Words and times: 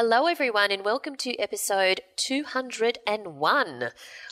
Hello, 0.00 0.26
everyone, 0.26 0.70
and 0.70 0.84
welcome 0.84 1.16
to 1.16 1.36
episode 1.40 2.02
201 2.14 3.90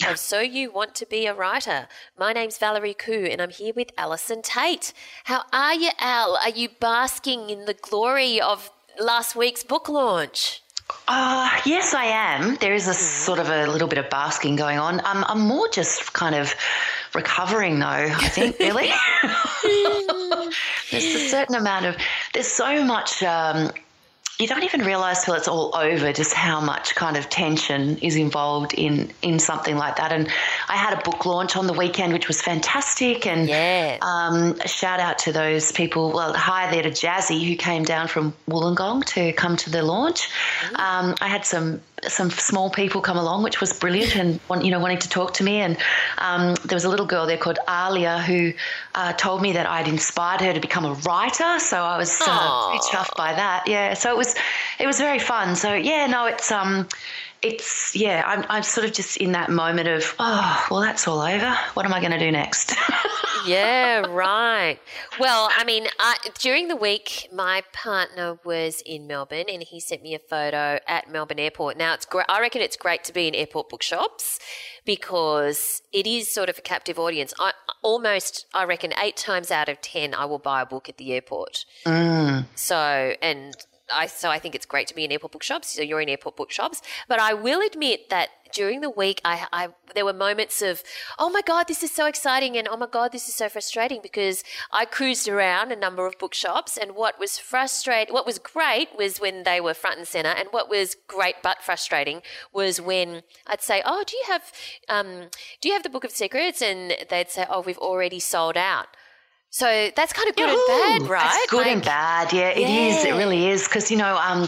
of 0.08 0.16
So 0.16 0.38
You 0.38 0.70
Want 0.70 0.94
to 0.94 1.04
Be 1.04 1.26
a 1.26 1.34
Writer. 1.34 1.88
My 2.16 2.32
name's 2.32 2.56
Valerie 2.56 2.94
Khoo, 2.94 3.28
and 3.28 3.42
I'm 3.42 3.50
here 3.50 3.72
with 3.74 3.90
Allison 3.98 4.42
Tait. 4.42 4.92
How 5.24 5.42
are 5.52 5.74
you, 5.74 5.90
Al? 5.98 6.36
Are 6.36 6.50
you 6.50 6.68
basking 6.68 7.50
in 7.50 7.64
the 7.64 7.74
glory 7.74 8.40
of 8.40 8.70
last 9.00 9.34
week's 9.34 9.64
book 9.64 9.88
launch? 9.88 10.62
Uh, 11.08 11.50
yes, 11.66 11.94
I 11.94 12.04
am. 12.04 12.54
There 12.60 12.72
is 12.72 12.86
a 12.86 12.94
sort 12.94 13.40
of 13.40 13.48
a 13.48 13.66
little 13.66 13.88
bit 13.88 13.98
of 13.98 14.08
basking 14.08 14.54
going 14.54 14.78
on. 14.78 15.00
Um, 15.00 15.24
I'm 15.26 15.40
more 15.40 15.68
just 15.70 16.12
kind 16.12 16.36
of 16.36 16.54
recovering, 17.12 17.80
though, 17.80 17.86
I 17.86 18.28
think, 18.28 18.56
really. 18.60 18.92
there's 20.92 21.22
a 21.24 21.28
certain 21.28 21.56
amount 21.56 21.86
of, 21.86 21.96
there's 22.34 22.46
so 22.46 22.84
much. 22.84 23.24
Um, 23.24 23.72
you 24.38 24.46
don't 24.46 24.64
even 24.64 24.82
realize 24.82 25.24
till 25.24 25.34
it's 25.34 25.48
all 25.48 25.74
over 25.74 26.12
just 26.12 26.34
how 26.34 26.60
much 26.60 26.94
kind 26.94 27.16
of 27.16 27.30
tension 27.30 27.96
is 27.98 28.16
involved 28.16 28.74
in 28.74 29.10
in 29.22 29.38
something 29.38 29.76
like 29.76 29.96
that. 29.96 30.12
And 30.12 30.28
I 30.68 30.76
had 30.76 30.98
a 30.98 31.02
book 31.02 31.24
launch 31.24 31.56
on 31.56 31.66
the 31.66 31.72
weekend, 31.72 32.12
which 32.12 32.28
was 32.28 32.42
fantastic. 32.42 33.26
And 33.26 33.48
Yeah. 33.48 33.96
um, 34.02 34.58
shout 34.66 35.00
out 35.00 35.18
to 35.20 35.32
those 35.32 35.72
people. 35.72 36.12
Well, 36.12 36.34
hi 36.34 36.70
there 36.70 36.82
to 36.82 36.90
Jazzy 36.90 37.46
who 37.48 37.56
came 37.56 37.84
down 37.84 38.08
from 38.08 38.34
Wollongong 38.48 39.04
to 39.14 39.32
come 39.32 39.56
to 39.56 39.70
the 39.70 39.82
launch. 39.82 40.28
Um, 40.74 41.14
I 41.20 41.28
had 41.28 41.46
some 41.46 41.80
some 42.08 42.30
small 42.30 42.70
people 42.70 43.00
come 43.00 43.16
along, 43.16 43.42
which 43.42 43.60
was 43.60 43.72
brilliant, 43.72 44.16
and 44.16 44.40
want, 44.48 44.64
you 44.64 44.70
know 44.70 44.78
wanting 44.80 44.98
to 44.98 45.08
talk 45.08 45.34
to 45.34 45.44
me. 45.44 45.56
And 45.56 45.76
um, 46.18 46.54
there 46.64 46.76
was 46.76 46.84
a 46.84 46.88
little 46.88 47.06
girl 47.06 47.26
there 47.26 47.38
called 47.38 47.58
Alia 47.68 48.18
who 48.18 48.52
uh, 48.94 49.12
told 49.14 49.42
me 49.42 49.52
that 49.52 49.66
I'd 49.66 49.88
inspired 49.88 50.40
her 50.40 50.52
to 50.52 50.60
become 50.60 50.84
a 50.84 50.92
writer. 50.92 51.58
So 51.58 51.82
I 51.82 51.96
was 51.96 52.16
uh, 52.20 52.68
pretty 52.68 52.84
chuffed 52.84 53.16
by 53.16 53.32
that. 53.32 53.66
Yeah. 53.66 53.94
So 53.94 54.10
it 54.10 54.16
was 54.16 54.34
it 54.78 54.86
was 54.86 54.98
very 54.98 55.18
fun. 55.18 55.56
So 55.56 55.74
yeah, 55.74 56.06
no, 56.06 56.26
it's 56.26 56.50
um. 56.50 56.88
It's 57.46 57.94
yeah, 57.94 58.22
I'm, 58.26 58.44
I'm 58.48 58.62
sort 58.62 58.86
of 58.86 58.92
just 58.92 59.16
in 59.18 59.32
that 59.32 59.50
moment 59.50 59.88
of 59.88 60.14
oh 60.18 60.66
well 60.70 60.80
that's 60.80 61.06
all 61.06 61.20
over. 61.20 61.56
What 61.74 61.86
am 61.86 61.92
I 61.92 62.00
going 62.00 62.12
to 62.12 62.18
do 62.18 62.30
next? 62.32 62.74
yeah, 63.46 64.00
right. 64.00 64.78
Well, 65.18 65.48
I 65.56 65.64
mean, 65.64 65.86
I, 65.98 66.16
during 66.40 66.68
the 66.68 66.76
week, 66.76 67.28
my 67.32 67.62
partner 67.72 68.38
was 68.44 68.82
in 68.84 69.06
Melbourne, 69.06 69.46
and 69.48 69.62
he 69.62 69.80
sent 69.80 70.02
me 70.02 70.14
a 70.14 70.18
photo 70.18 70.78
at 70.86 71.10
Melbourne 71.10 71.38
Airport. 71.38 71.76
Now, 71.76 71.94
it's 71.94 72.04
great. 72.04 72.26
I 72.28 72.40
reckon 72.40 72.62
it's 72.62 72.76
great 72.76 73.04
to 73.04 73.12
be 73.12 73.28
in 73.28 73.34
airport 73.34 73.68
bookshops 73.68 74.38
because 74.84 75.82
it 75.92 76.06
is 76.06 76.30
sort 76.30 76.48
of 76.48 76.58
a 76.58 76.62
captive 76.62 76.98
audience. 76.98 77.32
I 77.38 77.52
almost, 77.82 78.46
I 78.52 78.64
reckon, 78.64 78.92
eight 79.00 79.16
times 79.16 79.50
out 79.50 79.68
of 79.68 79.80
ten, 79.80 80.14
I 80.14 80.24
will 80.24 80.38
buy 80.38 80.62
a 80.62 80.66
book 80.66 80.88
at 80.88 80.96
the 80.96 81.12
airport. 81.12 81.64
Mm. 81.84 82.46
So, 82.54 83.14
and 83.22 83.54
I 83.92 84.06
so 84.06 84.30
I 84.30 84.38
think 84.38 84.54
it's 84.54 84.66
great 84.66 84.86
to 84.88 84.94
be 84.94 85.04
in 85.04 85.12
airport 85.12 85.32
bookshops. 85.32 85.68
So 85.68 85.82
you're 85.82 86.00
in 86.00 86.08
airport 86.08 86.36
bookshops, 86.36 86.82
but 87.08 87.20
I 87.20 87.34
will 87.34 87.60
admit 87.64 88.10
that 88.10 88.30
during 88.52 88.80
the 88.80 88.90
week, 88.90 89.20
I, 89.24 89.46
I 89.52 89.68
there 89.94 90.04
were 90.04 90.12
moments 90.12 90.62
of, 90.62 90.82
oh 91.18 91.28
my 91.28 91.42
god, 91.42 91.68
this 91.68 91.82
is 91.82 91.90
so 91.90 92.06
exciting, 92.06 92.56
and 92.56 92.68
oh 92.68 92.76
my 92.76 92.86
god, 92.86 93.12
this 93.12 93.28
is 93.28 93.34
so 93.34 93.48
frustrating 93.48 94.00
because 94.02 94.42
I 94.72 94.84
cruised 94.84 95.28
around 95.28 95.72
a 95.72 95.76
number 95.76 96.06
of 96.06 96.18
bookshops, 96.18 96.76
and 96.76 96.94
what 96.94 97.18
was 97.18 97.38
frustrating, 97.38 98.14
what 98.14 98.26
was 98.26 98.38
great 98.38 98.88
was 98.96 99.20
when 99.20 99.44
they 99.44 99.60
were 99.60 99.74
front 99.74 99.98
and 99.98 100.08
center, 100.08 100.30
and 100.30 100.48
what 100.50 100.68
was 100.68 100.96
great 101.06 101.36
but 101.42 101.62
frustrating 101.62 102.22
was 102.52 102.80
when 102.80 103.22
I'd 103.46 103.62
say, 103.62 103.82
oh, 103.84 104.04
do 104.06 104.16
you 104.16 104.24
have, 104.28 104.52
um, 104.88 105.28
do 105.60 105.68
you 105.68 105.74
have 105.74 105.82
the 105.82 105.90
Book 105.90 106.04
of 106.04 106.10
Secrets, 106.10 106.62
and 106.62 106.94
they'd 107.08 107.30
say, 107.30 107.46
oh, 107.48 107.60
we've 107.60 107.78
already 107.78 108.20
sold 108.20 108.56
out. 108.56 108.88
So 109.50 109.90
that's 109.96 110.12
kind 110.12 110.28
of 110.28 110.36
good 110.36 110.50
and 110.50 110.66
bad, 110.66 111.08
right? 111.10 111.40
It's 111.42 111.50
good 111.50 111.66
and 111.66 111.82
bad. 111.82 112.32
Yeah, 112.32 112.48
it 112.48 112.68
is. 112.68 113.04
It 113.04 113.08
Yeah. 113.08 113.16
really 113.16 113.48
is. 113.48 113.64
Because 113.64 113.90
you 113.90 113.96
know, 113.96 114.16
um, 114.18 114.46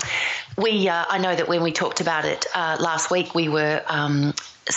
we. 0.57 0.89
Uh, 0.89 1.05
I 1.09 1.19
know 1.19 1.35
that 1.35 1.49
when 1.49 1.63
we 1.63 1.73
talked 1.73 2.01
about 2.01 2.25
it 2.25 2.45
uh, 2.55 2.77
last 2.79 3.11
week, 3.11 3.35
we 3.35 3.49
were. 3.49 3.83
Um, 3.89 4.35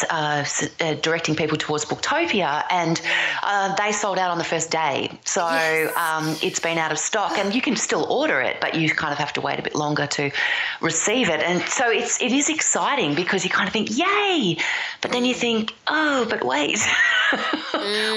uh, 0.09 0.46
uh, 0.79 0.94
directing 0.96 1.35
people 1.35 1.57
towards 1.57 1.85
Booktopia, 1.85 2.63
and 2.69 3.02
uh, 3.44 3.75
they 3.75 3.91
sold 3.91 4.18
out 4.18 4.31
on 4.31 4.38
the 4.38 4.44
first 4.44 4.72
day. 4.72 5.09
So 5.25 5.41
Yes. 5.47 5.96
um, 5.97 6.35
it's 6.41 6.59
been 6.59 6.78
out 6.78 6.91
of 6.91 6.97
stock, 7.00 7.38
and 7.38 7.53
you 7.53 7.62
can 7.62 7.75
still 7.75 8.06
order 8.12 8.41
it, 8.41 8.57
but 8.62 8.75
you 8.75 8.90
kind 8.90 9.12
of 9.12 9.18
have 9.19 9.34
to 9.34 9.41
wait 9.41 9.59
a 9.59 9.62
bit 9.62 9.75
longer 9.75 10.07
to 10.07 10.31
receive 10.81 11.29
it. 11.29 11.41
And 11.41 11.62
so 11.63 11.90
it's 11.90 12.22
it 12.22 12.31
is 12.31 12.50
exciting 12.50 13.16
because 13.16 13.44
you 13.44 13.50
kind 13.50 13.68
of 13.68 13.74
think, 13.74 13.90
"Yay!" 13.97 14.57
But 15.02 15.12
then 15.12 15.25
you 15.25 15.34
think, 15.34 15.74
"Oh, 15.88 16.25
but 16.29 16.44
wait, 16.44 16.79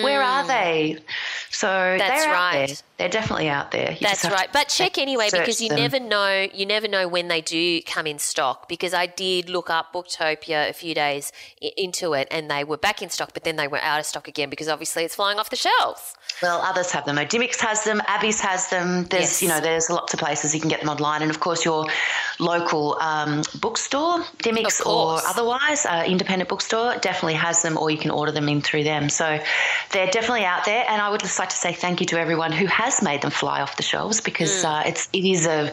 where 0.03 0.23
are 0.23 0.47
they?" 0.47 0.99
So 1.51 1.69
Mm. 1.69 1.99
That's 1.99 2.25
they're 2.25 2.35
out 2.35 2.55
right. 2.55 2.67
there. 2.69 2.77
They're 2.99 3.09
definitely 3.09 3.49
out 3.49 3.71
there. 3.71 3.93
You 3.93 3.99
That's 4.01 4.25
right. 4.25 4.49
But 4.53 4.69
check 4.69 4.99
anyway 4.99 5.29
because 5.31 5.61
you 5.61 5.69
them. 5.69 5.79
never 5.79 5.99
know 6.01 6.47
you 6.53 6.67
never 6.67 6.89
know 6.89 7.09
when 7.09 7.29
they 7.29 7.41
do 7.41 7.81
come 7.83 8.07
in 8.07 8.19
stock 8.19 8.69
because 8.69 8.93
I 8.95 9.07
did 9.07 9.49
look 9.49 9.71
up 9.71 9.93
Booktopia 9.93 10.69
a 10.69 10.73
few 10.73 10.95
days 10.95 11.33
into 11.77 12.13
it 12.15 12.29
and 12.31 12.51
they 12.51 12.65
were 12.65 12.77
back 12.77 13.03
in 13.03 13.11
stock 13.11 13.33
but 13.35 13.45
then 13.45 13.57
they 13.57 13.69
were 13.69 13.79
out 13.81 14.01
of 14.01 14.07
stock 14.07 14.29
again 14.29 14.51
because 14.51 14.69
obviously 14.69 15.05
it's 15.05 15.15
flying 15.15 15.39
off 15.39 15.51
the 15.51 15.57
shelves. 15.57 16.15
Well, 16.43 16.61
others 16.63 16.91
have 16.93 17.05
them. 17.07 17.17
Odimics 17.17 17.61
has 17.61 17.85
them. 17.85 18.03
Abbey's 18.09 18.41
has 18.41 18.69
them. 18.69 19.05
There's, 19.05 19.23
Yes. 19.41 19.43
you 19.43 19.49
know, 19.49 19.61
there's 19.61 19.89
lots 19.89 20.13
of 20.15 20.19
places 20.21 20.53
you 20.55 20.61
can 20.61 20.69
get 20.69 20.81
them 20.81 20.89
online, 20.89 21.23
and 21.23 21.31
of 21.31 21.39
course 21.39 21.65
your 21.65 21.87
local 22.41 22.99
um, 23.01 23.43
bookstore, 23.61 24.19
Dymocks 24.39 24.81
Of 24.81 24.87
or 24.89 25.21
otherwise, 25.27 25.87
uh, 25.87 26.05
independent 26.07 26.49
bookstore 26.49 26.97
definitely 27.01 27.35
has 27.35 27.63
them, 27.63 27.79
or 27.79 27.89
you 27.91 27.99
can 27.99 28.11
order 28.11 28.33
them 28.33 28.49
in 28.49 28.61
through 28.63 28.83
them. 28.83 29.09
So 29.09 29.39
they're 29.93 30.11
definitely 30.11 30.45
out 30.45 30.65
there, 30.65 30.85
and 30.89 31.01
I 31.01 31.09
would 31.09 31.21
just 31.21 31.39
like 31.39 31.51
to 31.51 31.57
say 31.57 31.73
thank 31.73 32.01
you 32.01 32.07
to 32.09 32.19
everyone 32.19 32.51
who 32.51 32.67
has 32.67 33.01
made 33.01 33.23
them 33.23 33.31
fly 33.31 33.61
off 33.61 33.77
the 33.77 33.85
shelves 33.85 34.21
because 34.21 34.65
uh, 34.65 34.83
it's 34.85 35.09
it 35.13 35.25
is 35.25 35.47
a 35.47 35.73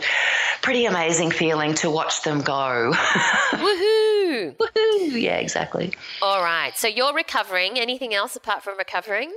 pretty 0.62 0.86
amazing 0.86 1.32
feeling 1.32 1.74
to 1.76 1.90
watch 1.90 2.22
them 2.22 2.42
go. 2.42 2.94
Woohoo! 3.54 4.56
Woohoo! 4.56 5.22
Yeah, 5.22 5.38
exactly. 5.38 5.81
All 6.22 6.44
right. 6.44 6.78
So 6.78 6.88
you're 6.88 7.14
recovering. 7.14 7.80
Anything 7.80 8.14
else 8.14 8.36
apart 8.36 8.64
from 8.64 8.78
recovering? 8.78 9.32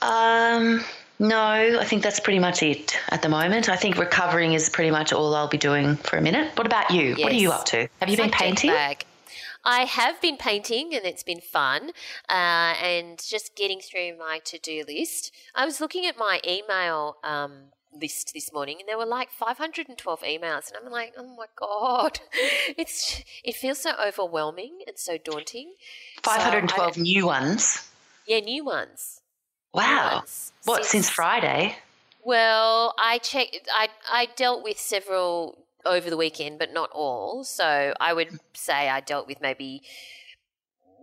Um, 0.00 0.82
no, 1.18 1.78
I 1.78 1.84
think 1.84 2.02
that's 2.02 2.18
pretty 2.18 2.40
much 2.40 2.62
it 2.62 2.98
at 3.10 3.22
the 3.22 3.28
moment. 3.28 3.68
I 3.68 3.76
think 3.76 3.96
recovering 3.96 4.54
is 4.54 4.68
pretty 4.68 4.90
much 4.90 5.12
all 5.12 5.34
I'll 5.34 5.48
be 5.48 5.58
doing 5.58 5.96
for 5.96 6.16
a 6.16 6.20
minute. 6.20 6.50
What 6.56 6.66
about 6.66 6.90
you? 6.90 7.14
What 7.14 7.32
are 7.32 7.36
you 7.36 7.52
up 7.52 7.64
to? 7.66 7.88
Have 8.00 8.08
you 8.08 8.16
been 8.16 8.30
painting? 8.30 8.70
lag. 8.70 9.04
I 9.64 9.84
have 9.84 10.20
been 10.20 10.36
painting 10.36 10.92
and 10.92 11.04
it's 11.04 11.22
been 11.22 11.40
fun 11.40 11.90
uh, 12.28 12.74
and 12.82 13.20
just 13.24 13.54
getting 13.54 13.80
through 13.80 14.18
my 14.18 14.40
to 14.46 14.58
do 14.58 14.82
list. 14.88 15.32
I 15.54 15.64
was 15.64 15.80
looking 15.80 16.04
at 16.04 16.18
my 16.18 16.40
email 16.46 17.18
um, 17.22 17.70
list 18.00 18.32
this 18.34 18.52
morning 18.52 18.78
and 18.80 18.88
there 18.88 18.98
were 18.98 19.06
like 19.06 19.30
512 19.30 20.20
emails 20.20 20.68
and 20.68 20.76
I'm 20.84 20.90
like 20.90 21.14
oh 21.16 21.34
my 21.36 21.46
god. 21.56 22.20
It's 22.78 23.22
it 23.44 23.54
feels 23.54 23.78
so 23.80 23.92
overwhelming 24.02 24.80
and 24.86 24.98
so 24.98 25.18
daunting. 25.18 25.74
512 26.22 26.94
so 26.94 27.00
new 27.00 27.26
ones. 27.26 27.90
Yeah 28.26 28.40
new 28.40 28.64
ones. 28.64 29.20
Wow. 29.74 30.08
new 30.10 30.16
ones. 30.16 30.52
what 30.64 30.84
since, 30.84 30.90
since, 30.90 31.10
Friday? 31.10 31.76
Well 32.24 32.94
I 32.98 33.18
checked 33.18 33.68
I 33.72 33.88
I 34.10 34.28
dealt 34.36 34.62
with 34.64 34.78
several 34.78 35.58
over 35.84 36.08
the 36.08 36.16
weekend 36.16 36.58
but 36.58 36.72
not 36.72 36.90
all. 36.92 37.44
So 37.44 37.94
I 38.00 38.12
would 38.12 38.28
hmm. 38.28 38.36
say 38.54 38.88
I 38.88 39.00
dealt 39.00 39.26
with 39.26 39.40
maybe 39.40 39.82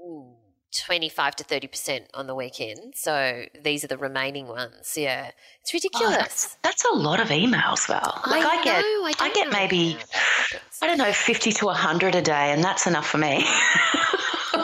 ooh, 0.01 0.35
25 0.71 1.35
to 1.37 1.43
30% 1.43 2.05
on 2.13 2.27
the 2.27 2.35
weekend. 2.35 2.95
So 2.95 3.45
these 3.63 3.83
are 3.83 3.87
the 3.87 3.97
remaining 3.97 4.47
ones. 4.47 4.93
Yeah. 4.95 5.31
It's 5.61 5.73
ridiculous. 5.73 6.13
Oh, 6.13 6.17
that's, 6.17 6.57
that's, 6.63 6.85
a 6.85 6.95
lot 6.95 7.19
of 7.19 7.29
emails, 7.29 7.87
Val. 7.87 8.21
Like 8.27 8.45
I, 8.45 8.59
I 8.59 8.63
get, 8.63 8.81
know, 8.81 9.05
I, 9.05 9.13
I, 9.19 9.31
get 9.33 9.51
maybe, 9.51 9.97
I 10.81 10.87
don't 10.87 10.97
know, 10.97 11.11
50 11.11 11.51
to 11.51 11.65
100 11.65 12.15
a 12.15 12.21
day, 12.21 12.51
and 12.51 12.63
that's 12.63 12.87
enough 12.87 13.07
for 13.07 13.17
me. 13.17 13.45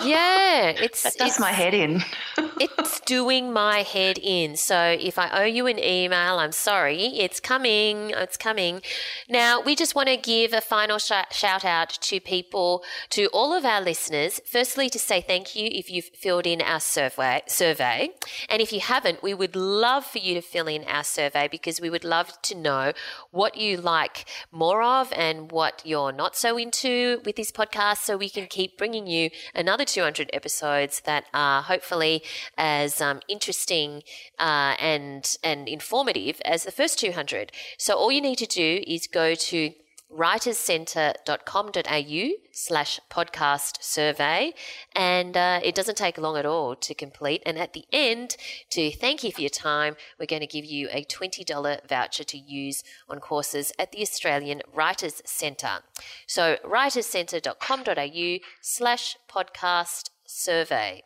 Yeah, 0.05 0.69
it's 0.69 1.03
that 1.03 1.15
does 1.17 1.31
it's, 1.31 1.39
my 1.39 1.51
head 1.51 1.73
in. 1.73 2.03
it's 2.59 2.99
doing 3.01 3.51
my 3.51 3.81
head 3.81 4.17
in. 4.17 4.55
So 4.55 4.97
if 4.99 5.17
I 5.17 5.29
owe 5.29 5.45
you 5.45 5.67
an 5.67 5.79
email, 5.79 6.39
I'm 6.39 6.51
sorry. 6.51 7.05
It's 7.17 7.39
coming. 7.39 8.11
It's 8.11 8.37
coming. 8.37 8.81
Now, 9.29 9.61
we 9.61 9.75
just 9.75 9.95
want 9.95 10.09
to 10.09 10.17
give 10.17 10.53
a 10.53 10.61
final 10.61 10.97
sh- 10.99 11.11
shout 11.31 11.65
out 11.65 11.89
to 11.89 12.19
people, 12.19 12.83
to 13.11 13.27
all 13.27 13.53
of 13.53 13.65
our 13.65 13.81
listeners. 13.81 14.39
Firstly, 14.45 14.89
to 14.89 14.99
say 14.99 15.21
thank 15.21 15.55
you 15.55 15.69
if 15.71 15.89
you've 15.89 16.05
filled 16.05 16.47
in 16.47 16.61
our 16.61 16.79
survey. 16.79 17.41
survey. 17.47 18.11
And 18.49 18.61
if 18.61 18.71
you 18.71 18.79
haven't, 18.79 19.23
we 19.23 19.33
would 19.33 19.55
love 19.55 20.05
for 20.05 20.19
you 20.19 20.33
to 20.35 20.41
fill 20.41 20.67
in 20.67 20.83
our 20.85 21.03
survey 21.03 21.47
because 21.47 21.81
we 21.81 21.89
would 21.89 22.03
love 22.03 22.41
to 22.43 22.55
know 22.55 22.93
what 23.31 23.57
you 23.57 23.77
like 23.77 24.25
more 24.51 24.81
of 24.81 25.11
and 25.13 25.51
what 25.51 25.81
you're 25.85 26.11
not 26.11 26.35
so 26.35 26.57
into 26.57 27.21
with 27.25 27.35
this 27.35 27.51
podcast 27.51 27.97
so 27.97 28.17
we 28.17 28.29
can 28.29 28.47
keep 28.47 28.77
bringing 28.77 29.07
you 29.07 29.29
another 29.53 29.85
200 29.95 30.29
episodes 30.33 31.01
that 31.05 31.25
are 31.33 31.61
hopefully 31.61 32.21
as 32.57 33.01
um, 33.01 33.21
interesting 33.27 34.03
uh, 34.39 34.75
and 34.79 35.37
and 35.43 35.67
informative 35.67 36.41
as 36.45 36.63
the 36.63 36.71
first 36.71 36.99
200. 36.99 37.51
So 37.77 37.95
all 37.95 38.11
you 38.11 38.21
need 38.21 38.37
to 38.39 38.45
do 38.45 38.83
is 38.85 39.07
go 39.07 39.35
to 39.35 39.71
writerscentre.com.au 40.15 42.29
slash 42.51 42.99
podcast 43.11 43.83
survey. 43.83 44.53
And 44.95 45.35
uh, 45.35 45.59
it 45.63 45.75
doesn't 45.75 45.97
take 45.97 46.17
long 46.17 46.37
at 46.37 46.45
all 46.45 46.75
to 46.77 46.93
complete. 46.93 47.41
And 47.45 47.57
at 47.57 47.73
the 47.73 47.85
end 47.91 48.37
to 48.71 48.91
thank 48.91 49.23
you 49.23 49.31
for 49.31 49.41
your 49.41 49.49
time 49.49 49.95
we're 50.19 50.25
going 50.25 50.41
to 50.41 50.47
give 50.47 50.65
you 50.65 50.87
a 50.91 51.03
$20 51.03 51.87
voucher 51.87 52.23
to 52.23 52.37
use 52.37 52.83
on 53.09 53.19
courses 53.19 53.71
at 53.77 53.91
the 53.91 54.01
australian 54.01 54.61
writers 54.73 55.21
centre. 55.25 55.79
So 56.27 56.57
writerscentre.com.au 56.65 58.37
slash 58.61 59.17
podcast 59.29 60.09
survey. 60.25 61.03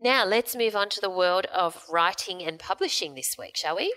Now 0.00 0.26
let's 0.26 0.54
move 0.54 0.76
on 0.76 0.90
to 0.90 1.00
the 1.00 1.10
world 1.10 1.46
of 1.54 1.82
writing 1.90 2.42
and 2.42 2.58
publishing 2.58 3.14
this 3.14 3.36
week 3.38 3.56
shall 3.56 3.76
we? 3.76 3.94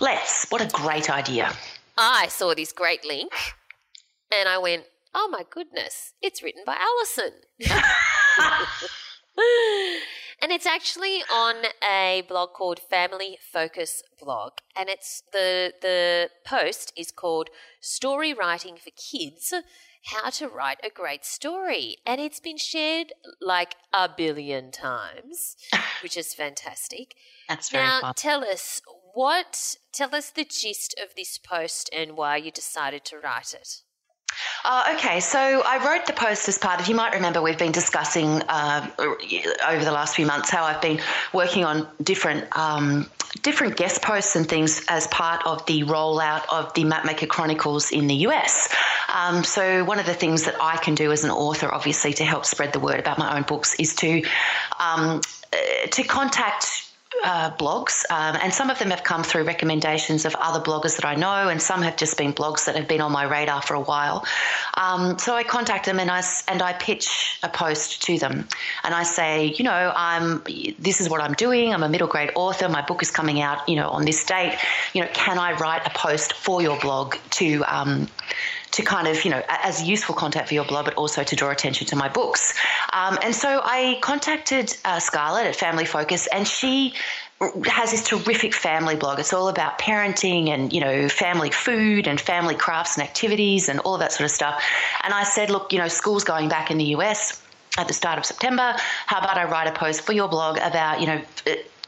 Let's. 0.00 0.50
What 0.50 0.62
a 0.62 0.68
great 0.68 1.10
idea. 1.10 1.52
I 1.96 2.28
saw 2.28 2.54
this 2.54 2.72
great 2.72 3.04
link 3.04 3.32
and 4.38 4.48
I 4.48 4.58
went, 4.58 4.84
oh 5.14 5.28
my 5.30 5.42
goodness, 5.48 6.12
it's 6.20 6.42
written 6.42 6.62
by 6.66 6.76
Allison. 6.78 7.32
and 10.42 10.52
it's 10.52 10.66
actually 10.66 11.22
on 11.32 11.56
a 11.88 12.22
blog 12.28 12.52
called 12.52 12.80
Family 12.80 13.38
Focus 13.52 14.02
Blog. 14.20 14.52
And 14.76 14.88
it's 14.88 15.22
the 15.32 15.72
the 15.80 16.30
post 16.46 16.92
is 16.96 17.10
called 17.10 17.48
Story 17.80 18.32
Writing 18.34 18.76
for 18.76 18.90
Kids 18.90 19.52
How 20.06 20.30
to 20.30 20.48
Write 20.48 20.78
a 20.84 20.90
Great 20.90 21.24
Story. 21.24 21.96
And 22.06 22.20
it's 22.20 22.40
been 22.40 22.58
shared 22.58 23.12
like 23.40 23.76
a 23.92 24.08
billion 24.14 24.70
times, 24.70 25.56
which 26.02 26.16
is 26.16 26.34
fantastic. 26.34 27.14
That's 27.48 27.70
very 27.70 27.84
Now, 27.84 28.00
fun. 28.00 28.14
tell 28.16 28.44
us 28.44 28.80
what, 29.14 29.76
tell 29.92 30.14
us 30.14 30.30
the 30.30 30.44
gist 30.44 30.94
of 31.02 31.14
this 31.16 31.38
post 31.38 31.88
and 31.92 32.16
why 32.16 32.36
you 32.36 32.50
decided 32.50 33.04
to 33.06 33.18
write 33.18 33.54
it. 33.54 33.82
Uh, 34.64 34.94
okay, 34.96 35.20
so 35.20 35.62
I 35.64 35.84
wrote 35.84 36.06
the 36.06 36.12
post 36.12 36.48
as 36.48 36.58
part 36.58 36.80
of, 36.80 36.88
you 36.88 36.94
might 36.94 37.14
remember 37.14 37.42
we've 37.42 37.58
been 37.58 37.72
discussing 37.72 38.42
uh, 38.48 38.88
over 39.68 39.84
the 39.84 39.92
last 39.92 40.16
few 40.16 40.26
months 40.26 40.50
how 40.50 40.64
I've 40.64 40.82
been 40.82 41.00
working 41.32 41.64
on 41.64 41.86
different. 42.02 42.44
Um, 42.56 43.08
different 43.42 43.76
guest 43.76 44.00
posts 44.00 44.36
and 44.36 44.48
things 44.48 44.84
as 44.88 45.08
part 45.08 45.44
of 45.44 45.66
the 45.66 45.82
rollout 45.82 46.44
of 46.52 46.72
the 46.74 46.84
Mapmaker 46.84 47.28
Chronicles 47.28 47.90
in 47.90 48.06
the 48.06 48.14
US. 48.28 48.72
Um, 49.12 49.42
so, 49.42 49.84
one 49.84 49.98
of 49.98 50.06
the 50.06 50.14
things 50.14 50.44
that 50.44 50.54
I 50.60 50.76
can 50.76 50.94
do 50.94 51.10
as 51.10 51.24
an 51.24 51.30
author, 51.30 51.72
obviously, 51.72 52.12
to 52.14 52.24
help 52.24 52.46
spread 52.46 52.72
the 52.72 52.80
word 52.80 53.00
about 53.00 53.18
my 53.18 53.36
own 53.36 53.42
books 53.42 53.74
is 53.74 53.94
to 53.96 54.22
um, 54.78 55.20
uh, 55.52 55.86
to 55.90 56.04
contact 56.04 56.83
uh, 57.24 57.50
blogs, 57.56 58.04
um, 58.10 58.36
and 58.42 58.52
some 58.52 58.70
of 58.70 58.78
them 58.78 58.90
have 58.90 59.02
come 59.02 59.22
through 59.22 59.44
recommendations 59.44 60.24
of 60.24 60.34
other 60.36 60.60
bloggers 60.60 60.96
that 60.96 61.04
I 61.04 61.14
know, 61.14 61.48
and 61.48 61.60
some 61.60 61.82
have 61.82 61.96
just 61.96 62.18
been 62.18 62.32
blogs 62.32 62.66
that 62.66 62.76
have 62.76 62.86
been 62.86 63.00
on 63.00 63.10
my 63.10 63.24
radar 63.24 63.62
for 63.62 63.74
a 63.74 63.80
while. 63.80 64.24
Um, 64.74 65.18
so 65.18 65.34
I 65.34 65.42
contact 65.42 65.86
them 65.86 65.98
and 65.98 66.10
I 66.10 66.22
and 66.48 66.62
I 66.62 66.74
pitch 66.74 67.38
a 67.42 67.48
post 67.48 68.02
to 68.02 68.18
them, 68.18 68.46
and 68.84 68.94
I 68.94 69.02
say, 69.02 69.46
you 69.46 69.64
know, 69.64 69.92
I'm 69.96 70.42
this 70.78 71.00
is 71.00 71.08
what 71.08 71.20
I'm 71.20 71.32
doing. 71.32 71.72
I'm 71.72 71.82
a 71.82 71.88
middle 71.88 72.08
grade 72.08 72.30
author. 72.34 72.68
My 72.68 72.82
book 72.82 73.02
is 73.02 73.10
coming 73.10 73.40
out, 73.40 73.68
you 73.68 73.76
know, 73.76 73.88
on 73.88 74.04
this 74.04 74.24
date. 74.24 74.58
You 74.92 75.02
know, 75.02 75.08
can 75.14 75.38
I 75.38 75.52
write 75.52 75.86
a 75.86 75.90
post 75.90 76.34
for 76.34 76.60
your 76.60 76.78
blog 76.78 77.16
to 77.30 77.64
um, 77.64 78.08
to 78.74 78.82
kind 78.82 79.06
of, 79.06 79.24
you 79.24 79.30
know, 79.30 79.42
as 79.48 79.82
useful 79.82 80.14
content 80.14 80.48
for 80.48 80.54
your 80.54 80.64
blog, 80.64 80.84
but 80.84 80.94
also 80.94 81.22
to 81.22 81.36
draw 81.36 81.50
attention 81.50 81.86
to 81.86 81.96
my 81.96 82.08
books. 82.08 82.54
Um, 82.92 83.18
and 83.22 83.34
so 83.34 83.60
I 83.62 83.98
contacted 84.00 84.76
uh, 84.84 84.98
Scarlett 84.98 85.46
at 85.46 85.56
Family 85.56 85.84
Focus, 85.84 86.26
and 86.28 86.46
she 86.46 86.94
has 87.66 87.90
this 87.90 88.04
terrific 88.04 88.54
family 88.54 88.96
blog. 88.96 89.18
It's 89.18 89.32
all 89.32 89.48
about 89.48 89.78
parenting 89.78 90.48
and, 90.48 90.72
you 90.72 90.80
know, 90.80 91.08
family 91.08 91.50
food 91.50 92.08
and 92.08 92.20
family 92.20 92.54
crafts 92.54 92.96
and 92.96 93.06
activities 93.06 93.68
and 93.68 93.80
all 93.80 93.94
of 93.94 94.00
that 94.00 94.12
sort 94.12 94.24
of 94.24 94.30
stuff. 94.30 94.62
And 95.02 95.12
I 95.12 95.24
said, 95.24 95.50
look, 95.50 95.72
you 95.72 95.78
know, 95.78 95.88
school's 95.88 96.24
going 96.24 96.48
back 96.48 96.70
in 96.70 96.78
the 96.78 96.96
US 96.96 97.42
at 97.76 97.88
the 97.88 97.94
start 97.94 98.18
of 98.18 98.24
September. 98.24 98.74
How 99.06 99.18
about 99.18 99.36
I 99.36 99.44
write 99.44 99.68
a 99.68 99.72
post 99.72 100.02
for 100.02 100.12
your 100.12 100.28
blog 100.28 100.58
about, 100.58 101.00
you 101.00 101.06
know, 101.06 101.20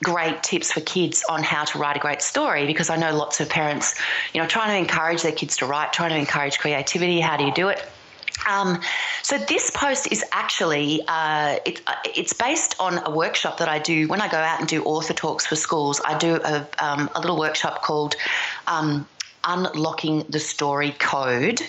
great 0.02 0.42
tips 0.42 0.72
for 0.72 0.80
kids 0.80 1.24
on 1.28 1.42
how 1.42 1.64
to 1.64 1.78
write 1.78 1.96
a 1.96 2.00
great 2.00 2.22
story 2.22 2.66
because 2.66 2.90
I 2.90 2.96
know 2.96 3.16
lots 3.16 3.40
of 3.40 3.48
parents, 3.48 3.94
you 4.34 4.40
know, 4.40 4.46
trying 4.46 4.68
to 4.68 4.76
encourage 4.76 5.22
their 5.22 5.32
kids 5.32 5.56
to 5.58 5.66
write, 5.66 5.92
trying 5.92 6.10
to 6.10 6.16
encourage 6.16 6.58
creativity. 6.58 7.20
How 7.20 7.36
do 7.36 7.44
you 7.44 7.52
do 7.52 7.68
it? 7.68 7.82
Um, 8.48 8.80
so 9.22 9.38
this 9.38 9.70
post 9.70 10.12
is 10.12 10.24
actually 10.32 11.02
uh, 11.08 11.58
it, 11.64 11.80
uh, 11.86 11.94
it's 12.04 12.32
based 12.32 12.74
on 12.78 13.00
a 13.04 13.10
workshop 13.10 13.58
that 13.58 13.68
I 13.68 13.78
do 13.78 14.06
when 14.08 14.20
I 14.20 14.28
go 14.28 14.36
out 14.36 14.60
and 14.60 14.68
do 14.68 14.84
author 14.84 15.14
talks 15.14 15.46
for 15.46 15.56
schools. 15.56 16.00
I 16.04 16.16
do 16.18 16.36
a, 16.36 16.66
um, 16.78 17.10
a 17.14 17.20
little 17.20 17.38
workshop 17.38 17.82
called 17.82 18.14
um, 18.66 19.08
Unlocking 19.44 20.24
the 20.28 20.38
Story 20.38 20.92
Code. 20.98 21.60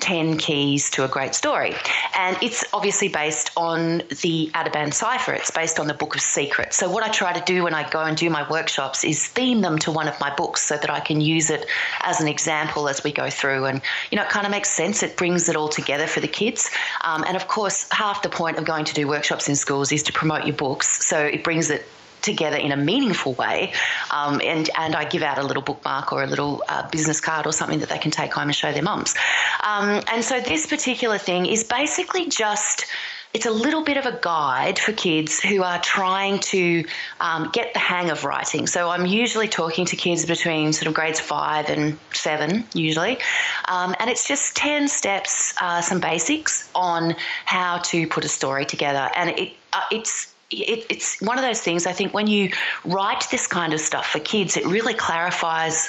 10 0.00 0.38
keys 0.38 0.90
to 0.90 1.04
a 1.04 1.08
great 1.08 1.34
story. 1.34 1.74
And 2.16 2.36
it's 2.42 2.64
obviously 2.72 3.08
based 3.08 3.50
on 3.56 3.98
the 4.22 4.50
Ateban 4.54 4.92
cipher. 4.92 5.32
It's 5.32 5.50
based 5.50 5.78
on 5.78 5.86
the 5.86 5.94
Book 5.94 6.14
of 6.14 6.20
Secrets. 6.20 6.76
So, 6.76 6.90
what 6.90 7.02
I 7.02 7.08
try 7.08 7.32
to 7.32 7.44
do 7.44 7.64
when 7.64 7.74
I 7.74 7.88
go 7.88 8.00
and 8.00 8.16
do 8.16 8.30
my 8.30 8.48
workshops 8.50 9.04
is 9.04 9.26
theme 9.26 9.60
them 9.60 9.78
to 9.80 9.92
one 9.92 10.08
of 10.08 10.18
my 10.20 10.34
books 10.34 10.62
so 10.62 10.76
that 10.76 10.90
I 10.90 11.00
can 11.00 11.20
use 11.20 11.50
it 11.50 11.66
as 12.02 12.20
an 12.20 12.28
example 12.28 12.88
as 12.88 13.02
we 13.04 13.12
go 13.12 13.30
through. 13.30 13.66
And, 13.66 13.80
you 14.10 14.16
know, 14.16 14.24
it 14.24 14.30
kind 14.30 14.46
of 14.46 14.50
makes 14.50 14.70
sense. 14.70 15.02
It 15.02 15.16
brings 15.16 15.48
it 15.48 15.56
all 15.56 15.68
together 15.68 16.06
for 16.06 16.20
the 16.20 16.28
kids. 16.28 16.70
Um, 17.02 17.24
and 17.26 17.36
of 17.36 17.48
course, 17.48 17.88
half 17.90 18.22
the 18.22 18.28
point 18.28 18.58
of 18.58 18.64
going 18.64 18.84
to 18.84 18.94
do 18.94 19.08
workshops 19.08 19.48
in 19.48 19.56
schools 19.56 19.92
is 19.92 20.02
to 20.04 20.12
promote 20.12 20.46
your 20.46 20.56
books. 20.56 21.04
So, 21.06 21.18
it 21.18 21.44
brings 21.44 21.70
it 21.70 21.86
together 22.22 22.56
in 22.56 22.72
a 22.72 22.76
meaningful 22.76 23.34
way. 23.34 23.72
Um, 24.10 24.40
and, 24.44 24.68
and 24.76 24.94
I 24.94 25.04
give 25.04 25.22
out 25.22 25.38
a 25.38 25.42
little 25.42 25.62
bookmark 25.62 26.12
or 26.12 26.22
a 26.22 26.26
little 26.26 26.62
uh, 26.68 26.88
business 26.88 27.20
card 27.20 27.46
or 27.46 27.52
something 27.52 27.80
that 27.80 27.88
they 27.88 27.98
can 27.98 28.10
take 28.10 28.32
home 28.32 28.44
and 28.44 28.54
show 28.54 28.72
their 28.72 28.82
mums. 28.82 29.14
Um, 29.62 30.02
and 30.12 30.24
so 30.24 30.40
this 30.40 30.66
particular 30.66 31.18
thing 31.18 31.46
is 31.46 31.64
basically 31.64 32.28
just 32.28 32.86
it's 33.34 33.46
a 33.46 33.50
little 33.50 33.84
bit 33.84 33.98
of 33.98 34.06
a 34.06 34.18
guide 34.22 34.78
for 34.78 34.92
kids 34.92 35.38
who 35.38 35.62
are 35.62 35.78
trying 35.80 36.38
to 36.38 36.84
um, 37.20 37.50
get 37.52 37.74
the 37.74 37.78
hang 37.78 38.10
of 38.10 38.24
writing. 38.24 38.66
So 38.66 38.88
I'm 38.88 39.04
usually 39.04 39.48
talking 39.48 39.84
to 39.86 39.96
kids 39.96 40.24
between 40.24 40.72
sort 40.72 40.86
of 40.86 40.94
grades 40.94 41.20
five 41.20 41.68
and 41.68 41.98
seven, 42.14 42.64
usually. 42.72 43.18
Um, 43.66 43.94
and 44.00 44.08
it's 44.08 44.26
just 44.26 44.56
10 44.56 44.88
steps, 44.88 45.54
uh, 45.60 45.82
some 45.82 46.00
basics 46.00 46.70
on 46.74 47.16
how 47.44 47.78
to 47.78 48.06
put 48.06 48.24
a 48.24 48.28
story 48.28 48.64
together. 48.64 49.10
And 49.14 49.30
it, 49.30 49.52
uh, 49.74 49.82
it's 49.92 50.32
it, 50.50 50.86
it's 50.88 51.20
one 51.20 51.38
of 51.38 51.44
those 51.44 51.60
things. 51.60 51.86
I 51.86 51.92
think 51.92 52.14
when 52.14 52.26
you 52.26 52.50
write 52.84 53.26
this 53.30 53.46
kind 53.46 53.72
of 53.72 53.80
stuff 53.80 54.06
for 54.06 54.20
kids, 54.20 54.56
it 54.56 54.66
really 54.66 54.94
clarifies. 54.94 55.88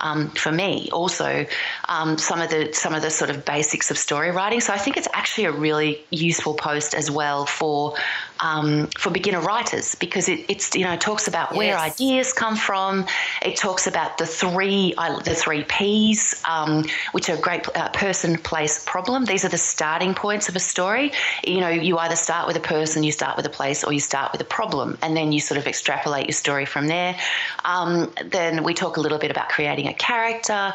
Um, 0.00 0.30
for 0.30 0.50
me, 0.50 0.88
also 0.92 1.46
um, 1.88 2.18
some 2.18 2.40
of 2.40 2.50
the 2.50 2.72
some 2.72 2.94
of 2.94 3.02
the 3.02 3.10
sort 3.10 3.30
of 3.30 3.44
basics 3.44 3.90
of 3.90 3.98
story 3.98 4.30
writing. 4.30 4.60
So 4.60 4.72
I 4.72 4.78
think 4.78 4.96
it's 4.96 5.08
actually 5.12 5.44
a 5.44 5.52
really 5.52 6.02
useful 6.10 6.54
post 6.54 6.94
as 6.94 7.10
well 7.10 7.46
for 7.46 7.94
um, 8.40 8.86
for 8.98 9.10
beginner 9.10 9.40
writers 9.40 9.94
because 9.94 10.28
it, 10.28 10.46
it's 10.48 10.74
you 10.74 10.84
know 10.84 10.92
it 10.92 11.00
talks 11.00 11.28
about 11.28 11.54
where 11.54 11.76
Yes. 11.76 12.00
ideas 12.00 12.32
come 12.32 12.56
from. 12.56 13.06
It 13.42 13.56
talks 13.56 13.86
about 13.86 14.18
the 14.18 14.26
three 14.26 14.94
the 14.96 15.34
three 15.36 15.64
P's, 15.64 16.42
um, 16.48 16.84
which 17.12 17.28
are 17.28 17.36
great 17.36 17.68
uh, 17.76 17.88
person, 17.90 18.36
place, 18.38 18.82
problem. 18.84 19.24
These 19.26 19.44
are 19.44 19.48
the 19.48 19.58
starting 19.58 20.14
points 20.14 20.48
of 20.48 20.56
a 20.56 20.60
story. 20.60 21.12
You 21.44 21.60
know, 21.60 21.68
you 21.68 21.98
either 21.98 22.16
start 22.16 22.46
with 22.46 22.56
a 22.56 22.60
person, 22.60 23.04
you 23.04 23.12
start 23.12 23.36
with 23.36 23.46
a 23.46 23.50
place, 23.50 23.84
or 23.84 23.92
you 23.92 24.00
start 24.00 24.32
with 24.32 24.40
a 24.40 24.44
problem, 24.44 24.96
and 25.02 25.16
then 25.16 25.32
you 25.32 25.40
sort 25.40 25.58
of 25.58 25.66
extrapolate 25.66 26.26
your 26.26 26.32
story 26.32 26.64
from 26.64 26.86
there. 26.88 27.16
Um, 27.64 28.12
then 28.24 28.64
we 28.64 28.74
talk 28.74 28.96
a 28.96 29.00
little 29.00 29.18
bit 29.18 29.30
about 29.30 29.48
creating 29.50 29.88
character. 29.94 30.72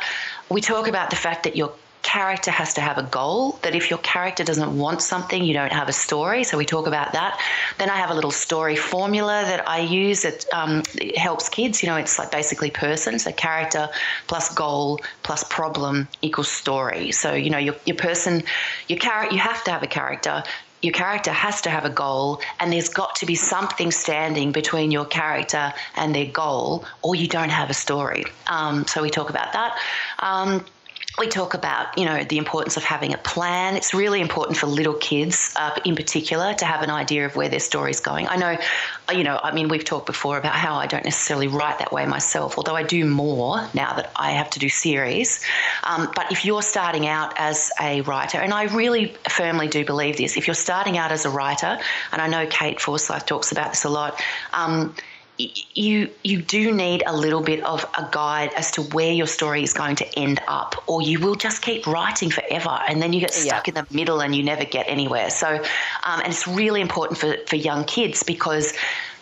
We 0.49 0.61
talk 0.61 0.87
about 0.87 1.09
the 1.09 1.15
fact 1.15 1.43
that 1.43 1.55
your 1.55 1.73
character 2.05 2.51
has 2.51 2.75
to 2.75 2.81
have 2.81 2.99
a 2.99 3.03
goal 3.03 3.57
that 3.63 3.73
if 3.73 3.89
your 3.89 3.97
character 3.99 4.43
doesn't 4.43 4.77
want 4.77 5.01
something 5.01 5.43
you 5.43 5.55
don't 5.55 5.73
have 5.73 5.89
a 5.89 5.93
story. 6.07 6.43
So 6.43 6.55
we 6.55 6.63
talk 6.63 6.85
about 6.85 7.13
that. 7.13 7.41
Then 7.79 7.89
i 7.89 7.97
have 7.97 8.11
a 8.11 8.13
little 8.13 8.31
story 8.31 8.75
formula 8.75 9.43
that 9.47 9.67
i 9.67 9.79
use 9.79 10.21
that 10.21 10.45
um, 10.53 10.83
it 10.93 11.17
helps 11.17 11.49
kids. 11.49 11.81
You 11.81 11.89
know 11.89 11.97
it's 11.97 12.19
like 12.19 12.31
basically 12.31 12.69
person. 12.69 13.17
So 13.17 13.31
character 13.31 13.89
plus 14.27 14.53
goal 14.53 14.99
plus 15.23 15.43
problem 15.45 16.07
equals 16.21 16.47
story. 16.47 17.11
So 17.11 17.33
you 17.33 17.49
know 17.49 17.57
your, 17.57 17.75
your 17.85 17.97
person 17.97 18.43
your 18.87 18.99
character 18.99 19.33
you 19.35 19.41
have 19.41 19.63
to 19.63 19.71
have 19.71 19.81
a 19.81 19.87
character 19.87 20.43
your 20.85 20.93
character 20.93 21.31
has 21.31 21.61
to 21.61 21.69
have 21.69 21.83
a 21.83 21.89
goal, 21.89 22.39
and 22.59 22.71
there's 22.71 22.89
got 22.89 23.15
to 23.15 23.25
be 23.25 23.35
something 23.35 23.91
standing 23.91 24.51
between 24.51 24.91
your 24.91 25.05
character 25.05 25.73
and 25.95 26.13
their 26.13 26.27
goal, 26.27 26.85
or 27.01 27.15
you 27.15 27.27
don't 27.27 27.49
have 27.49 27.69
a 27.71 27.73
story. 27.73 28.23
Um, 28.47 28.85
so 28.85 29.01
we 29.01 29.09
talk 29.09 29.29
about 29.31 29.51
that. 29.53 29.77
Um, 30.19 30.63
we 31.17 31.27
talk 31.27 31.53
about 31.53 31.97
you 31.97 32.05
know 32.05 32.23
the 32.23 32.37
importance 32.37 32.77
of 32.77 32.83
having 32.83 33.13
a 33.13 33.17
plan. 33.17 33.75
It's 33.75 33.93
really 33.93 34.21
important 34.21 34.57
for 34.57 34.67
little 34.67 34.93
kids 34.95 35.53
uh, 35.55 35.79
in 35.85 35.95
particular 35.95 36.53
to 36.55 36.65
have 36.65 36.81
an 36.81 36.89
idea 36.89 37.25
of 37.25 37.35
where 37.35 37.49
their 37.49 37.59
story 37.59 37.91
is 37.91 37.99
going. 37.99 38.27
I 38.27 38.35
know 38.35 38.57
you 39.13 39.23
know 39.23 39.39
i 39.43 39.53
mean 39.53 39.67
we've 39.67 39.83
talked 39.83 40.05
before 40.05 40.37
about 40.37 40.55
how 40.55 40.75
i 40.75 40.87
don't 40.87 41.03
necessarily 41.03 41.47
write 41.47 41.79
that 41.79 41.91
way 41.91 42.05
myself 42.05 42.57
although 42.57 42.75
i 42.75 42.83
do 42.83 43.05
more 43.05 43.67
now 43.73 43.93
that 43.93 44.11
i 44.15 44.31
have 44.31 44.49
to 44.49 44.59
do 44.59 44.69
series. 44.69 45.43
Um, 45.83 46.11
but 46.15 46.31
if 46.31 46.45
you're 46.45 46.61
starting 46.61 47.07
out 47.07 47.33
as 47.37 47.71
a 47.79 48.01
writer 48.01 48.39
and 48.39 48.53
i 48.53 48.63
really 48.63 49.15
firmly 49.29 49.67
do 49.67 49.85
believe 49.85 50.17
this 50.17 50.37
if 50.37 50.47
you're 50.47 50.55
starting 50.55 50.97
out 50.97 51.11
as 51.11 51.25
a 51.25 51.29
writer 51.29 51.77
and 52.11 52.21
i 52.21 52.27
know 52.27 52.47
kate 52.47 52.79
forsyth 52.81 53.25
talks 53.25 53.51
about 53.51 53.71
this 53.71 53.83
a 53.83 53.89
lot 53.89 54.21
um, 54.53 54.95
you 55.37 56.09
you 56.23 56.41
do 56.41 56.71
need 56.71 57.03
a 57.05 57.15
little 57.15 57.41
bit 57.41 57.61
of 57.65 57.83
a 57.97 58.07
guide 58.11 58.53
as 58.55 58.71
to 58.71 58.81
where 58.81 59.11
your 59.11 59.27
story 59.27 59.63
is 59.63 59.73
going 59.73 59.95
to 59.95 60.19
end 60.19 60.39
up 60.47 60.81
or 60.87 61.01
you 61.01 61.19
will 61.19 61.35
just 61.35 61.61
keep 61.61 61.85
writing 61.85 62.29
forever 62.29 62.79
and 62.87 63.01
then 63.01 63.11
you 63.11 63.19
get 63.19 63.33
stuck 63.33 63.67
yeah. 63.67 63.71
in 63.71 63.85
the 63.85 63.93
middle 63.93 64.21
and 64.21 64.33
you 64.33 64.43
never 64.43 64.63
get 64.63 64.87
anywhere 64.87 65.29
so 65.29 65.55
um, 66.03 66.21
and 66.21 66.27
it's 66.27 66.47
really 66.47 66.79
important 66.79 67.19
for, 67.19 67.35
for 67.47 67.57
young 67.57 67.83
kids 67.83 68.23
because 68.23 68.73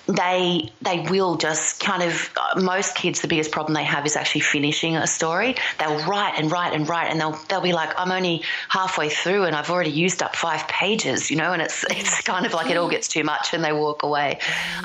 they 0.07 0.69
they 0.81 0.99
will 1.09 1.37
just 1.37 1.79
kind 1.79 2.03
of 2.03 2.29
most 2.57 2.95
kids 2.95 3.21
the 3.21 3.27
biggest 3.27 3.51
problem 3.51 3.73
they 3.73 3.85
have 3.85 4.05
is 4.05 4.17
actually 4.17 4.41
finishing 4.41 4.97
a 4.97 5.07
story. 5.07 5.55
They'll 5.79 6.05
write 6.05 6.33
and 6.37 6.51
write 6.51 6.73
and 6.73 6.87
write 6.87 7.09
and 7.09 7.21
they'll 7.21 7.39
they'll 7.47 7.61
be 7.61 7.71
like 7.71 7.97
i'm 7.97 8.11
only 8.11 8.43
halfway 8.67 9.09
through 9.09 9.45
and 9.45 9.55
i've 9.55 9.69
already 9.69 9.91
used 9.91 10.21
up 10.21 10.35
five 10.35 10.67
pages 10.67 11.31
you 11.31 11.37
know 11.37 11.53
and 11.53 11.61
it's 11.61 11.85
it's 11.89 12.21
kind 12.21 12.45
of 12.45 12.53
like 12.53 12.69
it 12.69 12.75
all 12.75 12.89
gets 12.89 13.07
too 13.07 13.23
much 13.23 13.53
and 13.53 13.63
they 13.63 13.71
walk 13.71 14.03
away. 14.03 14.39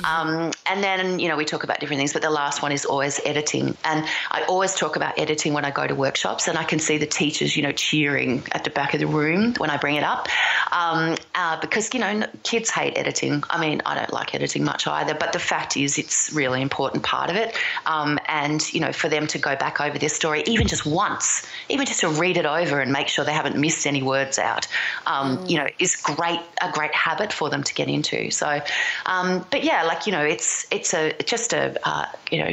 Um, 0.05 0.51
and 0.65 0.83
then 0.83 1.19
you 1.19 1.27
know 1.27 1.35
we 1.35 1.45
talk 1.45 1.63
about 1.63 1.79
different 1.79 1.99
things 1.99 2.13
but 2.13 2.21
the 2.21 2.29
last 2.29 2.61
one 2.61 2.71
is 2.71 2.85
always 2.85 3.19
editing. 3.25 3.75
And 3.83 4.05
i 4.31 4.43
always 4.43 4.73
talk 4.75 4.95
about 4.95 5.19
editing 5.19 5.53
when 5.53 5.65
i 5.65 5.71
go 5.71 5.85
to 5.85 5.95
workshops 5.95 6.47
and 6.47 6.57
i 6.57 6.63
can 6.63 6.79
see 6.79 6.97
the 6.97 7.05
teachers 7.05 7.57
you 7.57 7.63
know 7.63 7.73
cheering 7.73 8.43
at 8.53 8.63
the 8.63 8.69
back 8.69 8.93
of 8.93 9.01
the 9.01 9.07
room 9.07 9.53
when 9.57 9.69
i 9.69 9.75
bring 9.75 9.95
it 9.95 10.03
up. 10.03 10.29
Um, 10.71 11.17
uh, 11.35 11.59
because 11.59 11.93
you 11.93 11.99
know 11.99 12.25
kids 12.43 12.69
hate 12.69 12.97
editing. 12.97 13.43
I 13.49 13.59
mean 13.59 13.81
i 13.85 13.95
don't 13.95 14.13
like 14.13 14.33
editing 14.33 14.63
much 14.63 14.87
either 14.87 15.08
either. 15.09 15.17
But 15.17 15.33
the 15.33 15.39
fact 15.39 15.77
is, 15.77 15.97
it's 15.97 16.31
really 16.33 16.61
important 16.61 17.03
part 17.03 17.29
of 17.29 17.35
it. 17.35 17.55
Um, 17.85 18.19
and 18.27 18.61
you 18.73 18.79
know, 18.79 18.91
for 18.91 19.09
them 19.09 19.27
to 19.27 19.37
go 19.37 19.55
back 19.55 19.81
over 19.81 19.97
their 19.97 20.09
story 20.09 20.43
even 20.45 20.67
just 20.67 20.85
once, 20.85 21.45
even 21.69 21.85
just 21.85 22.01
to 22.01 22.09
read 22.09 22.37
it 22.37 22.45
over 22.45 22.79
and 22.79 22.91
make 22.91 23.07
sure 23.07 23.25
they 23.25 23.33
haven't 23.33 23.57
missed 23.57 23.85
any 23.85 24.03
words 24.03 24.39
out, 24.39 24.67
um, 25.05 25.37
mm. 25.37 25.49
you 25.49 25.57
know, 25.57 25.67
is 25.79 25.95
great 25.95 26.39
a 26.61 26.71
great 26.71 26.93
habit 26.93 27.33
for 27.33 27.49
them 27.49 27.63
to 27.63 27.73
get 27.73 27.87
into. 27.87 28.31
So, 28.31 28.61
um, 29.05 29.45
but 29.51 29.63
yeah, 29.63 29.83
like 29.83 30.05
you 30.05 30.11
know, 30.11 30.23
it's 30.23 30.65
it's 30.71 30.93
a 30.93 31.13
just 31.25 31.53
a 31.53 31.75
uh, 31.87 32.05
you 32.31 32.43
know 32.43 32.51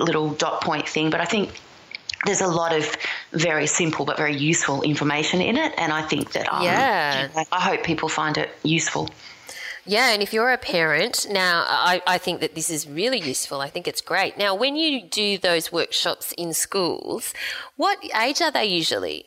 little 0.00 0.30
dot 0.30 0.62
point 0.62 0.88
thing. 0.88 1.10
But 1.10 1.20
I 1.20 1.24
think 1.24 1.60
there's 2.24 2.40
a 2.40 2.48
lot 2.48 2.74
of 2.74 2.96
very 3.32 3.66
simple 3.66 4.04
but 4.04 4.16
very 4.16 4.36
useful 4.36 4.82
information 4.82 5.40
in 5.40 5.56
it, 5.56 5.72
and 5.78 5.92
I 5.92 6.02
think 6.02 6.32
that 6.32 6.52
um, 6.52 6.62
yeah, 6.62 7.28
I 7.52 7.60
hope 7.60 7.84
people 7.84 8.08
find 8.08 8.36
it 8.38 8.50
useful. 8.62 9.08
Yeah, 9.86 10.12
and 10.12 10.22
if 10.22 10.32
you're 10.32 10.52
a 10.52 10.58
parent, 10.58 11.26
now 11.30 11.64
I, 11.66 12.02
I 12.06 12.18
think 12.18 12.40
that 12.40 12.54
this 12.54 12.70
is 12.70 12.88
really 12.88 13.20
useful. 13.20 13.60
I 13.60 13.68
think 13.68 13.86
it's 13.86 14.00
great. 14.00 14.36
Now, 14.36 14.54
when 14.54 14.74
you 14.76 15.02
do 15.02 15.38
those 15.38 15.70
workshops 15.70 16.32
in 16.36 16.52
schools, 16.52 17.32
what 17.76 17.98
age 18.20 18.42
are 18.42 18.50
they 18.50 18.66
usually? 18.66 19.26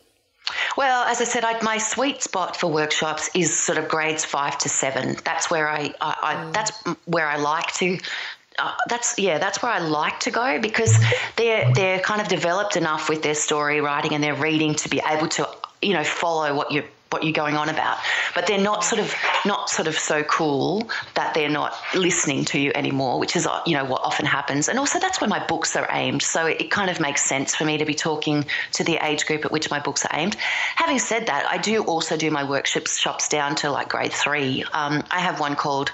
Well, 0.76 1.04
as 1.04 1.20
I 1.20 1.24
said, 1.24 1.44
I, 1.44 1.60
my 1.62 1.78
sweet 1.78 2.22
spot 2.22 2.56
for 2.56 2.70
workshops 2.70 3.30
is 3.34 3.56
sort 3.56 3.78
of 3.78 3.88
grades 3.88 4.24
five 4.24 4.58
to 4.58 4.68
seven. 4.68 5.16
That's 5.24 5.50
where 5.50 5.68
I, 5.68 5.94
I, 6.00 6.16
I 6.22 6.34
mm. 6.34 6.52
that's 6.52 6.72
where 7.06 7.26
I 7.26 7.36
like 7.36 7.72
to 7.74 7.98
uh, 8.58 8.72
that's 8.88 9.18
yeah, 9.18 9.38
that's 9.38 9.62
where 9.62 9.72
I 9.72 9.78
like 9.78 10.20
to 10.20 10.30
go 10.30 10.60
because 10.60 10.98
they're 11.36 11.72
they're 11.74 12.00
kind 12.00 12.20
of 12.20 12.28
developed 12.28 12.76
enough 12.76 13.08
with 13.08 13.22
their 13.22 13.34
story 13.34 13.80
writing 13.80 14.14
and 14.14 14.22
their 14.22 14.34
reading 14.34 14.74
to 14.76 14.88
be 14.88 15.00
able 15.08 15.28
to 15.28 15.48
you 15.80 15.94
know 15.94 16.04
follow 16.04 16.54
what 16.54 16.70
you're 16.70 16.84
what 17.10 17.24
you're 17.24 17.32
going 17.32 17.56
on 17.56 17.68
about 17.68 17.98
but 18.34 18.46
they're 18.46 18.60
not 18.60 18.84
sort 18.84 19.00
of 19.00 19.12
not 19.44 19.68
sort 19.68 19.88
of 19.88 19.98
so 19.98 20.22
cool 20.24 20.88
that 21.14 21.34
they're 21.34 21.48
not 21.48 21.74
listening 21.94 22.44
to 22.44 22.58
you 22.58 22.70
anymore 22.74 23.18
which 23.18 23.34
is 23.34 23.48
you 23.66 23.76
know 23.76 23.84
what 23.84 24.00
often 24.02 24.24
happens 24.24 24.68
and 24.68 24.78
also 24.78 24.98
that's 25.00 25.20
where 25.20 25.28
my 25.28 25.44
books 25.46 25.74
are 25.74 25.88
aimed 25.90 26.22
so 26.22 26.46
it, 26.46 26.60
it 26.60 26.70
kind 26.70 26.88
of 26.88 27.00
makes 27.00 27.24
sense 27.24 27.54
for 27.54 27.64
me 27.64 27.76
to 27.76 27.84
be 27.84 27.94
talking 27.94 28.44
to 28.72 28.84
the 28.84 28.96
age 29.02 29.26
group 29.26 29.44
at 29.44 29.50
which 29.50 29.70
my 29.70 29.80
books 29.80 30.04
are 30.06 30.10
aimed 30.12 30.36
having 30.76 31.00
said 31.00 31.26
that 31.26 31.44
i 31.46 31.58
do 31.58 31.82
also 31.82 32.16
do 32.16 32.30
my 32.30 32.44
workshops 32.44 32.96
shops 32.96 33.28
down 33.28 33.56
to 33.56 33.70
like 33.70 33.88
grade 33.88 34.12
three 34.12 34.62
um, 34.72 35.02
i 35.10 35.18
have 35.18 35.40
one 35.40 35.56
called 35.56 35.90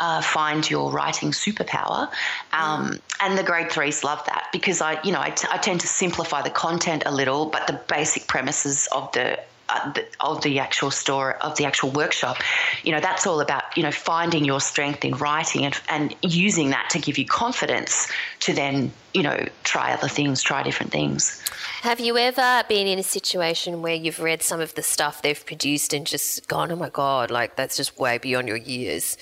uh, 0.00 0.22
find 0.22 0.70
your 0.70 0.92
writing 0.92 1.32
superpower. 1.32 2.08
Um. 2.52 3.00
And 3.20 3.36
the 3.36 3.42
grade 3.42 3.72
threes 3.72 4.04
love 4.04 4.24
that 4.26 4.46
because 4.52 4.80
I, 4.80 5.02
you 5.02 5.10
know, 5.10 5.20
I, 5.20 5.30
t- 5.30 5.48
I 5.50 5.58
tend 5.58 5.80
to 5.80 5.88
simplify 5.88 6.40
the 6.40 6.50
content 6.50 7.02
a 7.04 7.12
little, 7.12 7.46
but 7.46 7.66
the 7.66 7.72
basic 7.88 8.28
premises 8.28 8.88
of 8.92 9.06
uh, 9.06 9.10
the, 9.12 9.40
Uh, 9.70 9.92
of 10.20 10.40
the 10.40 10.58
actual 10.58 10.90
store 10.90 11.34
of 11.44 11.54
the 11.56 11.66
actual 11.66 11.90
workshop 11.90 12.38
you 12.84 12.90
know 12.90 13.00
that's 13.00 13.26
all 13.26 13.42
about 13.42 13.64
you 13.76 13.82
know 13.82 13.90
finding 13.90 14.42
your 14.42 14.62
strength 14.62 15.04
in 15.04 15.12
writing 15.16 15.66
and, 15.66 15.78
and 15.90 16.16
using 16.22 16.70
that 16.70 16.88
to 16.88 16.98
give 16.98 17.18
you 17.18 17.26
confidence 17.26 18.10
to 18.40 18.54
then 18.54 18.90
you 19.12 19.22
know 19.22 19.46
try 19.64 19.92
other 19.92 20.08
things 20.08 20.40
try 20.40 20.62
different 20.62 20.90
things. 20.90 21.42
Have 21.82 22.00
you 22.00 22.16
ever 22.16 22.64
been 22.68 22.86
in 22.86 22.98
a 22.98 23.02
situation 23.02 23.82
where 23.82 23.94
you've 23.94 24.20
read 24.20 24.42
some 24.42 24.60
of 24.60 24.74
the 24.74 24.82
stuff 24.82 25.20
they've 25.20 25.44
produced 25.44 25.92
and 25.92 26.06
just 26.06 26.48
gone 26.48 26.72
oh 26.72 26.76
my 26.76 26.88
god 26.88 27.30
like 27.30 27.56
that's 27.56 27.76
just 27.76 27.98
way 27.98 28.16
beyond 28.16 28.48
your 28.48 28.56
years 28.56 29.18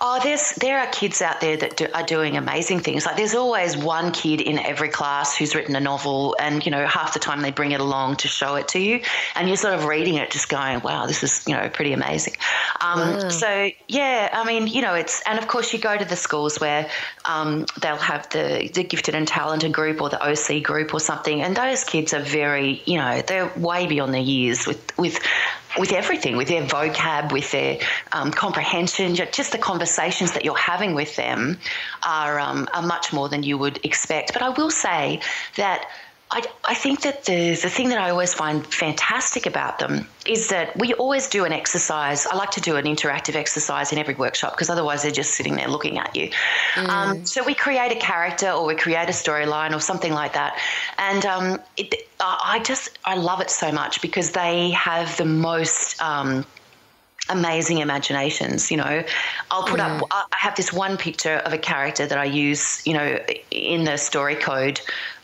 Oh, 0.00 0.20
there's 0.22 0.52
there 0.54 0.78
are 0.78 0.86
kids 0.88 1.22
out 1.22 1.40
there 1.40 1.56
that 1.56 1.76
do, 1.76 1.86
are 1.94 2.04
doing 2.04 2.36
amazing 2.36 2.80
things. 2.80 3.06
Like 3.06 3.16
there's 3.16 3.34
always 3.34 3.76
one 3.76 4.12
kid 4.12 4.40
in 4.40 4.58
every 4.58 4.88
class 4.88 5.36
who's 5.36 5.54
written 5.54 5.76
a 5.76 5.80
novel, 5.80 6.36
and 6.38 6.64
you 6.64 6.70
know 6.70 6.86
half 6.86 7.14
the 7.14 7.20
time 7.20 7.40
they 7.40 7.50
bring 7.50 7.72
it 7.72 7.80
along 7.80 8.16
to 8.16 8.28
show 8.28 8.54
it 8.56 8.68
to 8.68 8.78
you, 8.78 9.00
and 9.34 9.48
you're 9.48 9.56
sort 9.56 9.74
of 9.74 9.84
reading 9.84 10.14
it, 10.14 10.30
just 10.30 10.48
going, 10.48 10.80
"Wow, 10.80 11.06
this 11.06 11.22
is 11.22 11.44
you 11.46 11.54
know 11.54 11.68
pretty 11.68 11.92
amazing." 11.92 12.34
Um, 12.80 12.98
wow. 12.98 13.28
So 13.28 13.70
yeah, 13.88 14.30
I 14.32 14.44
mean, 14.44 14.66
you 14.66 14.82
know, 14.82 14.94
it's 14.94 15.22
and 15.26 15.38
of 15.38 15.48
course 15.48 15.72
you 15.72 15.78
go 15.78 15.96
to 15.96 16.04
the 16.04 16.16
schools 16.16 16.60
where 16.60 16.88
um, 17.24 17.66
they'll 17.80 17.96
have 17.96 18.28
the 18.30 18.70
the 18.72 18.84
gifted 18.84 19.14
and 19.14 19.26
talented 19.26 19.72
group 19.72 20.00
or 20.00 20.08
the 20.08 20.22
OC 20.22 20.62
group 20.62 20.94
or 20.94 21.00
something, 21.00 21.42
and 21.42 21.56
those 21.56 21.84
kids 21.84 22.12
are 22.14 22.20
very, 22.20 22.82
you 22.84 22.98
know, 22.98 23.22
they're 23.22 23.50
way 23.56 23.86
beyond 23.86 24.14
their 24.14 24.20
years 24.20 24.66
with 24.66 24.96
with 24.98 25.20
with 25.78 25.92
everything, 25.92 26.36
with 26.36 26.48
their 26.48 26.62
vocab, 26.62 27.32
with 27.32 27.50
their 27.50 27.78
um, 28.12 28.30
comprehension, 28.30 29.14
just 29.14 29.52
the 29.52 29.58
conversations 29.58 30.32
that 30.32 30.44
you're 30.44 30.56
having 30.56 30.94
with 30.94 31.16
them 31.16 31.58
are, 32.06 32.38
um, 32.38 32.68
are 32.72 32.82
much 32.82 33.12
more 33.12 33.28
than 33.28 33.42
you 33.42 33.58
would 33.58 33.84
expect. 33.84 34.32
But 34.32 34.42
I 34.42 34.50
will 34.50 34.70
say 34.70 35.20
that 35.56 35.88
I, 36.30 36.42
I 36.64 36.74
think 36.74 37.02
that 37.02 37.26
the, 37.26 37.50
the 37.50 37.70
thing 37.70 37.90
that 37.90 37.98
I 37.98 38.10
always 38.10 38.34
find 38.34 38.66
fantastic 38.66 39.46
about 39.46 39.78
them 39.78 40.08
is 40.26 40.48
that 40.48 40.76
we 40.76 40.92
always 40.94 41.28
do 41.28 41.44
an 41.44 41.52
exercise. 41.52 42.26
I 42.26 42.34
like 42.34 42.50
to 42.52 42.60
do 42.60 42.76
an 42.76 42.86
interactive 42.86 43.36
exercise 43.36 43.92
in 43.92 43.98
every 43.98 44.14
workshop 44.14 44.52
because 44.52 44.68
otherwise 44.68 45.02
they're 45.02 45.12
just 45.12 45.34
sitting 45.34 45.54
there 45.54 45.68
looking 45.68 45.98
at 45.98 46.16
you. 46.16 46.30
Mm. 46.74 46.88
Um, 46.88 47.26
so 47.26 47.44
we 47.44 47.54
create 47.54 47.92
a 47.92 48.00
character 48.00 48.50
or 48.50 48.66
we 48.66 48.74
create 48.74 49.08
a 49.08 49.12
storyline 49.12 49.76
or 49.76 49.80
something 49.80 50.12
like 50.12 50.32
that. 50.32 50.58
And 50.98 51.24
um, 51.24 51.60
it, 51.76 51.94
I 52.18 52.60
just, 52.64 52.98
I 53.04 53.16
love 53.16 53.40
it 53.40 53.50
so 53.50 53.70
much 53.70 54.00
because 54.02 54.32
they 54.32 54.70
have 54.70 55.16
the 55.16 55.26
most. 55.26 56.00
Um, 56.02 56.44
amazing 57.30 57.78
imaginations 57.78 58.70
you 58.70 58.76
know 58.76 59.02
i'll 59.50 59.62
put 59.62 59.80
up 59.80 60.02
i 60.10 60.26
have 60.32 60.54
this 60.56 60.70
one 60.70 60.98
picture 60.98 61.36
of 61.36 61.54
a 61.54 61.58
character 61.58 62.06
that 62.06 62.18
i 62.18 62.24
use 62.24 62.86
you 62.86 62.92
know 62.92 63.18
in 63.50 63.84
the 63.84 63.96
story 63.96 64.34
code 64.34 64.78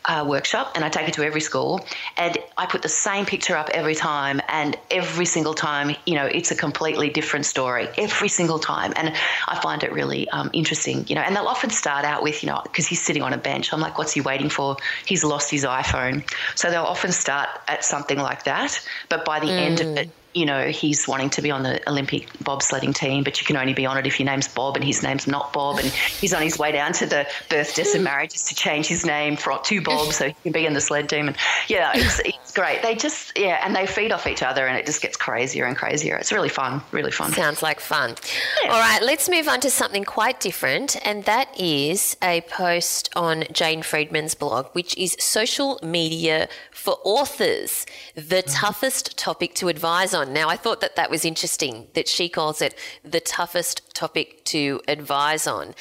uh, 0.05 0.25
workshop 0.27 0.71
and 0.75 0.83
I 0.83 0.89
take 0.89 1.07
it 1.07 1.13
to 1.15 1.23
every 1.23 1.41
school 1.41 1.85
and 2.17 2.37
I 2.57 2.65
put 2.65 2.81
the 2.81 2.89
same 2.89 3.25
picture 3.25 3.55
up 3.55 3.69
every 3.69 3.95
time 3.95 4.41
and 4.47 4.77
every 4.89 5.25
single 5.25 5.53
time 5.53 5.95
you 6.05 6.15
know 6.15 6.25
it's 6.25 6.51
a 6.51 6.55
completely 6.55 7.09
different 7.09 7.45
story 7.45 7.87
every 7.97 8.27
single 8.27 8.59
time 8.59 8.93
and 8.95 9.13
I 9.47 9.59
find 9.61 9.83
it 9.83 9.91
really 9.91 10.27
um, 10.29 10.49
interesting 10.53 11.05
you 11.07 11.15
know 11.15 11.21
and 11.21 11.35
they'll 11.35 11.47
often 11.47 11.69
start 11.69 12.05
out 12.05 12.23
with 12.23 12.43
you 12.43 12.47
know 12.47 12.61
because 12.63 12.87
he's 12.87 13.01
sitting 13.01 13.21
on 13.21 13.33
a 13.33 13.37
bench 13.37 13.73
I'm 13.73 13.79
like 13.79 13.97
what's 13.97 14.13
he 14.13 14.21
waiting 14.21 14.49
for 14.49 14.77
he's 15.05 15.23
lost 15.23 15.51
his 15.51 15.65
iPhone 15.65 16.23
so 16.55 16.71
they'll 16.71 16.83
often 16.83 17.11
start 17.11 17.49
at 17.67 17.83
something 17.85 18.17
like 18.17 18.43
that 18.45 18.83
but 19.09 19.23
by 19.23 19.39
the 19.39 19.47
mm. 19.47 19.59
end 19.59 19.81
of 19.81 19.97
it 19.97 20.09
you 20.33 20.45
know, 20.45 20.67
he's 20.67 21.07
wanting 21.07 21.29
to 21.31 21.41
be 21.41 21.51
on 21.51 21.63
the 21.63 21.87
Olympic 21.89 22.31
bobsledding 22.43 22.95
team, 22.95 23.23
but 23.23 23.39
you 23.39 23.45
can 23.45 23.57
only 23.57 23.73
be 23.73 23.85
on 23.85 23.97
it 23.97 24.07
if 24.07 24.19
your 24.19 24.25
name's 24.25 24.47
Bob 24.47 24.75
and 24.75 24.83
his 24.83 25.03
name's 25.03 25.27
not 25.27 25.51
Bob. 25.53 25.79
And 25.79 25.87
he's 25.87 26.33
on 26.33 26.41
his 26.41 26.57
way 26.57 26.71
down 26.71 26.93
to 26.93 27.05
the 27.05 27.27
birthdays 27.49 27.95
and 27.95 28.03
marriages 28.03 28.43
to 28.43 28.55
change 28.55 28.87
his 28.87 29.05
name 29.05 29.35
for, 29.35 29.59
to 29.59 29.81
Bob 29.81 30.13
so 30.13 30.27
he 30.27 30.35
can 30.43 30.51
be 30.51 30.65
in 30.65 30.73
the 30.73 30.81
sled 30.81 31.09
team. 31.09 31.27
And 31.27 31.37
yeah, 31.67 31.91
it's, 31.95 32.19
it's 32.19 32.53
great. 32.53 32.81
They 32.81 32.95
just, 32.95 33.37
yeah, 33.37 33.59
and 33.65 33.75
they 33.75 33.85
feed 33.87 34.11
off 34.11 34.27
each 34.27 34.43
other 34.43 34.67
and 34.67 34.77
it 34.77 34.85
just 34.85 35.01
gets 35.01 35.17
crazier 35.17 35.65
and 35.65 35.75
crazier. 35.75 36.15
It's 36.17 36.31
really 36.31 36.49
fun, 36.49 36.81
really 36.91 37.11
fun. 37.11 37.31
Sounds 37.31 37.61
like 37.61 37.79
fun. 37.79 38.15
Yeah. 38.63 38.71
All 38.71 38.79
right, 38.79 39.01
let's 39.01 39.29
move 39.29 39.47
on 39.47 39.59
to 39.61 39.69
something 39.69 40.03
quite 40.03 40.39
different, 40.39 40.95
and 41.05 41.23
that 41.25 41.47
is 41.59 42.15
a 42.21 42.41
post 42.41 43.09
on 43.15 43.45
Jane 43.51 43.81
Friedman's 43.81 44.35
blog, 44.35 44.67
which 44.73 44.97
is 44.97 45.15
social 45.19 45.79
media 45.83 46.47
for 46.71 46.97
authors, 47.03 47.85
the 48.15 48.41
toughest 48.41 49.17
topic 49.17 49.55
to 49.55 49.67
advise 49.67 50.13
on 50.13 50.20
on. 50.21 50.33
Now, 50.33 50.49
I 50.49 50.55
thought 50.55 50.81
that 50.81 50.95
that 50.95 51.09
was 51.09 51.25
interesting 51.25 51.87
that 51.93 52.07
she 52.07 52.29
calls 52.29 52.61
it 52.61 52.75
the 53.03 53.19
toughest 53.19 53.93
topic 53.93 54.45
to 54.45 54.81
advise 54.87 55.47
on. 55.47 55.73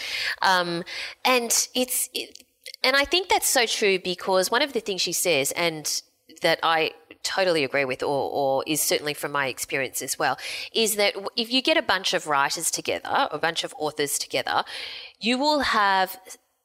Um, 0.43 0.85
and 1.25 1.51
it's, 1.75 2.09
it, 2.15 2.45
and 2.83 2.97
I 2.97 3.05
think 3.05 3.29
that's 3.29 3.49
so 3.49 3.67
true 3.67 3.99
because 3.99 4.51
one 4.51 4.63
of 4.63 4.73
the 4.73 4.81
things 4.81 5.01
she 5.03 5.13
says, 5.13 5.53
and 5.53 6.03
that 6.43 6.59
I 6.63 6.93
totally 7.23 7.65
agree 7.65 7.85
with, 7.85 8.03
or, 8.03 8.31
or 8.31 8.65
is 8.67 8.81
certainly 8.81 9.15
from 9.15 9.33
my 9.33 9.47
experience 9.47 10.01
as 10.03 10.19
well, 10.19 10.39
is 10.75 10.97
that 10.97 11.15
if 11.37 11.53
you 11.53 11.63
get 11.63 11.77
a 11.77 11.83
bunch 11.83 12.15
of 12.15 12.27
writers 12.27 12.71
together, 12.71 13.29
a 13.31 13.39
bunch 13.39 13.65
of 13.65 13.75
authors 13.79 14.19
together, 14.19 14.65
you 15.21 15.39
will 15.39 15.61
have 15.61 16.19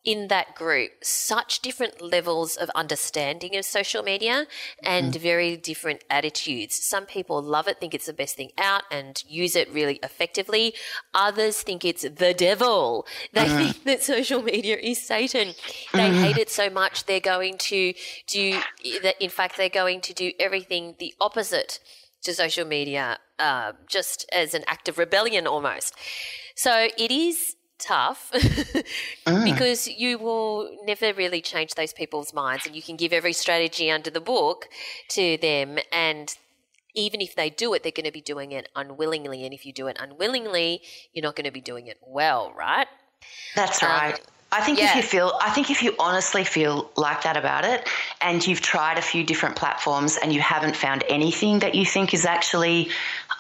in 0.06 0.28
that 0.28 0.56
group 0.56 0.92
such 1.02 1.60
different 1.62 2.02
levels 2.02 2.56
of 2.56 2.70
understanding 2.76 3.56
of 3.56 3.66
social 3.66 4.04
media 4.04 4.46
and 4.84 5.14
mm. 5.14 5.20
very 5.20 5.58
different 5.58 6.04
attitudes. 6.10 6.76
Some 6.76 7.06
people 7.06 7.42
love 7.42 7.68
it, 7.68 7.80
think 7.80 7.94
it's 7.94 8.06
the 8.06 8.14
best 8.14 8.38
thing 8.38 8.52
out, 8.58 8.84
and 8.92 9.24
use 9.28 9.56
it 9.56 9.72
really 9.74 10.00
effectively. 10.04 10.74
Others 11.14 11.62
think 11.64 11.84
it's 11.84 12.04
the 12.04 12.34
devil. 12.34 13.06
They 13.34 13.48
mm. 13.48 13.58
think 13.58 13.84
that 13.86 14.04
social 14.04 14.42
media 14.42 14.78
is 14.78 15.02
Satan. 15.02 15.54
They 15.92 16.10
mm. 16.10 16.22
hate 16.22 16.38
it 16.38 16.50
so 16.50 16.70
much 16.70 17.06
they're 17.06 17.20
going 17.20 17.58
to 17.58 17.94
do 18.28 18.60
that. 19.02 19.16
In 19.20 19.30
fact, 19.30 19.58
they're 19.58 19.70
going 19.70 20.02
to 20.02 20.14
do 20.14 20.32
everything 20.40 20.96
the 21.00 21.14
opposite 21.20 21.80
to 22.24 22.34
social 22.34 22.66
media, 22.66 23.20
uh, 23.40 23.74
just 23.88 24.26
as 24.32 24.54
an 24.54 24.64
act 24.68 24.90
of 24.90 24.98
rebellion 24.98 25.48
almost. 25.48 25.96
So 26.56 26.88
it 26.98 27.12
is 27.12 27.56
tough 27.80 28.32
mm. 28.34 29.44
because 29.44 29.88
you 29.88 30.18
will 30.18 30.70
never 30.86 31.14
really 31.14 31.42
change 31.42 31.76
those 31.76 31.94
people's 31.94 32.34
minds 32.34 32.66
and 32.66 32.76
you 32.76 32.82
can 32.82 32.96
give 32.96 33.12
every 33.12 33.34
strategy 33.34 33.92
under 33.92 34.10
the 34.10 34.22
book 34.22 34.68
to 35.10 35.38
them 35.38 35.78
and 35.92 36.38
even 36.94 37.20
if 37.20 37.36
they 37.36 37.50
do 37.50 37.74
it 37.74 37.84
they're 37.84 37.92
going 37.92 38.06
to 38.06 38.12
be 38.12 38.22
doing 38.22 38.52
it 38.52 38.70
unwillingly 38.76 39.44
and 39.44 39.54
if 39.54 39.66
you 39.66 39.74
do 39.74 39.88
it 39.88 39.98
unwillingly 40.00 40.82
you're 41.14 41.24
not 41.24 41.36
going 41.36 41.46
to 41.46 41.52
be 41.52 41.62
doing 41.62 41.88
it 41.88 41.98
well 42.06 42.54
right 42.58 42.88
that's 43.56 43.84
um, 43.84 43.90
right 43.90 44.22
I 44.56 44.62
think 44.62 44.80
yeah. 44.80 44.90
if 44.90 44.96
you 44.96 45.02
feel, 45.02 45.34
I 45.42 45.50
think 45.50 45.70
if 45.70 45.84
you 45.84 45.94
honestly 46.00 46.46
feel 46.46 46.90
like 46.96 47.24
that 47.24 47.36
about 47.36 47.66
it, 47.66 47.86
and 48.22 48.46
you've 48.48 48.62
tried 48.62 48.98
a 48.98 49.02
few 49.02 49.22
different 49.26 49.58
platforms 49.58 50.18
and 50.22 50.32
you 50.32 50.40
haven't 50.40 50.78
found 50.78 51.04
anything 51.10 51.60
that 51.60 51.76
you 51.76 51.86
think 51.86 52.14
is 52.14 52.26
actually, 52.26 52.90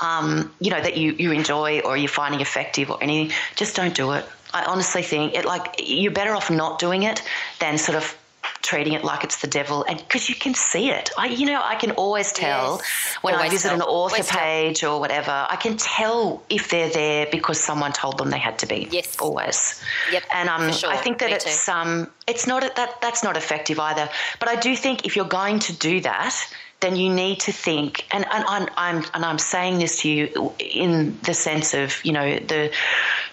um, 0.01 0.53
you 0.59 0.71
know, 0.71 0.81
that 0.81 0.97
you 0.97 1.13
you 1.17 1.31
enjoy 1.31 1.79
or 1.79 1.95
you're 1.95 2.09
finding 2.09 2.41
effective 2.41 2.91
or 2.91 2.97
anything, 3.01 3.33
just 3.55 3.77
don't 3.77 3.95
do 3.95 4.11
it. 4.11 4.25
I 4.53 4.65
honestly 4.65 5.03
think 5.03 5.35
it 5.35 5.45
like 5.45 5.75
you're 5.79 6.11
better 6.11 6.35
off 6.35 6.51
not 6.51 6.79
doing 6.79 7.03
it 7.03 7.21
than 7.59 7.77
sort 7.77 7.97
of 7.97 8.17
treating 8.65 8.93
it 8.93 9.03
like 9.03 9.23
it's 9.23 9.41
the 9.41 9.47
devil 9.47 9.85
and 9.87 9.99
because 9.99 10.27
you 10.27 10.35
can 10.35 10.53
see 10.53 10.89
it 10.89 11.09
i 11.17 11.27
you 11.27 11.45
know 11.45 11.61
i 11.63 11.75
can 11.75 11.91
always 11.91 12.31
tell 12.31 12.77
yes, 12.81 13.17
when 13.21 13.35
always 13.35 13.47
i 13.47 13.53
visit 13.53 13.67
tell. 13.69 13.75
an 13.75 13.81
author 13.81 14.15
always 14.15 14.29
page 14.29 14.79
tell. 14.79 14.95
or 14.95 14.99
whatever 14.99 15.45
i 15.49 15.55
can 15.55 15.77
tell 15.77 16.43
if 16.49 16.69
they're 16.69 16.89
there 16.89 17.27
because 17.31 17.59
someone 17.59 17.91
told 17.91 18.17
them 18.17 18.29
they 18.31 18.39
had 18.39 18.57
to 18.57 18.65
be 18.65 18.87
yes 18.91 19.15
always 19.19 19.81
yep 20.11 20.23
and 20.33 20.49
um, 20.49 20.71
sure. 20.71 20.89
i 20.89 20.97
think 20.97 21.19
that 21.19 21.29
Me 21.29 21.35
it's 21.35 21.65
too. 21.65 21.71
um 21.71 22.09
it's 22.27 22.47
not 22.47 22.61
that 22.75 22.99
that's 23.01 23.23
not 23.23 23.37
effective 23.37 23.79
either 23.79 24.09
but 24.39 24.49
i 24.49 24.55
do 24.55 24.75
think 24.75 25.05
if 25.05 25.15
you're 25.15 25.25
going 25.25 25.59
to 25.59 25.73
do 25.73 26.01
that 26.01 26.35
then 26.81 26.95
you 26.95 27.11
need 27.11 27.39
to 27.39 27.51
think, 27.51 28.05
and, 28.11 28.25
and 28.31 28.43
I'm, 28.47 28.67
I'm, 28.77 29.05
and 29.13 29.25
I'm 29.25 29.39
saying 29.39 29.79
this 29.79 30.01
to 30.01 30.09
you 30.09 30.53
in 30.59 31.17
the 31.23 31.33
sense 31.33 31.73
of, 31.73 32.03
you 32.03 32.11
know, 32.11 32.37
the 32.37 32.71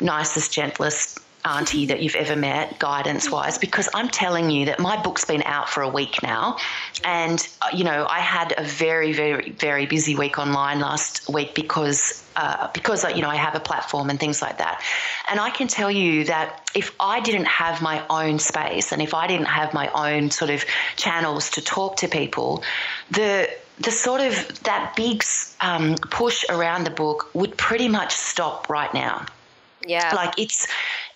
nicest, 0.01 0.53
gentlest 0.53 1.22
auntie 1.45 1.87
that 1.87 2.03
you've 2.03 2.15
ever 2.15 2.37
met, 2.37 2.79
guidance 2.79 3.31
wise, 3.31 3.59
because 3.59 3.89
I'm 3.95 4.09
telling 4.09 4.51
you 4.51 4.67
that 4.67 4.79
my 4.79 5.01
book's 5.03 5.25
been 5.25 5.43
out 5.43 5.69
for 5.69 5.83
a 5.83 5.89
week 5.89 6.23
now. 6.23 6.57
And, 7.05 7.47
uh, 7.61 7.69
you 7.73 7.85
know, 7.85 8.07
I 8.09 8.21
had 8.21 8.55
a 8.57 8.63
very, 8.63 9.13
very, 9.13 9.51
very 9.51 9.87
busy 9.87 10.15
week 10.15 10.39
online 10.39 10.81
last 10.81 11.29
week 11.29 11.55
because. 11.55 12.19
Uh, 12.35 12.71
because 12.73 13.05
you 13.15 13.21
know 13.21 13.29
I 13.29 13.37
have 13.37 13.55
a 13.55 13.61
platform 13.61 14.09
and 14.09 14.19
things 14.19 14.41
like 14.41 14.57
that, 14.57 14.83
and 15.29 15.39
I 15.39 15.51
can 15.51 15.69
tell 15.69 15.91
you 15.91 16.25
that 16.25 16.67
if 16.75 16.91
I 16.99 17.21
didn't 17.21 17.45
have 17.45 17.83
my 17.83 18.03
own 18.09 18.39
space 18.39 18.91
and 18.91 19.03
if 19.03 19.13
I 19.13 19.27
didn't 19.27 19.49
have 19.49 19.75
my 19.75 19.89
own 19.89 20.31
sort 20.31 20.51
of 20.51 20.65
channels 20.97 21.51
to 21.51 21.61
talk 21.61 21.97
to 21.99 22.09
people, 22.09 22.65
the 23.11 23.51
the 23.81 23.91
sort 23.91 24.21
of 24.21 24.63
that 24.63 24.95
big 24.97 25.23
um, 25.61 25.97
push 26.11 26.45
around 26.49 26.85
the 26.85 26.91
book 26.91 27.29
would 27.35 27.57
pretty 27.57 27.89
much 27.89 28.15
stop 28.15 28.71
right 28.71 28.93
now. 28.95 29.27
Yeah. 29.87 30.13
Like 30.15 30.39
it's 30.39 30.69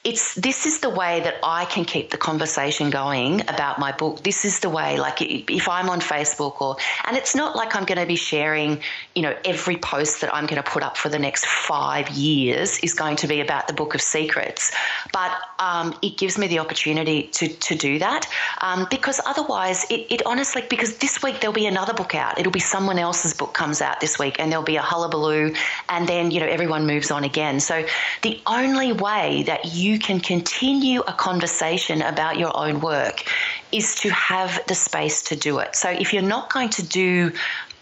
it's 0.07 0.37
this 0.37 0.67
is 0.67 0.79
the 0.79 0.89
way 0.89 1.19
that 1.19 1.35
I 1.43 1.65
can 1.65 1.85
keep 1.85 2.11
the 2.11 2.17
conversation 2.17 2.91
going 2.91 3.41
about 3.49 3.81
my 3.81 3.91
book. 3.91 4.23
This 4.23 4.45
is 4.45 4.61
the 4.61 4.71
way, 4.71 5.01
like 5.01 5.21
if 5.21 5.69
I'm 5.69 5.91
on 5.91 6.01
Facebook 6.01 6.61
or, 6.61 6.77
and 7.07 7.17
it's 7.17 7.35
not 7.35 7.57
like 7.57 7.75
I'm 7.75 7.85
going 7.85 7.99
to 7.99 8.07
be 8.07 8.15
sharing, 8.15 8.81
you 9.17 9.23
know, 9.23 9.37
every 9.45 9.77
post 9.77 10.21
that 10.21 10.33
I'm 10.33 10.47
going 10.47 10.63
to 10.63 10.71
put 10.71 10.85
up 10.85 10.97
for 10.97 11.09
the 11.09 11.19
next 11.19 11.45
five 11.45 12.09
years 12.11 12.79
is 12.85 12.95
going 12.95 13.17
to 13.17 13.27
be 13.27 13.41
about 13.41 13.67
the 13.67 13.73
Book 13.73 13.97
of 13.97 14.01
Secrets, 14.01 14.71
but 15.13 15.33
um, 15.59 15.99
it 16.03 16.17
gives 16.17 16.39
me 16.39 16.47
the 16.47 16.61
opportunity 16.61 17.25
to 17.33 17.49
to 17.49 17.75
do 17.75 17.99
that 17.99 18.29
um, 18.61 18.87
because 18.89 19.21
otherwise, 19.27 19.91
it, 19.91 20.07
it 20.09 20.23
honestly 20.25 20.63
because 20.71 20.99
this 20.99 21.21
week 21.21 21.41
there'll 21.41 21.53
be 21.53 21.67
another 21.67 21.93
book 21.93 22.15
out. 22.15 22.39
It'll 22.39 22.53
be 22.53 22.61
someone 22.61 23.01
else's 23.01 23.35
book 23.35 23.55
comes 23.55 23.83
out 23.83 24.01
this 24.01 24.21
week, 24.21 24.39
and 24.39 24.53
there'll 24.53 24.65
be 24.65 24.77
a 24.77 24.83
hullabaloo, 24.83 25.53
and 25.89 26.09
then 26.09 26.31
you 26.31 26.39
know 26.39 26.47
everyone 26.47 26.87
moves 26.87 27.11
on 27.11 27.25
again. 27.25 27.59
So 27.59 27.85
the 28.23 28.41
only 28.47 28.93
way 28.93 29.43
that 29.49 29.75
you 29.75 29.96
can 29.99 30.21
continue 30.21 31.01
a 31.01 31.13
conversation 31.13 32.03
about 32.03 32.39
your 32.39 32.57
own 32.57 32.81
work 32.81 33.25
is 33.73 33.95
to 33.97 34.11
have 34.11 34.61
the 34.69 34.75
space 34.75 35.23
to 35.25 35.37
do 35.37 35.59
it. 35.59 35.77
So 35.77 35.91
if 35.91 36.13
you're 36.13 36.23
not 36.23 36.53
going 36.53 36.71
to 36.71 36.83
do 36.83 37.33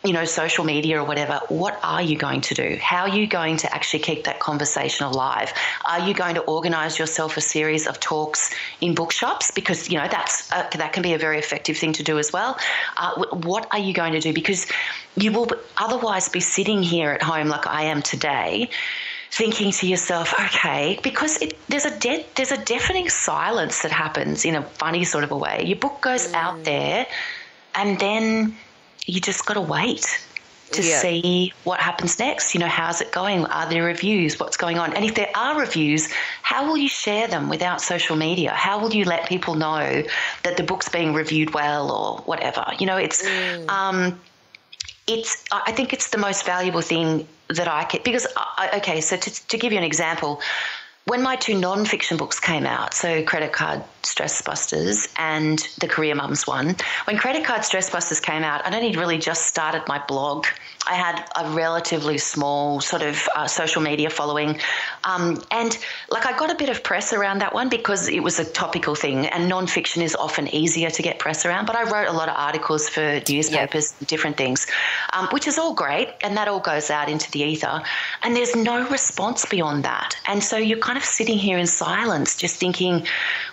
you 0.04 0.12
know, 0.12 0.26
social 0.26 0.64
media 0.64 1.00
or 1.00 1.04
whatever, 1.04 1.40
what 1.48 1.80
are 1.82 2.02
you 2.02 2.16
going 2.16 2.42
to 2.42 2.54
do? 2.54 2.76
How 2.80 3.02
are 3.02 3.08
you 3.08 3.26
going 3.26 3.56
to 3.58 3.74
actually 3.74 4.00
keep 4.00 4.24
that 4.24 4.38
conversation 4.38 5.06
alive? 5.06 5.50
Are 5.88 6.06
you 6.06 6.12
going 6.12 6.34
to 6.34 6.42
organize 6.42 6.98
yourself 6.98 7.38
a 7.38 7.40
series 7.40 7.86
of 7.86 7.98
talks 8.00 8.54
in 8.82 8.94
bookshops? 8.94 9.50
Because, 9.50 9.88
you 9.88 9.96
know, 9.96 10.06
that's 10.10 10.52
uh, 10.52 10.68
that 10.76 10.92
can 10.92 11.02
be 11.02 11.14
a 11.14 11.18
very 11.18 11.38
effective 11.38 11.78
thing 11.78 11.94
to 11.94 12.02
do 12.02 12.18
as 12.18 12.34
well. 12.34 12.58
Uh, 12.98 13.24
what 13.32 13.66
are 13.72 13.78
you 13.78 13.94
going 13.94 14.12
to 14.12 14.20
do? 14.20 14.34
Because 14.34 14.66
you 15.16 15.32
will 15.32 15.48
otherwise 15.78 16.28
be 16.28 16.40
sitting 16.40 16.82
here 16.82 17.10
at 17.10 17.22
home 17.22 17.48
like 17.48 17.66
I 17.66 17.84
am 17.84 18.02
today 18.02 18.68
thinking 19.34 19.72
to 19.72 19.86
yourself, 19.88 20.32
okay, 20.34 21.00
because 21.02 21.42
it, 21.42 21.58
there's 21.68 21.84
a 21.84 21.98
de- 21.98 22.24
there's 22.36 22.52
a 22.52 22.64
deafening 22.64 23.08
silence 23.08 23.82
that 23.82 23.90
happens 23.90 24.44
in 24.44 24.54
a 24.54 24.62
funny 24.62 25.04
sort 25.04 25.24
of 25.24 25.32
a 25.32 25.36
way. 25.36 25.64
Your 25.64 25.76
book 25.76 26.00
goes 26.00 26.28
mm. 26.28 26.34
out 26.34 26.62
there, 26.62 27.04
and 27.74 27.98
then 27.98 28.56
you 29.06 29.20
just 29.20 29.44
got 29.44 29.54
to 29.54 29.60
wait 29.60 30.06
to 30.70 30.82
yeah. 30.82 31.00
see 31.00 31.52
what 31.64 31.80
happens 31.80 32.18
next. 32.20 32.54
You 32.54 32.60
know, 32.60 32.68
how's 32.68 33.00
it 33.00 33.10
going? 33.10 33.44
Are 33.46 33.68
there 33.68 33.84
reviews? 33.84 34.38
What's 34.38 34.56
going 34.56 34.78
on? 34.78 34.94
And 34.94 35.04
if 35.04 35.16
there 35.16 35.30
are 35.34 35.58
reviews, 35.58 36.08
how 36.42 36.66
will 36.68 36.76
you 36.76 36.88
share 36.88 37.26
them 37.26 37.48
without 37.48 37.80
social 37.80 38.14
media? 38.14 38.52
How 38.52 38.80
will 38.80 38.94
you 38.94 39.04
let 39.04 39.28
people 39.28 39.56
know 39.56 40.04
that 40.44 40.56
the 40.56 40.62
book's 40.62 40.88
being 40.88 41.12
reviewed 41.12 41.54
well 41.54 41.90
or 41.90 42.18
whatever? 42.18 42.64
You 42.78 42.86
know, 42.86 42.96
it's. 42.96 43.22
Mm. 43.22 43.68
Um, 43.68 44.20
it's 45.06 45.44
I 45.52 45.72
think 45.72 45.92
it's 45.92 46.08
the 46.08 46.18
most 46.18 46.46
valuable 46.46 46.80
thing 46.80 47.26
that 47.48 47.68
I 47.68 47.84
can 47.84 48.00
because 48.04 48.26
uh, 48.26 48.30
I, 48.36 48.70
okay 48.78 49.00
so 49.00 49.16
to, 49.16 49.46
to 49.48 49.58
give 49.58 49.72
you 49.72 49.78
an 49.78 49.84
example 49.84 50.40
when 51.06 51.22
my 51.22 51.36
two 51.36 51.58
non-fiction 51.58 52.16
books 52.16 52.40
came 52.40 52.64
out, 52.64 52.94
so 52.94 53.22
Credit 53.24 53.52
Card 53.52 53.84
Stress 54.06 54.40
Busters 54.40 55.08
and 55.18 55.58
the 55.78 55.86
Career 55.86 56.14
Mums 56.14 56.46
one, 56.46 56.76
when 57.04 57.18
Credit 57.18 57.44
Card 57.44 57.64
Stress 57.64 57.90
Busters 57.90 58.20
came 58.20 58.42
out, 58.42 58.64
I'd 58.66 58.74
only 58.74 58.96
really 58.96 59.18
just 59.18 59.46
started 59.46 59.82
my 59.86 60.02
blog. 60.06 60.46
I 60.86 60.94
had 60.94 61.24
a 61.36 61.50
relatively 61.50 62.18
small 62.18 62.80
sort 62.80 63.02
of 63.02 63.28
uh, 63.34 63.46
social 63.46 63.82
media 63.82 64.10
following, 64.10 64.58
um, 65.04 65.42
and 65.50 65.76
like 66.10 66.26
I 66.26 66.36
got 66.36 66.50
a 66.50 66.54
bit 66.54 66.68
of 66.68 66.82
press 66.82 67.12
around 67.12 67.40
that 67.40 67.54
one 67.54 67.68
because 67.68 68.08
it 68.08 68.20
was 68.20 68.38
a 68.38 68.44
topical 68.44 68.94
thing, 68.94 69.26
and 69.26 69.48
non-fiction 69.48 70.02
is 70.02 70.14
often 70.14 70.48
easier 70.48 70.90
to 70.90 71.02
get 71.02 71.18
press 71.18 71.46
around. 71.46 71.66
But 71.66 71.76
I 71.76 71.84
wrote 71.84 72.08
a 72.08 72.12
lot 72.12 72.28
of 72.28 72.36
articles 72.36 72.88
for 72.88 73.20
newspapers, 73.28 73.94
yep. 73.98 74.08
different 74.08 74.36
things, 74.36 74.66
um, 75.12 75.28
which 75.32 75.46
is 75.48 75.58
all 75.58 75.74
great, 75.74 76.08
and 76.22 76.36
that 76.36 76.48
all 76.48 76.60
goes 76.60 76.90
out 76.90 77.08
into 77.08 77.30
the 77.30 77.40
ether, 77.40 77.82
and 78.22 78.36
there's 78.36 78.54
no 78.54 78.88
response 78.88 79.44
beyond 79.46 79.84
that, 79.84 80.16
and 80.26 80.42
so 80.42 80.56
you're 80.56 80.78
kind 80.78 80.94
kind 80.94 81.02
of 81.02 81.08
sitting 81.08 81.38
here 81.38 81.58
in 81.58 81.66
silence, 81.66 82.36
just 82.36 82.56
thinking, 82.56 83.04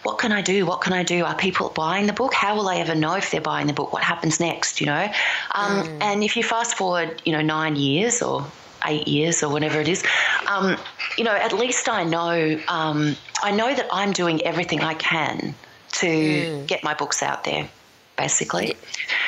what 0.03 0.17
can 0.17 0.31
I 0.31 0.41
do? 0.41 0.65
What 0.65 0.81
can 0.81 0.93
I 0.93 1.03
do? 1.03 1.23
Are 1.25 1.35
people 1.35 1.69
buying 1.69 2.07
the 2.07 2.13
book? 2.13 2.33
How 2.33 2.55
will 2.55 2.67
I 2.67 2.77
ever 2.77 2.95
know 2.95 3.15
if 3.15 3.31
they're 3.31 3.41
buying 3.41 3.67
the 3.67 3.73
book? 3.73 3.93
What 3.93 4.03
happens 4.03 4.39
next? 4.39 4.79
You 4.81 4.87
know? 4.87 5.11
Um, 5.53 5.83
mm. 5.83 6.01
And 6.01 6.23
if 6.23 6.35
you 6.35 6.43
fast 6.43 6.75
forward, 6.75 7.21
you 7.25 7.31
know, 7.31 7.41
nine 7.41 7.75
years 7.75 8.21
or 8.21 8.45
eight 8.85 9.07
years 9.07 9.43
or 9.43 9.51
whatever 9.51 9.79
it 9.79 9.87
is, 9.87 10.03
um, 10.47 10.77
you 11.17 11.23
know, 11.23 11.35
at 11.35 11.53
least 11.53 11.87
I 11.87 12.03
know, 12.03 12.59
um, 12.67 13.15
I 13.43 13.51
know 13.51 13.73
that 13.73 13.87
I'm 13.91 14.11
doing 14.11 14.41
everything 14.41 14.81
I 14.81 14.95
can 14.95 15.53
to 15.93 16.07
mm. 16.07 16.67
get 16.67 16.83
my 16.83 16.93
books 16.93 17.21
out 17.21 17.43
there, 17.43 17.69
basically. 18.17 18.75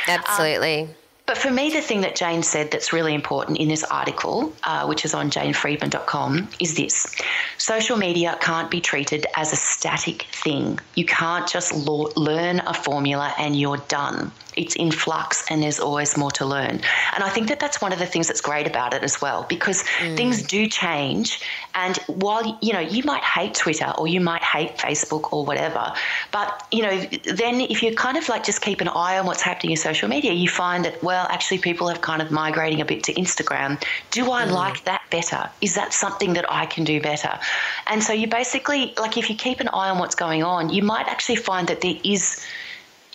Absolutely. 0.07 0.89
But 1.25 1.37
for 1.37 1.49
me, 1.49 1.69
the 1.69 1.81
thing 1.81 2.01
that 2.01 2.15
Jane 2.17 2.43
said 2.43 2.71
that's 2.71 2.91
really 2.91 3.13
important 3.13 3.57
in 3.57 3.69
this 3.69 3.85
article, 3.85 4.53
uh, 4.63 4.85
which 4.85 5.05
is 5.05 5.13
on 5.13 5.31
janefriedman.com, 5.31 6.49
is 6.59 6.75
this 6.75 7.15
social 7.57 7.95
media 7.95 8.37
can't 8.41 8.69
be 8.69 8.81
treated 8.81 9.25
as 9.37 9.53
a 9.53 9.55
static 9.55 10.23
thing. 10.33 10.79
You 10.95 11.05
can't 11.05 11.47
just 11.47 11.73
lo- 11.73 12.11
learn 12.17 12.59
a 12.59 12.73
formula 12.73 13.33
and 13.37 13.57
you're 13.57 13.77
done. 13.77 14.33
It's 14.55 14.75
in 14.75 14.91
flux 14.91 15.49
and 15.49 15.63
there's 15.63 15.79
always 15.79 16.15
more 16.15 16.29
to 16.31 16.45
learn. 16.45 16.81
And 17.15 17.23
I 17.23 17.29
think 17.29 17.47
that 17.47 17.59
that's 17.59 17.81
one 17.81 17.91
of 17.91 17.97
the 17.97 18.05
things 18.05 18.27
that's 18.27 18.41
great 18.41 18.67
about 18.67 18.93
it 18.93 19.01
as 19.01 19.19
well, 19.19 19.47
because 19.49 19.81
mm. 19.99 20.15
things 20.15 20.43
do 20.43 20.67
change. 20.67 21.39
And 21.73 21.97
while, 22.05 22.59
you 22.61 22.73
know, 22.73 22.79
you 22.79 23.01
might 23.03 23.23
hate 23.23 23.55
Twitter 23.55 23.91
or 23.97 24.07
you 24.07 24.21
might 24.21 24.43
hate 24.43 24.77
Facebook 24.77 25.33
or 25.33 25.43
whatever, 25.43 25.93
but, 26.31 26.67
you 26.71 26.83
know, 26.83 26.99
then 27.23 27.61
if 27.61 27.81
you 27.81 27.95
kind 27.95 28.15
of 28.17 28.29
like 28.29 28.43
just 28.43 28.61
keep 28.61 28.81
an 28.81 28.89
eye 28.89 29.17
on 29.17 29.25
what's 29.25 29.41
happening 29.41 29.71
in 29.71 29.77
social 29.77 30.07
media, 30.07 30.33
you 30.33 30.49
find 30.49 30.85
that, 30.85 31.01
well, 31.01 31.12
actually 31.13 31.59
people 31.59 31.87
have 31.87 32.01
kind 32.01 32.21
of 32.21 32.31
migrating 32.31 32.81
a 32.81 32.85
bit 32.85 33.03
to 33.03 33.13
Instagram. 33.13 33.81
Do 34.11 34.31
I 34.31 34.45
mm. 34.45 34.51
like 34.51 34.83
that 34.85 35.01
better? 35.09 35.49
Is 35.61 35.75
that 35.75 35.93
something 35.93 36.33
that 36.33 36.45
I 36.51 36.65
can 36.65 36.83
do 36.83 37.01
better? 37.01 37.39
And 37.87 38.03
so 38.03 38.13
you 38.13 38.27
basically, 38.27 38.93
like, 38.97 39.17
if 39.17 39.29
you 39.29 39.35
keep 39.35 39.59
an 39.59 39.69
eye 39.69 39.89
on 39.89 39.99
what's 39.99 40.15
going 40.15 40.43
on, 40.43 40.69
you 40.69 40.83
might 40.83 41.07
actually 41.07 41.37
find 41.37 41.67
that 41.67 41.81
there 41.81 41.95
is 42.03 42.45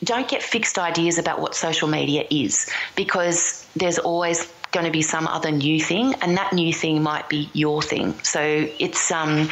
don't 0.04 0.28
get 0.28 0.42
fixed 0.42 0.78
ideas 0.78 1.18
about 1.18 1.40
what 1.40 1.54
social 1.54 1.88
media 1.88 2.24
is 2.30 2.70
because 2.94 3.66
there's 3.74 3.98
always 3.98 4.52
going 4.70 4.86
to 4.86 4.92
be 4.92 5.02
some 5.02 5.26
other 5.26 5.50
new 5.50 5.80
thing 5.80 6.14
and 6.22 6.36
that 6.36 6.52
new 6.52 6.72
thing 6.72 7.02
might 7.02 7.28
be 7.28 7.48
your 7.52 7.82
thing 7.82 8.14
so 8.22 8.40
it's 8.78 9.10
um 9.10 9.48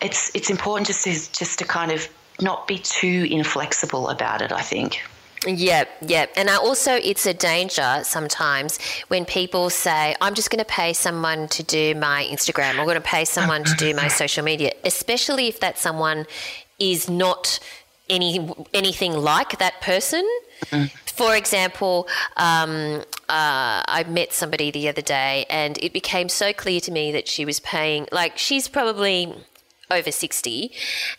it's 0.00 0.30
it's 0.34 0.50
important 0.50 0.86
just 0.86 1.04
to 1.04 1.10
just 1.32 1.58
to 1.58 1.64
kind 1.64 1.90
of 1.90 2.08
not 2.40 2.68
be 2.68 2.78
too 2.78 3.26
inflexible 3.30 4.08
about 4.10 4.42
it 4.42 4.52
i 4.52 4.60
think 4.60 5.02
yeah, 5.46 5.84
yeah. 6.00 6.26
And 6.36 6.50
I 6.50 6.56
also, 6.56 6.94
it's 6.94 7.26
a 7.26 7.34
danger 7.34 8.00
sometimes 8.02 8.78
when 9.08 9.24
people 9.24 9.70
say, 9.70 10.14
I'm 10.20 10.34
just 10.34 10.50
going 10.50 10.58
to 10.58 10.70
pay 10.70 10.92
someone 10.92 11.48
to 11.48 11.62
do 11.62 11.94
my 11.94 12.28
Instagram, 12.30 12.78
I'm 12.78 12.84
going 12.84 12.94
to 12.96 13.00
pay 13.00 13.24
someone 13.24 13.64
to 13.64 13.74
do 13.76 13.94
my 13.94 14.08
social 14.22 14.44
media, 14.44 14.72
especially 14.84 15.48
if 15.48 15.60
that 15.60 15.78
someone 15.78 16.26
is 16.78 17.08
not 17.08 17.58
any 18.10 18.50
anything 18.72 19.12
like 19.12 19.58
that 19.58 19.80
person. 19.80 20.28
Mm. 20.66 20.90
For 21.06 21.34
example, 21.36 22.08
um, 22.36 23.02
uh, 23.28 23.82
I 23.86 24.04
met 24.08 24.32
somebody 24.32 24.70
the 24.70 24.88
other 24.88 25.02
day, 25.02 25.46
and 25.48 25.78
it 25.82 25.92
became 25.92 26.28
so 26.28 26.52
clear 26.52 26.80
to 26.80 26.92
me 26.92 27.12
that 27.12 27.28
she 27.28 27.44
was 27.44 27.60
paying 27.60 28.06
like 28.12 28.36
she's 28.36 28.68
probably 28.68 29.32
over 29.90 30.10
60 30.10 30.72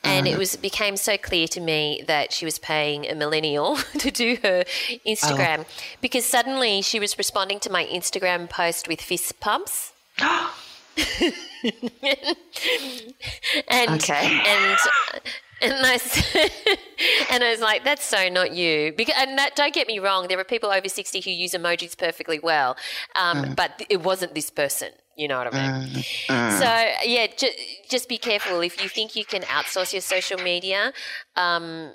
and 0.03 0.27
uh-huh. 0.27 0.35
it 0.35 0.39
was 0.39 0.55
became 0.55 0.97
so 0.97 1.17
clear 1.17 1.47
to 1.47 1.59
me 1.59 2.03
that 2.07 2.31
she 2.31 2.45
was 2.45 2.59
paying 2.59 3.05
a 3.09 3.15
millennial 3.15 3.75
to 3.97 4.11
do 4.11 4.37
her 4.43 4.63
Instagram 5.05 5.59
oh. 5.61 5.65
because 6.01 6.25
suddenly 6.25 6.81
she 6.81 6.99
was 6.99 7.17
responding 7.17 7.59
to 7.59 7.69
my 7.69 7.85
Instagram 7.85 8.49
post 8.49 8.87
with 8.87 9.01
fist 9.01 9.39
pumps 9.39 9.93
and 13.69 13.91
okay. 13.91 14.41
and 14.45 14.77
and 15.61 15.73
I, 15.73 15.99
and 17.31 17.43
I 17.43 17.51
was 17.51 17.61
like, 17.61 17.83
that's 17.83 18.03
so 18.03 18.29
not 18.29 18.53
you. 18.53 18.93
Because, 18.95 19.15
and 19.17 19.37
that, 19.37 19.55
don't 19.55 19.73
get 19.73 19.87
me 19.87 19.99
wrong, 19.99 20.27
there 20.27 20.39
are 20.39 20.43
people 20.43 20.69
over 20.69 20.89
60 20.89 21.21
who 21.21 21.31
use 21.31 21.53
emojis 21.53 21.97
perfectly 21.97 22.39
well, 22.39 22.75
um, 23.15 23.43
mm. 23.43 23.55
but 23.55 23.85
it 23.89 24.03
wasn't 24.03 24.35
this 24.35 24.49
person. 24.49 24.89
You 25.15 25.27
know 25.27 25.37
what 25.37 25.53
I 25.53 25.61
mean? 25.61 25.71
Mm. 25.71 26.27
Mm. 26.27 26.59
So, 26.59 27.05
yeah, 27.05 27.27
ju- 27.27 27.57
just 27.89 28.09
be 28.09 28.17
careful. 28.17 28.61
If 28.61 28.81
you 28.81 28.89
think 28.89 29.15
you 29.15 29.25
can 29.25 29.43
outsource 29.43 29.93
your 29.93 30.01
social 30.01 30.37
media, 30.37 30.91
um, 31.35 31.93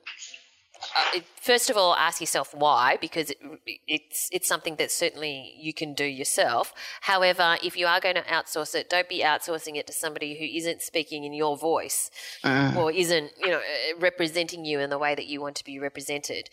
uh, 0.83 1.21
first 1.41 1.69
of 1.69 1.77
all, 1.77 1.95
ask 1.95 2.21
yourself 2.21 2.55
why, 2.55 2.97
because 3.01 3.31
it, 3.31 3.39
it's 3.87 4.29
it's 4.33 4.49
something 4.49 4.77
that 4.77 4.91
certainly 4.91 5.53
you 5.59 5.75
can 5.75 5.95
do 5.95 6.05
yourself. 6.05 6.73
However, 7.03 7.59
if 7.63 7.77
you 7.77 7.87
are 7.87 8.01
going 8.01 8.15
to 8.15 8.23
outsource 8.23 8.75
it, 8.75 8.89
don't 8.89 9.09
be 9.09 9.23
outsourcing 9.23 9.77
it 9.77 9.87
to 9.89 9.93
somebody 9.93 10.39
who 10.39 10.45
isn't 10.45 10.83
speaking 10.83 11.25
in 11.25 11.33
your 11.33 11.57
voice 11.57 12.11
uh. 12.45 12.73
or 12.77 12.91
isn't 12.91 13.33
you 13.39 13.51
know 13.51 13.59
uh, 13.59 13.99
representing 13.99 14.65
you 14.65 14.81
in 14.81 14.91
the 14.91 14.99
way 14.99 15.15
that 15.15 15.27
you 15.27 15.41
want 15.41 15.57
to 15.57 15.65
be 15.65 15.79
represented. 15.79 16.49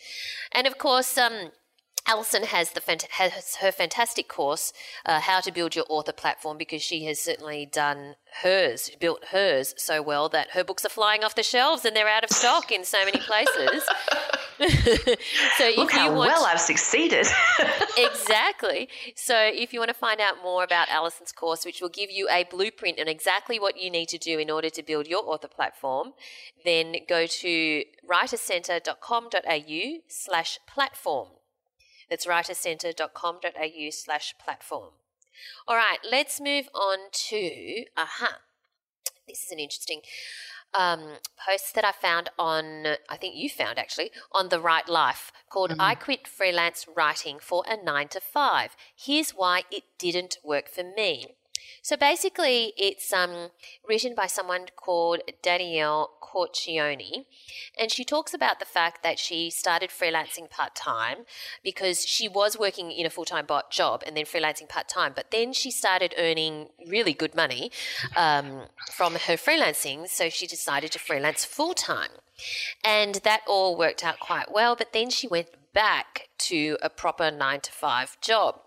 And 0.52 0.66
of 0.66 0.76
course, 0.78 1.16
um, 1.16 1.50
Allison 2.06 2.44
has 2.44 2.70
the 2.70 3.06
has 3.10 3.56
her 3.56 3.72
fantastic 3.72 4.28
course, 4.28 4.72
uh, 5.04 5.20
How 5.20 5.40
to 5.40 5.52
Build 5.52 5.76
Your 5.76 5.84
Author 5.88 6.12
Platform, 6.12 6.56
because 6.56 6.82
she 6.82 7.04
has 7.04 7.20
certainly 7.20 7.66
done 7.66 8.14
hers, 8.42 8.90
built 9.00 9.26
hers 9.26 9.74
so 9.76 10.02
well 10.02 10.28
that 10.28 10.50
her 10.52 10.64
books 10.64 10.84
are 10.84 10.90
flying 10.90 11.24
off 11.24 11.34
the 11.34 11.42
shelves 11.42 11.84
and 11.84 11.94
they're 11.94 12.08
out 12.08 12.24
of 12.24 12.30
stock 12.30 12.70
in 12.72 12.84
so 12.84 13.04
many 13.04 13.18
places. 13.18 13.82
so 15.58 15.70
Look 15.76 15.92
how 15.92 16.08
want, 16.08 16.30
well 16.30 16.44
I've 16.44 16.60
succeeded. 16.60 17.26
exactly. 17.96 18.88
So 19.14 19.34
if 19.36 19.72
you 19.72 19.78
want 19.78 19.90
to 19.90 19.94
find 19.94 20.20
out 20.20 20.42
more 20.42 20.64
about 20.64 20.88
Allison's 20.88 21.32
course, 21.32 21.64
which 21.64 21.80
will 21.80 21.88
give 21.88 22.10
you 22.10 22.28
a 22.30 22.44
blueprint 22.44 23.00
on 23.00 23.08
exactly 23.08 23.58
what 23.60 23.80
you 23.80 23.90
need 23.90 24.08
to 24.08 24.18
do 24.18 24.38
in 24.38 24.50
order 24.50 24.70
to 24.70 24.82
build 24.82 25.06
your 25.06 25.24
author 25.24 25.48
platform, 25.48 26.12
then 26.64 26.96
go 27.08 27.26
to 27.26 27.84
writercentre.com.au 28.08 29.98
slash 30.08 30.58
platform. 30.66 31.28
That's 32.08 32.26
writercentre.com.au 32.26 33.90
slash 33.90 34.34
platform. 34.42 34.92
All 35.66 35.76
right, 35.76 35.98
let's 36.10 36.40
move 36.40 36.68
on 36.74 36.98
to, 37.12 37.84
aha, 37.96 38.38
this 39.28 39.44
is 39.44 39.52
an 39.52 39.58
interesting 39.58 40.00
um, 40.74 41.18
post 41.46 41.74
that 41.74 41.84
I 41.84 41.92
found 41.92 42.30
on, 42.38 42.96
I 43.08 43.16
think 43.16 43.36
you 43.36 43.48
found 43.48 43.78
actually, 43.78 44.10
on 44.32 44.48
The 44.48 44.60
Write 44.60 44.88
Life 44.88 45.32
called 45.48 45.70
mm-hmm. 45.70 45.80
I 45.80 45.94
Quit 45.94 46.26
Freelance 46.26 46.86
Writing 46.94 47.38
for 47.40 47.64
a 47.68 47.82
9 47.82 48.08
to 48.08 48.20
5. 48.20 48.76
Here's 48.96 49.30
why 49.30 49.62
it 49.70 49.84
didn't 49.98 50.38
work 50.44 50.68
for 50.68 50.82
me. 50.82 51.36
So 51.82 51.96
basically, 51.96 52.72
it's 52.76 53.12
um, 53.12 53.50
written 53.88 54.14
by 54.14 54.26
someone 54.26 54.66
called 54.76 55.20
Danielle 55.42 56.10
Corcioni, 56.22 57.24
and 57.78 57.90
she 57.90 58.04
talks 58.04 58.34
about 58.34 58.58
the 58.58 58.64
fact 58.64 59.02
that 59.02 59.18
she 59.18 59.50
started 59.50 59.90
freelancing 59.90 60.50
part 60.50 60.74
time 60.74 61.18
because 61.64 62.06
she 62.06 62.28
was 62.28 62.58
working 62.58 62.90
in 62.90 63.06
a 63.06 63.10
full 63.10 63.24
time 63.24 63.46
job 63.70 64.02
and 64.06 64.16
then 64.16 64.24
freelancing 64.24 64.68
part 64.68 64.88
time, 64.88 65.12
but 65.14 65.30
then 65.30 65.52
she 65.52 65.70
started 65.70 66.14
earning 66.18 66.68
really 66.86 67.12
good 67.12 67.34
money 67.34 67.70
um, 68.16 68.62
from 68.92 69.14
her 69.14 69.36
freelancing, 69.36 70.08
so 70.08 70.28
she 70.28 70.46
decided 70.46 70.92
to 70.92 70.98
freelance 70.98 71.44
full 71.44 71.74
time. 71.74 72.10
And 72.84 73.16
that 73.16 73.40
all 73.46 73.76
worked 73.76 74.04
out 74.04 74.20
quite 74.20 74.52
well, 74.52 74.76
but 74.76 74.92
then 74.92 75.10
she 75.10 75.26
went 75.26 75.48
back 75.72 76.28
to 76.38 76.76
a 76.82 76.90
proper 76.90 77.30
nine 77.30 77.60
to 77.60 77.72
five 77.72 78.20
job. 78.20 78.60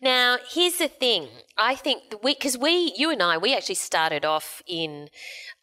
Now, 0.00 0.38
here's 0.48 0.78
the 0.78 0.88
thing. 0.88 1.28
I 1.56 1.74
think 1.74 2.02
we, 2.22 2.34
because 2.34 2.58
we, 2.58 2.92
you 2.96 3.10
and 3.10 3.22
I, 3.22 3.38
we 3.38 3.54
actually 3.54 3.76
started 3.76 4.24
off 4.24 4.62
in, 4.66 5.08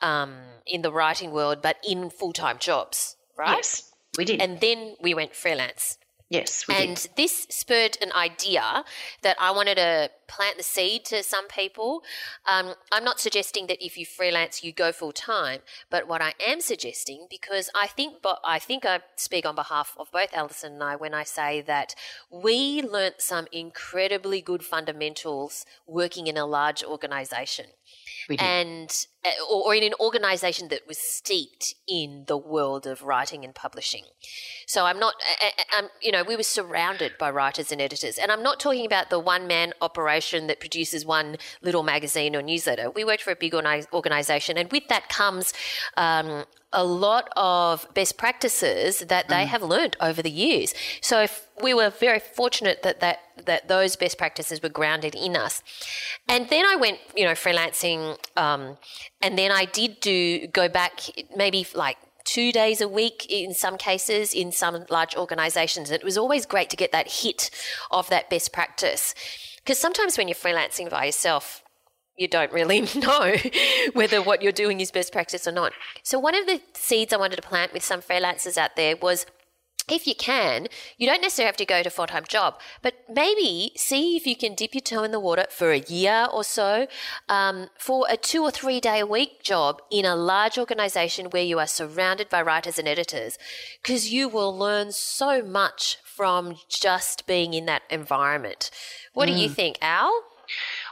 um, 0.01 0.35
in 0.65 0.81
the 0.81 0.91
writing 0.91 1.31
world, 1.31 1.61
but 1.61 1.77
in 1.87 2.09
full 2.09 2.33
time 2.33 2.57
jobs, 2.59 3.17
right? 3.37 3.57
Yes, 3.57 3.91
we 4.17 4.25
did. 4.25 4.41
And 4.41 4.59
then 4.59 4.95
we 5.01 5.13
went 5.13 5.35
freelance. 5.35 5.97
Yes, 6.31 6.63
and 6.69 6.95
did. 6.95 7.11
this 7.17 7.45
spurred 7.49 7.97
an 8.01 8.13
idea 8.13 8.85
that 9.21 9.35
I 9.39 9.51
wanted 9.51 9.75
to 9.75 10.09
plant 10.27 10.55
the 10.55 10.63
seed 10.63 11.03
to 11.05 11.23
some 11.23 11.49
people. 11.49 12.03
Um, 12.47 12.75
I'm 12.89 13.03
not 13.03 13.19
suggesting 13.19 13.67
that 13.67 13.83
if 13.85 13.97
you 13.97 14.05
freelance, 14.05 14.63
you 14.63 14.71
go 14.71 14.93
full 14.93 15.11
time, 15.11 15.59
but 15.89 16.07
what 16.07 16.21
I 16.21 16.33
am 16.47 16.61
suggesting, 16.61 17.27
because 17.29 17.69
I 17.75 17.87
think, 17.87 18.21
but 18.21 18.39
I 18.45 18.59
think 18.59 18.85
I 18.85 19.01
speak 19.17 19.45
on 19.45 19.55
behalf 19.55 19.93
of 19.99 20.09
both 20.11 20.33
Allison 20.33 20.73
and 20.73 20.83
I 20.83 20.95
when 20.95 21.13
I 21.13 21.23
say 21.23 21.59
that 21.61 21.95
we 22.29 22.81
learnt 22.81 23.19
some 23.19 23.47
incredibly 23.51 24.39
good 24.39 24.63
fundamentals 24.63 25.65
working 25.85 26.27
in 26.27 26.37
a 26.37 26.45
large 26.45 26.81
organisation 26.81 27.65
and 28.39 29.05
uh, 29.25 29.29
or, 29.51 29.75
in 29.75 29.83
an 29.83 29.93
organization 29.99 30.69
that 30.69 30.87
was 30.87 30.97
steeped 30.97 31.75
in 31.87 32.25
the 32.27 32.37
world 32.37 32.87
of 32.87 33.01
writing 33.03 33.43
and 33.43 33.53
publishing. 33.53 34.05
So 34.67 34.85
I'm 34.85 34.99
not, 34.99 35.15
I'm, 35.77 35.89
you 36.01 36.11
know, 36.11 36.23
we 36.23 36.35
were 36.35 36.43
surrounded 36.43 37.13
by 37.19 37.29
writers 37.29 37.71
and 37.71 37.81
editors, 37.81 38.17
and 38.17 38.31
I'm 38.31 38.43
not 38.43 38.59
talking 38.59 38.85
about 38.85 39.09
the 39.09 39.19
one 39.19 39.47
man 39.47 39.73
operation 39.81 40.47
that 40.47 40.59
produces 40.59 41.05
one 41.05 41.37
little 41.61 41.83
magazine 41.83 42.35
or 42.35 42.41
newsletter. 42.41 42.89
We 42.89 43.03
worked 43.03 43.23
for 43.23 43.31
a 43.31 43.35
big 43.35 43.53
organization, 43.53 44.57
and 44.57 44.71
with 44.71 44.87
that 44.87 45.09
comes 45.09 45.53
um, 45.97 46.45
a 46.73 46.83
lot 46.83 47.29
of 47.35 47.87
best 47.93 48.17
practices 48.17 48.99
that 48.99 49.27
they 49.27 49.43
mm. 49.43 49.47
have 49.47 49.61
learned 49.61 49.97
over 49.99 50.21
the 50.21 50.31
years. 50.31 50.73
So 51.01 51.27
we 51.61 51.73
were 51.73 51.89
very 51.89 52.19
fortunate 52.19 52.81
that, 52.83 52.99
that 53.01 53.19
that 53.45 53.67
those 53.67 53.95
best 53.95 54.17
practices 54.17 54.61
were 54.61 54.69
grounded 54.69 55.15
in 55.15 55.35
us. 55.35 55.63
And 56.27 56.49
then 56.49 56.65
I 56.65 56.75
went, 56.75 56.99
you 57.15 57.25
know, 57.25 57.31
freelancing, 57.31 58.17
um, 58.37 58.77
and 59.21 59.37
then 59.37 59.51
I 59.51 59.65
did 59.65 59.99
do 59.99 60.47
go 60.47 60.69
back 60.69 61.01
maybe 61.35 61.65
like 61.73 61.97
two 62.23 62.51
days 62.51 62.81
a 62.81 62.87
week 62.87 63.25
in 63.29 63.53
some 63.53 63.77
cases 63.77 64.33
in 64.33 64.51
some 64.51 64.85
large 64.89 65.15
organizations. 65.15 65.91
It 65.91 66.03
was 66.03 66.17
always 66.17 66.45
great 66.45 66.69
to 66.69 66.77
get 66.77 66.91
that 66.91 67.11
hit 67.11 67.49
of 67.89 68.09
that 68.09 68.29
best 68.29 68.53
practice. 68.53 69.15
Because 69.57 69.79
sometimes 69.79 70.17
when 70.17 70.27
you're 70.27 70.35
freelancing 70.35 70.89
by 70.89 71.05
yourself, 71.05 71.63
you 72.21 72.27
don't 72.27 72.53
really 72.53 72.81
know 72.95 73.35
whether 73.93 74.21
what 74.21 74.41
you're 74.41 74.51
doing 74.51 74.79
is 74.79 74.91
best 74.91 75.11
practice 75.11 75.47
or 75.47 75.51
not. 75.51 75.73
So, 76.03 76.19
one 76.19 76.35
of 76.35 76.45
the 76.45 76.61
seeds 76.73 77.11
I 77.11 77.17
wanted 77.17 77.37
to 77.37 77.41
plant 77.41 77.73
with 77.73 77.83
some 77.83 78.01
freelancers 78.01 78.57
out 78.57 78.75
there 78.75 78.95
was 78.95 79.25
if 79.89 80.07
you 80.07 80.15
can, 80.15 80.67
you 80.97 81.07
don't 81.07 81.21
necessarily 81.21 81.47
have 81.47 81.57
to 81.57 81.65
go 81.65 81.83
to 81.83 81.89
full 81.89 82.07
time 82.07 82.23
job, 82.27 82.59
but 82.81 82.93
maybe 83.09 83.71
see 83.75 84.15
if 84.15 84.25
you 84.25 84.35
can 84.35 84.55
dip 84.55 84.73
your 84.73 84.81
toe 84.81 85.03
in 85.03 85.11
the 85.11 85.19
water 85.19 85.45
for 85.49 85.71
a 85.71 85.79
year 85.79 86.27
or 86.31 86.43
so 86.43 86.87
um, 87.27 87.67
for 87.77 88.05
a 88.09 88.15
two 88.15 88.43
or 88.43 88.51
three 88.51 88.79
day 88.79 88.99
a 88.99 89.05
week 89.05 89.43
job 89.43 89.81
in 89.91 90.05
a 90.05 90.15
large 90.15 90.57
organization 90.57 91.27
where 91.31 91.43
you 91.43 91.59
are 91.59 91.67
surrounded 91.67 92.29
by 92.29 92.41
writers 92.41 92.77
and 92.77 92.87
editors, 92.87 93.37
because 93.81 94.11
you 94.11 94.29
will 94.29 94.55
learn 94.55 94.91
so 94.91 95.41
much 95.41 95.97
from 96.03 96.55
just 96.69 97.25
being 97.25 97.53
in 97.53 97.65
that 97.65 97.81
environment. 97.89 98.69
What 99.13 99.27
mm. 99.27 99.33
do 99.33 99.39
you 99.41 99.49
mm. 99.49 99.55
think, 99.55 99.77
Al? 99.81 100.23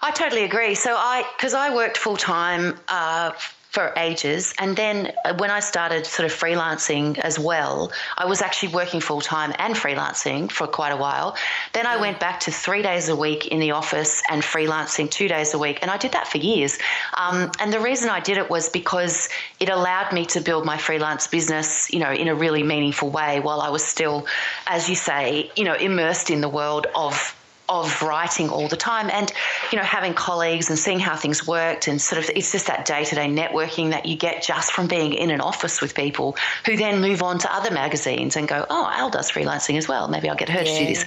I 0.01 0.11
totally 0.11 0.43
agree. 0.43 0.75
So 0.75 0.95
I, 0.95 1.25
because 1.37 1.53
I 1.53 1.73
worked 1.75 1.97
full 1.97 2.17
time 2.17 2.79
uh, 2.87 3.31
for 3.69 3.93
ages. 3.97 4.53
And 4.57 4.75
then 4.75 5.13
when 5.37 5.51
I 5.51 5.59
started 5.59 6.05
sort 6.05 6.25
of 6.25 6.37
freelancing 6.37 7.19
as 7.19 7.37
well, 7.37 7.91
I 8.17 8.25
was 8.25 8.41
actually 8.41 8.73
working 8.73 8.99
full 8.99 9.21
time 9.21 9.53
and 9.59 9.75
freelancing 9.75 10.51
for 10.51 10.65
quite 10.65 10.91
a 10.91 10.97
while. 10.97 11.37
Then 11.73 11.85
I 11.85 11.97
went 11.97 12.19
back 12.19 12.39
to 12.41 12.51
three 12.51 12.81
days 12.81 13.09
a 13.09 13.15
week 13.15 13.47
in 13.47 13.59
the 13.59 13.71
office 13.71 14.23
and 14.29 14.41
freelancing 14.41 15.09
two 15.09 15.27
days 15.27 15.53
a 15.53 15.59
week. 15.59 15.79
And 15.83 15.91
I 15.91 15.97
did 15.97 16.13
that 16.13 16.27
for 16.27 16.39
years. 16.39 16.79
Um, 17.15 17.51
and 17.59 17.71
the 17.71 17.79
reason 17.79 18.09
I 18.09 18.21
did 18.21 18.37
it 18.39 18.49
was 18.49 18.69
because 18.69 19.29
it 19.59 19.69
allowed 19.69 20.13
me 20.13 20.25
to 20.27 20.41
build 20.41 20.65
my 20.65 20.77
freelance 20.77 21.27
business, 21.27 21.93
you 21.93 21.99
know, 21.99 22.11
in 22.11 22.27
a 22.27 22.33
really 22.33 22.63
meaningful 22.63 23.11
way 23.11 23.39
while 23.39 23.61
I 23.61 23.69
was 23.69 23.83
still, 23.83 24.25
as 24.65 24.89
you 24.89 24.95
say, 24.95 25.51
you 25.55 25.63
know, 25.63 25.75
immersed 25.75 26.31
in 26.31 26.41
the 26.41 26.49
world 26.49 26.87
of 26.95 27.35
of 27.69 28.01
writing 28.01 28.49
all 28.49 28.67
the 28.67 28.75
time 28.75 29.09
and 29.11 29.31
you 29.71 29.77
know 29.77 29.83
having 29.83 30.13
colleagues 30.13 30.69
and 30.69 30.77
seeing 30.77 30.99
how 30.99 31.15
things 31.15 31.45
worked 31.45 31.87
and 31.87 32.01
sort 32.01 32.21
of 32.21 32.29
it's 32.35 32.51
just 32.51 32.67
that 32.67 32.85
day-to-day 32.85 33.27
networking 33.27 33.91
that 33.91 34.05
you 34.05 34.15
get 34.15 34.41
just 34.41 34.71
from 34.71 34.87
being 34.87 35.13
in 35.13 35.29
an 35.29 35.39
office 35.39 35.79
with 35.79 35.93
people 35.93 36.35
who 36.65 36.75
then 36.75 36.99
move 36.99 37.21
on 37.21 37.37
to 37.37 37.53
other 37.53 37.71
magazines 37.71 38.35
and 38.35 38.47
go 38.47 38.65
oh 38.69 38.89
al 38.91 39.09
does 39.09 39.31
freelancing 39.31 39.77
as 39.77 39.87
well 39.87 40.07
maybe 40.07 40.27
i'll 40.27 40.35
get 40.35 40.49
her 40.49 40.61
yeah. 40.61 40.73
to 40.73 40.79
do 40.79 40.85
this 40.87 41.05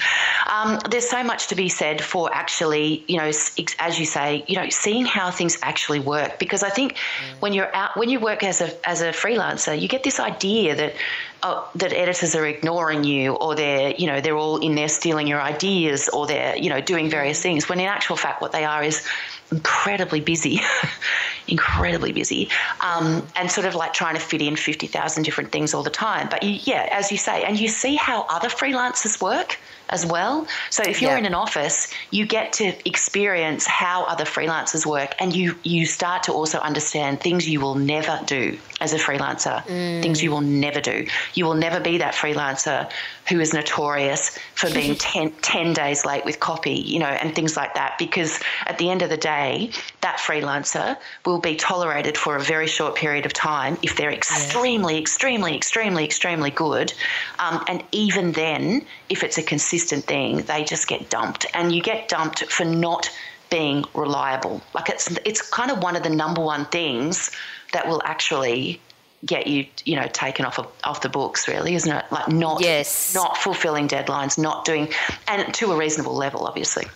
um, 0.53 0.79
there's 0.91 1.09
so 1.09 1.23
much 1.23 1.49
to 1.49 1.55
be 1.55 1.69
said 1.69 2.01
for 2.01 2.33
actually 2.33 3.05
you 3.09 3.17
know 3.17 3.31
as 3.79 3.99
you 3.99 4.07
say 4.07 4.45
you 4.47 4.57
know 4.57 4.69
seeing 4.71 5.05
how 5.05 5.31
things 5.31 5.59
actually 5.63 5.99
work 5.99 6.39
because 6.39 6.63
i 6.63 6.71
think 6.71 6.95
mm. 6.95 7.41
when 7.41 7.53
you're 7.53 7.75
out 7.75 7.97
when 7.97 8.09
you 8.09 8.21
work 8.21 8.45
as 8.45 8.61
a 8.61 8.89
as 8.89 9.03
a 9.03 9.11
freelancer 9.11 9.79
you 9.79 9.89
get 9.89 10.05
this 10.05 10.21
idea 10.21 10.77
that 10.77 10.95
oh, 11.43 11.69
that 11.75 11.93
editors 11.93 12.35
are 12.35 12.47
ignoring 12.47 13.05
you 13.05 13.35
or 13.35 13.55
they're 13.55 13.95
you 13.97 14.07
know 14.07 14.21
they're 14.21 14.37
all 14.37 14.59
in 14.59 14.75
there 14.75 14.89
stealing 14.89 15.27
your 15.27 15.41
ideas 15.41 16.09
or 16.09 16.27
they're 16.27 16.57
you 16.57 16.69
know 16.69 16.81
doing 16.81 17.09
various 17.11 17.41
things 17.41 17.69
when 17.69 17.81
in 17.81 17.87
actual 17.87 18.17
fact 18.17 18.41
what 18.41 18.53
they 18.53 18.65
are 18.65 18.83
is 18.83 19.07
incredibly 19.51 20.21
busy 20.21 20.61
incredibly 21.49 22.13
busy 22.13 22.49
um, 22.81 23.27
and 23.37 23.51
sort 23.51 23.67
of 23.67 23.75
like 23.75 23.93
trying 23.93 24.15
to 24.15 24.21
fit 24.21 24.41
in 24.41 24.57
50,000 24.57 25.23
different 25.23 25.53
things 25.53 25.75
all 25.75 25.83
the 25.83 25.91
time. 25.91 26.29
But 26.31 26.43
you, 26.43 26.59
yeah 26.63 26.89
as 26.91 27.11
you 27.11 27.19
say 27.19 27.43
and 27.45 27.59
you 27.59 27.69
see 27.69 27.97
how 27.97 28.27
other 28.31 28.49
freelancers 28.49 29.21
work 29.21 29.59
as 29.93 30.05
well. 30.05 30.47
So 30.71 30.83
if 30.83 31.01
you're 31.01 31.13
yeah. 31.13 31.19
in 31.19 31.27
an 31.27 31.35
office, 31.35 31.93
you 32.11 32.27
get 32.27 32.55
to 32.55 32.75
experience 32.89 33.67
how 33.67 34.05
other 34.07 34.25
freelancers 34.25 34.85
work 34.85 35.15
and 35.21 35.37
you 35.37 35.57
you 35.63 35.87
start 35.87 36.25
to 36.25 36.33
also 36.33 36.59
understand 36.59 37.21
things 37.21 37.49
you 37.49 37.61
will 37.61 37.77
never 37.77 38.19
do 38.27 38.59
as 38.81 38.93
a 38.93 38.99
freelancer, 38.99 39.63
mm. 39.65 40.03
things 40.03 40.23
you 40.23 40.31
will 40.31 40.41
never 40.41 40.81
do. 40.81 41.07
You 41.35 41.45
will 41.45 41.55
never 41.55 41.79
be 41.79 41.99
that 41.99 42.15
freelancer 42.15 42.91
who 43.29 43.41
is 43.41 43.53
notorious 43.53 44.39
for 44.55 44.71
being 44.75 44.97
10, 44.97 45.33
10 45.43 45.73
days 45.73 46.05
late 46.05 46.25
with 46.25 46.41
copy, 46.41 46.73
you 46.73 46.99
know, 46.99 47.07
and 47.07 47.35
things 47.35 47.57
like 47.57 47.75
that 47.75 47.97
because 47.99 48.41
at 48.67 48.79
the 48.79 48.91
end 48.91 49.03
of 49.03 49.11
the 49.11 49.17
day, 49.17 49.71
that 50.01 50.19
freelancer 50.19 50.97
will 51.25 51.39
be 51.39 51.57
tolerated 51.57 52.17
for 52.17 52.37
a 52.37 52.41
very 52.41 52.67
short 52.67 52.95
period 52.95 53.27
of 53.27 53.33
time 53.33 53.79
if 53.83 53.97
they're 53.97 54.13
extremely, 54.13 54.95
yeah. 54.95 55.01
extremely, 55.01 55.57
extremely, 55.57 56.05
extremely 56.05 56.51
good. 56.51 56.93
Um, 57.39 57.65
and 57.69 57.83
even 57.93 58.33
then, 58.33 58.85
if 59.09 59.23
it's 59.23 59.39
a 59.39 59.43
consistent 59.43 60.05
thing, 60.05 60.39
they 60.43 60.65
just 60.65 60.89
get 60.89 61.11
dumped. 61.11 61.47
And 61.55 61.73
you 61.73 61.83
get 61.83 62.09
dumped 62.09 62.45
for 62.45 62.65
not 62.65 63.11
being 63.53 63.85
reliable. 63.95 64.63
Like 64.75 64.89
it's 64.89 65.15
it's 65.27 65.43
kind 65.51 65.71
of 65.71 65.83
one 65.83 65.95
of 65.95 66.03
the 66.03 66.11
number 66.11 66.41
one 66.41 66.65
things 66.67 67.31
that 67.73 67.87
will 67.87 68.01
actually 68.05 68.81
get 69.25 69.47
you 69.47 69.67
you 69.85 69.97
know 69.97 70.09
taken 70.13 70.45
off 70.45 70.59
of, 70.59 70.67
off 70.85 71.01
the 71.01 71.09
books 71.09 71.47
really 71.49 71.75
isn't 71.75 71.91
it? 71.91 72.05
Like 72.11 72.29
not 72.29 72.61
yes. 72.61 73.15
not 73.15 73.37
fulfilling 73.37 73.89
deadlines 73.89 74.39
not 74.39 74.65
doing 74.65 74.89
and 75.29 75.53
to 75.55 75.73
a 75.73 75.77
reasonable 75.77 76.15
level 76.15 76.47
obviously 76.47 76.87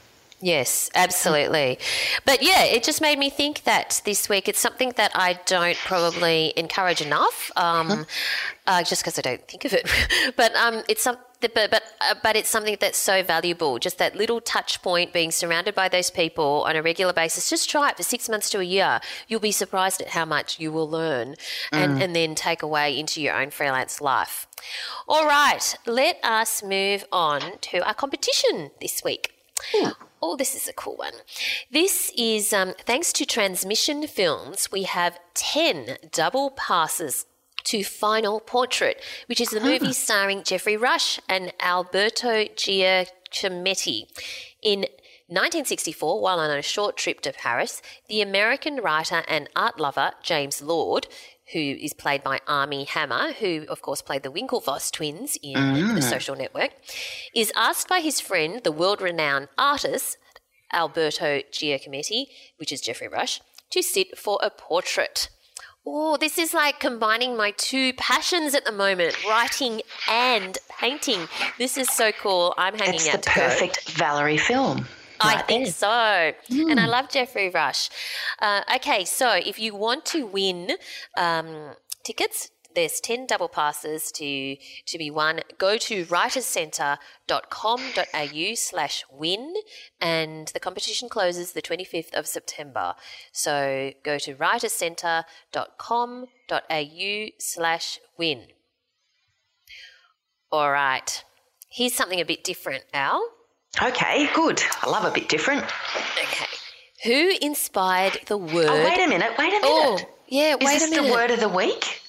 Yes, 0.46 0.90
absolutely. 0.94 1.76
But 2.24 2.40
yeah, 2.40 2.62
it 2.62 2.84
just 2.84 3.00
made 3.00 3.18
me 3.18 3.30
think 3.30 3.64
that 3.64 4.00
this 4.04 4.28
week 4.28 4.46
it's 4.46 4.60
something 4.60 4.92
that 4.94 5.10
I 5.12 5.40
don't 5.44 5.76
probably 5.78 6.52
encourage 6.56 7.00
enough, 7.00 7.50
um, 7.56 8.06
uh, 8.68 8.84
just 8.84 9.02
because 9.02 9.18
I 9.18 9.22
don't 9.22 9.48
think 9.48 9.64
of 9.64 9.72
it. 9.72 9.90
but 10.36 10.54
um, 10.54 10.84
it's 10.88 11.02
some, 11.02 11.16
but 11.40 11.52
but 11.52 11.82
uh, 12.00 12.14
but 12.22 12.36
it's 12.36 12.48
something 12.48 12.76
that's 12.78 12.96
so 12.96 13.24
valuable. 13.24 13.80
Just 13.80 13.98
that 13.98 14.14
little 14.14 14.40
touch 14.40 14.82
point, 14.82 15.12
being 15.12 15.32
surrounded 15.32 15.74
by 15.74 15.88
those 15.88 16.10
people 16.10 16.62
on 16.64 16.76
a 16.76 16.82
regular 16.82 17.12
basis. 17.12 17.50
Just 17.50 17.68
try 17.68 17.88
it 17.88 17.96
for 17.96 18.04
six 18.04 18.28
months 18.28 18.48
to 18.50 18.60
a 18.60 18.62
year. 18.62 19.00
You'll 19.26 19.40
be 19.40 19.50
surprised 19.50 20.00
at 20.00 20.10
how 20.10 20.26
much 20.26 20.60
you 20.60 20.70
will 20.70 20.88
learn, 20.88 21.34
and 21.72 21.98
mm. 21.98 22.04
and 22.04 22.14
then 22.14 22.36
take 22.36 22.62
away 22.62 22.96
into 22.96 23.20
your 23.20 23.34
own 23.34 23.50
freelance 23.50 24.00
life. 24.00 24.46
All 25.08 25.26
right, 25.26 25.74
let 25.86 26.20
us 26.22 26.62
move 26.62 27.04
on 27.10 27.58
to 27.62 27.84
our 27.84 27.94
competition 27.94 28.70
this 28.80 29.02
week. 29.02 29.32
Hmm. 29.72 29.90
Oh, 30.22 30.36
this 30.36 30.54
is 30.54 30.66
a 30.66 30.72
cool 30.72 30.96
one. 30.96 31.12
This 31.70 32.10
is 32.16 32.52
um, 32.52 32.74
thanks 32.78 33.12
to 33.14 33.26
Transmission 33.26 34.06
Films, 34.06 34.70
we 34.72 34.84
have 34.84 35.18
10 35.34 35.98
double 36.10 36.50
passes 36.50 37.26
to 37.64 37.82
Final 37.82 38.40
Portrait, 38.40 39.02
which 39.26 39.40
is 39.40 39.50
the 39.50 39.60
movie 39.60 39.92
starring 39.92 40.42
Geoffrey 40.44 40.76
Rush 40.76 41.20
and 41.28 41.52
Alberto 41.60 42.44
Giacometti. 42.44 44.06
In 44.62 44.86
1964, 45.28 46.20
while 46.20 46.38
on 46.38 46.56
a 46.56 46.62
short 46.62 46.96
trip 46.96 47.20
to 47.22 47.32
Paris, 47.32 47.82
the 48.08 48.22
American 48.22 48.76
writer 48.76 49.24
and 49.26 49.48
art 49.56 49.80
lover 49.80 50.12
James 50.22 50.62
Lord, 50.62 51.08
who 51.52 51.58
is 51.58 51.92
played 51.92 52.22
by 52.22 52.40
Armie 52.46 52.84
Hammer, 52.84 53.32
who 53.32 53.64
of 53.68 53.82
course 53.82 54.02
played 54.02 54.22
the 54.22 54.32
Winklevoss 54.32 54.90
twins 54.90 55.38
in 55.42 55.54
mm. 55.56 55.94
The 55.94 56.02
Social 56.02 56.36
Network, 56.36 56.70
is 57.34 57.52
asked 57.54 57.88
by 57.88 58.00
his 58.00 58.20
friend, 58.20 58.62
the 58.64 58.72
world 58.72 59.00
renowned 59.00 59.48
artist 59.56 60.18
Alberto 60.72 61.42
Giacometti, 61.52 62.26
which 62.56 62.72
is 62.72 62.80
Geoffrey 62.80 63.08
Rush, 63.08 63.40
to 63.70 63.82
sit 63.82 64.18
for 64.18 64.38
a 64.42 64.50
portrait. 64.50 65.28
Oh, 65.88 66.16
this 66.16 66.36
is 66.36 66.52
like 66.52 66.80
combining 66.80 67.36
my 67.36 67.52
two 67.52 67.92
passions 67.92 68.54
at 68.54 68.64
the 68.64 68.72
moment, 68.72 69.16
writing 69.24 69.82
and 70.10 70.58
painting. 70.80 71.28
This 71.58 71.76
is 71.76 71.88
so 71.88 72.10
cool. 72.10 72.54
I'm 72.58 72.74
hanging 72.74 72.94
it's 72.94 73.08
out. 73.08 73.14
It's 73.14 73.26
the 73.26 73.30
perfect 73.30 73.86
go. 73.86 73.92
Valerie 74.04 74.36
film. 74.36 74.86
I 75.20 75.42
think 75.42 75.64
there. 75.64 75.72
so. 75.72 75.86
Mm. 76.54 76.70
And 76.70 76.80
I 76.80 76.84
hmm. 76.84 76.90
love 76.90 77.08
Geoffrey 77.08 77.50
Rush. 77.50 77.90
Uh, 78.40 78.62
okay, 78.76 79.04
so 79.04 79.32
if 79.32 79.58
you 79.58 79.74
want 79.74 80.04
to 80.06 80.26
win 80.26 80.72
um, 81.16 81.74
tickets, 82.04 82.50
there's 82.76 83.00
10 83.00 83.26
double 83.26 83.48
passes 83.48 84.12
to, 84.12 84.56
to 84.86 84.98
be 84.98 85.10
won. 85.10 85.40
Go 85.58 85.76
to 85.78 86.04
writerscentre.com.au 86.04 88.54
slash 88.54 89.04
win 89.10 89.54
and 90.00 90.46
the 90.48 90.60
competition 90.60 91.08
closes 91.08 91.50
the 91.52 91.62
25th 91.62 92.12
of 92.12 92.28
September. 92.28 92.94
So 93.32 93.92
go 94.04 94.18
to 94.18 94.34
writerscentre.com.au 94.34 97.26
slash 97.38 97.98
win. 98.18 98.42
All 100.52 100.70
right. 100.70 101.24
Here's 101.70 101.94
something 101.94 102.20
a 102.20 102.24
bit 102.24 102.44
different, 102.44 102.84
Al. 102.94 103.35
Okay, 103.82 104.28
good. 104.34 104.62
I 104.82 104.90
love 104.90 105.04
a 105.04 105.10
bit 105.10 105.28
different. 105.28 105.64
Okay. 106.22 106.46
Who 107.04 107.32
inspired 107.42 108.20
the 108.26 108.36
word? 108.36 108.66
Oh, 108.68 108.84
wait 108.84 109.04
a 109.04 109.08
minute. 109.08 109.32
Wait 109.38 109.48
a 109.48 109.60
minute. 109.60 109.62
Oh, 109.64 109.98
yeah, 110.28 110.56
wait 110.60 110.76
Is 110.76 110.90
this 110.90 111.06
the 111.06 111.12
word 111.12 111.30
of 111.30 111.40
the 111.40 111.48
week? 111.48 112.02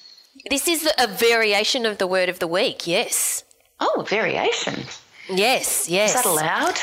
This 0.48 0.66
is 0.66 0.88
a 0.98 1.06
variation 1.06 1.84
of 1.84 1.98
the 1.98 2.06
word 2.06 2.28
of 2.28 2.38
the 2.38 2.46
week, 2.46 2.86
yes. 2.86 3.44
Oh, 3.80 4.04
variation. 4.08 4.84
Yes, 5.28 5.88
yes. 5.88 6.14
Is 6.14 6.22
that 6.22 6.26
allowed? 6.26 6.78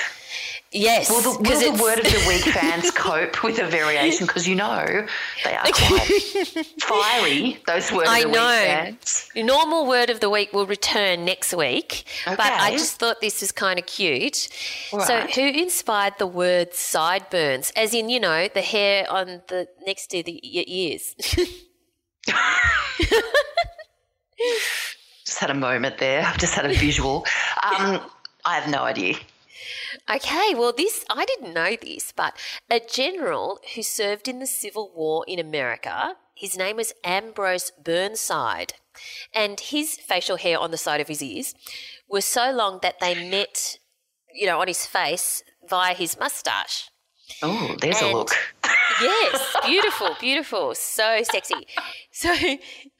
Yes. 0.75 1.09
Will 1.09 1.21
the, 1.21 1.29
will 1.41 1.73
the 1.73 1.81
word 1.81 1.99
of 1.99 2.03
the 2.03 2.25
week 2.27 2.41
fans 2.53 2.91
cope 2.91 3.43
with 3.43 3.59
a 3.59 3.65
variation? 3.65 4.27
Because 4.27 4.45
you 4.45 4.55
know 4.55 5.07
they 5.45 5.55
are 5.55 5.63
quite 5.63 6.65
fiery, 6.81 7.57
those 7.65 7.93
word 7.93 8.07
I 8.07 8.19
of 8.19 8.25
the 8.25 8.31
know. 8.31 8.47
week 8.47 8.67
fans. 8.67 9.29
I 9.35 9.39
know. 9.41 9.45
Normal 9.45 9.87
word 9.87 10.09
of 10.09 10.19
the 10.19 10.29
week 10.29 10.51
will 10.51 10.65
return 10.65 11.23
next 11.23 11.53
week, 11.53 12.03
okay. 12.27 12.35
but 12.35 12.51
I 12.51 12.71
just 12.71 12.99
thought 12.99 13.21
this 13.21 13.39
was 13.39 13.53
kind 13.53 13.79
of 13.79 13.85
cute. 13.85 14.49
Right. 14.91 15.07
So, 15.07 15.21
who 15.21 15.47
inspired 15.47 16.15
the 16.19 16.27
word 16.27 16.73
sideburns? 16.73 17.71
As 17.77 17.93
in, 17.93 18.09
you 18.09 18.19
know, 18.19 18.49
the 18.53 18.61
hair 18.61 19.09
on 19.09 19.43
the 19.47 19.69
next 19.85 20.07
to 20.07 20.23
the 20.23 20.41
ears. 20.43 21.15
just 25.25 25.39
had 25.39 25.49
a 25.49 25.55
moment 25.55 25.99
there. 25.99 26.23
I've 26.23 26.37
just 26.37 26.53
had 26.53 26.65
a 26.65 26.73
visual. 26.73 27.25
Um, 27.63 28.01
I 28.43 28.55
have 28.59 28.69
no 28.69 28.83
idea. 28.83 29.15
Okay, 30.13 30.53
well, 30.55 30.71
this, 30.71 31.03
I 31.09 31.25
didn't 31.25 31.53
know 31.53 31.75
this, 31.81 32.11
but 32.15 32.35
a 32.69 32.79
general 32.79 33.59
who 33.73 33.81
served 33.81 34.27
in 34.27 34.39
the 34.39 34.45
Civil 34.45 34.91
War 34.95 35.25
in 35.27 35.39
America, 35.39 36.13
his 36.35 36.55
name 36.57 36.75
was 36.77 36.93
Ambrose 37.03 37.71
Burnside. 37.83 38.73
and 39.33 39.59
his 39.59 39.95
facial 39.97 40.37
hair 40.37 40.57
on 40.57 40.71
the 40.71 40.77
side 40.77 41.01
of 41.01 41.07
his 41.09 41.21
ears 41.21 41.53
was 42.07 42.23
so 42.23 42.49
long 42.51 42.79
that 42.81 42.99
they 43.01 43.29
met, 43.29 43.77
you 44.33 44.45
know, 44.45 44.61
on 44.61 44.67
his 44.69 44.85
face 44.85 45.43
via 45.67 45.93
his 45.93 46.17
mustache. 46.19 46.89
Oh, 47.41 47.75
there's 47.81 48.01
And- 48.01 48.11
a 48.11 48.17
look. 48.17 48.29
Yes, 49.01 49.55
beautiful, 49.65 50.15
beautiful, 50.21 50.73
so 50.73 51.21
sexy. 51.23 51.67
So, 52.13 52.33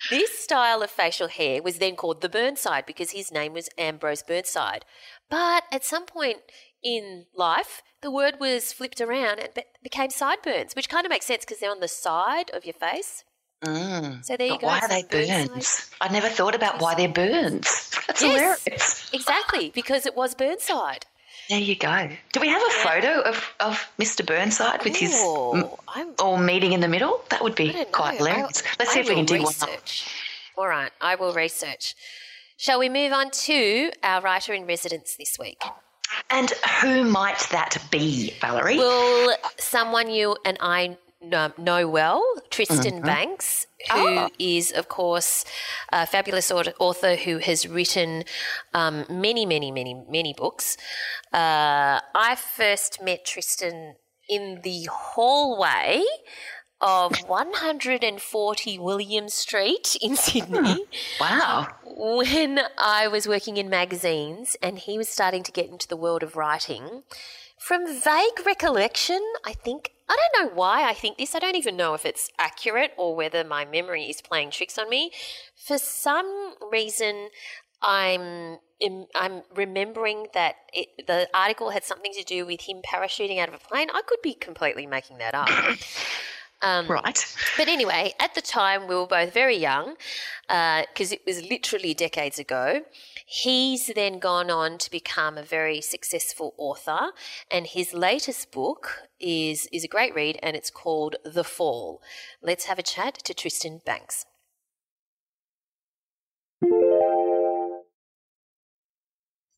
this 0.10 0.38
style 0.40 0.82
of 0.82 0.90
facial 0.90 1.30
hair 1.30 1.62
was 1.64 1.78
then 1.78 1.96
called 1.96 2.20
the 2.20 2.28
Burnside 2.28 2.86
because 2.86 3.12
his 3.12 3.32
name 3.32 3.54
was 3.54 3.70
Ambrose 3.78 4.22
Burnside. 4.24 4.84
But 5.30 5.64
at 5.72 5.86
some 5.86 6.06
point 6.06 6.40
in 6.86 7.26
life, 7.36 7.82
the 8.02 8.12
word 8.12 8.36
was 8.40 8.72
flipped 8.72 9.02
around 9.02 9.40
and 9.40 9.50
became 9.84 10.12
sideburns, 10.12 10.76
which 10.76 10.88
kind 10.88 11.06
of 11.06 11.10
makes 11.10 11.26
sense 11.26 11.44
because 11.44 11.60
they're 11.60 11.72
on 11.72 11.80
the 11.80 11.88
side 11.88 12.52
of 12.54 12.64
your 12.64 12.74
face. 12.76 13.24
Mm. 13.64 14.24
So 14.24 14.38
there 14.38 14.46
you 14.48 14.54
But 14.54 14.62
go. 14.62 14.68
why 14.68 14.80
are 14.82 14.88
they 14.88 15.04
burns? 15.04 15.90
I 16.00 16.10
never 16.14 16.30
thought 16.30 16.54
about 16.54 16.80
why 16.82 16.94
they're 16.94 17.08
burns. 17.10 17.90
That's 18.08 18.22
Yes. 18.22 18.64
hilarious. 18.64 19.10
Exactly, 19.14 19.72
because 19.74 20.06
it 20.06 20.16
was 20.16 20.36
Burnside. 20.36 21.06
There 21.50 21.60
you 21.60 21.76
go. 21.76 22.10
Do 22.32 22.40
we 22.40 22.48
have 22.50 22.62
a 22.62 22.70
photo 22.88 23.22
of, 23.22 23.54
of 23.60 23.88
Mr. 24.00 24.26
Burnside 24.26 24.84
with 24.84 24.96
his 24.96 25.14
Ooh, 25.16 25.54
mm, 25.54 25.80
I'm 25.88 26.14
all 26.20 26.38
meeting 26.38 26.74
in 26.74 26.80
the 26.82 26.88
middle? 26.88 27.24
That 27.30 27.44
would 27.44 27.56
be 27.56 27.74
quite 27.92 28.18
hilarious. 28.18 28.62
I'll- 28.66 28.72
Let's 28.80 28.92
see 28.92 29.00
I 29.00 29.02
if 29.04 29.10
we 29.10 29.16
can 29.16 29.26
do 29.26 29.42
one. 29.44 29.54
All 30.58 30.68
right, 30.68 30.92
I 31.02 31.16
will 31.16 31.34
research. 31.34 31.96
Shall 32.58 32.80
we 32.80 32.90
move 32.90 33.12
on 33.14 33.32
to 33.32 33.92
our 34.04 34.22
writer 34.22 34.54
in 34.54 34.66
residence 34.66 35.16
this 35.18 35.38
week? 35.40 35.62
And 36.30 36.52
who 36.82 37.04
might 37.04 37.40
that 37.52 37.78
be, 37.92 38.34
Valerie? 38.42 38.78
Well, 38.78 39.36
someone 39.58 40.10
you 40.10 40.38
and 40.46 40.58
I 40.60 40.98
know, 41.22 41.52
know 41.58 41.88
well, 41.88 42.24
Tristan 42.50 43.02
Bancks, 43.02 43.68
who 43.92 44.30
is, 44.40 44.72
Ah. 44.76 44.80
of 44.80 44.88
course, 44.88 45.46
a 45.92 46.06
fabulous 46.06 46.52
author 46.52 47.16
who 47.16 47.40
has 47.40 47.68
written 47.68 48.24
um, 48.74 49.06
many, 49.10 49.46
many, 49.46 49.72
many, 49.72 49.94
many 50.10 50.34
books. 50.34 50.78
Uh, 51.34 52.00
I 52.16 52.36
first 52.36 53.02
met 53.02 53.26
Tristan 53.26 53.96
in 54.28 54.62
the 54.64 54.88
hallway 54.92 56.04
of 56.82 57.18
140 57.28 58.80
William 58.80 59.30
Street 59.30 59.98
in 60.02 60.12
hmm. 60.12 60.16
Sydney 60.16 60.86
wow. 61.20 61.68
when 61.84 62.60
I 62.78 63.08
was 63.08 63.28
working 63.28 63.58
in 63.58 63.70
magazines 63.70 64.56
and 64.62 64.80
he 64.80 64.98
was 64.98 65.10
starting 65.10 65.44
to 65.44 65.52
get 65.52 65.70
into 65.70 65.88
the 65.88 65.98
world 65.98 66.24
of 66.24 66.36
writing, 66.36 67.04
from 67.58 67.88
vague 67.88 68.46
recollection, 68.46 69.22
I 69.46 69.54
think, 69.54 69.92
I 70.10 70.16
don't 70.16 70.50
know 70.50 70.56
why 70.56 70.88
I 70.88 70.94
think 70.94 71.18
this, 71.18 71.34
I 71.34 71.40
don't 71.40 71.56
even 71.56 71.78
know 71.78 71.94
if 71.94 72.06
it's 72.06 72.30
accurate 72.38 72.92
or 72.98 73.16
whether 73.16 73.44
my 73.44 73.66
memory 73.66 74.04
is 74.04 74.22
playing 74.22 74.52
tricks 74.52 74.78
on 74.78 74.90
me. 74.90 75.12
For 75.56 75.78
some 75.78 76.54
reason, 76.72 77.30
I'm. 77.82 78.60
im- 78.80 79.08
I'm 79.16 79.44
remembering 79.56 80.28
that 80.34 80.56
it, 80.74 81.08
the 81.08 81.30
article 81.34 81.70
had 81.70 81.84
something 81.84 82.12
to 82.14 82.24
do 82.24 82.46
with 82.46 82.62
him 82.62 82.82
parachuting 82.86 83.40
out 83.40 83.48
of 83.48 83.56
a 83.56 83.60
plane. 83.60 83.88
I 83.94 84.02
could 84.06 84.22
be 84.22 84.34
completely 84.34 84.86
making 84.86 85.18
that 85.20 85.34
up. 85.34 85.50
Um, 86.66 86.88
Right. 86.88 87.36
but 87.58 87.68
anyway, 87.68 88.14
at 88.20 88.34
the 88.34 88.42
time, 88.42 88.88
we 88.88 88.96
were 88.96 89.06
both 89.06 89.32
very 89.34 89.56
young 89.56 89.96
because 90.48 91.12
it 91.12 91.22
was 91.26 91.44
literally 91.44 91.94
decades 91.94 92.40
ago. 92.40 92.82
He's 93.28 93.88
then 93.96 94.18
gone 94.20 94.50
on 94.50 94.78
to 94.80 94.90
become 94.90 95.38
a 95.38 95.44
very 95.44 95.80
successful 95.82 96.56
author, 96.58 97.12
and 97.52 97.68
his 97.68 97.94
latest 97.94 98.52
book 98.52 99.04
is, 99.20 99.68
is 99.72 99.84
a 99.84 99.88
great 99.88 100.14
read 100.16 100.40
and 100.42 100.56
it's 100.56 100.72
called 100.72 101.16
The 101.24 101.44
Fall. 101.44 102.02
Let's 102.42 102.66
have 102.66 102.80
a 102.80 102.84
chat 102.84 103.14
to 103.26 103.34
Tristan 103.34 103.82
Bancks. 103.86 104.26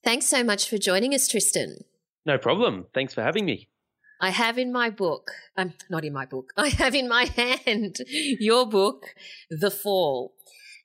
Thanks 0.03 0.25
so 0.25 0.43
much 0.43 0.69
for 0.69 0.77
joining 0.77 1.13
us, 1.13 1.27
Tristan. 1.27 1.83
No 2.25 2.37
problem. 2.37 2.87
Thanks 2.93 3.13
for 3.13 3.21
having 3.23 3.45
me. 3.45 3.67
I 4.19 4.31
have 4.31 4.57
in 4.57 4.71
my 4.71 4.89
book, 4.89 5.31
um, 5.55 5.73
not 5.89 6.03
in 6.03 6.13
my 6.13 6.25
book, 6.25 6.53
I 6.57 6.69
have 6.69 6.95
in 6.95 7.07
my 7.07 7.25
hand 7.25 7.97
your 8.07 8.67
book, 8.67 9.05
The 9.49 9.71
Fall. 9.71 10.33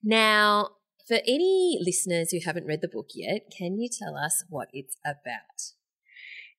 Now, 0.02 0.70
for 1.06 1.18
any 1.26 1.78
listeners 1.80 2.30
who 2.30 2.38
haven't 2.44 2.66
read 2.66 2.80
the 2.80 2.88
book 2.88 3.08
yet, 3.14 3.52
can 3.56 3.78
you 3.78 3.88
tell 3.88 4.16
us 4.16 4.44
what 4.48 4.68
it's 4.72 4.96
about? 5.04 5.72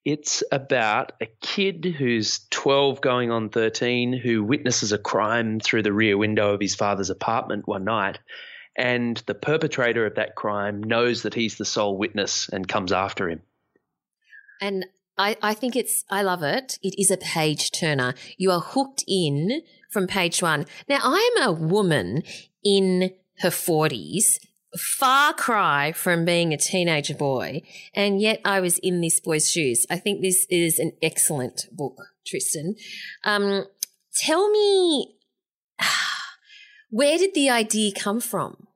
It's 0.06 0.44
about 0.52 1.14
a 1.22 1.28
kid 1.42 1.86
who's 1.98 2.46
12 2.50 3.00
going 3.00 3.32
on 3.32 3.50
13 3.50 4.12
who 4.14 4.44
witnesses 4.44 4.92
a 4.92 4.98
crime 4.98 5.62
through 5.62 5.84
the 5.84 5.94
rear 5.94 6.18
window 6.18 6.54
of 6.54 6.60
his 6.60 6.76
father's 6.76 7.10
apartment 7.10 7.68
one 7.68 7.86
night. 7.86 8.20
And 8.76 9.16
the 9.28 9.36
perpetrator 9.36 10.06
of 10.06 10.16
that 10.16 10.36
crime 10.36 10.84
knows 10.84 11.22
that 11.24 11.34
he's 11.34 11.58
the 11.58 11.64
sole 11.64 11.98
witness 11.98 12.50
and 12.50 12.68
comes 12.68 12.92
after 12.92 13.30
him. 13.30 13.42
And 14.60 14.86
I, 15.18 15.38
I 15.42 15.54
think 15.54 15.76
it's, 15.76 16.04
I 16.10 16.24
love 16.24 16.44
it. 16.44 16.80
It 16.82 17.00
is 17.00 17.12
a 17.12 17.18
page 17.18 17.72
turner. 17.72 18.16
You 18.38 18.52
are 18.52 18.60
hooked 18.60 19.04
in 19.08 19.62
from 19.90 20.08
page 20.08 20.42
one. 20.42 20.66
Now, 20.90 21.00
I 21.04 21.38
am 21.38 21.48
a 21.48 21.52
woman 21.52 22.24
in 22.64 23.12
her 23.40 23.50
40s, 23.50 24.40
far 24.78 25.34
cry 25.34 25.92
from 25.92 26.26
being 26.26 26.54
a 26.54 26.58
teenager 26.58 27.14
boy, 27.14 27.62
and 27.94 28.20
yet 28.20 28.42
I 28.44 28.60
was 28.60 28.80
in 28.80 29.02
this 29.02 29.20
boy's 29.20 29.52
shoes. 29.52 29.86
I 29.90 29.98
think 29.98 30.22
this 30.22 30.48
is 30.50 30.80
an 30.80 30.94
excellent 31.02 31.68
book, 31.72 31.98
Tristan. 32.26 32.76
Um, 33.24 33.66
tell 34.16 34.50
me, 34.50 35.16
where 36.90 37.18
did 37.18 37.36
the 37.36 37.50
idea 37.50 37.92
come 37.96 38.20
from? 38.20 38.68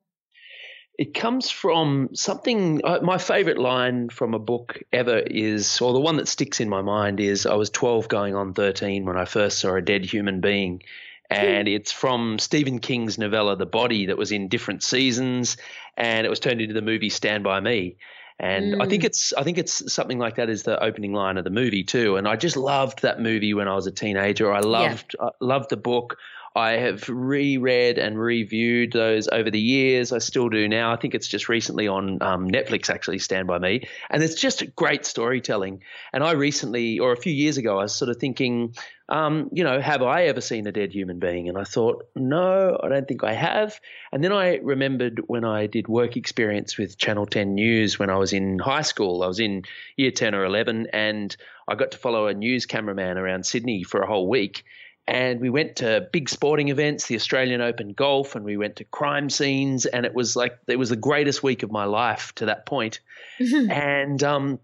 It 0.97 1.13
comes 1.13 1.51
from 1.51 2.09
something. 2.13 2.81
Uh, 2.83 2.99
my 3.03 3.19
favorite 3.19 3.59
line 3.59 4.09
from 4.09 4.33
a 4.33 4.39
book 4.39 4.81
ever 4.91 5.19
is, 5.19 5.79
or 5.79 5.93
the 5.93 5.99
one 5.99 6.17
that 6.17 6.27
sticks 6.27 6.59
in 6.59 6.69
my 6.69 6.81
mind 6.81 7.19
is, 7.19 7.45
I 7.45 7.53
was 7.53 7.69
12 7.69 8.07
going 8.07 8.35
on 8.35 8.53
13 8.53 9.05
when 9.05 9.15
I 9.15 9.25
first 9.25 9.59
saw 9.59 9.75
a 9.75 9.81
dead 9.81 10.05
human 10.05 10.41
being. 10.41 10.81
And 11.29 11.67
hmm. 11.67 11.73
it's 11.73 11.91
from 11.91 12.39
Stephen 12.39 12.79
King's 12.79 13.17
novella, 13.17 13.55
The 13.55 13.65
Body, 13.65 14.07
that 14.07 14.17
was 14.17 14.31
in 14.31 14.47
different 14.47 14.81
seasons, 14.81 15.57
and 15.95 16.25
it 16.25 16.29
was 16.29 16.39
turned 16.39 16.61
into 16.61 16.73
the 16.73 16.81
movie 16.81 17.09
Stand 17.09 17.43
By 17.43 17.59
Me. 17.59 17.97
And 18.39 18.81
I 18.81 18.87
think 18.87 19.01
hmm. 19.01 19.07
it's 19.07 19.33
I 19.33 19.43
think 19.43 19.57
it's 19.57 19.91
something 19.91 20.19
like 20.19 20.35
that 20.35 20.47
is 20.47 20.61
the 20.61 20.81
opening 20.83 21.11
line 21.11 21.37
of 21.37 21.43
the 21.43 21.49
movie 21.49 21.83
too. 21.83 22.17
And 22.17 22.27
I 22.27 22.35
just 22.35 22.55
loved 22.55 23.01
that 23.01 23.19
movie 23.19 23.55
when 23.55 23.67
I 23.67 23.73
was 23.73 23.87
a 23.87 23.91
teenager. 23.91 24.53
I 24.53 24.59
loved 24.59 25.15
I 25.19 25.29
loved 25.39 25.71
the 25.71 25.77
book. 25.77 26.17
I 26.57 26.71
have 26.71 27.07
reread 27.07 27.99
and 27.99 28.19
reviewed 28.19 28.91
those 28.91 29.27
over 29.27 29.51
the 29.51 29.59
years. 29.59 30.11
I 30.11 30.17
still 30.17 30.49
do 30.49 30.67
now. 30.67 30.91
I 30.91 30.95
think 30.95 31.13
it's 31.13 31.27
just 31.27 31.49
recently 31.49 31.87
on 31.87 32.19
um, 32.23 32.49
Netflix, 32.49 32.89
actually, 32.89 33.19
Stand 33.19 33.47
By 33.47 33.59
Me. 33.59 33.87
And 34.09 34.23
it's 34.23 34.33
just 34.33 34.75
great 34.75 35.05
storytelling. 35.05 35.83
And 36.11 36.23
I 36.23 36.31
recently, 36.31 36.97
or 36.97 37.11
a 37.11 37.15
few 37.15 37.31
years 37.31 37.57
ago, 37.57 37.77
I 37.77 37.83
was 37.83 37.93
sort 37.93 38.09
of 38.09 38.17
thinking, 38.17 38.73
um, 39.07 39.51
you 39.53 39.63
know, 39.63 39.79
have 39.79 40.01
I 40.01 40.23
ever 40.23 40.41
seen 40.41 40.65
a 40.65 40.71
dead 40.71 40.91
human 40.91 41.19
being? 41.19 41.47
And 41.47 41.59
I 41.59 41.63
thought, 41.63 42.09
no, 42.15 42.79
I 42.83 42.89
don't 42.89 43.07
think 43.07 43.23
I 43.23 43.33
have. 43.33 43.79
And 44.11 44.23
then 44.23 44.33
I 44.33 44.55
remembered 44.55 45.21
when 45.27 45.45
I 45.45 45.67
did 45.67 45.87
work 45.87 46.17
experience 46.17 46.75
with 46.75 46.97
Channel 46.97 47.27
10 47.27 47.53
News 47.53 47.99
when 47.99 48.09
I 48.09 48.17
was 48.17 48.33
in 48.33 48.57
high 48.57 48.81
school. 48.81 49.21
I 49.21 49.27
was 49.27 49.39
in 49.39 49.61
year 49.95 50.09
10 50.09 50.33
or 50.33 50.43
11, 50.43 50.87
and 50.91 51.37
I 51.67 51.75
got 51.75 51.91
to 51.91 51.99
follow 51.99 52.25
a 52.25 52.33
news 52.33 52.65
cameraman 52.65 53.19
around 53.19 53.45
Sydney 53.45 53.83
for 53.83 54.01
a 54.01 54.07
whole 54.07 54.27
week. 54.27 54.63
And 55.07 55.39
we 55.39 55.49
went 55.49 55.77
to 55.77 56.07
big 56.11 56.27
sporting 56.27 56.67
events, 56.67 57.07
the 57.07 57.15
Australian 57.15 57.61
Open 57.61 57.93
golf, 57.93 58.35
and 58.35 58.43
we 58.43 58.57
went 58.57 58.75
to 58.77 58.83
crime 58.83 59.29
scenes. 59.29 59.85
And 59.85 60.05
it 60.05 60.13
was 60.13 60.35
like, 60.35 60.59
it 60.67 60.75
was 60.75 60.89
the 60.89 60.97
greatest 60.97 61.41
week 61.41 61.63
of 61.63 61.71
my 61.71 61.85
life 61.85 62.33
to 62.35 62.47
that 62.47 62.65
point. 62.65 62.99
and, 63.39 64.21
um, 64.23 64.59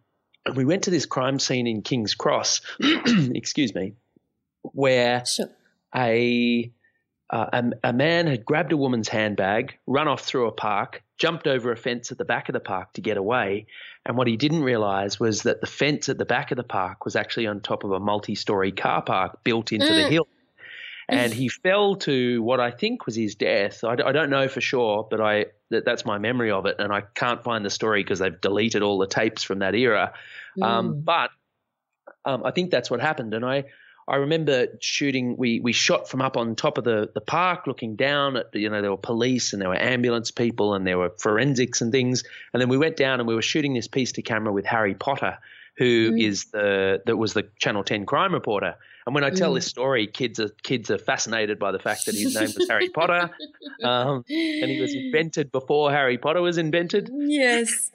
we 0.55 0.65
went 0.65 0.83
to 0.83 0.91
this 0.91 1.05
crime 1.05 1.39
scene 1.39 1.67
in 1.67 1.81
King's 1.81 2.15
Cross, 2.15 2.61
excuse 2.81 3.73
me, 3.73 3.93
where 4.61 5.25
Sure. 5.25 5.47
a, 5.95 6.69
uh, 7.29 7.45
a 7.53 7.89
a 7.89 7.93
man 7.93 8.27
had 8.27 8.43
grabbed 8.43 8.73
a 8.73 8.77
woman's 8.77 9.07
handbag, 9.07 9.77
run 9.87 10.09
off 10.09 10.25
through 10.25 10.47
a 10.47 10.51
park, 10.51 11.01
jumped 11.17 11.47
over 11.47 11.71
a 11.71 11.77
fence 11.77 12.11
at 12.11 12.17
the 12.17 12.25
back 12.25 12.49
of 12.49 12.53
the 12.53 12.59
park 12.59 12.91
to 12.93 13.01
get 13.01 13.15
away, 13.15 13.67
and 14.05 14.17
what 14.17 14.27
he 14.27 14.35
didn't 14.37 14.63
realize 14.63 15.19
was 15.19 15.43
that 15.43 15.61
the 15.61 15.67
fence 15.67 16.09
at 16.09 16.17
the 16.17 16.25
back 16.25 16.51
of 16.51 16.57
the 16.57 16.63
park 16.63 17.05
was 17.05 17.15
actually 17.15 17.47
on 17.47 17.61
top 17.61 17.83
of 17.83 17.91
a 17.91 17.99
multi-story 17.99 18.71
car 18.71 19.01
park 19.01 19.43
built 19.43 19.71
into 19.71 19.85
the 19.85 20.07
hill. 20.09 20.27
And 21.09 21.33
he 21.33 21.49
fell 21.49 21.95
to 21.97 22.41
what 22.41 22.59
I 22.59 22.71
think 22.71 23.05
was 23.05 23.15
his 23.15 23.35
death. 23.35 23.83
I 23.83 23.95
don't 23.95 24.29
know 24.29 24.47
for 24.47 24.61
sure, 24.61 25.07
but 25.09 25.19
I 25.21 25.47
that, 25.69 25.85
that's 25.85 26.05
my 26.05 26.17
memory 26.17 26.51
of 26.51 26.65
it, 26.65 26.77
and 26.79 26.93
I 26.93 27.01
can't 27.01 27.43
find 27.43 27.65
the 27.65 27.69
story 27.69 28.03
because 28.03 28.19
they've 28.19 28.39
deleted 28.39 28.81
all 28.81 28.97
the 28.97 29.07
tapes 29.07 29.43
from 29.43 29.59
that 29.59 29.75
era. 29.75 30.13
Um, 30.61 31.01
but 31.01 31.29
um, 32.25 32.43
I 32.45 32.51
think 32.51 32.71
that's 32.71 32.89
what 32.89 33.01
happened. 33.01 33.33
And 33.33 33.45
I, 33.45 33.65
I 34.07 34.17
remember 34.17 34.67
shooting. 34.81 35.35
We 35.37 35.59
we 35.59 35.71
shot 35.73 36.09
from 36.09 36.21
up 36.21 36.35
on 36.37 36.55
top 36.55 36.77
of 36.77 36.83
the 36.83 37.09
the 37.13 37.21
park, 37.21 37.67
looking 37.67 37.95
down 37.95 38.37
at 38.37 38.47
you 38.53 38.69
know 38.69 38.81
there 38.81 38.91
were 38.91 38.97
police 38.97 39.53
and 39.53 39.61
there 39.61 39.69
were 39.69 39.81
ambulance 39.81 40.31
people 40.31 40.73
and 40.73 40.85
there 40.85 40.97
were 40.97 41.11
forensics 41.19 41.81
and 41.81 41.91
things. 41.91 42.23
And 42.53 42.61
then 42.61 42.69
we 42.69 42.77
went 42.77 42.97
down 42.97 43.19
and 43.19 43.27
we 43.27 43.35
were 43.35 43.41
shooting 43.41 43.73
this 43.73 43.87
piece 43.87 44.11
to 44.13 44.21
camera 44.21 44.51
with 44.51 44.65
Harry 44.65 44.93
Potter, 44.95 45.37
who 45.77 46.13
is 46.17 46.45
the 46.45 47.01
that 47.05 47.17
was 47.17 47.33
the 47.33 47.47
Channel 47.59 47.83
Ten 47.83 48.05
crime 48.05 48.33
reporter. 48.33 48.75
And 49.05 49.13
when 49.13 49.25
I 49.25 49.31
tell 49.31 49.51
Mm. 49.51 49.55
this 49.55 49.65
story, 49.65 50.07
kids 50.07 50.39
are 50.39 50.49
kids 50.63 50.89
are 50.89 50.97
fascinated 50.97 51.59
by 51.59 51.71
the 51.73 51.79
fact 51.79 52.05
that 52.05 52.15
his 52.15 52.35
name 52.35 52.51
was 52.57 52.67
Harry 52.69 52.89
Potter, 52.89 53.29
um, 53.83 54.23
and 54.27 54.71
he 54.71 54.79
was 54.79 54.93
invented 54.93 55.51
before 55.51 55.91
Harry 55.91 56.17
Potter 56.17 56.41
was 56.41 56.57
invented. 56.57 57.09
Yes. 57.13 57.91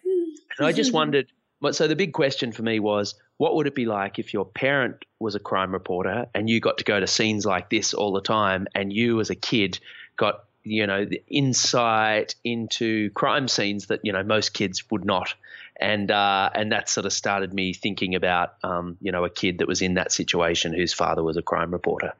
And 0.58 0.66
I 0.66 0.72
just 0.72 0.92
wondered. 1.00 1.28
But 1.60 1.74
So 1.74 1.88
the 1.88 1.96
big 1.96 2.12
question 2.12 2.52
for 2.52 2.62
me 2.62 2.80
was, 2.80 3.14
what 3.36 3.54
would 3.54 3.66
it 3.66 3.74
be 3.74 3.86
like 3.86 4.18
if 4.18 4.32
your 4.32 4.44
parent 4.44 5.04
was 5.18 5.34
a 5.34 5.40
crime 5.40 5.72
reporter 5.72 6.26
and 6.34 6.48
you 6.48 6.60
got 6.60 6.78
to 6.78 6.84
go 6.84 6.98
to 6.98 7.06
scenes 7.06 7.46
like 7.46 7.70
this 7.70 7.94
all 7.94 8.12
the 8.12 8.20
time, 8.20 8.66
and 8.74 8.92
you 8.92 9.20
as 9.20 9.30
a 9.30 9.34
kid 9.34 9.78
got 10.16 10.44
you 10.64 10.86
know 10.86 11.04
the 11.04 11.22
insight 11.28 12.34
into 12.44 13.10
crime 13.10 13.48
scenes 13.48 13.86
that 13.86 14.00
you 14.02 14.12
know 14.12 14.22
most 14.22 14.52
kids 14.54 14.88
would 14.90 15.04
not, 15.04 15.34
and 15.80 16.10
uh, 16.10 16.50
and 16.54 16.72
that 16.72 16.88
sort 16.88 17.06
of 17.06 17.12
started 17.12 17.52
me 17.54 17.72
thinking 17.72 18.14
about 18.14 18.54
um, 18.62 18.96
you 19.00 19.12
know 19.12 19.24
a 19.24 19.30
kid 19.30 19.58
that 19.58 19.68
was 19.68 19.82
in 19.82 19.94
that 19.94 20.12
situation 20.12 20.72
whose 20.72 20.92
father 20.92 21.22
was 21.22 21.36
a 21.36 21.42
crime 21.42 21.70
reporter. 21.70 22.12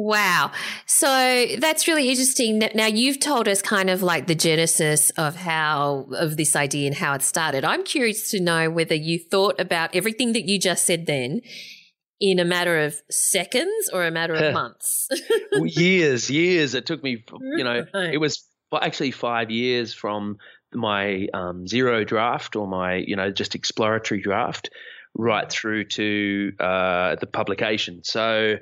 Wow. 0.00 0.52
So 0.86 1.46
that's 1.58 1.88
really 1.88 2.08
interesting. 2.08 2.60
Now 2.76 2.86
you've 2.86 3.18
told 3.18 3.48
us 3.48 3.60
kind 3.60 3.90
of 3.90 4.00
like 4.00 4.28
the 4.28 4.34
genesis 4.36 5.10
of 5.16 5.34
how 5.34 6.06
of 6.12 6.36
this 6.36 6.54
idea 6.54 6.86
and 6.86 6.94
how 6.96 7.14
it 7.14 7.22
started. 7.22 7.64
I'm 7.64 7.82
curious 7.82 8.30
to 8.30 8.38
know 8.40 8.70
whether 8.70 8.94
you 8.94 9.18
thought 9.18 9.60
about 9.60 9.96
everything 9.96 10.34
that 10.34 10.44
you 10.48 10.60
just 10.60 10.84
said 10.86 11.06
then 11.06 11.40
in 12.20 12.38
a 12.38 12.44
matter 12.44 12.78
of 12.78 12.94
seconds 13.10 13.90
or 13.92 14.06
a 14.06 14.12
matter 14.12 14.34
of 14.34 14.54
months. 14.54 15.08
Well, 15.52 15.66
years, 15.66 16.30
years. 16.30 16.74
It 16.74 16.86
took 16.86 17.02
me, 17.02 17.24
you 17.56 17.64
know, 17.64 17.84
Right. 17.92 18.14
it 18.14 18.18
was 18.18 18.46
actually 18.72 19.10
five 19.10 19.50
years 19.50 19.92
from 19.94 20.36
my 20.72 21.26
um, 21.34 21.66
zero 21.66 22.04
draft 22.04 22.54
or 22.54 22.68
my, 22.68 22.94
you 22.94 23.16
know, 23.16 23.32
just 23.32 23.56
exploratory 23.56 24.20
draft 24.20 24.70
right 25.14 25.50
through 25.50 25.86
to 25.86 26.52
uh, 26.60 27.16
the 27.16 27.26
publication. 27.26 28.04
So 28.04 28.58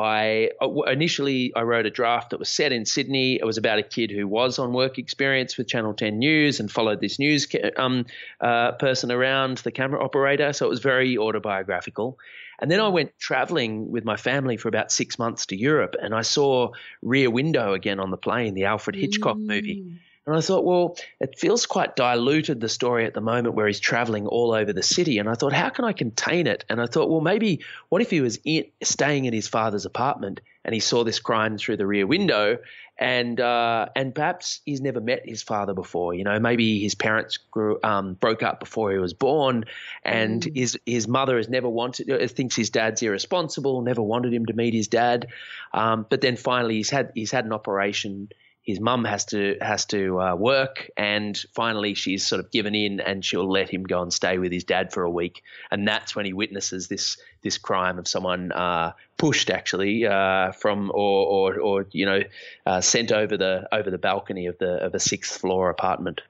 I 0.00 0.50
uh, 0.62 0.70
initially 0.84 1.52
I 1.54 1.60
wrote 1.60 1.84
a 1.84 1.90
draft 1.90 2.30
that 2.30 2.38
was 2.38 2.48
set 2.48 2.72
in 2.72 2.86
Sydney. 2.86 3.34
It 3.34 3.44
was 3.44 3.58
about 3.58 3.78
a 3.78 3.82
kid 3.82 4.10
who 4.10 4.26
was 4.26 4.58
on 4.58 4.72
work 4.72 4.98
experience 4.98 5.58
with 5.58 5.68
Channel 5.68 5.92
10 5.92 6.18
News 6.18 6.58
and 6.58 6.72
followed 6.72 7.00
this 7.00 7.18
news 7.18 7.46
um, 7.76 8.06
uh, 8.40 8.72
person 8.72 9.12
around, 9.12 9.58
the 9.58 9.70
camera 9.70 10.02
operator. 10.02 10.54
So 10.54 10.64
it 10.64 10.70
was 10.70 10.80
very 10.80 11.18
autobiographical. 11.18 12.18
And 12.60 12.70
then 12.70 12.80
I 12.80 12.88
went 12.88 13.18
traveling 13.18 13.90
with 13.90 14.06
my 14.06 14.16
family 14.16 14.56
for 14.56 14.68
about 14.68 14.90
six 14.90 15.18
months 15.18 15.46
to 15.46 15.56
Europe, 15.56 15.96
and 16.00 16.14
I 16.14 16.22
saw 16.22 16.72
Rear 17.02 17.30
Window 17.30 17.72
again 17.72 18.00
on 18.00 18.10
the 18.10 18.18
plane, 18.18 18.54
the 18.54 18.64
Alfred 18.64 18.96
Hitchcock 18.96 19.38
movie. 19.38 19.84
And 20.26 20.36
I 20.36 20.40
thought, 20.40 20.64
well, 20.64 20.96
it 21.18 21.38
feels 21.38 21.66
quite 21.66 21.96
diluted, 21.96 22.60
the 22.60 22.68
story 22.68 23.06
at 23.06 23.14
the 23.14 23.20
moment 23.20 23.54
where 23.54 23.66
he's 23.66 23.80
traveling 23.80 24.26
all 24.26 24.52
over 24.52 24.72
the 24.72 24.82
city. 24.82 25.18
And 25.18 25.28
I 25.28 25.34
thought, 25.34 25.52
how 25.52 25.70
can 25.70 25.84
I 25.84 25.92
contain 25.92 26.46
it? 26.46 26.64
And 26.68 26.80
I 26.80 26.86
thought, 26.86 27.08
well, 27.08 27.22
maybe 27.22 27.60
what 27.88 28.02
if 28.02 28.10
he 28.10 28.20
was 28.20 28.38
in, 28.44 28.66
staying 28.82 29.24
in 29.24 29.32
his 29.32 29.48
father's 29.48 29.86
apartment 29.86 30.40
and 30.64 30.74
he 30.74 30.80
saw 30.80 31.04
this 31.04 31.18
crime 31.20 31.56
through 31.56 31.78
the 31.78 31.86
rear 31.86 32.06
window 32.06 32.58
and 33.00 33.40
uh, 33.40 33.86
and 33.96 34.14
perhaps 34.14 34.60
he's 34.66 34.82
never 34.82 35.00
met 35.00 35.26
his 35.26 35.42
father 35.42 35.72
before. 35.72 36.12
You 36.12 36.22
know, 36.22 36.38
maybe 36.38 36.80
his 36.80 36.94
parents 36.94 37.38
grew 37.38 37.78
um, 37.82 38.12
broke 38.12 38.42
up 38.42 38.60
before 38.60 38.92
he 38.92 38.98
was 38.98 39.14
born, 39.14 39.64
and 40.04 40.44
his 40.44 40.78
his 40.84 41.08
mother 41.08 41.38
has 41.38 41.48
never 41.48 41.68
wanted 41.68 42.10
uh, 42.10 42.26
thinks 42.28 42.54
his 42.54 42.68
dad's 42.68 43.02
irresponsible, 43.02 43.80
never 43.80 44.02
wanted 44.02 44.34
him 44.34 44.44
to 44.46 44.52
meet 44.52 44.74
his 44.74 44.86
dad. 44.86 45.28
Um, 45.72 46.04
but 46.10 46.20
then 46.20 46.36
finally, 46.36 46.76
he's 46.76 46.90
had 46.90 47.12
he's 47.14 47.30
had 47.30 47.46
an 47.46 47.54
operation. 47.54 48.28
His 48.70 48.78
mum 48.78 49.04
has 49.04 49.24
to 49.26 49.56
has 49.60 49.84
to 49.86 50.20
uh, 50.20 50.34
work, 50.36 50.90
and 50.96 51.36
finally 51.54 51.94
she's 51.94 52.24
sort 52.24 52.38
of 52.38 52.52
given 52.52 52.76
in, 52.76 53.00
and 53.00 53.24
she'll 53.24 53.50
let 53.50 53.68
him 53.68 53.82
go 53.82 54.00
and 54.00 54.12
stay 54.12 54.38
with 54.38 54.52
his 54.52 54.62
dad 54.62 54.92
for 54.92 55.02
a 55.02 55.10
week, 55.10 55.42
and 55.72 55.88
that's 55.88 56.14
when 56.14 56.24
he 56.24 56.32
witnesses 56.32 56.86
this 56.86 57.16
this 57.42 57.58
crime 57.58 57.98
of 57.98 58.06
someone 58.06 58.52
uh, 58.52 58.92
pushed 59.16 59.50
actually 59.50 60.06
uh, 60.06 60.52
from 60.52 60.92
or, 60.94 61.26
or 61.26 61.58
or 61.58 61.86
you 61.90 62.06
know 62.06 62.20
uh, 62.64 62.80
sent 62.80 63.10
over 63.10 63.36
the 63.36 63.68
over 63.74 63.90
the 63.90 63.98
balcony 63.98 64.46
of 64.46 64.56
the 64.58 64.74
of 64.84 64.94
a 64.94 65.00
sixth 65.00 65.40
floor 65.40 65.68
apartment. 65.68 66.20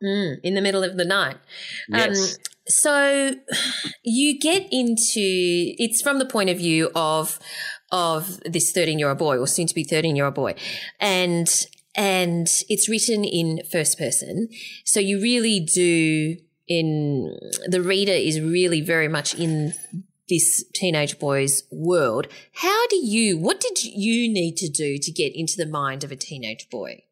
Mm, 0.00 0.38
in 0.44 0.54
the 0.54 0.60
middle 0.60 0.84
of 0.84 0.96
the 0.96 1.04
night. 1.04 1.38
Yes. 1.88 2.36
Um, 2.36 2.42
so 2.68 3.32
you 4.04 4.38
get 4.38 4.68
into 4.70 5.74
it's 5.78 6.00
from 6.00 6.20
the 6.20 6.26
point 6.26 6.50
of 6.50 6.58
view 6.58 6.92
of 6.94 7.40
of 7.90 8.40
this 8.44 8.70
13 8.72 8.98
year 8.98 9.08
old 9.08 9.18
boy 9.18 9.38
or 9.38 9.46
soon 9.46 9.66
to 9.66 9.74
be 9.74 9.82
13 9.82 10.14
year 10.14 10.26
old 10.26 10.34
boy 10.34 10.54
and 11.00 11.66
and 11.94 12.48
it's 12.68 12.88
written 12.88 13.24
in 13.24 13.60
first 13.70 13.98
person. 13.98 14.48
So 14.84 15.00
you 15.00 15.20
really 15.20 15.60
do 15.60 16.36
in 16.66 17.36
the 17.66 17.80
reader 17.80 18.12
is 18.12 18.40
really 18.40 18.82
very 18.82 19.08
much 19.08 19.34
in 19.34 19.72
this 20.28 20.64
teenage 20.74 21.18
boy's 21.18 21.62
world. 21.70 22.28
How 22.52 22.86
do 22.88 22.96
you 22.96 23.38
what 23.38 23.60
did 23.60 23.82
you 23.82 24.32
need 24.32 24.56
to 24.58 24.68
do 24.68 24.98
to 24.98 25.12
get 25.12 25.34
into 25.34 25.56
the 25.56 25.66
mind 25.66 26.04
of 26.04 26.12
a 26.12 26.16
teenage 26.16 26.68
boy? 26.70 27.04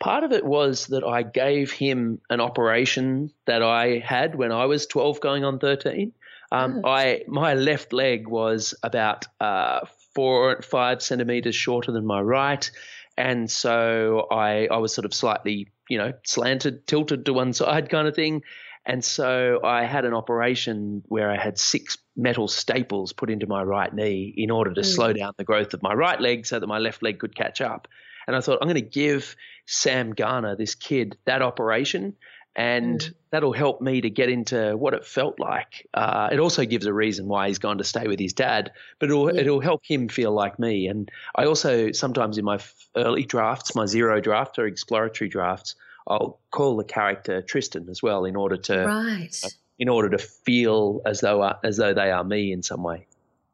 Part 0.00 0.24
of 0.24 0.32
it 0.32 0.44
was 0.44 0.86
that 0.86 1.04
I 1.04 1.22
gave 1.22 1.72
him 1.72 2.20
an 2.30 2.40
operation 2.40 3.32
that 3.46 3.62
I 3.62 3.98
had 3.98 4.36
when 4.36 4.52
I 4.52 4.66
was 4.66 4.86
12 4.86 5.20
going 5.20 5.44
on 5.44 5.58
13. 5.58 6.12
Um, 6.50 6.82
I 6.84 7.24
my 7.26 7.54
left 7.54 7.92
leg 7.92 8.26
was 8.26 8.74
about 8.82 9.26
uh, 9.40 9.80
four 10.14 10.52
or 10.52 10.62
five 10.62 11.02
centimeters 11.02 11.54
shorter 11.54 11.92
than 11.92 12.06
my 12.06 12.20
right, 12.20 12.70
and 13.18 13.50
so 13.50 14.28
I 14.30 14.68
I 14.70 14.78
was 14.78 14.94
sort 14.94 15.04
of 15.04 15.12
slightly 15.12 15.68
you 15.90 15.98
know 15.98 16.12
slanted, 16.24 16.86
tilted 16.86 17.26
to 17.26 17.34
one 17.34 17.52
side 17.62 17.90
kind 17.90 18.08
of 18.08 18.14
thing, 18.14 18.42
and 18.86 19.04
so 19.04 19.60
I 19.62 19.84
had 19.84 20.04
an 20.04 20.14
operation 20.14 21.02
where 21.06 21.30
I 21.30 21.36
had 21.36 21.58
six 21.58 21.98
metal 22.16 22.48
staples 22.48 23.12
put 23.12 23.28
into 23.28 23.46
my 23.46 23.62
right 23.62 23.92
knee 23.92 24.32
in 24.36 24.50
order 24.50 24.72
to 24.72 24.80
hmm. 24.80 24.86
slow 24.86 25.12
down 25.12 25.34
the 25.36 25.44
growth 25.44 25.74
of 25.74 25.82
my 25.82 25.92
right 25.92 26.20
leg 26.20 26.46
so 26.46 26.58
that 26.58 26.66
my 26.66 26.78
left 26.78 27.02
leg 27.02 27.18
could 27.18 27.34
catch 27.34 27.60
up. 27.60 27.88
And 28.26 28.36
I 28.36 28.40
thought 28.40 28.58
I'm 28.60 28.68
going 28.68 28.74
to 28.74 28.82
give 28.82 29.36
Sam 29.66 30.12
Garner, 30.12 30.54
this 30.54 30.74
kid, 30.74 31.16
that 31.24 31.40
operation, 31.40 32.14
and 32.56 33.14
that'll 33.30 33.52
help 33.52 33.80
me 33.80 34.00
to 34.00 34.10
get 34.10 34.28
into 34.28 34.76
what 34.76 34.94
it 34.94 35.04
felt 35.04 35.38
like. 35.38 35.86
Uh, 35.94 36.28
it 36.32 36.40
also 36.40 36.64
gives 36.64 36.86
a 36.86 36.92
reason 36.92 37.26
why 37.26 37.48
he's 37.48 37.58
gone 37.58 37.78
to 37.78 37.84
stay 37.84 38.06
with 38.06 38.18
his 38.18 38.32
dad, 38.32 38.72
but 38.98 39.10
it'll 39.10 39.28
it'll 39.28 39.60
help 39.60 39.82
him 39.84 40.08
feel 40.08 40.32
like 40.32 40.58
me. 40.58 40.88
And 40.88 41.10
I 41.34 41.44
also 41.44 41.92
sometimes 41.92 42.38
in 42.38 42.44
my 42.44 42.58
early 42.96 43.24
drafts, 43.24 43.74
my 43.74 43.86
zero 43.86 44.20
draft 44.20 44.58
or 44.58 44.66
exploratory 44.66 45.28
drafts, 45.28 45.76
I'll 46.06 46.40
call 46.50 46.76
the 46.76 46.84
character 46.84 47.42
Tristan 47.42 47.88
as 47.88 48.02
well 48.02 48.24
in 48.24 48.36
order 48.36 48.56
to 48.56 48.86
right 48.86 49.36
in 49.78 49.88
order 49.88 50.10
to 50.10 50.18
feel 50.18 51.00
as 51.06 51.20
though 51.20 51.42
uh, 51.42 51.58
as 51.62 51.76
though 51.76 51.94
they 51.94 52.10
are 52.10 52.24
me 52.24 52.52
in 52.52 52.62
some 52.62 52.82
way. 52.82 53.06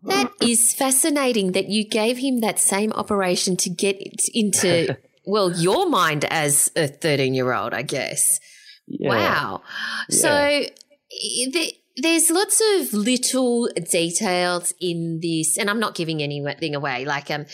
That 0.04 0.32
is 0.42 0.74
fascinating 0.74 1.52
that 1.52 1.68
you 1.68 1.84
gave 1.84 2.18
him 2.18 2.40
that 2.40 2.58
same 2.58 2.92
operation 2.92 3.56
to 3.56 3.70
get 3.70 3.98
into, 4.34 4.98
well, 5.26 5.50
your 5.50 5.88
mind 5.88 6.26
as 6.26 6.70
a 6.76 6.88
13 6.88 7.32
year 7.32 7.52
old, 7.52 7.72
I 7.72 7.82
guess. 7.82 8.38
Yeah. 8.86 9.08
Wow. 9.10 9.62
So 10.10 10.28
i- 10.30 10.68
the- 11.10 11.74
there's 11.96 12.28
lots 12.28 12.60
of 12.74 12.92
little 12.92 13.68
details 13.88 14.74
in 14.80 15.20
this, 15.22 15.56
and 15.56 15.70
I'm 15.70 15.78
not 15.78 15.94
giving 15.94 16.20
anything 16.24 16.74
away. 16.74 17.04
Like, 17.04 17.30
um, 17.30 17.46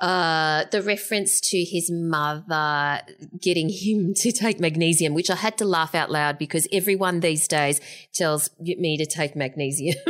uh, 0.00 0.64
the 0.72 0.82
reference 0.82 1.38
to 1.40 1.58
his 1.64 1.90
mother 1.90 3.00
getting 3.40 3.68
him 3.68 4.14
to 4.22 4.32
take 4.32 4.58
magnesium, 4.58 5.12
which 5.12 5.28
I 5.30 5.36
had 5.36 5.58
to 5.58 5.66
laugh 5.66 5.94
out 5.94 6.10
loud 6.10 6.38
because 6.38 6.66
everyone 6.72 7.20
these 7.20 7.46
days 7.46 7.78
tells 8.14 8.48
me 8.58 8.96
to 8.96 9.04
take 9.06 9.36
magnesium. 9.36 9.96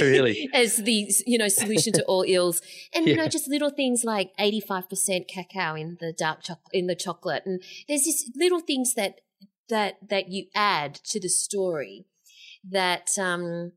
Really? 0.00 0.48
As 0.54 0.76
the, 0.76 1.10
you 1.26 1.36
know, 1.36 1.48
solution 1.48 1.92
to 1.94 2.04
all 2.04 2.24
ills. 2.26 2.62
And, 2.94 3.06
you 3.06 3.16
know, 3.16 3.26
just 3.28 3.48
little 3.48 3.70
things 3.70 4.04
like 4.04 4.30
85% 4.38 5.26
cacao 5.28 5.74
in 5.74 5.98
the 6.00 6.12
dark 6.12 6.42
chocolate, 6.42 6.72
in 6.72 6.86
the 6.86 6.94
chocolate. 6.94 7.42
And 7.44 7.60
there's 7.88 8.04
just 8.04 8.30
little 8.36 8.60
things 8.60 8.94
that, 8.94 9.20
that, 9.68 10.08
that 10.08 10.28
you 10.28 10.46
add 10.54 10.94
to 11.06 11.20
the 11.20 11.28
story 11.28 12.06
that, 12.68 13.10
um, 13.18 13.72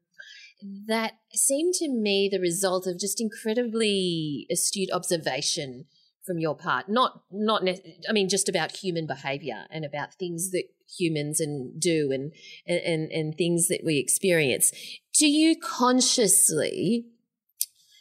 that 0.88 1.14
seem 1.34 1.72
to 1.74 1.88
me 1.90 2.30
the 2.32 2.40
result 2.40 2.88
of 2.88 3.00
just 3.00 3.22
incredibly 3.22 4.48
astute 4.52 4.90
observation 4.92 5.86
from 6.26 6.40
your 6.40 6.56
part. 6.56 6.90
Not 6.90 7.22
not 7.32 7.64
i 8.10 8.12
mean 8.12 8.28
just 8.30 8.50
about 8.50 8.76
human 8.76 9.08
behavior 9.08 9.66
and 9.72 9.86
about 9.86 10.14
things 10.16 10.52
that 10.52 10.66
humans 11.00 11.40
and 11.40 11.80
do 11.80 12.12
and 12.12 12.34
and 12.68 13.10
and 13.12 13.36
things 13.36 13.68
that 13.70 13.82
we 13.84 13.98
experience. 13.98 14.72
Do 15.18 15.28
you 15.28 15.56
consciously 15.58 17.06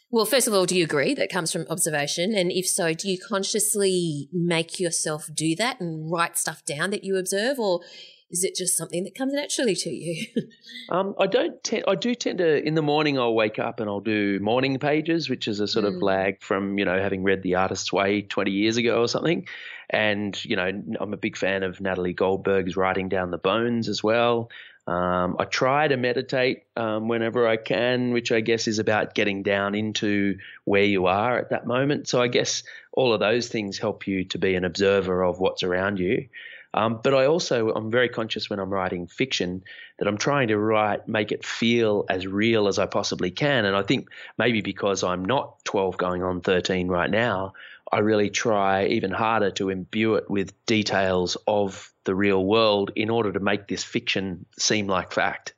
well 0.09 0.25
first 0.25 0.47
of 0.47 0.53
all 0.53 0.65
do 0.65 0.75
you 0.75 0.83
agree 0.83 1.13
that 1.13 1.31
comes 1.31 1.51
from 1.51 1.65
observation 1.69 2.33
and 2.33 2.51
if 2.51 2.67
so 2.67 2.93
do 2.93 3.09
you 3.09 3.17
consciously 3.17 4.29
make 4.31 4.79
yourself 4.79 5.29
do 5.33 5.55
that 5.55 5.79
and 5.79 6.11
write 6.11 6.37
stuff 6.37 6.63
down 6.65 6.89
that 6.89 7.03
you 7.03 7.17
observe 7.17 7.59
or 7.59 7.81
is 8.29 8.43
it 8.43 8.55
just 8.55 8.75
something 8.75 9.05
that 9.05 9.15
comes 9.15 9.33
naturally 9.33 9.75
to 9.75 9.89
you 9.89 10.25
Um, 10.89 11.15
I 11.19 11.27
don't. 11.27 11.61
Te- 11.63 11.83
I 11.85 11.95
do 11.95 12.15
tend 12.15 12.37
to. 12.37 12.65
In 12.65 12.75
the 12.75 12.81
morning, 12.81 13.19
I'll 13.19 13.35
wake 13.35 13.59
up 13.59 13.79
and 13.79 13.89
I'll 13.89 13.99
do 13.99 14.39
morning 14.39 14.79
pages, 14.79 15.29
which 15.29 15.47
is 15.47 15.59
a 15.59 15.67
sort 15.67 15.85
of 15.85 15.95
lag 15.95 16.41
from 16.41 16.77
you 16.77 16.85
know 16.85 16.97
having 16.97 17.23
read 17.23 17.43
The 17.43 17.55
Artist's 17.55 17.91
Way 17.91 18.21
twenty 18.21 18.51
years 18.51 18.77
ago 18.77 19.01
or 19.01 19.07
something. 19.07 19.47
And 19.89 20.43
you 20.45 20.55
know, 20.55 20.69
I'm 20.99 21.13
a 21.13 21.17
big 21.17 21.35
fan 21.35 21.63
of 21.63 21.81
Natalie 21.81 22.13
Goldberg's 22.13 22.77
Writing 22.77 23.09
Down 23.09 23.31
the 23.31 23.37
Bones 23.37 23.89
as 23.89 24.01
well. 24.01 24.49
Um, 24.87 25.35
I 25.37 25.43
try 25.43 25.89
to 25.89 25.97
meditate 25.97 26.63
um, 26.77 27.09
whenever 27.09 27.45
I 27.45 27.57
can, 27.57 28.11
which 28.11 28.31
I 28.31 28.39
guess 28.39 28.67
is 28.67 28.79
about 28.79 29.13
getting 29.13 29.43
down 29.43 29.75
into 29.75 30.37
where 30.63 30.85
you 30.85 31.07
are 31.07 31.37
at 31.37 31.49
that 31.49 31.67
moment. 31.67 32.07
So 32.07 32.21
I 32.21 32.29
guess 32.29 32.63
all 32.93 33.13
of 33.13 33.19
those 33.19 33.49
things 33.49 33.77
help 33.77 34.07
you 34.07 34.23
to 34.25 34.37
be 34.37 34.55
an 34.55 34.63
observer 34.63 35.23
of 35.23 35.39
what's 35.39 35.63
around 35.63 35.99
you. 35.99 36.29
Um, 36.73 36.99
but 37.03 37.13
I 37.13 37.25
also 37.25 37.69
I'm 37.71 37.91
very 37.91 38.07
conscious 38.07 38.49
when 38.49 38.59
I'm 38.59 38.69
writing 38.69 39.07
fiction 39.07 39.63
that 39.99 40.07
I'm 40.07 40.17
trying 40.17 40.49
to 40.49 40.57
write 40.57 41.07
make 41.07 41.31
it 41.31 41.45
feel 41.45 42.05
as 42.07 42.27
real 42.27 42.67
as 42.67 42.77
I 42.79 42.85
possibly 42.85 43.31
can. 43.31 43.65
And 43.65 43.75
I 43.75 43.81
think 43.81 44.09
maybe 44.37 44.61
because 44.61 45.03
I'm 45.03 45.25
not 45.25 45.63
12 45.65 45.97
going 45.97 46.23
on 46.23 46.41
13 46.41 46.87
right 46.87 47.09
now, 47.09 47.53
I 47.91 47.99
really 47.99 48.29
try 48.29 48.87
even 48.87 49.11
harder 49.11 49.51
to 49.51 49.69
imbue 49.69 50.15
it 50.15 50.29
with 50.29 50.65
details 50.65 51.37
of 51.47 51.93
the 52.03 52.15
real 52.15 52.43
world 52.45 52.91
in 52.95 53.09
order 53.09 53.31
to 53.31 53.39
make 53.39 53.67
this 53.67 53.83
fiction 53.83 54.45
seem 54.57 54.87
like 54.87 55.11
fact. 55.11 55.53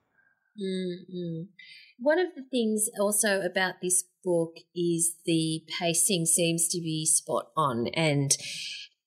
Mm-hmm. 0.61 1.43
One 1.99 2.19
of 2.19 2.27
the 2.35 2.43
things 2.49 2.89
also 2.99 3.41
about 3.41 3.75
this 3.81 4.03
book 4.23 4.57
is 4.75 5.15
the 5.25 5.63
pacing 5.79 6.25
seems 6.25 6.67
to 6.69 6.79
be 6.79 7.05
spot 7.05 7.47
on. 7.57 7.87
And 7.87 8.35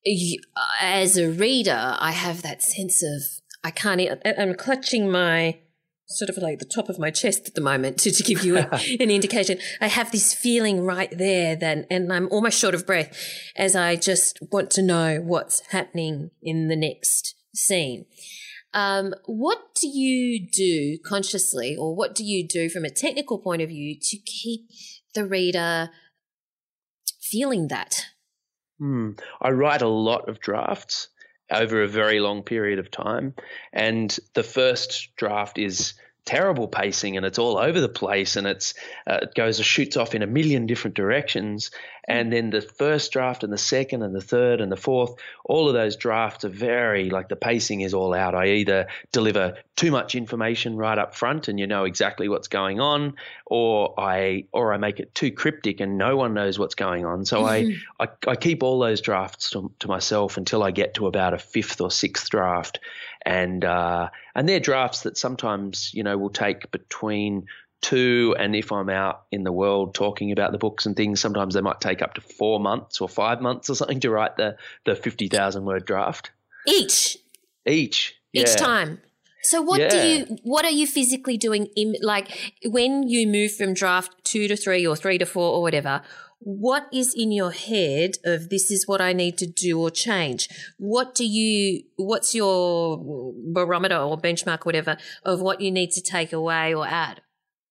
you, 0.04 0.40
as 0.80 1.16
a 1.16 1.30
reader, 1.30 1.96
I 1.98 2.12
have 2.12 2.42
that 2.42 2.62
sense 2.62 3.02
of 3.02 3.22
I 3.64 3.70
can't. 3.70 4.00
I'm 4.38 4.54
clutching 4.54 5.10
my 5.10 5.60
sort 6.12 6.28
of 6.30 6.36
like 6.38 6.58
the 6.58 6.64
top 6.64 6.88
of 6.88 6.98
my 6.98 7.10
chest 7.10 7.46
at 7.46 7.54
the 7.54 7.60
moment 7.60 7.98
to, 8.00 8.10
to 8.10 8.22
give 8.22 8.44
you 8.44 8.58
a, 8.58 8.68
an 9.00 9.10
indication. 9.10 9.58
I 9.80 9.88
have 9.88 10.10
this 10.12 10.34
feeling 10.34 10.84
right 10.84 11.16
there 11.16 11.56
then, 11.56 11.86
and 11.90 12.12
I'm 12.12 12.28
almost 12.30 12.58
short 12.58 12.74
of 12.74 12.86
breath 12.86 13.16
as 13.56 13.76
I 13.76 13.96
just 13.96 14.38
want 14.50 14.70
to 14.72 14.82
know 14.82 15.20
what's 15.20 15.60
happening 15.70 16.30
in 16.42 16.68
the 16.68 16.76
next 16.76 17.34
scene. 17.54 18.06
Um, 18.74 19.14
what 19.26 19.58
do 19.74 19.86
you 19.86 20.48
do 20.50 20.98
consciously, 21.04 21.76
or 21.76 21.94
what 21.94 22.14
do 22.14 22.24
you 22.24 22.46
do 22.46 22.70
from 22.70 22.84
a 22.84 22.90
technical 22.90 23.38
point 23.38 23.60
of 23.62 23.68
view 23.68 23.96
to 24.00 24.16
keep 24.18 24.62
the 25.14 25.26
reader 25.26 25.90
feeling 27.20 27.68
that? 27.68 28.06
Hmm. 28.78 29.10
I 29.40 29.50
write 29.50 29.82
a 29.82 29.88
lot 29.88 30.28
of 30.28 30.40
drafts 30.40 31.08
over 31.52 31.82
a 31.82 31.88
very 31.88 32.20
long 32.20 32.42
period 32.42 32.78
of 32.78 32.90
time. 32.90 33.34
And 33.72 34.16
the 34.34 34.42
first 34.42 35.08
draft 35.16 35.58
is 35.58 35.94
terrible 36.24 36.68
pacing 36.68 37.16
and 37.16 37.26
it's 37.26 37.38
all 37.38 37.58
over 37.58 37.80
the 37.80 37.88
place 37.88 38.36
and 38.36 38.46
it's 38.46 38.74
uh, 39.06 39.18
it 39.22 39.34
goes 39.34 39.58
or 39.58 39.64
shoots 39.64 39.96
off 39.96 40.14
in 40.14 40.22
a 40.22 40.26
million 40.26 40.66
different 40.66 40.94
directions. 40.94 41.70
And 42.08 42.32
then 42.32 42.50
the 42.50 42.60
first 42.60 43.12
draft 43.12 43.44
and 43.44 43.52
the 43.52 43.58
second 43.58 44.02
and 44.02 44.14
the 44.14 44.20
third 44.20 44.60
and 44.60 44.70
the 44.70 44.76
fourth 44.76 45.14
all 45.44 45.68
of 45.68 45.74
those 45.74 45.96
drafts 45.96 46.44
are 46.44 46.48
very 46.48 47.10
like 47.10 47.28
the 47.28 47.36
pacing 47.36 47.80
is 47.80 47.94
all 47.94 48.14
out. 48.14 48.34
I 48.34 48.52
either 48.54 48.86
deliver 49.10 49.54
too 49.76 49.90
much 49.90 50.14
information 50.14 50.76
right 50.76 50.98
up 50.98 51.14
front 51.14 51.48
and 51.48 51.58
you 51.58 51.66
know 51.66 51.84
exactly 51.84 52.28
what's 52.28 52.48
going 52.48 52.78
on 52.78 53.14
or 53.46 53.98
i 53.98 54.44
or 54.52 54.72
i 54.72 54.76
make 54.76 55.00
it 55.00 55.14
too 55.14 55.32
cryptic 55.32 55.80
and 55.80 55.96
no 55.98 56.16
one 56.16 56.34
knows 56.34 56.58
what's 56.58 56.74
going 56.74 57.04
on. 57.04 57.24
So 57.24 57.44
I, 57.44 57.76
I, 57.98 58.08
I 58.28 58.36
keep 58.36 58.62
all 58.62 58.78
those 58.78 59.00
drafts 59.00 59.50
to, 59.50 59.72
to 59.80 59.88
myself 59.88 60.36
until 60.36 60.62
i 60.62 60.70
get 60.70 60.94
to 60.94 61.06
about 61.06 61.34
a 61.34 61.38
fifth 61.38 61.80
or 61.80 61.90
sixth 61.90 62.30
draft 62.30 62.78
and 63.24 63.64
uh, 63.64 64.08
and 64.34 64.48
they're 64.48 64.60
drafts 64.60 65.02
that 65.02 65.16
sometimes 65.16 65.92
you 65.94 66.02
know 66.02 66.18
will 66.18 66.30
take 66.30 66.70
between 66.70 67.46
two 67.80 68.34
and 68.38 68.54
if 68.54 68.70
I'm 68.70 68.88
out 68.88 69.24
in 69.32 69.42
the 69.42 69.52
world 69.52 69.94
talking 69.94 70.30
about 70.32 70.52
the 70.52 70.58
books 70.58 70.86
and 70.86 70.96
things, 70.96 71.20
sometimes 71.20 71.54
they 71.54 71.60
might 71.60 71.80
take 71.80 72.00
up 72.00 72.14
to 72.14 72.20
four 72.20 72.60
months 72.60 73.00
or 73.00 73.08
five 73.08 73.40
months 73.40 73.68
or 73.68 73.74
something 73.74 74.00
to 74.00 74.10
write 74.10 74.36
the 74.36 74.56
the 74.84 74.94
fifty 74.94 75.28
thousand 75.28 75.64
word 75.64 75.84
draft 75.84 76.30
each. 76.66 77.18
Each 77.66 78.14
each 78.32 78.56
time. 78.56 79.00
So 79.44 79.60
what 79.60 79.80
Yeah. 79.80 79.88
do 79.88 79.96
you 79.96 80.38
what 80.44 80.64
are 80.64 80.70
you 80.70 80.86
physically 80.86 81.36
doing 81.36 81.68
in 81.76 81.96
like 82.00 82.54
when 82.64 83.08
you 83.08 83.26
move 83.26 83.52
from 83.52 83.74
draft 83.74 84.12
2 84.24 84.48
to 84.48 84.56
3 84.56 84.86
or 84.86 84.96
3 84.96 85.18
to 85.18 85.26
4 85.26 85.42
or 85.42 85.62
whatever 85.62 86.02
what 86.44 86.86
is 86.92 87.14
in 87.14 87.32
your 87.32 87.50
head 87.52 88.18
of 88.24 88.48
this 88.50 88.70
is 88.70 88.86
what 88.86 89.00
I 89.00 89.12
need 89.12 89.38
to 89.38 89.46
do 89.46 89.80
or 89.80 89.90
change 89.90 90.48
what 90.78 91.14
do 91.14 91.24
you 91.24 91.84
what's 91.96 92.34
your 92.34 93.32
barometer 93.52 93.96
or 93.96 94.18
benchmark 94.18 94.64
whatever 94.64 94.96
of 95.24 95.40
what 95.40 95.60
you 95.60 95.70
need 95.70 95.90
to 95.92 96.00
take 96.00 96.32
away 96.32 96.74
or 96.74 96.86
add? 96.86 97.20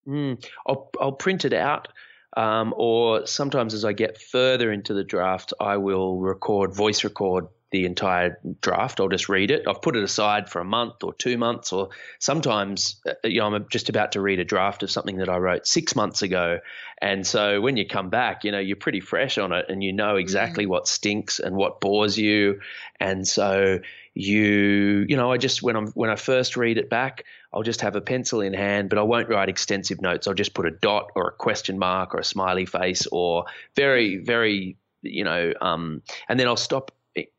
Mm, 0.07 0.43
I'll 0.65 0.89
I'll 0.99 1.11
print 1.11 1.45
it 1.45 1.53
out, 1.53 1.89
um, 2.35 2.73
or 2.75 3.27
sometimes 3.27 3.73
as 3.73 3.85
I 3.85 3.93
get 3.93 4.19
further 4.19 4.71
into 4.71 4.93
the 4.93 5.03
draft, 5.03 5.53
I 5.59 5.77
will 5.77 6.19
record 6.19 6.73
voice 6.75 7.03
record 7.03 7.47
the 7.71 7.85
entire 7.85 8.37
draft. 8.59 8.99
I'll 8.99 9.07
just 9.07 9.29
read 9.29 9.49
it. 9.49 9.63
I've 9.67 9.81
put 9.81 9.95
it 9.95 10.03
aside 10.03 10.49
for 10.49 10.59
a 10.59 10.65
month 10.65 11.03
or 11.03 11.13
two 11.13 11.37
months, 11.37 11.71
or 11.71 11.89
sometimes 12.19 13.01
uh, 13.07 13.13
you 13.23 13.39
know 13.39 13.53
I'm 13.53 13.65
just 13.69 13.89
about 13.89 14.11
to 14.13 14.21
read 14.21 14.39
a 14.39 14.45
draft 14.45 14.83
of 14.83 14.91
something 14.91 15.17
that 15.17 15.29
I 15.29 15.37
wrote 15.37 15.65
six 15.65 15.95
months 15.95 16.21
ago, 16.21 16.59
and 17.01 17.25
so 17.25 17.61
when 17.61 17.77
you 17.77 17.87
come 17.87 18.09
back, 18.09 18.43
you 18.43 18.51
know 18.51 18.59
you're 18.59 18.75
pretty 18.75 18.99
fresh 18.99 19.37
on 19.37 19.53
it, 19.53 19.65
and 19.69 19.83
you 19.83 19.93
know 19.93 20.17
exactly 20.17 20.65
what 20.65 20.87
stinks 20.87 21.39
and 21.39 21.55
what 21.55 21.81
bores 21.81 22.17
you, 22.17 22.59
and 22.99 23.27
so 23.27 23.79
you 24.13 25.05
you 25.07 25.15
know 25.15 25.31
I 25.31 25.37
just 25.37 25.63
when 25.63 25.75
I'm 25.77 25.87
when 25.93 26.09
I 26.09 26.15
first 26.15 26.57
read 26.57 26.77
it 26.77 26.89
back. 26.89 27.23
I'll 27.53 27.63
just 27.63 27.81
have 27.81 27.97
a 27.97 28.01
pencil 28.01 28.39
in 28.39 28.53
hand, 28.53 28.89
but 28.89 28.97
I 28.97 29.01
won't 29.01 29.27
write 29.27 29.49
extensive 29.49 30.01
notes. 30.01 30.25
I'll 30.25 30.33
just 30.33 30.53
put 30.53 30.65
a 30.65 30.71
dot 30.71 31.11
or 31.15 31.27
a 31.27 31.31
question 31.33 31.77
mark 31.77 32.15
or 32.15 32.19
a 32.19 32.23
smiley 32.23 32.65
face 32.65 33.07
or 33.11 33.43
very, 33.75 34.19
very, 34.19 34.77
you 35.01 35.25
know, 35.25 35.51
um, 35.59 36.01
and 36.29 36.39
then 36.39 36.47
I'll 36.47 36.55
stop 36.55 36.93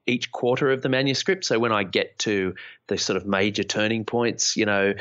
each 0.07 0.33
quarter 0.33 0.71
of 0.71 0.83
the 0.83 0.89
manuscript. 0.89 1.45
So 1.45 1.59
when 1.59 1.73
I 1.73 1.85
get 1.85 2.19
to 2.21 2.55
the 2.89 2.99
sort 2.99 3.17
of 3.17 3.27
major 3.27 3.63
turning 3.63 4.05
points, 4.05 4.57
you 4.57 4.67
know, 4.67 4.95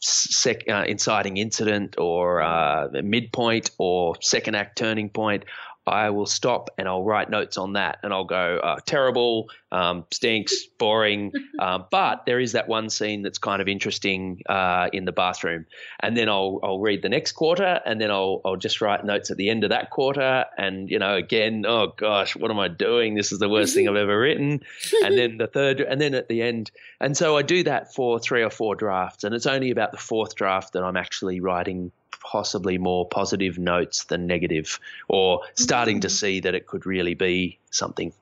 sec, 0.00 0.68
uh, 0.68 0.84
inciting 0.86 1.36
incident 1.36 1.96
or 1.98 2.42
uh, 2.42 2.88
midpoint 3.02 3.70
or 3.78 4.16
second 4.20 4.54
act 4.56 4.78
turning 4.78 5.10
point, 5.10 5.44
I 5.86 6.10
will 6.10 6.26
stop 6.26 6.70
and 6.76 6.86
I'll 6.86 7.04
write 7.04 7.30
notes 7.30 7.56
on 7.56 7.72
that 7.72 7.98
and 8.02 8.12
I'll 8.12 8.24
go 8.24 8.58
uh, 8.62 8.78
terrible, 8.84 9.48
um, 9.72 10.04
stinks, 10.10 10.66
boring. 10.78 11.32
um, 11.58 11.86
but 11.90 12.26
there 12.26 12.38
is 12.38 12.52
that 12.52 12.68
one 12.68 12.90
scene 12.90 13.22
that's 13.22 13.38
kind 13.38 13.62
of 13.62 13.68
interesting 13.68 14.42
uh, 14.48 14.88
in 14.92 15.04
the 15.04 15.12
bathroom, 15.12 15.66
and 16.00 16.16
then 16.16 16.28
I'll 16.28 16.60
I'll 16.62 16.80
read 16.80 17.02
the 17.02 17.08
next 17.08 17.32
quarter 17.32 17.80
and 17.84 18.00
then 18.00 18.10
I'll 18.10 18.40
I'll 18.44 18.56
just 18.56 18.80
write 18.80 19.04
notes 19.04 19.30
at 19.30 19.36
the 19.36 19.48
end 19.48 19.64
of 19.64 19.70
that 19.70 19.90
quarter 19.90 20.44
and 20.58 20.90
you 20.90 20.98
know 20.98 21.14
again 21.14 21.64
oh 21.66 21.92
gosh 21.96 22.36
what 22.36 22.50
am 22.50 22.58
I 22.58 22.68
doing? 22.68 23.14
This 23.14 23.32
is 23.32 23.38
the 23.38 23.48
worst 23.48 23.74
thing 23.74 23.88
I've 23.88 23.96
ever 23.96 24.18
written. 24.18 24.60
And 25.02 25.16
then 25.16 25.38
the 25.38 25.46
third 25.46 25.80
and 25.80 26.00
then 26.00 26.14
at 26.14 26.28
the 26.28 26.42
end. 26.42 26.70
And 27.00 27.16
so 27.16 27.36
I 27.36 27.42
do 27.42 27.62
that 27.64 27.94
for 27.94 28.18
three 28.18 28.42
or 28.42 28.50
four 28.50 28.74
drafts 28.74 29.24
and 29.24 29.34
it's 29.34 29.46
only 29.46 29.70
about 29.70 29.92
the 29.92 29.98
fourth 29.98 30.34
draft 30.34 30.74
that 30.74 30.82
I'm 30.82 30.96
actually 30.96 31.40
writing 31.40 31.90
possibly 32.20 32.78
more 32.78 33.08
positive 33.08 33.58
notes 33.58 34.04
than 34.04 34.26
negative, 34.26 34.78
or 35.08 35.40
starting 35.54 36.00
to 36.00 36.08
see 36.08 36.40
that 36.40 36.54
it 36.54 36.66
could 36.66 36.86
really 36.86 37.14
be 37.14 37.58
something. 37.70 38.12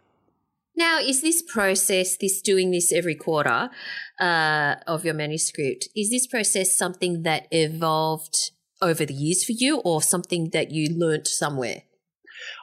Now, 0.76 1.01
is 1.01 1.22
this 1.22 1.42
process, 1.42 2.16
this 2.16 2.40
doing 2.40 2.70
this 2.70 2.92
every 2.92 3.16
quarter 3.16 3.68
uh, 4.20 4.76
of 4.86 5.05
your 5.05 5.14
manuscript, 5.14 5.88
is 5.96 6.11
this 6.11 6.28
process 6.28 6.76
something 6.76 7.24
that 7.24 7.49
evolved 7.51 8.53
over 8.80 9.05
the 9.05 9.14
years 9.14 9.42
for 9.42 9.53
you 9.53 9.78
or 9.78 10.01
something 10.01 10.51
that 10.51 10.70
you 10.70 10.96
learnt 10.96 11.26
somewhere? 11.26 11.82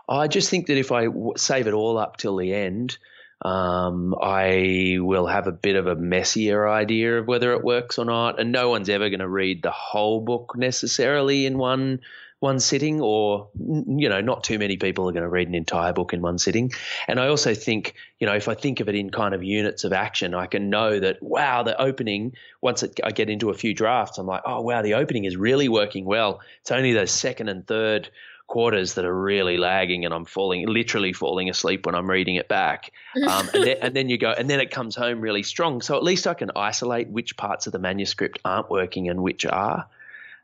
I 0.08 0.30
just 0.30 0.50
think 0.50 0.68
that 0.68 0.78
if 0.78 0.94
I 0.94 1.06
w- 1.06 1.34
save 1.36 1.68
it 1.68 1.74
all 1.74 1.98
up 1.98 2.16
till 2.16 2.38
the 2.38 2.54
end, 2.54 2.98
um, 3.46 4.16
I 4.20 4.98
will 5.00 5.28
have 5.28 5.46
a 5.46 5.52
bit 5.52 5.76
of 5.76 5.86
a 5.86 5.96
messier 5.96 6.68
idea 6.68 7.20
of 7.20 7.28
whether 7.28 7.54
it 7.54 7.64
works 7.64 8.00
or 8.00 8.06
not. 8.06 8.40
And 8.40 8.52
no 8.52 8.70
one's 8.70 8.90
ever 8.90 9.10
going 9.10 9.20
to 9.20 9.30
read 9.30 9.62
the 9.62 9.70
whole 9.70 10.20
book 10.20 10.54
necessarily 10.58 11.46
in 11.46 11.60
one 11.60 12.00
one 12.40 12.60
sitting, 12.60 13.02
or 13.02 13.50
you 13.56 14.10
know, 14.10 14.20
not 14.20 14.44
too 14.44 14.58
many 14.58 14.78
people 14.78 15.08
are 15.08 15.12
going 15.12 15.24
to 15.24 15.30
read 15.30 15.48
an 15.48 15.54
entire 15.54 15.94
book 15.94 16.12
in 16.12 16.22
one 16.22 16.40
sitting. 16.40 16.72
And 17.08 17.20
I 17.20 17.28
also 17.28 17.54
think, 17.54 17.94
you 18.20 18.26
know, 18.26 18.34
if 18.34 18.48
I 18.48 18.56
think 18.56 18.80
of 18.80 18.90
it 18.90 18.96
in 18.96 19.12
kind 19.12 19.36
of 19.36 19.44
units 19.44 19.84
of 19.84 19.94
action, 19.94 20.34
I 20.34 20.48
can 20.48 20.72
know 20.72 21.00
that 21.00 21.22
wow, 21.22 21.62
the 21.62 21.80
opening. 21.80 22.34
Once 22.62 22.82
it, 22.82 23.00
I 23.04 23.12
get 23.12 23.30
into 23.30 23.52
a 23.52 23.54
few 23.54 23.76
drafts, 23.76 24.18
I'm 24.18 24.26
like, 24.26 24.42
oh 24.46 24.62
wow, 24.62 24.82
the 24.82 24.96
opening 24.96 25.26
is 25.26 25.38
really 25.38 25.70
working 25.70 26.06
well. 26.06 26.42
It's 26.62 26.72
only 26.72 26.94
those 26.94 27.12
second 27.12 27.50
and 27.50 27.66
third 27.66 28.10
quarters 28.48 28.94
that 28.94 29.06
are 29.06 29.16
really 29.16 29.58
lagging 29.58 30.06
and 30.06 30.14
I'm 30.14 30.26
falling 30.26 30.68
literally 30.68 31.14
falling 31.14 31.50
asleep 31.50 31.86
when 31.86 31.96
I'm 31.96 32.10
reading 32.10 32.36
it 32.36 32.48
back. 32.48 32.92
Um, 33.28 33.50
and, 33.54 33.64
then, 33.64 33.78
and 33.82 33.96
then 33.96 34.10
you 34.10 34.18
go 34.18 34.32
and 34.32 34.50
then 34.50 34.60
it 34.60 34.72
comes 34.72 34.96
home 34.96 35.22
really 35.22 35.44
strong. 35.44 35.82
So 35.82 35.96
at 35.96 36.04
least 36.04 36.28
I 36.28 36.34
can 36.34 36.52
isolate 36.56 37.10
which 37.10 37.38
parts 37.38 37.68
of 37.68 37.74
the 37.74 37.80
manuscript 37.80 38.40
aren't 38.46 38.70
working 38.70 39.10
and 39.10 39.22
which 39.22 39.46
are. 39.46 39.88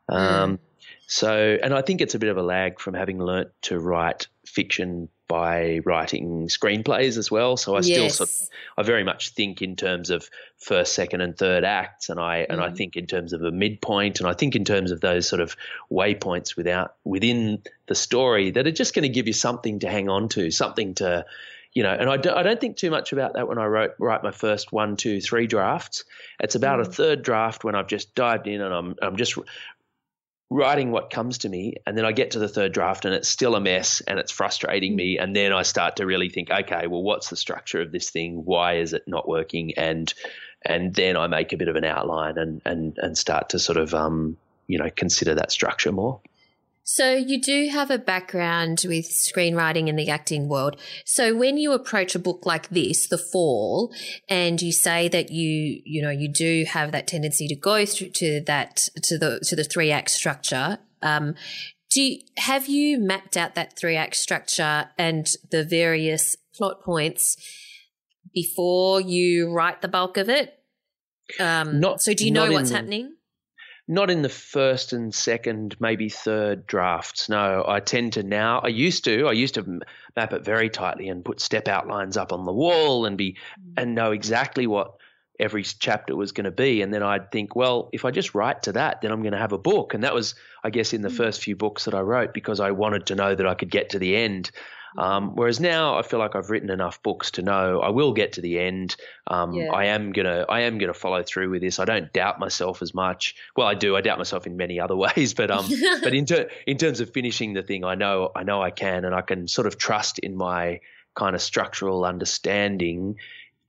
Um, 0.10 0.60
so 1.08 1.58
and 1.62 1.74
I 1.74 1.82
think 1.82 2.02
it's 2.02 2.16
a 2.16 2.20
bit 2.20 2.30
of 2.30 2.38
a 2.38 2.42
lag 2.42 2.80
from 2.80 2.94
having 2.94 3.20
learnt 3.20 3.50
to 3.64 3.80
write 3.80 4.28
fiction 4.46 5.10
by 5.32 5.80
writing 5.86 6.50
screenplays 6.50 7.18
as 7.18 7.32
well 7.32 7.56
so 7.56 7.78
I 7.78 7.82
still 7.82 8.04
Yes. 8.04 8.18
sort 8.18 8.30
of, 8.30 8.50
I 8.78 8.84
very 8.84 9.06
much 9.06 9.30
think 9.30 9.62
in 9.62 9.78
terms 9.78 10.10
of 10.10 10.30
first, 10.58 10.94
second, 10.94 11.22
and 11.22 11.38
third 11.38 11.64
acts, 11.64 12.10
and 12.10 12.20
I 12.20 12.46
and 12.50 12.60
I 12.60 12.70
think 12.70 12.98
in 12.98 13.08
terms 13.08 13.32
of 13.32 13.42
a 13.42 13.52
midpoint, 13.52 14.20
and 14.20 14.28
I 14.28 14.34
think 14.34 14.56
in 14.56 14.66
terms 14.66 14.92
of 14.92 15.00
those 15.00 15.28
sort 15.28 15.42
of 15.42 15.56
waypoints 15.90 16.58
without 16.58 16.96
within 17.06 17.62
the 17.88 17.96
story 17.96 18.52
that 18.52 18.68
are 18.68 18.72
just 18.72 18.94
going 18.94 19.04
to 19.04 19.10
give 19.10 19.28
you 19.28 19.34
something 19.34 19.80
to 19.80 19.90
hang 19.90 20.10
on 20.10 20.28
to, 20.30 20.52
something 20.52 20.96
to, 20.96 21.26
you 21.74 21.84
know, 21.84 21.94
and 21.94 22.10
I, 22.10 22.18
do, 22.18 22.32
I 22.32 22.44
don't 22.44 22.60
think 22.60 22.76
too 22.76 22.92
much 22.92 23.14
about 23.14 23.34
that 23.34 23.48
when 23.48 23.58
I 23.58 23.66
wrote 23.66 23.92
write 24.00 24.24
my 24.24 24.32
first 24.32 24.74
one, 24.74 24.98
two, 24.98 25.22
three 25.22 25.48
drafts. 25.48 26.04
It's 26.40 26.56
about 26.56 26.80
mm. 26.80 26.88
a 26.88 26.92
third 26.92 27.24
draft 27.24 27.64
when 27.64 27.76
I've 27.76 27.88
just 27.88 28.14
dived 28.16 28.48
in 28.48 28.62
and 28.62 28.74
I'm 28.74 28.96
I'm 29.02 29.16
just 29.16 29.38
writing 30.52 30.92
what 30.92 31.10
comes 31.10 31.38
to 31.40 31.50
me 31.50 31.76
and 31.88 31.98
then 31.98 32.04
I 32.04 32.12
get 32.12 32.32
to 32.32 32.40
the 32.40 32.50
third 32.50 32.74
draft 32.74 33.06
and 33.06 33.16
it's 33.16 33.30
still 33.30 33.56
a 33.56 33.62
mess 33.62 34.02
and 34.02 34.20
it's 34.20 34.32
frustrating 34.32 34.98
me 34.98 35.18
and 35.18 35.34
then 35.34 35.54
I 35.54 35.62
start 35.62 35.96
to 35.96 36.06
really 36.06 36.28
think 36.28 36.52
okay 36.52 36.88
well 36.88 37.02
what's 37.02 37.30
the 37.30 37.38
structure 37.38 37.80
of 37.80 37.94
this 37.94 38.10
thing? 38.10 38.44
Why 38.44 38.74
is 38.74 38.92
it 38.92 39.04
not 39.08 39.30
working? 39.30 39.74
And 39.78 40.14
and 40.64 40.94
then 40.94 41.16
I 41.16 41.28
make 41.28 41.54
a 41.54 41.58
bit 41.58 41.70
of 41.70 41.78
an 41.78 41.86
outline 41.86 42.38
and 42.38 42.62
and 42.66 42.98
and 42.98 43.18
start 43.18 43.48
to 43.50 43.60
sort 43.60 43.78
of 43.78 43.94
um 43.94 44.36
you 44.68 44.78
know 44.78 44.90
consider 44.94 45.36
that 45.36 45.54
structure 45.54 45.94
more 45.94 46.20
so 46.94 47.14
you 47.14 47.40
do 47.40 47.70
have 47.70 47.90
a 47.90 47.98
background 47.98 48.84
with 48.86 49.06
screenwriting 49.06 49.88
in 49.88 49.96
the 49.96 50.10
acting 50.10 50.50
world. 50.50 50.76
So 51.06 51.34
when 51.34 51.58
you 51.58 51.72
approach 51.72 52.16
a 52.16 52.20
book 52.20 52.46
like 52.46 52.68
this, 52.68 53.08
The 53.08 53.18
Fall, 53.18 53.94
and 54.28 54.62
you 54.62 54.74
say 54.74 55.08
that 55.08 55.32
you, 55.32 55.82
you 55.86 56.02
know, 56.02 56.10
you 56.10 56.28
do 56.28 56.66
have 56.68 56.92
that 56.92 57.08
tendency 57.08 57.48
to 57.48 57.56
go 57.56 57.86
through 57.86 58.10
to 58.16 58.42
that 58.46 58.90
to 59.04 59.18
the 59.18 59.40
to 59.40 59.56
the 59.56 59.64
three 59.64 59.90
act 59.90 60.10
structure. 60.10 60.80
Um, 61.02 61.36
do 61.92 62.02
you, 62.02 62.20
have 62.36 62.68
you 62.68 63.00
mapped 63.00 63.38
out 63.38 63.56
that 63.56 63.80
three 63.80 63.96
act 63.96 64.18
structure 64.18 64.90
and 64.98 65.30
the 65.50 65.64
various 65.64 66.36
plot 66.54 66.82
points 66.84 67.38
before 68.34 69.00
you 69.00 69.50
write 69.50 69.82
the 69.82 69.88
bulk 69.88 70.18
of 70.18 70.28
it? 70.28 70.60
Um, 71.40 71.80
not, 71.80 72.02
so 72.02 72.14
do 72.14 72.26
you 72.26 72.32
know 72.32 72.52
what's 72.52 72.72
happening? 72.72 73.16
Not 73.92 74.10
in 74.10 74.22
the 74.22 74.30
first 74.30 74.94
and 74.94 75.14
second, 75.14 75.76
maybe 75.82 76.08
third 76.08 76.66
drafts. 76.66 77.28
No, 77.28 77.66
I 77.68 77.82
tend 77.82 78.14
to 78.14 78.24
now. 78.24 78.60
I 78.60 78.70
used 78.70 79.04
to. 79.04 79.28
I 79.28 79.34
used 79.34 79.56
to 79.56 79.82
map 80.16 80.32
it 80.32 80.46
very 80.46 80.70
tightly 80.70 81.10
and 81.10 81.26
put 81.26 81.42
step 81.42 81.68
outlines 81.68 82.16
up 82.16 82.32
on 82.32 82.46
the 82.46 82.54
wall 82.54 83.06
and 83.06 83.18
be 83.18 83.36
and 83.76 83.94
know 83.94 84.14
exactly 84.14 84.66
what 84.66 84.94
every 85.42 85.64
chapter 85.64 86.16
was 86.16 86.32
going 86.32 86.46
to 86.46 86.52
be. 86.52 86.82
And 86.82 86.94
then 86.94 87.04
I'd 87.04 87.34
think, 87.34 87.54
well, 87.54 87.90
if 87.92 88.06
I 88.06 88.12
just 88.12 88.34
write 88.34 88.64
to 88.64 88.72
that, 88.72 89.02
then 89.02 89.12
I'm 89.12 89.24
going 89.24 89.34
to 89.34 89.40
have 89.40 89.52
a 89.52 89.58
book. 89.58 89.94
And 89.94 90.06
that 90.06 90.14
was, 90.14 90.36
I 90.64 90.70
guess, 90.70 90.94
in 90.94 91.02
the 91.02 91.10
mm. 91.10 91.18
first 91.18 91.44
few 91.44 91.58
books 91.58 91.84
that 91.84 91.94
I 91.94 92.00
wrote 92.00 92.34
because 92.34 92.62
I 92.62 92.72
wanted 92.72 93.08
to 93.08 93.16
know 93.16 93.36
that 93.36 93.46
I 93.46 93.56
could 93.56 93.72
get 93.72 93.90
to 93.90 94.00
the 94.00 94.16
end. 94.16 94.52
Um, 94.98 95.36
whereas 95.36 95.60
now 95.60 95.98
I 95.98 96.02
feel 96.02 96.20
like 96.20 96.36
I've 96.36 96.50
written 96.50 96.70
enough 96.70 97.02
books 97.02 97.32
to 97.32 97.42
know 97.42 97.80
I 97.80 97.90
will 97.90 98.14
get 98.14 98.34
to 98.34 98.42
the 98.42 98.60
end. 98.60 98.96
Um, 99.28 99.54
yeah. 99.54 99.72
I 99.72 99.86
am 99.86 100.12
gonna 100.12 100.46
I 100.50 100.62
am 100.62 100.78
gonna 100.78 100.94
follow 100.94 101.24
through 101.24 101.50
with 101.50 101.62
this. 101.62 101.80
I 101.80 101.86
don't 101.86 102.12
doubt 102.12 102.40
myself 102.40 102.82
as 102.82 102.94
much. 102.94 103.36
Well, 103.56 103.68
I 103.68 103.74
do. 103.74 103.96
I 103.96 104.02
doubt 104.02 104.18
myself 104.18 104.46
in 104.46 104.58
many 104.58 104.80
other 104.80 104.96
ways, 105.08 105.34
but 105.34 105.52
um, 105.52 105.66
but 106.04 106.14
in 106.14 106.26
ter- 106.26 106.50
in 106.68 106.78
terms 106.78 107.00
of 107.00 107.12
finishing 107.12 107.54
the 107.54 107.64
thing, 107.64 107.86
I 107.86 107.96
know 107.96 108.32
I 108.36 108.44
know 108.44 108.62
I 108.62 108.72
can, 108.72 109.06
and 109.06 109.16
I 109.16 109.22
can 109.22 109.48
sort 109.48 109.68
of 109.68 109.78
trust 109.78 110.20
in 110.20 110.36
my 110.36 110.82
kind 111.16 111.36
of 111.36 111.42
structural 111.42 112.06
understanding 112.06 113.18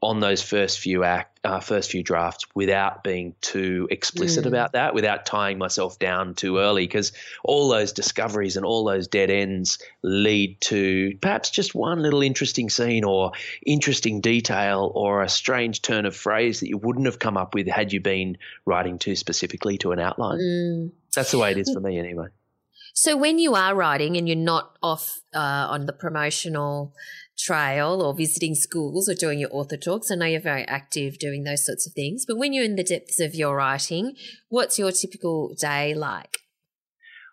on 0.03 0.19
those 0.19 0.43
first 0.43 0.81
few 0.81 1.05
act, 1.05 1.39
uh, 1.45 1.61
first 1.61 1.91
few 1.91 2.03
drafts 2.03 2.45
without 2.55 3.05
being 3.05 3.35
too 3.41 3.87
explicit 3.91 4.45
mm. 4.45 4.49
about 4.49 4.73
that, 4.73 4.95
without 4.95 5.25
tying 5.25 5.59
myself 5.59 5.99
down 5.99 6.35
too 6.35 6.59
early, 6.59 6.85
because 6.85 7.13
all 7.45 7.69
those 7.69 7.93
discoveries 7.93 8.57
and 8.57 8.67
all 8.67 8.85
those 8.85 9.07
dead 9.07 9.31
ends 9.31 9.79
lead 10.03 10.61
to 10.61 11.17
perhaps 11.21 11.51
just 11.51 11.75
one 11.75 12.03
little 12.03 12.23
interesting 12.23 12.69
scene 12.69 13.05
or 13.05 13.31
interesting 13.65 14.21
detail 14.21 14.91
or 14.95 15.23
a 15.23 15.29
strange 15.29 15.83
turn 15.83 16.05
of 16.05 16.17
phrase 16.17 16.61
that 16.61 16.69
you 16.69 16.79
wouldn't 16.79 17.07
have 17.07 17.21
come 17.21 17.37
up 17.37 17.55
with 17.55 17.69
had 17.69 17.93
you 17.93 18.01
been 18.01 18.37
writing 18.67 18.99
too 18.99 19.15
specifically 19.15 19.79
to 19.79 19.93
an 19.93 20.01
outline. 20.01 20.39
Mm. 20.39 20.91
That's 21.15 21.31
the 21.31 21.39
way 21.39 21.53
it 21.53 21.59
is 21.59 21.71
for 21.73 21.81
me, 21.81 21.99
anyway. 21.99 22.27
So 22.95 23.17
when 23.17 23.39
you 23.39 23.55
are 23.55 23.75
writing 23.75 24.17
and 24.17 24.29
you're 24.29 24.37
not 24.37 24.77
off 24.83 25.21
uh, 25.35 25.39
on 25.39 25.87
the 25.87 25.93
promotional 25.93 26.93
trail 27.39 28.03
or 28.03 28.15
visiting 28.15 28.55
schools 28.55 29.09
or 29.09 29.15
doing 29.15 29.39
your 29.39 29.51
author 29.53 29.77
talks, 29.77 30.11
I 30.11 30.15
know 30.17 30.27
you're 30.27 30.41
very 30.41 30.67
active 30.67 31.19
doing 31.19 31.45
those 31.45 31.65
sorts 31.65 31.87
of 31.87 31.93
things. 31.93 32.25
But 32.27 32.39
when 32.39 32.53
you're 32.53 32.65
in 32.65 32.77
the 32.77 32.85
depths 32.85 33.21
of 33.21 33.35
your 33.35 33.57
writing, 33.57 34.15
what's 34.49 34.79
your 34.79 34.93
typical 34.93 35.55
day 35.59 35.95
like? 35.95 36.39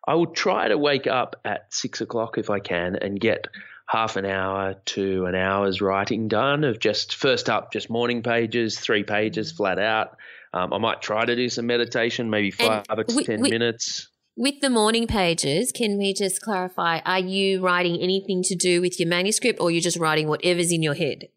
I 0.07 0.15
will 0.15 0.27
try 0.27 0.67
to 0.67 0.77
wake 0.77 1.07
up 1.07 1.35
at 1.45 1.73
six 1.73 2.01
o'clock 2.01 2.37
if 2.37 2.49
I 2.49 2.59
can 2.59 2.95
and 2.95 3.19
get 3.19 3.47
half 3.87 4.15
an 4.15 4.25
hour 4.25 4.75
to 4.85 5.25
an 5.25 5.35
hour's 5.35 5.81
writing 5.81 6.27
done 6.27 6.63
of 6.63 6.79
just 6.79 7.15
first 7.15 7.49
up, 7.49 7.71
just 7.71 7.89
morning 7.89 8.23
pages, 8.23 8.79
three 8.79 9.03
pages 9.03 9.51
flat 9.51 9.79
out. 9.79 10.17
Um, 10.53 10.73
I 10.73 10.77
might 10.77 11.01
try 11.01 11.25
to 11.25 11.35
do 11.35 11.49
some 11.49 11.67
meditation, 11.67 12.29
maybe 12.29 12.51
five 12.51 12.85
and 12.89 13.07
to 13.07 13.15
we, 13.15 13.23
10 13.23 13.41
we, 13.41 13.49
minutes. 13.49 14.07
With 14.39 14.61
the 14.61 14.69
morning 14.69 15.05
pages, 15.05 15.73
can 15.73 15.97
we 15.97 16.13
just 16.13 16.41
clarify? 16.41 16.99
Are 16.99 17.19
you 17.19 17.59
writing 17.59 17.99
anything 17.99 18.41
to 18.43 18.55
do 18.55 18.79
with 18.79 18.97
your 18.97 19.09
manuscript 19.09 19.59
or 19.59 19.69
you're 19.69 19.81
just 19.81 19.97
writing 19.97 20.29
whatever's 20.29 20.71
in 20.71 20.81
your 20.81 20.93
head? 20.93 21.27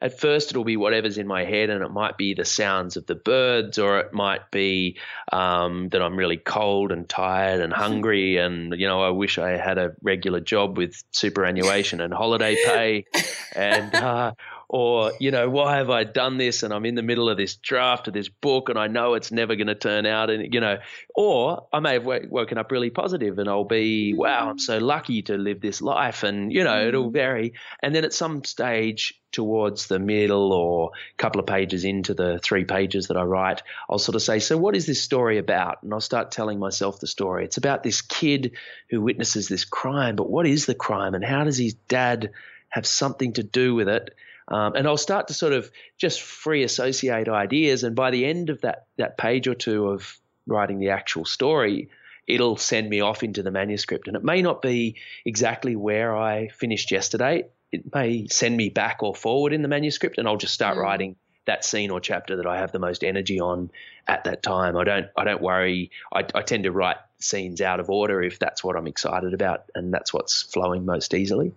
At 0.00 0.18
first, 0.18 0.50
it'll 0.50 0.64
be 0.64 0.76
whatever's 0.76 1.18
in 1.18 1.28
my 1.28 1.44
head, 1.44 1.70
and 1.70 1.84
it 1.84 1.92
might 1.92 2.18
be 2.18 2.34
the 2.34 2.44
sounds 2.44 2.96
of 2.96 3.06
the 3.06 3.14
birds, 3.14 3.78
or 3.78 4.00
it 4.00 4.12
might 4.12 4.50
be 4.50 4.98
um, 5.32 5.88
that 5.90 6.02
I'm 6.02 6.16
really 6.16 6.36
cold 6.36 6.90
and 6.90 7.08
tired 7.08 7.60
and 7.60 7.72
hungry, 7.72 8.36
and 8.44 8.74
you 8.76 8.88
know, 8.88 9.02
I 9.02 9.10
wish 9.10 9.38
I 9.38 9.50
had 9.50 9.78
a 9.78 9.92
regular 10.02 10.40
job 10.40 10.78
with 10.78 11.00
superannuation 11.12 12.00
and 12.00 12.12
holiday 12.12 12.56
pay, 12.64 13.06
and 13.54 13.94
uh, 13.94 14.32
or 14.68 15.12
you 15.18 15.30
know 15.30 15.48
why 15.48 15.76
have 15.76 15.90
i 15.90 16.04
done 16.04 16.36
this 16.36 16.62
and 16.62 16.72
i'm 16.74 16.84
in 16.84 16.94
the 16.94 17.02
middle 17.02 17.28
of 17.28 17.36
this 17.36 17.56
draft 17.56 18.08
of 18.08 18.14
this 18.14 18.28
book 18.28 18.68
and 18.68 18.78
i 18.78 18.86
know 18.86 19.14
it's 19.14 19.32
never 19.32 19.56
going 19.56 19.66
to 19.66 19.74
turn 19.74 20.06
out 20.06 20.30
and 20.30 20.52
you 20.52 20.60
know 20.60 20.78
or 21.14 21.66
i 21.72 21.80
may 21.80 21.94
have 21.94 22.04
w- 22.04 22.28
woken 22.30 22.58
up 22.58 22.70
really 22.70 22.90
positive 22.90 23.38
and 23.38 23.48
i'll 23.48 23.64
be 23.64 24.14
wow 24.14 24.50
i'm 24.50 24.58
so 24.58 24.78
lucky 24.78 25.22
to 25.22 25.36
live 25.36 25.60
this 25.60 25.80
life 25.80 26.22
and 26.22 26.52
you 26.52 26.64
know 26.64 26.86
it'll 26.86 27.10
mm. 27.10 27.12
vary 27.12 27.54
and 27.82 27.94
then 27.94 28.04
at 28.04 28.12
some 28.12 28.44
stage 28.44 29.18
towards 29.30 29.88
the 29.88 29.98
middle 29.98 30.52
or 30.52 30.90
a 30.94 31.16
couple 31.16 31.38
of 31.38 31.46
pages 31.46 31.84
into 31.84 32.14
the 32.14 32.38
three 32.42 32.64
pages 32.64 33.08
that 33.08 33.16
I 33.16 33.22
write, 33.22 33.62
I'll 33.88 33.98
sort 33.98 34.16
of 34.16 34.22
say, 34.22 34.38
So, 34.38 34.56
what 34.56 34.74
is 34.74 34.86
this 34.86 35.02
story 35.02 35.38
about? 35.38 35.82
And 35.82 35.92
I'll 35.92 36.00
start 36.00 36.30
telling 36.30 36.58
myself 36.58 36.98
the 36.98 37.06
story. 37.06 37.44
It's 37.44 37.58
about 37.58 37.82
this 37.82 38.00
kid 38.00 38.52
who 38.88 39.02
witnesses 39.02 39.46
this 39.46 39.64
crime, 39.64 40.16
but 40.16 40.30
what 40.30 40.46
is 40.46 40.66
the 40.66 40.74
crime 40.74 41.14
and 41.14 41.24
how 41.24 41.44
does 41.44 41.58
his 41.58 41.74
dad 41.74 42.30
have 42.70 42.86
something 42.86 43.34
to 43.34 43.42
do 43.42 43.74
with 43.74 43.88
it? 43.88 44.14
Um, 44.48 44.74
and 44.74 44.86
I'll 44.86 44.96
start 44.96 45.28
to 45.28 45.34
sort 45.34 45.52
of 45.52 45.70
just 45.98 46.22
free 46.22 46.62
associate 46.62 47.28
ideas. 47.28 47.84
And 47.84 47.94
by 47.94 48.10
the 48.10 48.24
end 48.24 48.50
of 48.50 48.62
that, 48.62 48.86
that 48.96 49.18
page 49.18 49.46
or 49.46 49.54
two 49.54 49.88
of 49.88 50.18
writing 50.46 50.78
the 50.78 50.90
actual 50.90 51.24
story, 51.24 51.90
it'll 52.26 52.56
send 52.56 52.88
me 52.88 53.00
off 53.00 53.22
into 53.22 53.42
the 53.42 53.50
manuscript. 53.50 54.08
And 54.08 54.16
it 54.16 54.24
may 54.24 54.42
not 54.42 54.62
be 54.62 54.96
exactly 55.24 55.76
where 55.76 56.16
I 56.16 56.48
finished 56.48 56.90
yesterday. 56.90 57.44
It 57.70 57.94
may 57.94 58.26
send 58.28 58.56
me 58.56 58.70
back 58.70 59.02
or 59.02 59.14
forward 59.14 59.52
in 59.52 59.62
the 59.62 59.68
manuscript, 59.68 60.18
and 60.18 60.26
I'll 60.26 60.38
just 60.38 60.54
start 60.54 60.76
mm. 60.76 60.82
writing 60.82 61.16
that 61.48 61.64
scene 61.64 61.90
or 61.90 61.98
chapter 61.98 62.36
that 62.36 62.46
I 62.46 62.58
have 62.58 62.72
the 62.72 62.78
most 62.78 63.02
energy 63.02 63.40
on 63.40 63.70
at 64.06 64.24
that 64.24 64.42
time. 64.42 64.76
I 64.76 64.84
don't 64.84 65.06
I 65.16 65.24
don't 65.24 65.40
worry. 65.40 65.90
I, 66.12 66.24
I 66.34 66.42
tend 66.42 66.64
to 66.64 66.72
write 66.72 66.98
scenes 67.20 67.60
out 67.60 67.80
of 67.80 67.90
order 67.90 68.22
if 68.22 68.38
that's 68.38 68.62
what 68.62 68.76
I'm 68.76 68.86
excited 68.86 69.34
about 69.34 69.64
and 69.74 69.92
that's 69.92 70.12
what's 70.12 70.42
flowing 70.42 70.84
most 70.84 71.14
easily. 71.14 71.52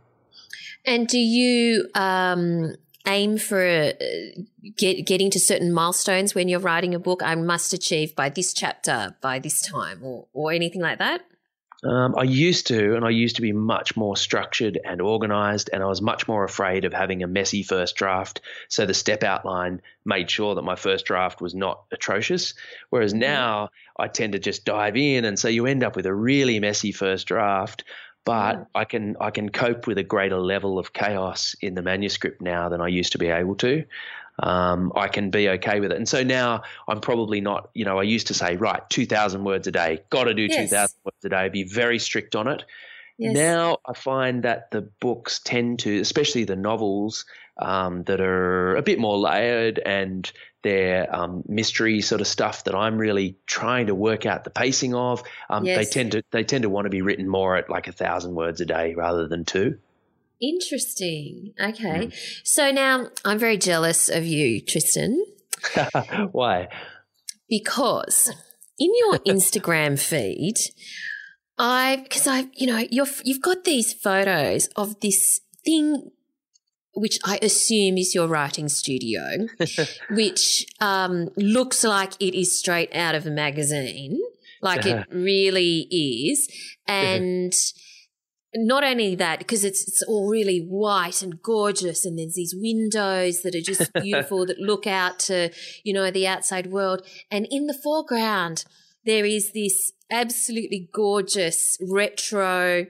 And 0.86 1.08
do 1.08 1.20
you 1.20 1.90
um, 1.94 2.76
aim 3.08 3.38
for 3.38 3.64
uh, 3.64 3.92
get, 4.78 5.06
getting 5.06 5.30
to 5.32 5.40
certain 5.40 5.72
milestones 5.72 6.34
when 6.34 6.48
you're 6.48 6.60
writing 6.60 6.96
a 6.96 7.00
book? 7.00 7.22
I 7.24 7.36
must 7.36 7.74
achieve 7.74 8.16
by 8.16 8.30
this 8.30 8.54
chapter 8.54 9.16
by 9.22 9.40
this 9.40 9.62
time, 9.62 10.00
or 10.04 10.28
or 10.34 10.52
anything 10.52 10.82
like 10.82 11.00
that. 11.00 11.22
Um, 11.84 12.14
I 12.16 12.24
used 12.24 12.68
to, 12.68 12.96
and 12.96 13.04
I 13.04 13.10
used 13.10 13.38
to 13.38 13.42
be 13.42 13.54
much 13.54 13.98
more 13.98 14.16
structured 14.16 14.80
and 14.86 15.02
organized, 15.02 15.72
and 15.74 15.82
I 15.82 15.88
was 15.88 16.02
much 16.02 16.28
more 16.28 16.44
afraid 16.44 16.86
of 16.86 16.94
having 16.94 17.24
a 17.24 17.28
messy 17.28 17.64
first 17.64 17.96
draft. 17.96 18.42
So 18.70 18.86
the 18.86 18.94
step 18.94 19.24
outline 19.24 19.82
made 20.06 20.30
sure 20.30 20.54
that 20.56 20.62
my 20.62 20.76
first 20.76 21.06
draft 21.06 21.42
was 21.42 21.56
not 21.56 21.84
atrocious. 21.92 22.54
Whereas 22.92 23.14
mm-hmm. 23.14 23.22
now 23.22 23.70
I 23.98 24.10
tend 24.10 24.34
to 24.34 24.40
just 24.40 24.64
dive 24.64 24.96
in, 24.96 25.26
and 25.26 25.40
so 25.40 25.48
you 25.48 25.66
end 25.66 25.84
up 25.84 25.96
with 25.96 26.06
a 26.06 26.14
really 26.14 26.60
messy 26.60 26.92
first 26.92 27.28
draft 27.28 27.84
but 28.26 28.58
yeah. 28.58 28.64
I 28.76 28.86
can 28.86 29.16
I 29.20 29.32
can 29.32 29.50
cope 29.50 29.88
with 29.88 29.98
a 29.98 30.04
greater 30.04 30.40
level 30.40 30.80
of 30.80 30.94
chaos 30.94 31.56
in 31.62 31.76
the 31.76 31.82
manuscript 31.82 32.42
now 32.42 32.70
than 32.70 32.82
I 32.82 32.88
used 32.88 33.12
to 33.14 33.18
be 33.18 33.28
able 33.28 33.56
to. 33.56 33.84
Um, 34.40 34.92
I 34.96 35.08
can 35.08 35.30
be 35.30 35.50
okay 35.50 35.80
with 35.80 35.92
it, 35.92 35.98
and 35.98 36.08
so 36.08 36.24
now 36.24 36.64
I'm 36.88 37.00
probably 37.00 37.42
not. 37.42 37.70
You 37.74 37.86
know, 37.86 38.00
I 38.00 38.04
used 38.04 38.28
to 38.28 38.34
say, 38.34 38.56
right, 38.56 38.82
two 38.90 39.06
thousand 39.06 39.44
words 39.44 39.68
a 39.68 39.72
day, 39.72 40.02
got 40.10 40.26
to 40.26 40.34
do 40.34 40.44
yes. 40.44 40.56
two 40.56 40.68
thousand 40.68 40.98
words 41.04 41.26
a 41.26 41.30
day, 41.30 41.50
be 41.50 41.64
very 41.64 42.00
strict 42.00 42.36
on 42.36 42.48
it. 42.48 42.64
Yes. 43.18 43.36
Now 43.36 43.78
I 43.86 43.94
find 43.94 44.44
that 44.44 44.72
the 44.72 44.82
books 44.82 45.40
tend 45.44 45.80
to, 45.80 46.00
especially 46.00 46.44
the 46.44 46.56
novels 46.56 47.26
um, 47.60 48.04
that 48.04 48.20
are 48.20 48.76
a 48.76 48.82
bit 48.82 48.98
more 48.98 49.18
layered 49.18 49.80
and 49.80 50.32
they're 50.64 51.14
um, 51.14 51.44
mystery 51.48 52.02
sort 52.02 52.22
of 52.22 52.28
stuff 52.28 52.66
that 52.66 52.76
I'm 52.76 52.98
really 52.98 53.38
trying 53.46 53.88
to 53.88 53.96
work 53.96 54.26
out 54.26 54.44
the 54.44 54.50
pacing 54.50 54.94
of. 54.94 55.24
Um, 55.50 55.66
yes. 55.66 55.78
They 55.78 55.86
tend 55.86 56.12
to 56.14 56.24
they 56.32 56.44
tend 56.44 56.64
to 56.64 56.70
want 56.70 56.86
to 56.86 56.90
be 56.90 57.02
written 57.02 57.28
more 57.28 57.56
at 57.58 57.70
like 57.70 57.88
a 57.88 57.92
thousand 57.92 58.36
words 58.36 58.62
a 58.62 58.66
day 58.66 58.94
rather 58.94 59.28
than 59.28 59.46
two. 59.46 59.80
Interesting. 60.42 61.54
Okay, 61.60 62.08
mm. 62.08 62.14
so 62.44 62.72
now 62.72 63.08
I'm 63.24 63.38
very 63.38 63.58
jealous 63.58 64.10
of 64.10 64.26
you, 64.26 64.62
Tristan. 64.62 65.24
Why? 66.32 66.68
Because 67.48 68.34
in 68.80 68.92
your 68.98 69.20
Instagram 69.28 70.00
feed, 70.00 70.56
I 71.58 71.98
because 72.04 72.28
I 72.28 72.48
you 72.56 72.68
know 72.68 72.84
you've 72.90 73.22
you've 73.24 73.42
got 73.42 73.64
these 73.64 73.94
photos 73.94 74.68
of 74.76 75.00
this 75.00 75.42
thing 75.64 76.12
which 76.94 77.20
I 77.24 77.40
assume 77.42 77.98
is 77.98 78.14
your 78.14 78.28
writing 78.28 78.68
studio, 78.68 79.48
which 80.10 80.66
um, 80.80 81.30
looks 81.36 81.84
like 81.84 82.14
it 82.20 82.38
is 82.38 82.58
straight 82.58 82.94
out 82.96 83.16
of 83.16 83.26
a 83.26 83.32
magazine, 83.32 84.20
like 84.62 84.86
it 84.86 85.08
really 85.12 85.88
is. 85.90 86.48
And 86.88 87.54
not 88.54 88.84
only 88.84 89.16
that, 89.16 89.40
because 89.40 89.64
it's, 89.64 89.88
it's 89.88 90.04
all 90.04 90.30
really 90.30 90.60
white 90.60 91.22
and 91.22 91.42
gorgeous, 91.42 92.06
and 92.06 92.20
there's 92.20 92.36
these 92.36 92.54
windows 92.56 93.42
that 93.42 93.56
are 93.56 93.62
just 93.62 93.94
beautiful 94.02 94.46
that 94.46 94.60
look 94.60 94.86
out 94.86 95.20
to, 95.20 95.52
you 95.84 95.94
know, 95.94 96.12
the 96.12 96.28
outside 96.28 96.68
world. 96.68 97.06
And 97.30 97.48
in 97.50 97.68
the 97.68 97.74
foreground, 97.74 98.66
there 99.06 99.26
is 99.26 99.54
this 99.54 99.94
absolutely 100.12 100.90
gorgeous 100.94 101.78
retro 101.82 102.88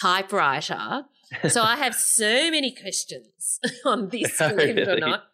typewriter. 0.00 1.04
So 1.48 1.62
I 1.62 1.76
have 1.76 1.94
so 1.94 2.50
many 2.50 2.72
questions 2.72 3.60
on 3.84 4.08
this, 4.08 4.38
believe 4.38 4.78
it 4.78 4.88
or 4.88 4.98
not. 4.98 5.24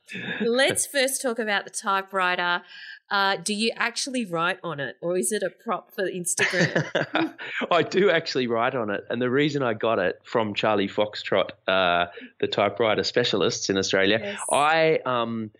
Let's 0.40 0.86
first 0.86 1.22
talk 1.22 1.38
about 1.38 1.64
the 1.64 1.70
typewriter. 1.70 2.62
Uh, 3.10 3.36
do 3.36 3.54
you 3.54 3.70
actually 3.76 4.24
write 4.24 4.58
on 4.64 4.80
it, 4.80 4.96
or 5.00 5.16
is 5.16 5.32
it 5.32 5.42
a 5.42 5.50
prop 5.50 5.92
for 5.92 6.04
Instagram? 6.04 7.34
I 7.70 7.82
do 7.82 8.10
actually 8.10 8.46
write 8.48 8.74
on 8.74 8.90
it, 8.90 9.04
and 9.08 9.22
the 9.22 9.30
reason 9.30 9.62
I 9.62 9.74
got 9.74 9.98
it 9.98 10.20
from 10.24 10.54
Charlie 10.54 10.88
Foxtrot, 10.88 11.50
uh, 11.68 12.06
the 12.40 12.48
typewriter 12.48 13.04
specialists 13.04 13.70
in 13.70 13.78
Australia, 13.78 14.18
yes. 14.20 14.40
I 14.50 14.98
um, 15.06 15.52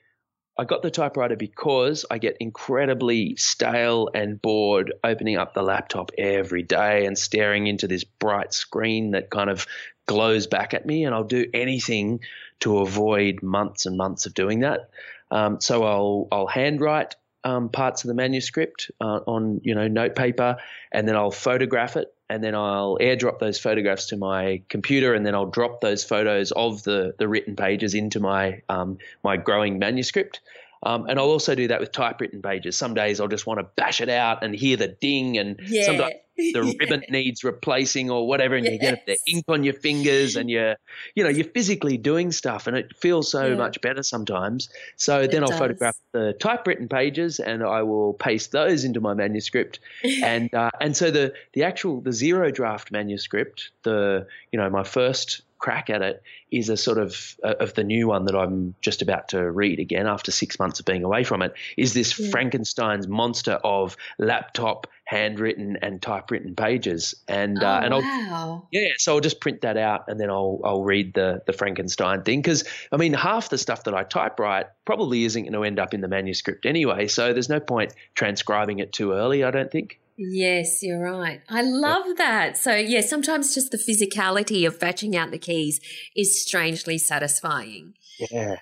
I 0.58 0.64
got 0.64 0.82
the 0.82 0.90
typewriter 0.90 1.36
because 1.36 2.04
I 2.10 2.18
get 2.18 2.38
incredibly 2.40 3.36
stale 3.36 4.08
and 4.14 4.40
bored 4.40 4.92
opening 5.04 5.36
up 5.36 5.54
the 5.54 5.62
laptop 5.62 6.10
every 6.16 6.62
day 6.62 7.04
and 7.04 7.16
staring 7.16 7.66
into 7.66 7.86
this 7.86 8.04
bright 8.04 8.54
screen 8.54 9.10
that 9.10 9.30
kind 9.30 9.50
of 9.50 9.66
glows 10.06 10.46
back 10.46 10.74
at 10.74 10.86
me, 10.86 11.04
and 11.04 11.14
I'll 11.14 11.24
do 11.24 11.46
anything 11.52 12.20
to 12.60 12.78
avoid 12.78 13.42
months 13.42 13.86
and 13.86 13.96
months 13.96 14.26
of 14.26 14.34
doing 14.34 14.60
that. 14.60 14.90
Um, 15.30 15.60
so 15.60 15.84
I'll 15.84 16.28
I'll 16.32 16.46
handwrite 16.46 17.16
um, 17.44 17.68
parts 17.68 18.02
of 18.04 18.08
the 18.08 18.14
manuscript 18.14 18.90
uh, 19.00 19.20
on 19.26 19.60
you 19.64 19.74
know 19.74 19.88
note 19.88 20.14
paper, 20.16 20.56
and 20.92 21.06
then 21.06 21.16
I'll 21.16 21.30
photograph 21.30 21.96
it, 21.96 22.12
and 22.28 22.42
then 22.42 22.54
I'll 22.54 22.98
airdrop 23.00 23.38
those 23.38 23.58
photographs 23.58 24.06
to 24.06 24.16
my 24.16 24.62
computer, 24.68 25.14
and 25.14 25.24
then 25.24 25.34
I'll 25.34 25.46
drop 25.46 25.80
those 25.80 26.04
photos 26.04 26.52
of 26.52 26.82
the 26.82 27.14
the 27.18 27.28
written 27.28 27.56
pages 27.56 27.94
into 27.94 28.20
my 28.20 28.62
um, 28.68 28.98
my 29.22 29.36
growing 29.36 29.78
manuscript. 29.78 30.40
Um, 30.86 31.06
and 31.08 31.18
I'll 31.18 31.30
also 31.30 31.56
do 31.56 31.66
that 31.68 31.80
with 31.80 31.90
typewritten 31.90 32.40
pages. 32.40 32.76
Some 32.76 32.94
days 32.94 33.20
I'll 33.20 33.26
just 33.26 33.44
want 33.44 33.58
to 33.58 33.64
bash 33.64 34.00
it 34.00 34.08
out 34.08 34.44
and 34.44 34.54
hear 34.54 34.76
the 34.76 34.86
ding, 34.86 35.36
and 35.36 35.60
yeah. 35.66 35.84
sometimes 35.84 36.14
the 36.36 36.62
yeah. 36.62 36.72
ribbon 36.78 37.02
needs 37.08 37.42
replacing 37.42 38.08
or 38.08 38.28
whatever, 38.28 38.54
and 38.54 38.64
yes. 38.64 38.74
you 38.74 38.78
get 38.78 39.04
the 39.04 39.18
ink 39.26 39.44
on 39.48 39.64
your 39.64 39.74
fingers, 39.74 40.36
and 40.36 40.48
you're, 40.48 40.76
you 41.16 41.24
know, 41.24 41.28
you're 41.28 41.46
physically 41.46 41.96
doing 41.98 42.30
stuff, 42.30 42.68
and 42.68 42.76
it 42.76 42.94
feels 42.96 43.28
so 43.28 43.46
yeah. 43.46 43.54
much 43.56 43.80
better 43.80 44.04
sometimes. 44.04 44.68
So 44.94 45.22
it 45.22 45.32
then 45.32 45.42
I'll 45.42 45.48
does. 45.48 45.58
photograph 45.58 45.96
the 46.12 46.34
typewritten 46.34 46.88
pages, 46.88 47.40
and 47.40 47.64
I 47.64 47.82
will 47.82 48.12
paste 48.14 48.52
those 48.52 48.84
into 48.84 49.00
my 49.00 49.14
manuscript, 49.14 49.80
and 50.22 50.54
uh, 50.54 50.70
and 50.80 50.96
so 50.96 51.10
the 51.10 51.32
the 51.52 51.64
actual 51.64 52.00
the 52.00 52.12
zero 52.12 52.52
draft 52.52 52.92
manuscript, 52.92 53.70
the 53.82 54.28
you 54.52 54.60
know 54.60 54.70
my 54.70 54.84
first 54.84 55.42
crack 55.58 55.90
at 55.90 56.02
it 56.02 56.22
is 56.50 56.68
a 56.68 56.76
sort 56.76 56.98
of 56.98 57.36
uh, 57.42 57.54
of 57.60 57.74
the 57.74 57.84
new 57.84 58.08
one 58.08 58.26
that 58.26 58.36
I'm 58.36 58.74
just 58.80 59.02
about 59.02 59.28
to 59.28 59.50
read 59.50 59.78
again 59.78 60.06
after 60.06 60.30
six 60.30 60.58
months 60.58 60.80
of 60.80 60.86
being 60.86 61.04
away 61.04 61.24
from 61.24 61.42
it 61.42 61.54
is 61.76 61.94
this 61.94 62.18
yeah. 62.18 62.30
Frankenstein's 62.30 63.08
monster 63.08 63.58
of 63.64 63.96
laptop 64.18 64.86
handwritten 65.04 65.78
and 65.82 66.02
typewritten 66.02 66.54
pages 66.56 67.14
and 67.28 67.62
uh, 67.62 67.78
oh, 67.80 67.84
and 67.84 67.94
I'll 67.94 68.00
wow. 68.00 68.68
yeah 68.72 68.88
so 68.98 69.14
I'll 69.14 69.20
just 69.20 69.40
print 69.40 69.60
that 69.60 69.76
out 69.76 70.04
and 70.08 70.18
then 70.18 70.30
I'll 70.30 70.60
I'll 70.64 70.82
read 70.82 71.14
the 71.14 71.42
the 71.46 71.52
Frankenstein 71.52 72.22
thing 72.22 72.42
because 72.42 72.64
I 72.92 72.96
mean 72.96 73.12
half 73.12 73.48
the 73.48 73.58
stuff 73.58 73.84
that 73.84 73.94
I 73.94 74.02
typewrite 74.02 74.66
probably 74.84 75.24
isn't 75.24 75.44
going 75.44 75.52
to 75.52 75.62
end 75.62 75.78
up 75.78 75.94
in 75.94 76.00
the 76.00 76.08
manuscript 76.08 76.66
anyway 76.66 77.06
so 77.06 77.32
there's 77.32 77.48
no 77.48 77.60
point 77.60 77.94
transcribing 78.14 78.80
it 78.80 78.92
too 78.92 79.12
early 79.12 79.44
I 79.44 79.50
don't 79.52 79.70
think 79.70 80.00
Yes, 80.18 80.82
you're 80.82 81.00
right. 81.00 81.42
I 81.48 81.62
love 81.62 82.16
that. 82.16 82.56
So, 82.56 82.74
yeah, 82.74 83.02
sometimes 83.02 83.54
just 83.54 83.70
the 83.70 83.78
physicality 83.78 84.66
of 84.66 84.78
fetching 84.78 85.14
out 85.14 85.30
the 85.30 85.38
keys 85.38 85.80
is 86.14 86.40
strangely 86.40 86.98
satisfying. 86.98 87.94
Yeah. 88.30 88.56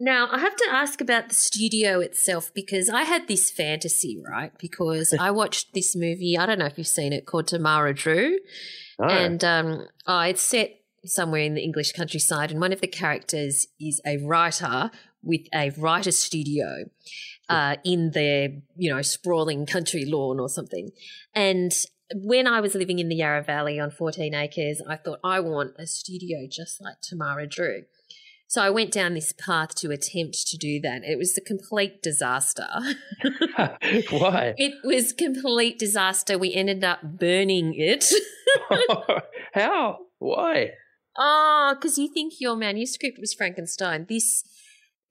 Now, 0.00 0.28
I 0.30 0.38
have 0.38 0.56
to 0.56 0.66
ask 0.70 1.00
about 1.00 1.28
the 1.28 1.34
studio 1.34 2.00
itself 2.00 2.52
because 2.54 2.88
I 2.88 3.02
had 3.02 3.28
this 3.28 3.50
fantasy, 3.50 4.20
right? 4.28 4.52
Because 4.58 5.14
I 5.20 5.30
watched 5.30 5.74
this 5.74 5.94
movie, 5.94 6.36
I 6.38 6.46
don't 6.46 6.58
know 6.58 6.66
if 6.66 6.78
you've 6.78 6.86
seen 6.86 7.12
it, 7.12 7.26
called 7.26 7.48
Tamara 7.48 7.94
Drewe. 7.94 8.36
Oh. 8.98 9.04
And 9.04 9.44
um, 9.44 9.86
oh, 10.06 10.20
it's 10.20 10.42
set 10.42 10.80
somewhere 11.04 11.42
in 11.42 11.54
the 11.54 11.62
English 11.62 11.92
countryside, 11.92 12.50
and 12.50 12.60
one 12.60 12.72
of 12.72 12.80
the 12.80 12.86
characters 12.86 13.66
is 13.78 14.00
a 14.06 14.16
writer 14.18 14.90
with 15.22 15.42
a 15.54 15.70
writer's 15.78 16.18
studio 16.18 16.84
uh, 17.48 17.76
in 17.84 18.10
their, 18.12 18.48
you 18.76 18.92
know, 18.92 19.02
sprawling 19.02 19.66
country 19.66 20.04
lawn 20.04 20.40
or 20.40 20.48
something. 20.48 20.90
And 21.34 21.72
when 22.14 22.46
I 22.46 22.60
was 22.60 22.74
living 22.74 22.98
in 22.98 23.08
the 23.08 23.16
Yarra 23.16 23.42
Valley 23.42 23.80
on 23.80 23.90
14 23.90 24.34
acres, 24.34 24.80
I 24.88 24.96
thought, 24.96 25.20
I 25.24 25.40
want 25.40 25.72
a 25.78 25.86
studio 25.86 26.46
just 26.50 26.80
like 26.80 27.00
Tamara 27.00 27.46
Drewe. 27.46 27.84
So 28.46 28.62
I 28.62 28.70
went 28.70 28.92
down 28.92 29.14
this 29.14 29.32
path 29.32 29.74
to 29.76 29.90
attempt 29.90 30.46
to 30.46 30.56
do 30.56 30.80
that. 30.82 31.02
It 31.02 31.18
was 31.18 31.36
a 31.36 31.40
complete 31.40 32.02
disaster. 32.02 32.68
Why? 34.10 34.54
It 34.58 34.74
was 34.84 35.12
complete 35.12 35.78
disaster. 35.78 36.38
We 36.38 36.54
ended 36.54 36.84
up 36.84 37.02
burning 37.02 37.74
it. 37.74 38.04
How? 39.54 39.98
Why? 40.18 40.70
Oh, 41.16 41.74
because 41.74 41.98
you 41.98 42.08
think 42.08 42.34
your 42.38 42.54
manuscript 42.54 43.18
was 43.18 43.34
Frankenstein. 43.34 44.06
This 44.08 44.44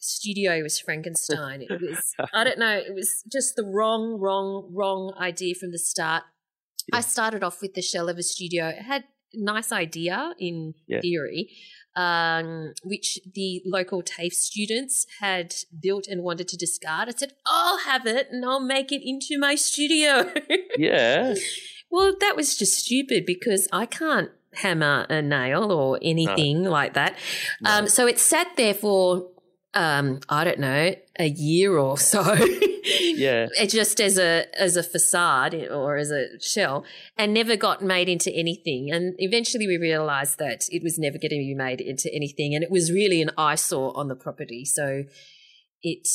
studio 0.04 0.62
was 0.62 0.80
Frankenstein. 0.80 1.62
It 1.62 1.82
was, 1.82 2.14
I 2.34 2.44
don't 2.44 2.60
know, 2.60 2.78
it 2.78 2.94
was 2.94 3.24
just 3.32 3.56
the 3.56 3.64
wrong, 3.64 4.20
wrong, 4.20 4.70
wrong 4.74 5.14
idea 5.20 5.56
from 5.56 5.72
the 5.72 5.80
start. 5.80 6.24
Yeah. 6.92 6.98
I 6.98 7.02
started 7.02 7.44
off 7.44 7.62
with 7.62 7.74
the 7.74 7.82
shell 7.82 8.10
of 8.10 8.18
a 8.18 8.24
studio. 8.24 8.68
It 8.68 8.84
had 8.84 9.04
a 9.34 9.44
nice 9.44 9.72
idea 9.72 10.34
in 10.38 10.74
yeah. 10.88 11.00
theory, 11.00 11.50
um, 11.96 12.74
which 12.84 13.20
the 13.34 13.62
local 13.66 14.02
TAFE 14.02 14.34
students 14.34 15.06
had 15.20 15.56
built 15.82 16.08
and 16.08 16.24
wanted 16.24 16.48
to 16.50 16.58
discard. 16.58 17.08
I 17.08 17.14
said, 17.14 17.34
I'll 17.46 17.80
have 17.80 18.06
it 18.06 18.28
and 18.32 18.44
I'll 18.46 18.60
make 18.60 18.92
it 18.92 19.02
into 19.04 19.40
my 19.40 19.56
studio. 19.56 20.32
yeah. 20.78 21.36
well, 21.90 22.14
that 22.20 22.36
was 22.36 22.58
just 22.58 22.74
stupid 22.74 23.26
because 23.26 23.68
I 23.72 23.86
can't 23.86 24.32
hammer 24.56 25.06
a 25.10 25.22
nail 25.22 25.72
or 25.72 26.00
anything 26.02 26.64
no. 26.64 26.72
like 26.72 26.94
that. 26.94 27.18
No. 27.62 27.72
Um, 27.72 27.88
so 27.88 28.08
it 28.08 28.20
sat 28.20 28.56
there 28.56 28.74
for 28.74 29.30
um, 29.74 30.20
I 30.30 30.44
don't 30.44 30.60
know, 30.60 30.96
a 31.20 31.28
year 31.28 31.78
or 31.78 31.98
so. 31.98 32.22
yeah. 32.84 33.48
Just 33.68 34.00
as 34.00 34.18
a 34.18 34.46
as 34.60 34.78
a 34.78 34.84
facade 34.84 35.56
or 35.72 35.98
as 35.98 36.12
a 36.12 36.40
shell, 36.40 36.86
and 37.18 37.34
never 37.34 37.56
got 37.56 37.82
made 37.82 38.10
into 38.10 38.32
anything. 38.34 38.90
And 38.92 39.16
eventually, 39.18 39.68
we 39.68 39.78
realised 39.78 40.38
that 40.40 40.66
it 40.70 40.84
was 40.84 40.98
never 41.00 41.18
going 41.18 41.32
to 41.32 41.38
be 41.38 41.56
made 41.56 41.82
into 41.82 42.14
anything, 42.14 42.54
and 42.56 42.64
it 42.64 42.72
was 42.72 42.92
really 42.92 43.22
an 43.22 43.32
eyesore 43.38 43.96
on 43.98 44.08
the 44.08 44.16
property. 44.16 44.66
So 44.66 45.04
it 45.82 46.08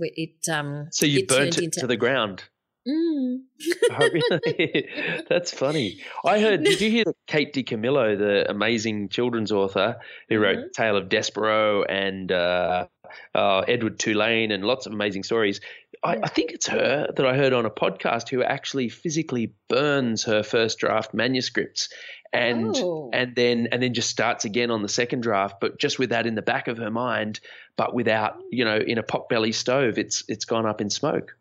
it 0.00 0.48
um. 0.50 0.88
So 0.90 1.06
you 1.06 1.20
it 1.20 1.28
burnt 1.28 1.58
it 1.58 1.64
into, 1.64 1.80
to 1.80 1.86
the 1.86 1.96
ground. 1.96 2.44
Mm. 2.86 3.40
oh, 3.90 4.08
really? 4.12 4.88
That's 5.28 5.50
funny. 5.50 6.00
I 6.24 6.40
heard. 6.40 6.62
Did 6.62 6.80
you 6.80 6.90
hear 6.90 7.04
that 7.04 7.16
Kate 7.26 7.52
DiCamillo, 7.52 8.16
the 8.16 8.48
amazing 8.48 9.08
children's 9.08 9.50
author 9.50 9.96
who 10.28 10.38
wrote 10.38 10.58
mm-hmm. 10.58 10.70
Tale 10.72 10.96
of 10.96 11.08
Despereaux 11.08 11.84
and 11.88 12.30
uh, 12.30 12.86
uh, 13.34 13.58
Edward 13.66 13.98
Tulane 13.98 14.52
and 14.52 14.64
lots 14.64 14.86
of 14.86 14.92
amazing 14.92 15.24
stories? 15.24 15.60
I, 16.04 16.18
I, 16.22 16.28
think 16.28 16.52
it's 16.52 16.68
her 16.68 17.10
that 17.16 17.26
I 17.26 17.36
heard 17.36 17.52
on 17.52 17.66
a 17.66 17.70
podcast 17.70 18.28
who 18.28 18.42
actually 18.42 18.88
physically 18.88 19.54
burns 19.68 20.24
her 20.24 20.42
first 20.42 20.78
draft 20.78 21.14
manuscripts 21.14 21.88
and 22.32 22.76
oh. 22.76 23.10
and 23.12 23.34
then 23.34 23.68
and 23.72 23.82
then 23.82 23.94
just 23.94 24.10
starts 24.10 24.44
again 24.44 24.70
on 24.70 24.82
the 24.82 24.88
second 24.88 25.22
draft, 25.22 25.56
but 25.60 25.78
just 25.78 25.98
with 25.98 26.10
that 26.10 26.26
in 26.26 26.34
the 26.34 26.42
back 26.42 26.68
of 26.68 26.76
her 26.78 26.90
mind, 26.90 27.40
but 27.76 27.94
without 27.94 28.40
you 28.52 28.64
know 28.64 28.76
in 28.76 28.98
a 28.98 29.02
potbelly 29.02 29.54
stove, 29.54 29.98
it's 29.98 30.22
it's 30.28 30.44
gone 30.44 30.66
up 30.66 30.80
in 30.80 30.90
smoke 30.90 31.36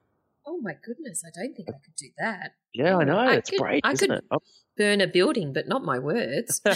oh 0.55 0.61
my 0.61 0.73
goodness, 0.83 1.23
I 1.25 1.29
don't 1.37 1.53
think 1.53 1.69
I 1.69 1.73
could 1.83 1.95
do 1.97 2.07
that. 2.17 2.51
Yeah, 2.73 2.97
I 2.97 3.03
know. 3.03 3.17
I 3.17 3.35
it's 3.35 3.49
could, 3.49 3.59
great, 3.59 3.81
I 3.85 3.91
isn't 3.91 4.09
could 4.09 4.17
it? 4.17 4.23
Oh. 4.31 4.39
burn 4.77 5.01
a 5.01 5.07
building, 5.07 5.53
but 5.53 5.67
not 5.67 5.83
my 5.83 5.99
words. 5.99 6.61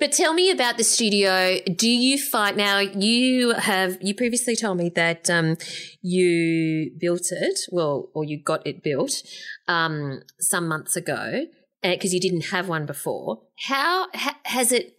But 0.00 0.10
tell 0.12 0.34
me 0.34 0.50
about 0.50 0.78
the 0.78 0.84
studio. 0.84 1.60
Do 1.76 1.88
you 1.88 2.18
find 2.20 2.56
now 2.56 2.80
you 2.80 3.50
have 3.52 3.98
you 4.00 4.14
previously 4.14 4.56
told 4.56 4.78
me 4.78 4.88
that 4.96 5.30
um, 5.30 5.56
you 6.02 6.90
built 6.98 7.30
it, 7.30 7.60
well, 7.70 8.08
or 8.14 8.24
you 8.24 8.42
got 8.42 8.66
it 8.66 8.82
built 8.82 9.22
um, 9.68 10.22
some 10.40 10.66
months 10.66 10.96
ago 10.96 11.46
because 11.82 12.12
uh, 12.12 12.14
you 12.14 12.20
didn't 12.20 12.46
have 12.46 12.68
one 12.68 12.84
before. 12.84 13.42
How 13.68 14.08
ha- 14.12 14.40
has 14.44 14.72
it 14.72 14.98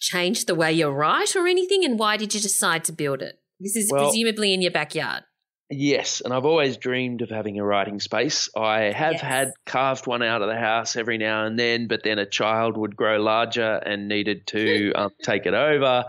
changed 0.00 0.48
the 0.48 0.56
way 0.56 0.72
you 0.72 0.88
write 0.88 1.36
or 1.36 1.46
anything? 1.46 1.84
And 1.84 1.98
why 1.98 2.16
did 2.16 2.34
you 2.34 2.40
decide 2.40 2.82
to 2.84 2.92
build 2.92 3.22
it? 3.22 3.38
This 3.60 3.76
is 3.76 3.90
well, 3.92 4.04
presumably 4.04 4.52
in 4.52 4.62
your 4.62 4.72
backyard. 4.72 5.22
Yes, 5.74 6.20
and 6.22 6.34
I've 6.34 6.44
always 6.44 6.76
dreamed 6.76 7.22
of 7.22 7.30
having 7.30 7.58
a 7.58 7.64
writing 7.64 7.98
space. 7.98 8.50
I 8.54 8.92
have 8.92 9.14
Yes. 9.14 9.20
had 9.22 9.52
carved 9.64 10.06
one 10.06 10.22
out 10.22 10.42
of 10.42 10.48
the 10.48 10.58
house 10.58 10.96
every 10.96 11.16
now 11.16 11.46
and 11.46 11.58
then, 11.58 11.86
but 11.86 12.02
then 12.02 12.18
a 12.18 12.26
child 12.26 12.76
would 12.76 12.94
grow 12.94 13.18
larger 13.18 13.76
and 13.76 14.06
needed 14.06 14.46
to 14.48 14.92
um, 14.94 15.12
take 15.22 15.46
it 15.46 15.54
over. 15.54 16.04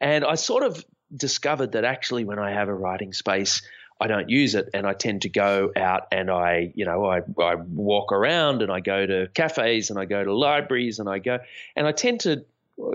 And 0.00 0.24
I 0.24 0.36
sort 0.36 0.62
of 0.62 0.84
discovered 1.14 1.72
that 1.72 1.84
actually, 1.84 2.24
when 2.24 2.38
I 2.38 2.52
have 2.52 2.68
a 2.68 2.74
writing 2.74 3.12
space, 3.12 3.62
I 4.00 4.06
don't 4.06 4.30
use 4.30 4.54
it, 4.54 4.70
and 4.72 4.86
I 4.86 4.92
tend 4.92 5.22
to 5.22 5.28
go 5.28 5.72
out 5.74 6.06
and 6.12 6.30
I, 6.30 6.70
you 6.76 6.84
know, 6.84 7.04
I, 7.04 7.22
I 7.42 7.56
walk 7.56 8.12
around 8.12 8.62
and 8.62 8.70
I 8.70 8.78
go 8.78 9.04
to 9.04 9.26
cafes 9.34 9.90
and 9.90 9.98
I 9.98 10.04
go 10.04 10.22
to 10.22 10.32
libraries 10.32 11.00
and 11.00 11.08
I 11.08 11.18
go, 11.18 11.40
and 11.74 11.88
I 11.88 11.90
tend 11.90 12.20
to 12.20 12.44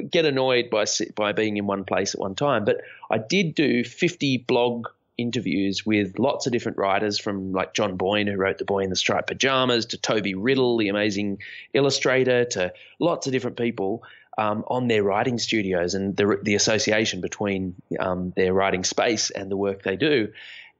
get 0.09 0.23
annoyed 0.23 0.69
by 0.69 0.85
by 1.15 1.33
being 1.33 1.57
in 1.57 1.67
one 1.67 1.83
place 1.83 2.13
at 2.15 2.21
one 2.21 2.35
time. 2.35 2.63
But 2.63 2.77
I 3.11 3.17
did 3.17 3.53
do 3.55 3.83
50 3.83 4.37
blog 4.37 4.87
interviews 5.17 5.85
with 5.85 6.17
lots 6.19 6.45
of 6.45 6.51
different 6.51 6.77
writers 6.77 7.19
from 7.19 7.51
like 7.51 7.73
John 7.73 7.97
Boyne, 7.97 8.27
who 8.27 8.35
wrote 8.35 8.57
The 8.57 8.65
Boy 8.65 8.79
in 8.79 8.89
the 8.89 8.95
Striped 8.95 9.27
Pajamas, 9.27 9.87
to 9.87 9.97
Toby 9.97 10.35
Riddle, 10.35 10.77
the 10.77 10.89
amazing 10.89 11.39
illustrator, 11.73 12.45
to 12.45 12.73
lots 12.99 13.27
of 13.27 13.33
different 13.33 13.57
people 13.57 14.03
um, 14.37 14.63
on 14.67 14.87
their 14.87 15.03
writing 15.03 15.37
studios 15.37 15.93
and 15.93 16.15
the, 16.15 16.39
the 16.41 16.55
association 16.55 17.21
between 17.21 17.75
um, 17.99 18.33
their 18.35 18.53
writing 18.53 18.83
space 18.83 19.29
and 19.29 19.51
the 19.51 19.57
work 19.57 19.83
they 19.83 19.95
do. 19.95 20.31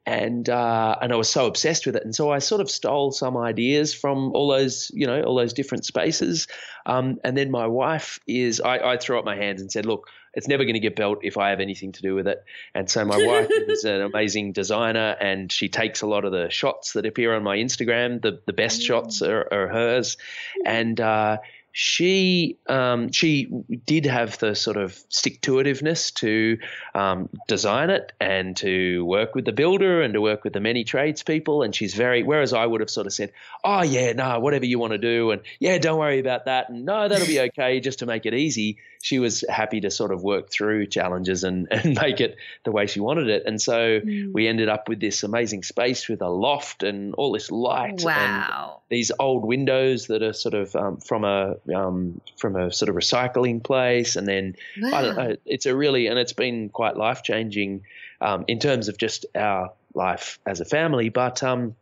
And 0.06 0.50
uh, 0.50 0.98
and 1.02 1.14
I 1.14 1.16
was 1.16 1.30
so 1.30 1.48
obsessed 1.48 1.86
with 1.86 1.96
it, 1.96 2.04
and 2.04 2.14
so 2.14 2.30
I 2.30 2.40
sort 2.40 2.60
of 2.60 2.70
stole 2.70 3.14
some 3.14 3.38
ideas 3.38 3.94
from 3.94 4.34
all 4.34 4.50
those 4.50 4.92
you 4.94 5.08
know 5.08 5.22
all 5.24 5.36
those 5.36 5.54
different 5.54 5.86
spaces. 5.86 6.48
Um, 6.86 7.20
and 7.24 7.38
then 7.38 7.52
my 7.52 7.68
wife 7.68 8.20
is 8.28 8.60
I, 8.60 8.80
I 8.80 8.98
threw 8.98 9.18
up 9.18 9.24
my 9.24 9.38
hands 9.38 9.62
and 9.62 9.72
said, 9.72 9.86
look, 9.86 10.10
it's 10.34 10.48
never 10.48 10.64
going 10.64 10.74
to 10.74 10.80
get 10.80 10.96
built 10.96 11.20
if 11.24 11.38
I 11.38 11.50
have 11.50 11.60
anything 11.60 11.92
to 11.94 12.02
do 12.02 12.16
with 12.16 12.28
it. 12.28 12.44
And 12.74 12.90
so 12.90 13.06
my 13.06 13.18
wife 13.18 13.50
is 13.52 13.84
an 13.84 14.02
amazing 14.02 14.54
designer, 14.54 15.16
and 15.20 15.52
she 15.52 15.70
takes 15.70 16.02
a 16.02 16.08
lot 16.08 16.26
of 16.26 16.32
the 16.32 16.50
shots 16.50 16.94
that 16.94 17.06
appear 17.06 17.36
on 17.36 17.44
my 17.44 17.58
Instagram. 17.58 18.22
The 18.22 18.42
the 18.46 18.54
best 18.54 18.82
shots 18.82 19.22
are, 19.22 19.48
are 19.52 19.68
hers, 19.68 20.18
and 20.66 21.00
uh, 21.00 21.38
she 21.76 22.60
um, 22.68 23.12
she 23.12 23.48
did 23.86 24.06
have 24.06 24.38
the 24.38 24.56
sort 24.56 24.78
of 24.78 24.94
stick 25.10 25.42
to 25.42 25.54
itiveness 25.54 26.14
to 26.14 26.60
um, 26.94 27.30
design 27.48 27.90
it 27.90 28.14
and 28.22 28.56
to 28.58 29.04
work 29.06 29.34
with 29.34 29.46
the 29.46 29.52
builder 29.52 30.04
and 30.04 30.14
to 30.14 30.22
work 30.22 30.44
with 30.44 30.54
the 30.54 30.60
many 30.60 30.84
tradespeople. 30.84 31.64
And 31.64 31.74
she's 31.74 31.96
very 31.96 32.22
whereas 32.22 32.54
I 32.54 32.64
would 32.64 32.82
have 32.82 32.92
sort 32.92 33.08
of 33.08 33.14
said, 33.14 33.34
"Oh 33.64 33.82
yeah, 33.82 34.14
no, 34.14 34.40
whatever 34.40 34.66
you 34.66 34.78
want 34.78 34.94
to 34.94 35.00
do," 35.00 35.32
and 35.32 35.42
yeah, 35.60 35.80
don't 35.80 35.98
worry 35.98 36.20
about 36.20 36.46
that, 36.46 36.70
and 36.70 36.86
no, 36.86 37.08
that'll 37.08 37.26
be 37.26 37.40
okay, 37.50 37.80
just 37.80 38.00
to 38.00 38.06
make 38.06 38.28
it 38.28 38.36
easy. 38.36 38.78
She 39.04 39.20
was 39.20 39.44
happy 39.50 39.82
to 39.82 39.92
sort 39.92 40.14
of 40.14 40.24
work 40.24 40.50
through 40.50 40.88
challenges 40.88 41.44
and, 41.44 41.68
and 41.72 42.00
make 42.02 42.22
it 42.22 42.38
the 42.64 42.72
way 42.72 42.88
she 42.88 43.02
wanted 43.02 43.28
it. 43.28 43.44
And 43.46 43.62
so 43.62 44.00
we 44.32 44.48
ended 44.48 44.70
up 44.70 44.88
with 44.88 45.02
this 45.02 45.24
amazing 45.24 45.64
space 45.64 46.08
with 46.08 46.22
a 46.22 46.30
loft 46.30 46.84
and 46.84 47.14
all 47.16 47.34
this 47.34 47.52
light 47.52 48.02
and 48.24 48.44
these 48.90 49.12
old 49.20 49.44
windows 49.44 50.08
that 50.08 50.24
are 50.24 50.32
sort 50.32 50.54
of 50.54 50.74
um, 50.76 50.98
from 50.98 51.26
a 51.26 51.56
um, 51.76 52.22
from 52.38 52.56
a 52.56 52.72
sort 52.72 52.88
of 52.88 52.96
recycling 52.96 53.62
place, 53.62 54.16
and 54.16 54.26
then 54.26 54.56
I 54.94 55.02
don't 55.02 55.18
Wow. 55.18 55.28
know. 55.28 55.36
It's 55.46 55.66
a 55.66 55.76
really 55.76 56.08
and 56.08 56.18
it's 56.18 56.34
been 56.34 56.70
quite 56.70 56.96
life 56.96 57.24
changing 57.24 57.84
um, 58.22 58.46
in 58.48 58.60
terms 58.60 58.88
of 58.88 58.98
just 58.98 59.26
our 59.36 59.74
life 59.94 60.40
as 60.46 60.62
a 60.62 60.66
family, 60.66 61.10
but 61.10 61.44
um, 61.44 61.76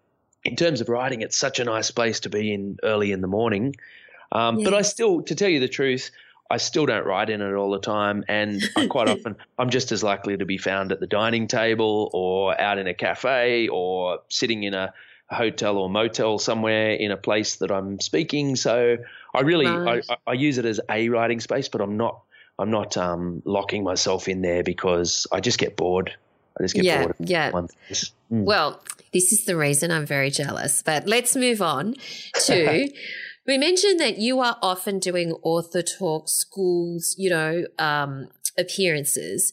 in 0.43 0.55
terms 0.55 0.81
of 0.81 0.89
writing, 0.89 1.21
it's 1.21 1.37
such 1.37 1.59
a 1.59 1.65
nice 1.65 1.91
place 1.91 2.21
to 2.21 2.29
be 2.29 2.51
in 2.51 2.77
early 2.81 3.11
in 3.11 3.21
the 3.21 3.27
morning. 3.27 3.75
Um, 4.31 4.63
But 4.63 4.73
I 4.73 4.81
still, 4.81 5.21
to 5.23 5.35
tell 5.35 5.49
you 5.49 5.59
the 5.59 5.67
truth. 5.69 6.09
I 6.51 6.57
still 6.57 6.85
don't 6.85 7.05
write 7.05 7.29
in 7.29 7.41
it 7.41 7.53
all 7.53 7.71
the 7.71 7.79
time, 7.79 8.23
and 8.27 8.61
I 8.75 8.85
quite 8.87 9.07
often 9.15 9.35
I'm 9.57 9.69
just 9.69 9.91
as 9.91 10.03
likely 10.03 10.37
to 10.37 10.45
be 10.45 10.57
found 10.57 10.91
at 10.91 10.99
the 10.99 11.07
dining 11.07 11.47
table 11.47 12.09
or 12.13 12.59
out 12.59 12.77
in 12.77 12.87
a 12.87 12.93
cafe 12.93 13.67
or 13.69 14.19
sitting 14.29 14.63
in 14.63 14.73
a 14.73 14.93
a 15.29 15.35
hotel 15.35 15.77
or 15.77 15.89
motel 15.89 16.37
somewhere 16.37 16.91
in 16.91 17.09
a 17.09 17.15
place 17.15 17.55
that 17.55 17.71
I'm 17.71 18.01
speaking. 18.01 18.57
So 18.57 18.97
I 19.33 19.39
really 19.41 19.65
Right. 19.65 20.03
I, 20.09 20.17
I 20.27 20.33
use 20.33 20.57
it 20.57 20.65
as 20.65 20.81
a 20.89 21.07
writing 21.07 21.39
space, 21.39 21.69
but 21.69 21.79
I'm 21.79 21.95
not 21.95 22.21
I'm 22.59 22.69
not 22.69 22.97
um, 22.97 23.41
locking 23.45 23.83
myself 23.83 24.27
in 24.27 24.41
there 24.41 24.61
because 24.61 25.25
I 25.31 25.39
just 25.39 25.57
get 25.57 25.77
bored. 25.77 26.13
I 26.59 26.63
just 26.63 26.75
get 26.75 26.83
Yeah, 26.83 27.03
bored. 27.03 27.15
yeah. 27.19 27.51
one. 27.51 27.69
Mm. 28.29 28.43
Well, 28.43 28.83
this 29.13 29.31
is 29.31 29.45
the 29.45 29.55
reason 29.55 29.89
I'm 29.89 30.05
very 30.05 30.29
jealous. 30.29 30.83
But 30.83 31.07
let's 31.07 31.33
move 31.35 31.61
on 31.61 31.95
to. 32.45 32.89
we 33.45 33.57
mentioned 33.57 33.99
that 33.99 34.17
you 34.17 34.39
are 34.39 34.57
often 34.61 34.99
doing 34.99 35.33
author 35.43 35.81
talk 35.81 36.29
schools, 36.29 37.15
you 37.17 37.29
know, 37.29 37.65
um, 37.79 38.27
appearances. 38.57 39.51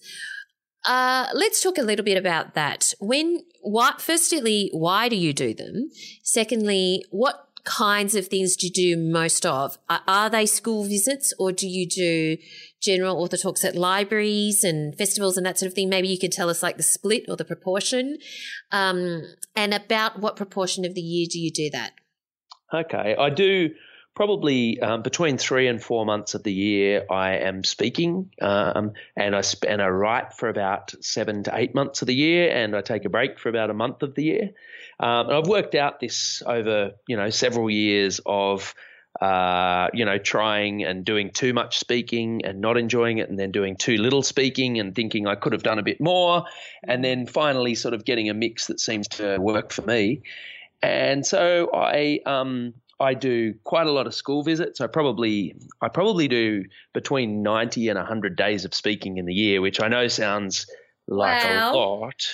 Uh, 0.84 1.26
let's 1.34 1.62
talk 1.62 1.78
a 1.78 1.82
little 1.82 2.04
bit 2.04 2.16
about 2.16 2.54
that. 2.54 2.94
When, 3.00 3.44
what, 3.62 4.00
firstly, 4.00 4.70
why 4.72 5.08
do 5.08 5.16
you 5.16 5.32
do 5.32 5.54
them? 5.54 5.90
Secondly, 6.22 7.04
what 7.10 7.48
kinds 7.64 8.14
of 8.14 8.26
things 8.28 8.56
do 8.56 8.66
you 8.66 8.72
do 8.72 8.96
most 8.96 9.44
of? 9.44 9.78
Are, 9.90 10.00
are 10.08 10.30
they 10.30 10.46
school 10.46 10.84
visits 10.84 11.34
or 11.38 11.52
do 11.52 11.68
you 11.68 11.86
do 11.86 12.38
general 12.80 13.22
author 13.22 13.36
talks 13.36 13.64
at 13.64 13.74
libraries 13.74 14.64
and 14.64 14.96
festivals 14.96 15.36
and 15.36 15.44
that 15.44 15.58
sort 15.58 15.68
of 15.68 15.74
thing? 15.74 15.88
Maybe 15.88 16.08
you 16.08 16.18
could 16.18 16.32
tell 16.32 16.48
us 16.48 16.62
like 16.62 16.76
the 16.76 16.82
split 16.82 17.24
or 17.28 17.36
the 17.36 17.44
proportion. 17.44 18.18
Um, 18.72 19.22
and 19.54 19.74
about 19.74 20.20
what 20.20 20.36
proportion 20.36 20.84
of 20.84 20.94
the 20.94 21.02
year 21.02 21.26
do 21.30 21.38
you 21.38 21.50
do 21.50 21.68
that? 21.70 21.92
Okay, 22.72 23.16
I 23.18 23.30
do 23.30 23.70
probably 24.14 24.80
um, 24.80 25.00
between 25.02 25.38
three 25.38 25.68
and 25.68 25.80
four 25.80 26.04
months 26.04 26.34
of 26.34 26.42
the 26.42 26.52
year. 26.52 27.06
I 27.08 27.36
am 27.36 27.62
speaking, 27.64 28.30
um, 28.42 28.92
and 29.16 29.34
I 29.34 29.40
sp- 29.40 29.70
and 29.70 29.80
I 29.80 29.88
write 29.88 30.34
for 30.34 30.48
about 30.48 30.92
seven 31.00 31.44
to 31.44 31.52
eight 31.54 31.74
months 31.74 32.02
of 32.02 32.06
the 32.06 32.14
year, 32.14 32.50
and 32.50 32.76
I 32.76 32.80
take 32.80 33.04
a 33.04 33.08
break 33.08 33.38
for 33.38 33.48
about 33.48 33.70
a 33.70 33.74
month 33.74 34.02
of 34.02 34.14
the 34.14 34.24
year. 34.24 34.50
Um, 35.00 35.28
and 35.28 35.36
I've 35.36 35.46
worked 35.46 35.76
out 35.76 36.00
this 36.00 36.42
over 36.44 36.92
you 37.06 37.16
know 37.16 37.30
several 37.30 37.70
years 37.70 38.20
of. 38.26 38.74
Uh, 39.22 39.88
you 39.94 40.04
know, 40.04 40.16
trying 40.16 40.84
and 40.84 41.04
doing 41.04 41.30
too 41.32 41.52
much 41.52 41.78
speaking 41.78 42.44
and 42.44 42.60
not 42.60 42.76
enjoying 42.76 43.18
it, 43.18 43.28
and 43.28 43.36
then 43.36 43.50
doing 43.50 43.74
too 43.74 43.96
little 43.96 44.22
speaking 44.22 44.78
and 44.78 44.94
thinking 44.94 45.26
I 45.26 45.34
could 45.34 45.54
have 45.54 45.64
done 45.64 45.80
a 45.80 45.82
bit 45.82 46.00
more, 46.00 46.44
and 46.84 47.02
then 47.02 47.26
finally 47.26 47.74
sort 47.74 47.94
of 47.94 48.04
getting 48.04 48.28
a 48.28 48.34
mix 48.34 48.68
that 48.68 48.78
seems 48.78 49.08
to 49.08 49.38
work 49.38 49.72
for 49.72 49.82
me. 49.82 50.22
And 50.82 51.26
so 51.26 51.70
I 51.74 52.20
um, 52.26 52.74
I 53.00 53.14
do 53.14 53.54
quite 53.64 53.86
a 53.86 53.92
lot 53.92 54.06
of 54.06 54.14
school 54.14 54.42
visits. 54.42 54.80
I 54.80 54.86
probably 54.86 55.56
I 55.80 55.88
probably 55.88 56.28
do 56.28 56.64
between 56.92 57.42
ninety 57.42 57.88
and 57.88 57.98
hundred 57.98 58.36
days 58.36 58.64
of 58.64 58.74
speaking 58.74 59.18
in 59.18 59.26
the 59.26 59.34
year, 59.34 59.60
which 59.60 59.80
I 59.80 59.88
know 59.88 60.08
sounds 60.08 60.66
like 61.06 61.44
Wow. 61.44 61.72
a 61.72 61.76
lot. 61.76 62.28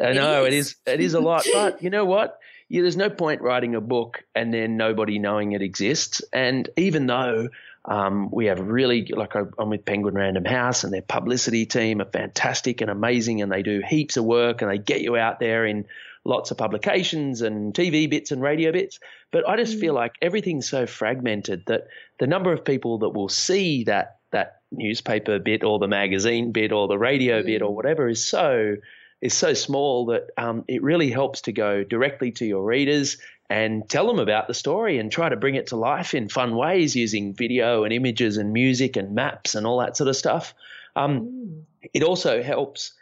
I 0.00 0.06
It 0.10 0.14
know 0.14 0.44
it 0.44 0.52
is. 0.52 0.68
is 0.68 0.76
it 0.86 1.00
is 1.00 1.14
a 1.14 1.20
lot, 1.20 1.44
but 1.52 1.82
you 1.82 1.90
know 1.90 2.04
what? 2.04 2.38
Yeah, 2.68 2.82
there's 2.82 2.96
no 2.96 3.10
point 3.10 3.42
writing 3.42 3.74
a 3.74 3.80
book 3.82 4.24
and 4.34 4.52
then 4.52 4.76
nobody 4.78 5.18
knowing 5.18 5.52
it 5.52 5.60
exists. 5.60 6.22
And 6.32 6.70
even 6.78 7.06
though 7.06 7.50
um, 7.84 8.30
we 8.30 8.46
have 8.46 8.60
really 8.60 9.04
like 9.06 9.34
I'm 9.34 9.68
with 9.68 9.84
Penguin 9.84 10.14
Random 10.14 10.44
House 10.44 10.82
and 10.84 10.92
their 10.92 11.02
publicity 11.02 11.66
team 11.66 12.00
are 12.00 12.06
fantastic 12.06 12.80
and 12.80 12.90
amazing, 12.90 13.42
and 13.42 13.52
they 13.52 13.62
do 13.62 13.82
heaps 13.86 14.16
of 14.16 14.24
work 14.24 14.62
and 14.62 14.70
they 14.70 14.78
get 14.78 15.02
you 15.02 15.16
out 15.16 15.38
there 15.40 15.66
in 15.66 15.84
lots 16.24 16.50
of 16.50 16.56
publications 16.56 17.42
and 17.42 17.74
TV 17.74 18.08
bits 18.08 18.30
and 18.30 18.40
radio 18.40 18.72
bits. 18.72 19.00
But 19.30 19.48
I 19.48 19.56
just 19.56 19.78
feel 19.78 19.94
like 19.94 20.12
everything's 20.22 20.68
so 20.68 20.86
fragmented 20.86 21.64
that 21.66 21.88
the 22.18 22.26
number 22.26 22.52
of 22.52 22.64
people 22.64 22.98
that 22.98 23.10
will 23.10 23.28
see 23.28 23.84
that 23.84 24.18
that 24.30 24.60
newspaper 24.70 25.38
bit 25.38 25.62
or 25.62 25.78
the 25.78 25.88
magazine 25.88 26.52
bit 26.52 26.72
or 26.72 26.88
the 26.88 26.98
radio 26.98 27.42
bit 27.42 27.60
or 27.60 27.74
whatever 27.74 28.08
is 28.08 28.24
so 28.24 28.76
is 29.20 29.34
so 29.34 29.54
small 29.54 30.06
that 30.06 30.30
um, 30.36 30.64
it 30.66 30.82
really 30.82 31.10
helps 31.10 31.42
to 31.42 31.52
go 31.52 31.84
directly 31.84 32.32
to 32.32 32.44
your 32.44 32.64
readers 32.64 33.18
and 33.48 33.88
tell 33.88 34.06
them 34.06 34.18
about 34.18 34.48
the 34.48 34.54
story 34.54 34.98
and 34.98 35.12
try 35.12 35.28
to 35.28 35.36
bring 35.36 35.54
it 35.54 35.68
to 35.68 35.76
life 35.76 36.14
in 36.14 36.28
fun 36.28 36.56
ways 36.56 36.96
using 36.96 37.34
video 37.34 37.84
and 37.84 37.92
images 37.92 38.36
and 38.36 38.52
music 38.52 38.96
and 38.96 39.14
maps 39.14 39.54
and 39.54 39.66
all 39.66 39.78
that 39.78 39.96
sort 39.96 40.08
of 40.08 40.16
stuff. 40.16 40.54
Um, 40.96 41.66
it 41.94 42.02
also 42.02 42.42
helps 42.42 42.94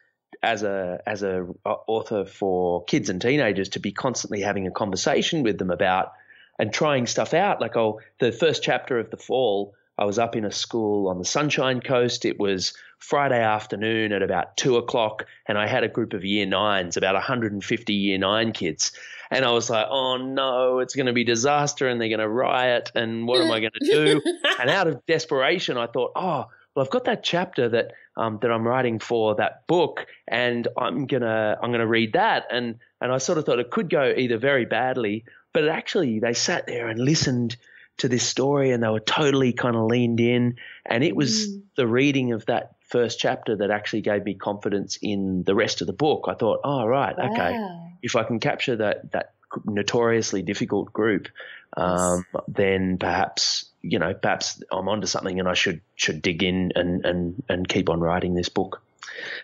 as 0.42 0.62
a 0.62 1.00
as 1.06 1.22
a 1.22 1.46
author 1.64 2.24
for 2.24 2.84
kids 2.84 3.10
and 3.10 3.20
teenagers 3.20 3.70
to 3.70 3.80
be 3.80 3.92
constantly 3.92 4.40
having 4.40 4.66
a 4.66 4.70
conversation 4.70 5.42
with 5.42 5.58
them 5.58 5.70
about 5.70 6.12
and 6.58 6.72
trying 6.72 7.06
stuff 7.06 7.34
out. 7.34 7.60
Like 7.60 7.76
oh, 7.76 8.00
the 8.18 8.32
first 8.32 8.62
chapter 8.62 8.98
of 8.98 9.10
the 9.10 9.16
fall, 9.16 9.74
I 9.98 10.04
was 10.04 10.18
up 10.18 10.36
in 10.36 10.44
a 10.44 10.52
school 10.52 11.08
on 11.08 11.18
the 11.18 11.24
Sunshine 11.24 11.80
Coast. 11.80 12.24
It 12.24 12.38
was 12.38 12.74
Friday 12.98 13.40
afternoon 13.40 14.12
at 14.12 14.22
about 14.22 14.56
two 14.56 14.76
o'clock, 14.76 15.26
and 15.46 15.58
I 15.58 15.66
had 15.66 15.84
a 15.84 15.88
group 15.88 16.12
of 16.12 16.24
year 16.24 16.46
nines, 16.46 16.96
about 16.96 17.14
150 17.14 17.92
year 17.92 18.18
nine 18.18 18.52
kids. 18.52 18.92
And 19.30 19.44
I 19.44 19.52
was 19.52 19.70
like, 19.70 19.86
oh 19.88 20.16
no, 20.16 20.80
it's 20.80 20.94
going 20.94 21.06
to 21.06 21.12
be 21.12 21.24
disaster, 21.24 21.86
and 21.86 22.00
they're 22.00 22.08
going 22.08 22.20
to 22.20 22.28
riot, 22.28 22.92
and 22.94 23.26
what 23.26 23.40
am 23.40 23.50
I 23.50 23.60
going 23.60 23.72
to 23.72 23.86
do? 23.86 24.22
and 24.60 24.70
out 24.70 24.88
of 24.88 25.04
desperation, 25.06 25.76
I 25.76 25.86
thought, 25.86 26.12
oh, 26.16 26.46
well, 26.74 26.84
I've 26.84 26.90
got 26.90 27.04
that 27.04 27.22
chapter 27.22 27.68
that 27.68 27.92
um, 28.20 28.38
that 28.42 28.50
I'm 28.52 28.66
writing 28.66 28.98
for 28.98 29.36
that 29.36 29.66
book, 29.66 30.06
and 30.28 30.68
I'm 30.76 31.06
gonna 31.06 31.56
I'm 31.60 31.72
gonna 31.72 31.86
read 31.86 32.12
that, 32.12 32.46
and 32.50 32.78
and 33.00 33.10
I 33.10 33.18
sort 33.18 33.38
of 33.38 33.46
thought 33.46 33.58
it 33.58 33.70
could 33.70 33.88
go 33.88 34.12
either 34.16 34.36
very 34.36 34.66
badly, 34.66 35.24
but 35.54 35.64
it 35.64 35.70
actually 35.70 36.20
they 36.20 36.34
sat 36.34 36.66
there 36.66 36.88
and 36.88 37.00
listened 37.00 37.56
to 38.00 38.08
this 38.08 38.22
story 38.22 38.72
and 38.72 38.82
they 38.82 38.88
were 38.88 39.00
totally 39.00 39.52
kind 39.52 39.76
of 39.76 39.84
leaned 39.84 40.20
in. 40.20 40.56
And 40.86 41.04
it 41.04 41.14
was 41.14 41.48
mm. 41.48 41.62
the 41.76 41.86
reading 41.86 42.32
of 42.32 42.46
that 42.46 42.76
first 42.88 43.18
chapter 43.18 43.56
that 43.56 43.70
actually 43.70 44.00
gave 44.02 44.24
me 44.24 44.34
confidence 44.34 44.98
in 45.00 45.42
the 45.44 45.54
rest 45.54 45.80
of 45.80 45.86
the 45.86 45.92
book. 45.92 46.24
I 46.28 46.34
thought, 46.34 46.60
oh, 46.64 46.86
right, 46.86 47.16
wow. 47.16 47.30
okay, 47.30 47.58
if 48.02 48.16
I 48.16 48.24
can 48.24 48.40
capture 48.40 48.76
that, 48.76 49.12
that 49.12 49.34
notoriously 49.64 50.42
difficult 50.42 50.92
group, 50.92 51.28
um, 51.76 52.24
yes. 52.34 52.44
then 52.48 52.98
perhaps 52.98 53.69
you 53.82 53.98
know 53.98 54.14
perhaps 54.14 54.62
I'm 54.70 54.88
onto 54.88 55.06
something 55.06 55.38
and 55.38 55.48
I 55.48 55.54
should 55.54 55.80
should 55.96 56.22
dig 56.22 56.42
in 56.42 56.72
and 56.74 57.04
and 57.04 57.42
and 57.48 57.68
keep 57.68 57.88
on 57.88 58.00
writing 58.00 58.34
this 58.34 58.48
book. 58.48 58.82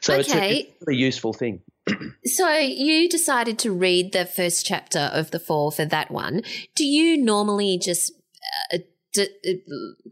So 0.01 0.15
okay. 0.15 0.21
it's, 0.21 0.35
a, 0.35 0.59
it's 0.59 0.89
a 0.89 0.95
useful 0.95 1.33
thing. 1.33 1.63
so 2.25 2.57
you 2.57 3.09
decided 3.09 3.59
to 3.61 3.73
read 3.73 4.13
the 4.13 4.27
first 4.27 4.67
chapter 4.67 5.11
of 5.13 5.31
the 5.31 5.39
fall 5.39 5.71
for 5.71 5.85
that 5.85 6.11
one. 6.11 6.43
Do 6.75 6.85
you 6.85 7.17
normally 7.17 7.79
just 7.79 8.13
uh, 8.73 8.79
d- 9.13 9.29
uh, 9.47 9.53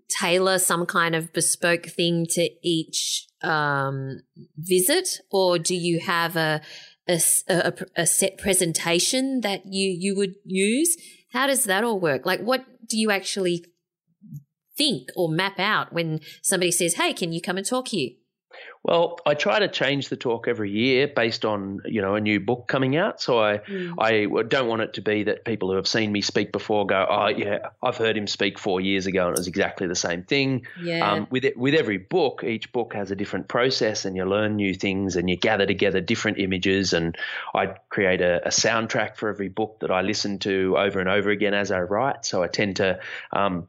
tailor 0.08 0.58
some 0.58 0.86
kind 0.86 1.14
of 1.14 1.32
bespoke 1.32 1.86
thing 1.86 2.26
to 2.30 2.48
each 2.62 3.26
um, 3.42 4.20
visit, 4.56 5.20
or 5.30 5.58
do 5.58 5.74
you 5.74 6.00
have 6.00 6.36
a 6.36 6.60
a, 7.06 7.20
a, 7.48 7.72
a 7.96 8.06
set 8.06 8.38
presentation 8.38 9.40
that 9.42 9.66
you 9.66 9.90
you 9.90 10.14
would 10.16 10.36
use? 10.44 10.96
How 11.32 11.46
does 11.46 11.64
that 11.64 11.84
all 11.84 11.98
work? 11.98 12.24
Like, 12.24 12.40
what 12.40 12.64
do 12.88 12.96
you 12.96 13.10
actually 13.10 13.64
think 14.76 15.08
or 15.16 15.28
map 15.28 15.58
out 15.58 15.92
when 15.92 16.20
somebody 16.42 16.70
says, 16.70 16.94
"Hey, 16.94 17.12
can 17.12 17.32
you 17.32 17.40
come 17.40 17.56
and 17.56 17.66
talk 17.66 17.88
here"? 17.88 18.10
Well, 18.82 19.18
I 19.24 19.32
try 19.32 19.60
to 19.60 19.68
change 19.68 20.10
the 20.10 20.16
talk 20.16 20.46
every 20.46 20.70
year 20.70 21.08
based 21.08 21.46
on 21.46 21.80
you 21.86 22.02
know 22.02 22.16
a 22.16 22.20
new 22.20 22.38
book 22.38 22.68
coming 22.68 22.96
out. 22.96 23.20
So 23.20 23.42
I 23.42 23.58
mm. 23.58 23.94
I 23.98 24.26
don't 24.42 24.68
want 24.68 24.82
it 24.82 24.92
to 24.94 25.00
be 25.00 25.22
that 25.24 25.46
people 25.46 25.70
who 25.70 25.76
have 25.76 25.88
seen 25.88 26.12
me 26.12 26.20
speak 26.20 26.52
before 26.52 26.86
go, 26.86 27.06
oh 27.08 27.28
yeah, 27.28 27.70
I've 27.82 27.96
heard 27.96 28.16
him 28.16 28.26
speak 28.26 28.58
four 28.58 28.82
years 28.82 29.06
ago 29.06 29.26
and 29.26 29.36
it 29.36 29.38
was 29.38 29.46
exactly 29.46 29.86
the 29.86 29.94
same 29.94 30.22
thing. 30.22 30.66
Yeah. 30.82 31.10
Um, 31.10 31.26
with 31.30 31.46
it, 31.46 31.56
with 31.56 31.74
every 31.74 31.96
book, 31.96 32.44
each 32.44 32.72
book 32.72 32.92
has 32.92 33.10
a 33.10 33.16
different 33.16 33.48
process, 33.48 34.04
and 34.04 34.16
you 34.16 34.26
learn 34.26 34.56
new 34.56 34.74
things, 34.74 35.16
and 35.16 35.30
you 35.30 35.36
gather 35.36 35.64
together 35.64 36.02
different 36.02 36.38
images. 36.38 36.92
And 36.92 37.16
I 37.54 37.74
create 37.88 38.20
a, 38.20 38.46
a 38.46 38.50
soundtrack 38.50 39.16
for 39.16 39.30
every 39.30 39.48
book 39.48 39.78
that 39.80 39.90
I 39.90 40.02
listen 40.02 40.38
to 40.40 40.76
over 40.76 41.00
and 41.00 41.08
over 41.08 41.30
again 41.30 41.54
as 41.54 41.70
I 41.70 41.80
write. 41.80 42.26
So 42.26 42.42
I 42.42 42.48
tend 42.48 42.76
to 42.76 43.00
um, 43.32 43.66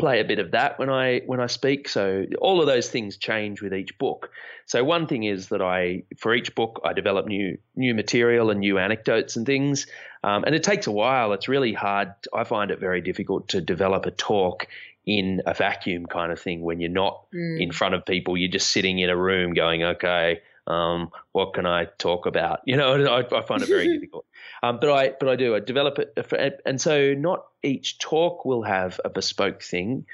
play 0.00 0.20
a 0.20 0.24
bit 0.24 0.38
of 0.38 0.52
that 0.52 0.78
when 0.78 0.90
I 0.90 1.20
when 1.26 1.40
I 1.40 1.46
speak. 1.46 1.88
So 1.88 2.24
all 2.40 2.60
of 2.60 2.66
those 2.66 2.88
things 2.88 3.16
change 3.16 3.62
with 3.62 3.74
each 3.74 3.98
book. 3.98 4.30
So 4.66 4.82
one 4.82 5.06
thing 5.06 5.24
is 5.24 5.48
that 5.48 5.60
I 5.60 6.04
for 6.16 6.34
each 6.34 6.54
book 6.54 6.80
I 6.84 6.92
develop 6.92 7.26
new 7.26 7.58
new 7.76 7.94
material 7.94 8.50
and 8.50 8.60
new 8.60 8.78
anecdotes 8.78 9.36
and 9.36 9.44
things, 9.46 9.86
um, 10.24 10.44
and 10.44 10.54
it 10.54 10.62
takes 10.62 10.86
a 10.86 10.92
while. 10.92 11.32
It's 11.34 11.48
really 11.48 11.74
hard. 11.74 12.14
I 12.34 12.44
find 12.44 12.70
it 12.70 12.80
very 12.80 13.02
difficult 13.02 13.48
to 13.48 13.60
develop 13.60 14.06
a 14.06 14.10
talk 14.10 14.66
in 15.06 15.42
a 15.46 15.54
vacuum 15.54 16.06
kind 16.06 16.32
of 16.32 16.40
thing 16.40 16.62
when 16.62 16.80
you're 16.80 16.90
not 16.90 17.24
mm. 17.32 17.60
in 17.60 17.72
front 17.72 17.94
of 17.94 18.04
people. 18.06 18.36
You're 18.36 18.50
just 18.50 18.68
sitting 18.68 18.98
in 18.98 19.10
a 19.10 19.16
room 19.16 19.54
going, 19.54 19.82
okay. 19.82 20.40
Um, 20.70 21.10
what 21.32 21.54
can 21.54 21.66
I 21.66 21.86
talk 21.98 22.26
about? 22.26 22.60
You 22.64 22.76
know, 22.76 23.04
I, 23.06 23.20
I 23.36 23.42
find 23.42 23.62
it 23.62 23.68
very 23.68 23.88
difficult. 23.98 24.24
Um, 24.62 24.78
but 24.80 24.90
I 24.90 25.14
but 25.18 25.28
I 25.28 25.36
do 25.36 25.54
I 25.54 25.60
develop 25.60 25.98
it, 25.98 26.26
for, 26.26 26.36
and 26.64 26.80
so 26.80 27.14
not 27.14 27.46
each 27.62 27.98
talk 27.98 28.44
will 28.44 28.62
have 28.62 29.00
a 29.04 29.10
bespoke 29.10 29.62
thing, 29.62 30.06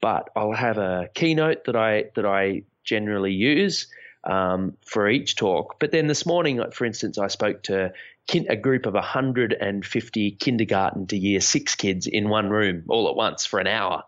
but 0.00 0.30
I'll 0.36 0.52
have 0.52 0.78
a 0.78 1.08
keynote 1.14 1.64
that 1.64 1.76
I 1.76 2.04
that 2.14 2.26
I 2.26 2.62
generally 2.84 3.32
use 3.32 3.88
um, 4.24 4.76
for 4.84 5.08
each 5.08 5.36
talk. 5.36 5.78
But 5.80 5.90
then 5.90 6.06
this 6.06 6.26
morning, 6.26 6.62
for 6.72 6.84
instance, 6.84 7.18
I 7.18 7.28
spoke 7.28 7.62
to 7.64 7.92
a 8.32 8.56
group 8.56 8.86
of 8.86 8.94
150 8.94 10.30
kindergarten 10.32 11.06
to 11.08 11.16
year 11.16 11.40
six 11.40 11.74
kids 11.74 12.06
in 12.06 12.28
one 12.28 12.50
room 12.50 12.84
all 12.88 13.08
at 13.08 13.16
once 13.16 13.44
for 13.44 13.58
an 13.58 13.66
hour. 13.66 14.04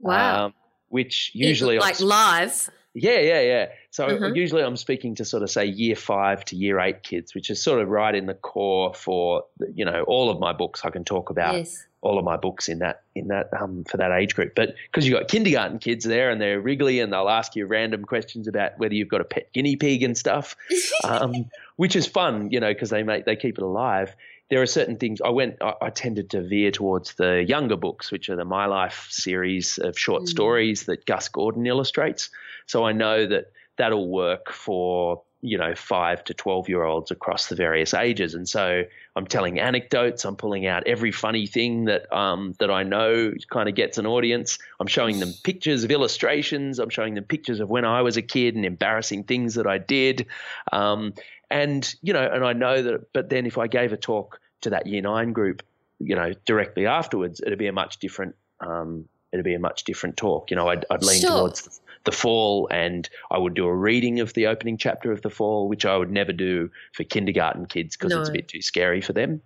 Wow. 0.00 0.46
Um, 0.46 0.54
which 0.88 1.30
usually 1.34 1.78
like 1.78 2.00
live. 2.00 2.70
Yeah, 2.98 3.18
yeah, 3.18 3.40
yeah. 3.42 3.66
So 3.90 4.08
mm-hmm. 4.08 4.34
usually 4.34 4.62
I'm 4.62 4.76
speaking 4.78 5.16
to 5.16 5.24
sort 5.26 5.42
of 5.42 5.50
say 5.50 5.66
year 5.66 5.96
five 5.96 6.42
to 6.46 6.56
year 6.56 6.80
eight 6.80 7.02
kids, 7.02 7.34
which 7.34 7.50
is 7.50 7.62
sort 7.62 7.82
of 7.82 7.88
right 7.88 8.14
in 8.14 8.24
the 8.24 8.32
core 8.32 8.94
for 8.94 9.44
you 9.74 9.84
know 9.84 10.02
all 10.04 10.30
of 10.30 10.40
my 10.40 10.54
books. 10.54 10.82
I 10.82 10.88
can 10.88 11.04
talk 11.04 11.28
about 11.28 11.56
yes. 11.56 11.84
all 12.00 12.18
of 12.18 12.24
my 12.24 12.38
books 12.38 12.70
in 12.70 12.78
that 12.78 13.02
in 13.14 13.28
that 13.28 13.50
um, 13.60 13.84
for 13.84 13.98
that 13.98 14.12
age 14.12 14.34
group. 14.34 14.54
But 14.54 14.76
because 14.90 15.06
you've 15.06 15.18
got 15.18 15.28
kindergarten 15.28 15.78
kids 15.78 16.06
there 16.06 16.30
and 16.30 16.40
they're 16.40 16.58
wriggly 16.58 17.00
and 17.00 17.12
they'll 17.12 17.28
ask 17.28 17.54
you 17.54 17.66
random 17.66 18.02
questions 18.06 18.48
about 18.48 18.78
whether 18.78 18.94
you've 18.94 19.08
got 19.08 19.20
a 19.20 19.24
pet 19.24 19.52
guinea 19.52 19.76
pig 19.76 20.02
and 20.02 20.16
stuff, 20.16 20.56
um, 21.04 21.50
which 21.76 21.96
is 21.96 22.06
fun, 22.06 22.50
you 22.50 22.60
know, 22.60 22.72
because 22.72 22.88
they 22.88 23.02
make 23.02 23.26
they 23.26 23.36
keep 23.36 23.58
it 23.58 23.62
alive 23.62 24.16
there 24.48 24.62
are 24.62 24.66
certain 24.66 24.96
things 24.96 25.20
I 25.20 25.30
went. 25.30 25.56
I, 25.60 25.74
I, 25.82 25.90
tended 25.90 26.30
to 26.30 26.42
veer 26.42 26.70
towards 26.70 27.14
the 27.14 27.44
younger 27.44 27.76
books, 27.76 28.12
which 28.12 28.28
are 28.28 28.36
the 28.36 28.44
My 28.44 28.66
Life 28.66 29.08
series 29.10 29.78
of 29.78 29.98
short 29.98 30.22
mm. 30.22 30.28
stories 30.28 30.84
that 30.84 31.06
Gus 31.06 31.28
Gordon 31.28 31.66
illustrates. 31.66 32.30
So 32.66 32.84
I 32.84 32.92
know 32.92 33.26
that 33.26 33.52
that'll 33.76 34.08
work 34.08 34.52
for 34.52 35.22
you 35.42 35.58
know 35.58 35.74
five 35.74 36.24
to 36.24 36.34
twelve 36.34 36.68
year 36.68 36.82
olds 36.82 37.10
across 37.10 37.48
the 37.48 37.56
various 37.56 37.92
ages. 37.92 38.34
And 38.34 38.48
so 38.48 38.84
I'm 39.16 39.26
telling 39.26 39.58
anecdotes. 39.58 40.24
I'm 40.24 40.36
pulling 40.36 40.66
out 40.66 40.86
every 40.86 41.12
funny 41.12 41.46
thing 41.46 41.86
that 41.86 42.12
um, 42.14 42.54
that 42.58 42.70
I 42.70 42.82
know 42.82 43.32
kind 43.50 43.68
of 43.68 43.74
gets 43.74 43.98
an 43.98 44.06
audience. 44.06 44.58
I'm 44.78 44.86
showing 44.86 45.20
them 45.20 45.32
pictures 45.42 45.84
of 45.84 45.90
illustrations. 45.90 46.78
I'm 46.78 46.90
showing 46.90 47.14
them 47.14 47.24
pictures 47.24 47.60
of 47.60 47.70
when 47.70 47.84
I 47.84 48.02
was 48.02 48.16
a 48.16 48.22
kid 48.22 48.54
and 48.54 48.64
embarrassing 48.64 49.24
things 49.24 49.54
that 49.54 49.66
I 49.66 49.78
did. 49.78 50.26
Um, 50.70 51.14
and 51.50 51.94
you 52.02 52.12
know, 52.12 52.28
and 52.32 52.44
I 52.44 52.52
know 52.52 52.82
that. 52.82 53.12
But 53.12 53.30
then 53.30 53.46
if 53.46 53.58
I 53.58 53.66
gave 53.66 53.92
a 53.92 53.96
talk 53.96 54.40
to 54.62 54.70
that 54.70 54.86
year 54.86 55.02
nine 55.02 55.32
group, 55.32 55.62
you 55.98 56.14
know, 56.14 56.32
directly 56.44 56.86
afterwards, 56.86 57.40
it'd 57.44 57.58
be 57.58 57.66
a 57.66 57.72
much 57.72 57.98
different. 57.98 58.34
Um, 58.60 59.08
it'd 59.32 59.44
be 59.44 59.54
a 59.54 59.58
much 59.58 59.84
different 59.84 60.16
talk. 60.16 60.50
You 60.50 60.56
know, 60.56 60.68
I'd, 60.68 60.84
I'd 60.90 61.02
lean 61.02 61.20
sure. 61.20 61.30
towards 61.30 61.80
the 62.04 62.12
fall, 62.12 62.68
and 62.70 63.08
I 63.30 63.38
would 63.38 63.54
do 63.54 63.66
a 63.66 63.74
reading 63.74 64.20
of 64.20 64.32
the 64.34 64.46
opening 64.46 64.78
chapter 64.78 65.12
of 65.12 65.22
the 65.22 65.30
fall, 65.30 65.68
which 65.68 65.84
I 65.84 65.96
would 65.96 66.10
never 66.10 66.32
do 66.32 66.70
for 66.92 67.04
kindergarten 67.04 67.66
kids 67.66 67.96
because 67.96 68.12
no. 68.12 68.20
it's 68.20 68.28
a 68.28 68.32
bit 68.32 68.48
too 68.48 68.62
scary 68.62 69.00
for 69.00 69.12
them 69.12 69.42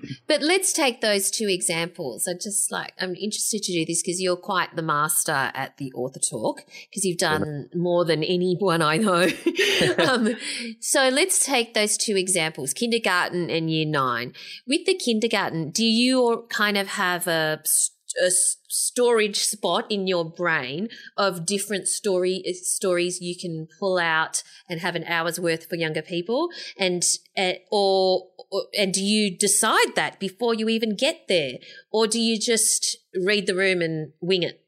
but 0.26 0.42
let's 0.42 0.72
take 0.72 1.00
those 1.00 1.30
two 1.30 1.48
examples. 1.48 2.28
I 2.28 2.34
just 2.34 2.70
like 2.70 2.92
I'm 3.00 3.14
interested 3.14 3.62
to 3.62 3.72
do 3.72 3.84
this 3.84 4.02
because 4.02 4.20
you're 4.20 4.36
quite 4.36 4.74
the 4.76 4.82
master 4.82 5.50
at 5.54 5.76
the 5.78 5.92
author 5.92 6.20
talk 6.20 6.62
because 6.90 7.04
you've 7.04 7.18
done 7.18 7.68
more 7.74 8.04
than 8.04 8.22
anyone 8.22 8.82
I 8.82 8.96
know. 8.96 9.28
um, 9.98 10.34
so 10.80 11.08
let's 11.08 11.44
take 11.44 11.74
those 11.74 11.96
two 11.96 12.16
examples: 12.16 12.72
kindergarten 12.72 13.50
and 13.50 13.70
year 13.70 13.86
nine. 13.86 14.32
With 14.66 14.86
the 14.86 14.94
kindergarten, 14.94 15.70
do 15.70 15.84
you 15.84 16.46
kind 16.48 16.76
of 16.76 16.88
have 16.88 17.26
a 17.26 17.60
a 18.22 18.30
storage 18.30 19.38
spot 19.38 19.86
in 19.90 20.06
your 20.06 20.24
brain 20.24 20.88
of 21.16 21.46
different 21.46 21.88
story 21.88 22.42
stories 22.62 23.20
you 23.20 23.36
can 23.38 23.68
pull 23.78 23.98
out 23.98 24.42
and 24.68 24.80
have 24.80 24.94
an 24.96 25.04
hour's 25.04 25.38
worth 25.38 25.68
for 25.68 25.76
younger 25.76 26.02
people 26.02 26.48
and 26.78 27.04
uh, 27.36 27.52
or, 27.70 28.28
or 28.50 28.64
and 28.76 28.92
do 28.92 29.02
you 29.02 29.36
decide 29.36 29.94
that 29.94 30.18
before 30.20 30.54
you 30.54 30.68
even 30.68 30.96
get 30.96 31.22
there? 31.28 31.54
Or 31.90 32.06
do 32.06 32.20
you 32.20 32.38
just 32.38 32.96
read 33.14 33.46
the 33.46 33.54
room 33.54 33.80
and 33.80 34.12
wing 34.20 34.42
it? 34.42 34.60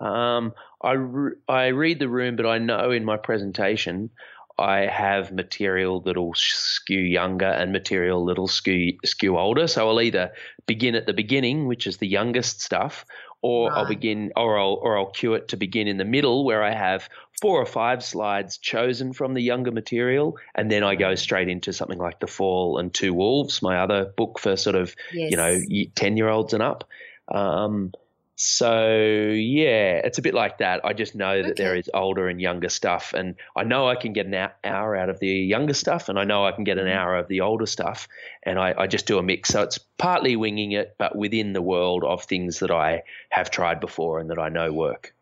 Um, 0.00 0.54
I, 0.82 0.92
re- 0.92 1.36
I 1.48 1.66
read 1.68 1.98
the 1.98 2.08
room, 2.08 2.36
but 2.36 2.46
I 2.46 2.58
know 2.58 2.90
in 2.90 3.04
my 3.04 3.16
presentation 3.16 4.10
I 4.58 4.86
have 4.86 5.32
material 5.32 6.00
that'll 6.00 6.34
skew 6.34 6.98
younger 6.98 7.46
and 7.46 7.72
material 7.72 8.24
that'll 8.26 8.48
skew 8.48 8.98
skew 9.04 9.38
older. 9.38 9.68
So 9.68 9.88
I'll 9.88 10.00
either 10.00 10.32
begin 10.66 10.94
at 10.94 11.06
the 11.06 11.12
beginning, 11.12 11.66
which 11.66 11.86
is 11.86 11.98
the 11.98 12.08
youngest 12.08 12.60
stuff, 12.60 13.04
or 13.40 13.70
right. 13.70 13.78
I'll 13.78 13.86
begin, 13.86 14.32
or 14.36 14.58
I'll 14.58 14.78
or 14.82 14.98
I'll 14.98 15.10
cue 15.10 15.34
it 15.34 15.48
to 15.48 15.56
begin 15.56 15.86
in 15.86 15.96
the 15.96 16.04
middle, 16.04 16.44
where 16.44 16.62
I 16.62 16.72
have 16.72 17.08
four 17.40 17.60
or 17.60 17.66
five 17.66 18.04
slides 18.04 18.58
chosen 18.58 19.12
from 19.12 19.34
the 19.34 19.42
younger 19.42 19.70
material, 19.70 20.36
and 20.54 20.70
then 20.70 20.82
I 20.82 20.96
go 20.96 21.14
straight 21.14 21.48
into 21.48 21.72
something 21.72 21.98
like 21.98 22.18
The 22.18 22.26
Fall 22.26 22.78
and 22.78 22.92
Two 22.92 23.14
Wolves, 23.14 23.62
my 23.62 23.78
other 23.78 24.12
book 24.16 24.40
for 24.40 24.56
sort 24.56 24.76
of 24.76 24.94
yes. 25.12 25.30
you 25.30 25.36
know 25.36 25.60
ten 25.94 26.16
year 26.16 26.28
olds 26.28 26.52
and 26.52 26.62
up. 26.62 26.84
Um, 27.28 27.92
so 28.40 28.86
yeah, 28.86 30.00
it's 30.04 30.18
a 30.18 30.22
bit 30.22 30.32
like 30.32 30.58
that. 30.58 30.84
I 30.84 30.92
just 30.92 31.16
know 31.16 31.42
that 31.42 31.50
okay. 31.52 31.62
there 31.64 31.74
is 31.74 31.90
older 31.92 32.28
and 32.28 32.40
younger 32.40 32.68
stuff, 32.68 33.12
and 33.12 33.34
I 33.56 33.64
know 33.64 33.88
I 33.88 33.96
can 33.96 34.12
get 34.12 34.26
an 34.26 34.48
hour 34.62 34.94
out 34.94 35.10
of 35.10 35.18
the 35.18 35.26
younger 35.26 35.74
stuff, 35.74 36.08
and 36.08 36.20
I 36.20 36.22
know 36.22 36.46
I 36.46 36.52
can 36.52 36.62
get 36.62 36.78
an 36.78 36.86
mm-hmm. 36.86 36.96
hour 36.96 37.16
of 37.16 37.26
the 37.26 37.40
older 37.40 37.66
stuff, 37.66 38.06
and 38.44 38.56
I, 38.56 38.74
I 38.78 38.86
just 38.86 39.06
do 39.06 39.18
a 39.18 39.24
mix. 39.24 39.48
So 39.48 39.62
it's 39.62 39.78
partly 39.78 40.36
winging 40.36 40.70
it, 40.70 40.94
but 41.00 41.16
within 41.16 41.52
the 41.52 41.60
world 41.60 42.04
of 42.04 42.22
things 42.22 42.60
that 42.60 42.70
I 42.70 43.02
have 43.30 43.50
tried 43.50 43.80
before 43.80 44.20
and 44.20 44.30
that 44.30 44.38
I 44.38 44.50
know 44.50 44.72
work. 44.72 45.16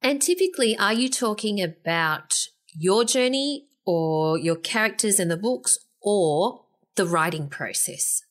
And 0.00 0.22
typically, 0.22 0.78
are 0.78 0.94
you 0.94 1.08
talking 1.08 1.60
about 1.60 2.46
your 2.72 3.04
journey 3.04 3.66
or 3.84 4.38
your 4.38 4.54
characters 4.54 5.18
in 5.18 5.26
the 5.26 5.36
books 5.36 5.76
or 6.00 6.66
the 6.94 7.04
writing 7.04 7.48
process? 7.48 8.22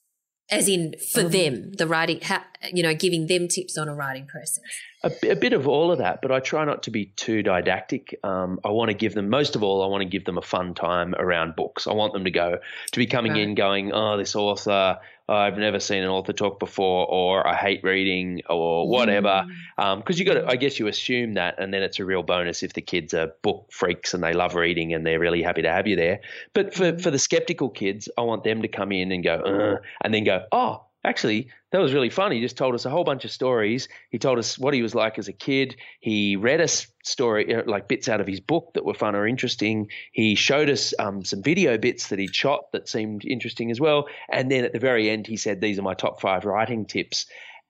As 0.51 0.67
in 0.67 0.95
for 1.13 1.21
um, 1.21 1.31
them, 1.31 1.71
the 1.73 1.87
writing, 1.87 2.19
how, 2.21 2.41
you 2.73 2.83
know, 2.83 2.93
giving 2.93 3.27
them 3.27 3.47
tips 3.47 3.77
on 3.77 3.87
a 3.87 3.93
writing 3.93 4.25
process? 4.25 4.59
A, 5.03 5.11
a, 5.29 5.35
bit 5.35 5.53
of 5.53 5.67
all 5.67 5.91
of 5.91 5.99
that, 5.99 6.21
but 6.21 6.31
I 6.31 6.39
try 6.39 6.65
not 6.65 6.83
to 6.83 6.91
be 6.91 7.05
too 7.05 7.43
didactic. 7.43 8.19
Um, 8.23 8.59
I 8.65 8.69
want 8.69 8.89
to 8.89 8.95
give 8.95 9.13
them, 9.13 9.29
most 9.29 9.55
of 9.55 9.63
all, 9.63 9.83
I 9.83 9.87
want 9.87 10.01
to 10.01 10.09
give 10.09 10.25
them 10.25 10.37
a 10.37 10.41
fun 10.41 10.73
time 10.73 11.15
around 11.15 11.55
books. 11.55 11.87
I 11.87 11.93
want 11.93 12.13
them 12.13 12.25
to 12.25 12.31
go, 12.31 12.57
to 12.91 12.99
be 12.99 13.05
coming 13.05 13.33
right. 13.33 13.41
in 13.41 13.55
going, 13.55 13.93
oh, 13.93 14.17
this 14.17 14.35
author, 14.35 14.99
I've 15.29 15.57
never 15.57 15.79
seen 15.79 16.03
an 16.03 16.09
author 16.09 16.33
talk 16.33 16.59
before, 16.59 17.07
or 17.07 17.47
I 17.47 17.55
hate 17.55 17.83
reading, 17.83 18.41
or 18.49 18.89
whatever. 18.89 19.45
Because 19.77 19.87
mm. 19.87 19.93
um, 19.93 20.03
you 20.07 20.25
got 20.25 20.33
to, 20.33 20.47
I 20.47 20.55
guess 20.55 20.79
you 20.79 20.87
assume 20.87 21.35
that, 21.35 21.55
and 21.59 21.73
then 21.73 21.83
it's 21.83 21.99
a 21.99 22.05
real 22.05 22.23
bonus 22.23 22.63
if 22.63 22.73
the 22.73 22.81
kids 22.81 23.13
are 23.13 23.31
book 23.41 23.67
freaks 23.71 24.13
and 24.13 24.23
they 24.23 24.33
love 24.33 24.55
reading 24.55 24.93
and 24.93 25.05
they're 25.05 25.19
really 25.19 25.41
happy 25.43 25.61
to 25.61 25.69
have 25.69 25.87
you 25.87 25.95
there. 25.95 26.21
But 26.53 26.73
for, 26.73 26.97
for 26.97 27.11
the 27.11 27.19
skeptical 27.19 27.69
kids, 27.69 28.09
I 28.17 28.21
want 28.21 28.43
them 28.43 28.61
to 28.61 28.67
come 28.67 28.91
in 28.91 29.11
and 29.11 29.23
go, 29.23 29.79
and 30.01 30.13
then 30.13 30.23
go, 30.23 30.45
oh, 30.51 30.83
actually, 31.03 31.49
that 31.71 31.79
was 31.79 31.93
really 31.93 32.09
fun. 32.09 32.31
He 32.31 32.41
just 32.41 32.57
told 32.57 32.75
us 32.75 32.85
a 32.85 32.89
whole 32.89 33.03
bunch 33.03 33.25
of 33.25 33.31
stories. 33.31 33.87
He 34.09 34.19
told 34.19 34.39
us 34.39 34.57
what 34.57 34.73
he 34.73 34.81
was 34.81 34.95
like 34.95 35.17
as 35.17 35.27
a 35.27 35.33
kid. 35.33 35.75
He 35.99 36.35
read 36.35 36.61
us 36.61 36.87
story 37.03 37.53
uh, 37.53 37.63
like 37.65 37.87
bits 37.87 38.09
out 38.09 38.21
of 38.21 38.27
his 38.27 38.39
book 38.39 38.71
that 38.73 38.85
were 38.85 38.93
fun 38.93 39.15
or 39.15 39.27
interesting. 39.27 39.89
He 40.11 40.35
showed 40.35 40.69
us 40.69 40.93
um, 40.99 41.23
some 41.23 41.43
video 41.43 41.77
bits 41.77 42.07
that 42.07 42.19
he'd 42.19 42.35
shot 42.35 42.71
that 42.73 42.89
seemed 42.89 43.25
interesting 43.25 43.71
as 43.71 43.79
well. 43.79 44.07
And 44.31 44.51
then 44.51 44.65
at 44.65 44.73
the 44.73 44.79
very 44.79 45.09
end, 45.09 45.27
he 45.27 45.37
said, 45.37 45.61
"These 45.61 45.79
are 45.79 45.83
my 45.83 45.93
top 45.93 46.19
five 46.21 46.45
writing 46.45 46.85
tips." 46.85 47.25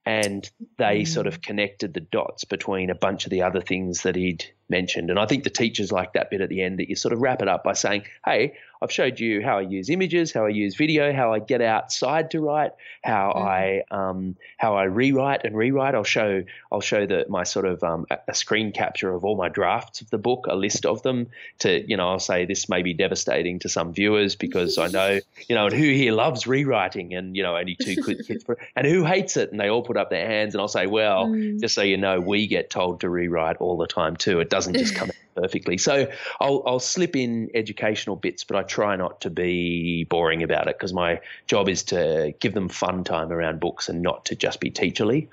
And 0.05 0.49
they 0.77 1.01
mm. 1.01 1.07
sort 1.07 1.27
of 1.27 1.41
connected 1.41 1.93
the 1.93 1.99
dots 1.99 2.45
between 2.45 2.89
a 2.89 2.95
bunch 2.95 3.25
of 3.25 3.31
the 3.31 3.43
other 3.43 3.61
things 3.61 4.03
that 4.03 4.15
he'd 4.15 4.45
mentioned. 4.69 5.09
And 5.09 5.19
I 5.19 5.25
think 5.25 5.43
the 5.43 5.49
teachers 5.49 5.91
like 5.91 6.13
that 6.13 6.29
bit 6.29 6.41
at 6.41 6.49
the 6.49 6.61
end 6.61 6.79
that 6.79 6.89
you 6.89 6.95
sort 6.95 7.13
of 7.13 7.21
wrap 7.21 7.41
it 7.41 7.47
up 7.47 7.63
by 7.63 7.73
saying, 7.73 8.03
"Hey, 8.25 8.53
I've 8.81 8.91
showed 8.91 9.19
you 9.19 9.43
how 9.43 9.57
I 9.57 9.61
use 9.61 9.89
images, 9.89 10.31
how 10.31 10.45
I 10.45 10.49
use 10.49 10.75
video, 10.75 11.11
how 11.11 11.33
I 11.33 11.39
get 11.39 11.61
outside 11.61 12.31
to 12.31 12.39
write, 12.39 12.71
how 13.03 13.33
mm. 13.35 13.45
I 13.45 13.83
um, 13.91 14.37
how 14.57 14.75
I 14.75 14.83
rewrite 14.83 15.43
and 15.43 15.55
rewrite. 15.55 15.95
I'll 15.95 16.03
show 16.03 16.43
I'll 16.71 16.79
show 16.79 17.05
the 17.05 17.25
my 17.27 17.43
sort 17.43 17.65
of 17.65 17.83
um, 17.83 18.05
a 18.27 18.33
screen 18.33 18.71
capture 18.71 19.13
of 19.13 19.25
all 19.25 19.35
my 19.35 19.49
drafts 19.49 19.99
of 19.99 20.09
the 20.11 20.17
book, 20.17 20.45
a 20.47 20.55
list 20.55 20.85
of 20.85 21.01
them. 21.03 21.27
To 21.59 21.83
you 21.89 21.97
know, 21.97 22.09
I'll 22.09 22.19
say 22.19 22.45
this 22.45 22.69
may 22.69 22.81
be 22.81 22.93
devastating 22.93 23.59
to 23.59 23.69
some 23.69 23.93
viewers 23.93 24.35
because 24.35 24.77
I 24.77 24.87
know 24.87 25.19
you 25.49 25.55
know, 25.55 25.65
and 25.65 25.75
who 25.75 25.83
here 25.83 26.13
loves 26.13 26.47
rewriting, 26.47 27.13
and 27.13 27.35
you 27.35 27.43
know, 27.43 27.57
only 27.57 27.75
two 27.75 28.01
kids 28.27 28.43
for, 28.43 28.57
and 28.77 28.87
who 28.87 29.03
hates 29.03 29.35
it, 29.35 29.51
and 29.51 29.59
they 29.59 29.69
all 29.69 29.83
put 29.83 29.97
up 29.97 30.09
their 30.09 30.25
hands, 30.25 30.53
and 30.53 30.61
I'll 30.61 30.69
say, 30.69 30.87
well, 30.87 31.27
mm. 31.27 31.59
just 31.59 31.75
so 31.75 31.81
you 31.81 31.97
know, 31.97 32.21
we 32.21 32.47
get 32.47 32.69
told 32.69 33.01
to 33.01 33.09
rewrite 33.09 33.57
all 33.57 33.77
the 33.77 33.87
time 33.87 34.15
too. 34.15 34.39
It 34.39 34.49
doesn't 34.59 34.77
just 34.77 34.95
come 34.95 35.09
out 35.09 35.41
perfectly. 35.41 35.77
So 35.77 36.07
I'll 36.39 36.63
I'll 36.65 36.79
slip 36.79 37.15
in 37.15 37.49
educational 37.53 38.15
bits, 38.15 38.43
but 38.43 38.57
I 38.57 38.63
try 38.63 38.95
not 38.95 39.21
to 39.21 39.29
be 39.29 40.05
boring 40.09 40.43
about 40.43 40.67
it 40.67 40.77
because 40.77 40.93
my 40.93 41.21
job 41.47 41.69
is 41.69 41.83
to 41.83 42.33
give 42.39 42.53
them 42.53 42.69
fun 42.69 43.03
time 43.03 43.31
around 43.31 43.59
books 43.59 43.89
and 43.89 44.01
not 44.01 44.25
to 44.25 44.35
just 44.35 44.59
be 44.59 44.71
teacherly. 44.71 45.29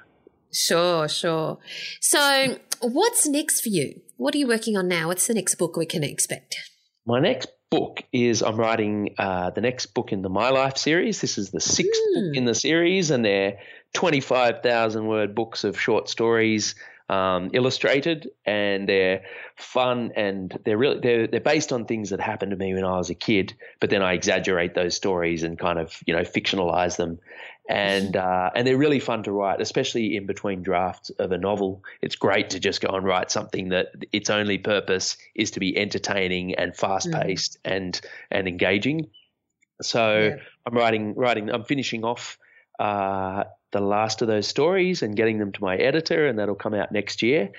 Sure, 0.53 1.09
sure. 1.09 1.59
So, 2.01 2.59
what's 2.81 3.27
next 3.27 3.61
for 3.61 3.69
you? 3.69 4.01
What 4.17 4.35
are 4.35 4.39
you 4.39 4.47
working 4.47 4.77
on 4.77 4.89
now? 4.89 5.09
What's 5.09 5.27
the 5.27 5.35
next 5.35 5.57
book 5.57 5.77
we 5.77 5.87
can 5.87 6.03
expect? 6.03 6.57
My 7.05 7.21
next 7.21 7.49
book 7.71 8.03
is 8.13 8.43
I'm 8.43 8.57
writing 8.57 9.15
uh, 9.19 9.51
the 9.51 9.61
next 9.61 9.87
book 9.87 10.13
in 10.13 10.23
the 10.23 10.29
My 10.29 10.51
Life 10.51 10.77
series. 10.77 11.21
This 11.21 11.37
is 11.37 11.51
the 11.51 11.61
sixth 11.61 12.01
mm. 12.01 12.15
book 12.15 12.33
hmm. 12.33 12.39
in 12.39 12.45
the 12.45 12.55
series, 12.55 13.11
and 13.11 13.25
they're 13.25 13.59
25,000 13.95 15.07
word 15.07 15.35
books 15.35 15.65
of 15.65 15.79
short 15.79 16.09
stories 16.09 16.75
um, 17.09 17.51
illustrated, 17.53 18.31
and 18.45 18.89
they're 18.89 19.23
fun 19.57 20.13
and 20.17 20.59
they're 20.65 20.77
really 20.77 21.01
they're 21.01 21.27
they're 21.27 21.41
based 21.41 21.73
on 21.73 21.85
things 21.85 22.11
that 22.11 22.21
happened 22.21 22.51
to 22.51 22.57
me 22.57 22.75
when 22.75 22.85
I 22.85 22.97
was 22.97 23.11
a 23.11 23.15
kid. 23.15 23.55
But 23.81 23.91
then 23.91 24.03
I 24.03 24.15
exaggerate 24.15 24.75
those 24.75 24.95
stories 24.95 25.43
and 25.43 25.59
kind 25.59 25.79
of 25.79 26.03
you 26.07 26.15
know 26.15 26.23
fictionalize 26.23 26.97
them, 26.97 27.19
and 27.69 28.17
uh, 28.17 28.51
and 28.55 28.67
they're 28.67 28.77
really 28.77 28.99
fun 28.99 29.23
to 29.25 29.33
write, 29.33 29.61
especially 29.61 30.17
in 30.17 30.27
between 30.27 30.63
drafts 30.63 31.11
of 31.11 31.31
a 31.31 31.39
novel. 31.39 31.85
It's 32.03 32.17
great 32.17 32.51
to 32.51 32.61
just 32.61 32.81
go 32.81 32.89
and 32.89 33.07
write 33.07 33.31
something 33.31 33.69
that 33.69 33.93
its 34.13 34.29
only 34.29 34.59
purpose 34.59 35.17
is 35.35 35.53
to 35.53 35.61
be 35.61 35.77
entertaining 35.79 36.55
and 36.57 36.77
fast 36.77 37.11
paced 37.13 37.59
mm. 37.63 37.77
and 37.77 38.01
and 38.31 38.49
engaging. 38.49 39.11
So 39.81 40.29
yeah. 40.29 40.37
I'm 40.67 40.75
writing 40.75 41.15
writing. 41.15 41.51
I'm 41.51 41.65
finishing 41.65 42.05
off. 42.05 42.39
Uh, 42.79 43.45
the 43.77 43.87
last 43.87 44.23
of 44.23 44.29
those 44.29 44.47
stories 44.47 45.03
and 45.03 45.17
getting 45.17 45.39
them 45.39 45.53
to 45.53 45.61
my 45.61 45.77
editor, 45.77 46.27
and 46.27 46.39
that'll 46.39 46.55
come 46.55 46.73
out 46.73 46.93
next 46.93 47.23
year. 47.23 47.51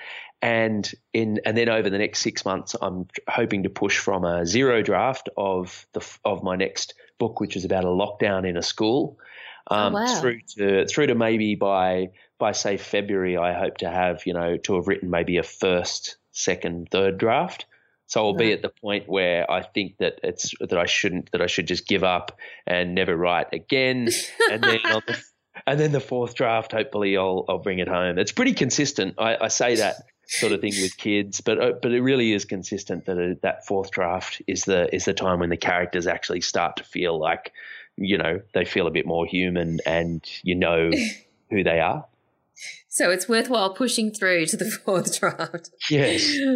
And 0.42 0.90
in 1.12 1.40
and 1.44 1.56
then 1.56 1.68
over 1.68 1.88
the 1.90 1.98
next 1.98 2.20
six 2.20 2.44
months, 2.44 2.74
I'm 2.80 3.06
hoping 3.28 3.62
to 3.62 3.70
push 3.70 3.98
from 3.98 4.24
a 4.24 4.44
zero 4.44 4.82
draft 4.82 5.28
of 5.36 5.86
the 5.92 6.04
of 6.24 6.42
my 6.42 6.56
next 6.56 6.94
book, 7.18 7.40
which 7.40 7.56
is 7.56 7.64
about 7.64 7.84
a 7.84 7.88
lockdown 7.88 8.48
in 8.48 8.56
a 8.56 8.62
school, 8.62 9.18
oh, 9.70 9.76
um, 9.76 9.94
oh, 9.94 10.00
wow. 10.00 10.20
through 10.20 10.40
to 10.56 10.86
through 10.86 11.08
to 11.08 11.14
maybe 11.14 11.54
by 11.54 12.10
by 12.38 12.52
say 12.52 12.76
February, 12.76 13.36
I 13.36 13.52
hope 13.52 13.78
to 13.78 13.90
have 13.90 14.26
you 14.26 14.32
know 14.32 14.56
to 14.58 14.74
have 14.76 14.88
written 14.88 15.10
maybe 15.10 15.38
a 15.38 15.42
first, 15.42 16.16
second, 16.32 16.88
third 16.90 17.18
draft. 17.18 17.66
So 18.06 18.24
I'll 18.24 18.32
be 18.32 18.52
at 18.52 18.62
the 18.62 18.70
point 18.70 19.06
where 19.06 19.48
I 19.50 19.62
think 19.62 19.98
that 19.98 20.18
it's 20.22 20.54
that 20.60 20.78
I 20.78 20.86
shouldn't 20.86 21.30
that 21.32 21.42
I 21.42 21.46
should 21.46 21.68
just 21.68 21.86
give 21.86 22.02
up 22.02 22.38
and 22.66 22.94
never 22.94 23.14
write 23.14 23.52
again. 23.52 24.08
And 24.50 24.62
then 24.62 24.78
on 24.86 25.02
the 25.06 25.22
and 25.68 25.78
then 25.78 25.92
the 25.92 26.00
fourth 26.00 26.34
draft, 26.34 26.72
hopefully, 26.72 27.16
I'll 27.16 27.44
I'll 27.48 27.58
bring 27.58 27.78
it 27.78 27.88
home. 27.88 28.18
It's 28.18 28.32
pretty 28.32 28.54
consistent. 28.54 29.14
I, 29.18 29.36
I 29.42 29.48
say 29.48 29.76
that 29.76 29.96
sort 30.26 30.52
of 30.52 30.60
thing 30.60 30.74
with 30.80 30.96
kids, 30.96 31.40
but 31.40 31.60
uh, 31.60 31.72
but 31.80 31.92
it 31.92 32.00
really 32.00 32.32
is 32.32 32.44
consistent 32.44 33.04
that 33.04 33.18
a, 33.18 33.36
that 33.42 33.66
fourth 33.66 33.90
draft 33.90 34.40
is 34.46 34.64
the 34.64 34.94
is 34.94 35.04
the 35.04 35.14
time 35.14 35.40
when 35.40 35.50
the 35.50 35.56
characters 35.56 36.06
actually 36.06 36.40
start 36.40 36.76
to 36.78 36.84
feel 36.84 37.18
like, 37.18 37.52
you 37.96 38.16
know, 38.16 38.40
they 38.54 38.64
feel 38.64 38.86
a 38.86 38.90
bit 38.90 39.06
more 39.06 39.26
human, 39.26 39.80
and 39.84 40.24
you 40.42 40.54
know 40.54 40.90
who 41.50 41.62
they 41.62 41.80
are. 41.80 42.06
So 42.98 43.12
it's 43.12 43.28
worthwhile 43.28 43.74
pushing 43.74 44.10
through 44.10 44.46
to 44.46 44.56
the 44.56 44.68
fourth 44.84 45.20
draft. 45.20 45.70
Yes. 45.88 46.36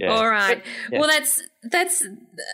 Yeah. 0.00 0.12
All 0.12 0.28
right. 0.28 0.62
Well, 0.90 1.06
that's 1.06 1.42
that's 1.62 2.04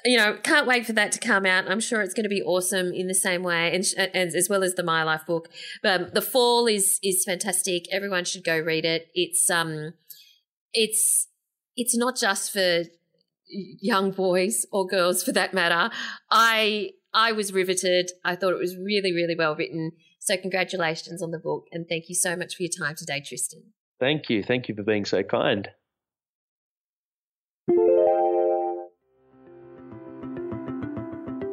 you 0.04 0.16
know 0.16 0.36
can't 0.42 0.66
wait 0.66 0.84
for 0.84 0.92
that 0.94 1.12
to 1.12 1.18
come 1.18 1.46
out. 1.46 1.70
I'm 1.70 1.80
sure 1.80 2.02
it's 2.02 2.12
going 2.12 2.24
to 2.24 2.28
be 2.28 2.42
awesome 2.42 2.92
in 2.92 3.06
the 3.06 3.14
same 3.14 3.42
way, 3.42 3.74
and, 3.74 3.84
and 4.14 4.34
as 4.34 4.48
well 4.50 4.62
as 4.62 4.74
the 4.74 4.82
My 4.82 5.02
Life 5.02 5.24
book. 5.26 5.48
But 5.82 6.14
the 6.14 6.20
fall 6.20 6.66
is 6.66 6.98
is 7.02 7.24
fantastic. 7.24 7.84
Everyone 7.92 8.24
should 8.24 8.44
go 8.44 8.58
read 8.58 8.84
it. 8.84 9.08
It's 9.14 9.48
um, 9.48 9.94
it's 10.72 11.28
it's 11.76 11.96
not 11.96 12.16
just 12.16 12.52
for 12.52 12.84
young 13.46 14.10
boys 14.10 14.66
or 14.72 14.86
girls 14.86 15.22
for 15.22 15.32
that 15.32 15.54
matter. 15.54 15.94
I 16.30 16.90
I 17.14 17.32
was 17.32 17.52
riveted. 17.52 18.10
I 18.24 18.36
thought 18.36 18.52
it 18.52 18.58
was 18.58 18.76
really 18.76 19.12
really 19.12 19.36
well 19.36 19.56
written. 19.56 19.92
So, 20.28 20.36
congratulations 20.36 21.22
on 21.22 21.30
the 21.30 21.38
book, 21.38 21.68
and 21.72 21.88
thank 21.88 22.10
you 22.10 22.14
so 22.14 22.36
much 22.36 22.54
for 22.54 22.62
your 22.62 22.70
time 22.78 22.94
today, 22.94 23.22
Tristan. 23.26 23.62
Thank 23.98 24.28
you. 24.28 24.42
Thank 24.42 24.68
you 24.68 24.74
for 24.74 24.82
being 24.82 25.06
so 25.06 25.22
kind. 25.22 25.66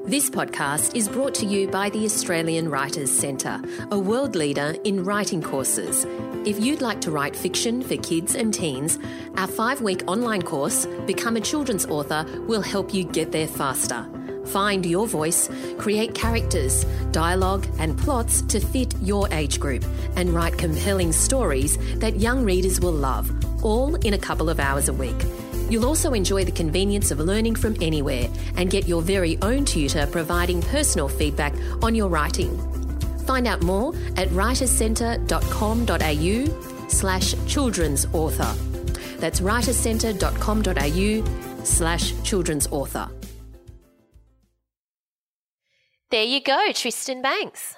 This 0.04 0.30
podcast 0.30 0.94
is 0.94 1.08
brought 1.08 1.34
to 1.36 1.46
you 1.46 1.70
by 1.70 1.90
the 1.90 2.04
Australian 2.04 2.68
Writers 2.70 3.10
Centre, 3.10 3.62
a 3.92 3.98
world 3.98 4.36
leader 4.36 4.76
in 4.84 5.06
writing 5.06 5.42
courses. 5.42 6.06
If 6.46 6.60
you'd 6.60 6.82
like 6.82 7.00
to 7.02 7.12
write 7.12 7.34
fiction 7.34 7.82
for 7.82 7.96
kids 7.96 8.36
and 8.36 8.54
teens, 8.54 9.00
our 9.38 9.48
five 9.48 9.80
week 9.80 10.04
online 10.06 10.42
course, 10.42 10.86
Become 11.06 11.38
a 11.38 11.42
Children's 11.42 11.86
Author, 11.86 12.26
will 12.42 12.62
help 12.62 12.94
you 12.94 13.06
get 13.06 13.32
there 13.32 13.48
faster. 13.48 14.06
Find 14.48 14.86
your 14.86 15.08
voice, 15.08 15.50
create 15.78 16.14
characters, 16.14 16.86
dialogue, 17.12 17.68
and 17.80 17.98
plots 17.98 18.42
to 18.44 18.60
fit 18.60 18.94
your 19.02 19.32
age 19.34 19.60
group, 19.60 19.84
and 20.16 20.30
write 20.30 20.58
compelling 20.58 21.12
stories 21.12 21.78
that 22.00 22.18
young 22.18 22.44
readers 22.44 22.80
will 22.80 22.94
love, 22.94 23.32
all 23.64 23.96
in 23.96 24.14
a 24.14 24.18
couple 24.18 24.50
of 24.50 24.60
hours 24.60 24.90
a 24.90 24.94
week. 24.94 25.26
You'll 25.70 25.86
also 25.86 26.14
enjoy 26.14 26.46
the 26.46 26.52
convenience 26.52 27.12
of 27.12 27.20
learning 27.20 27.56
from 27.56 27.76
anywhere 27.82 28.28
and 28.56 28.70
get 28.70 28.88
your 28.88 29.02
very 29.02 29.38
own 29.42 29.66
tutor 29.66 30.06
providing 30.08 30.62
personal 30.62 31.10
feedback 31.10 31.54
on 31.82 31.96
your 31.96 32.10
writing. 32.10 32.56
Find 33.26 33.48
out 33.48 33.64
more 33.64 33.96
at 34.18 34.28
writerscentre.com.au 34.30 36.88
slash 36.88 37.34
children's 37.48 38.06
author. 38.14 38.54
That's 39.18 39.42
writerscentre.com.au 39.42 41.66
slash 41.66 42.14
children's 42.24 42.68
author. 42.68 43.10
There 46.16 46.24
you 46.24 46.40
go, 46.40 46.72
Tristan 46.72 47.22
Bancks. 47.22 47.76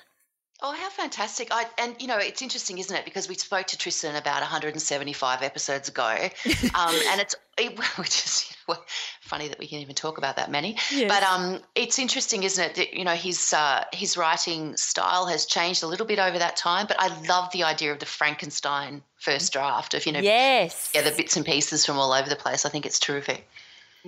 Oh, 0.61 0.71
how 0.71 0.91
fantastic! 0.91 1.47
I, 1.49 1.65
and 1.79 1.95
you 1.99 2.05
know, 2.05 2.19
it's 2.19 2.43
interesting, 2.43 2.77
isn't 2.77 2.95
it? 2.95 3.03
Because 3.03 3.27
we 3.27 3.33
spoke 3.33 3.65
to 3.65 3.77
Tristan 3.79 4.15
about 4.15 4.41
175 4.41 5.41
episodes 5.41 5.89
ago, 5.89 6.03
um, 6.75 6.95
and 7.07 7.19
it's 7.19 7.33
it, 7.57 7.79
which 7.97 8.23
is 8.23 8.55
you 8.67 8.75
know, 8.75 8.79
funny 9.21 9.47
that 9.47 9.57
we 9.57 9.65
can 9.65 9.79
even 9.79 9.95
talk 9.95 10.19
about 10.19 10.35
that 10.35 10.51
many. 10.51 10.77
Yes. 10.91 11.09
But 11.09 11.23
um, 11.23 11.61
it's 11.73 11.97
interesting, 11.97 12.43
isn't 12.43 12.63
it? 12.63 12.75
That 12.75 12.93
you 12.93 13.05
know 13.05 13.15
his 13.15 13.53
uh, 13.53 13.85
his 13.91 14.17
writing 14.17 14.77
style 14.77 15.25
has 15.25 15.47
changed 15.47 15.81
a 15.81 15.87
little 15.87 16.05
bit 16.05 16.19
over 16.19 16.37
that 16.37 16.55
time. 16.55 16.85
But 16.85 16.97
I 16.99 17.07
love 17.27 17.51
the 17.53 17.63
idea 17.63 17.91
of 17.91 17.97
the 17.97 18.05
Frankenstein 18.05 19.01
first 19.15 19.51
draft 19.51 19.95
of 19.95 20.05
you 20.05 20.11
know, 20.11 20.19
yes, 20.19 20.91
yeah, 20.93 21.01
the 21.01 21.09
bits 21.09 21.37
and 21.37 21.43
pieces 21.43 21.87
from 21.87 21.97
all 21.97 22.13
over 22.13 22.29
the 22.29 22.35
place. 22.35 22.67
I 22.67 22.69
think 22.69 22.85
it's 22.85 22.99
terrific. 22.99 23.47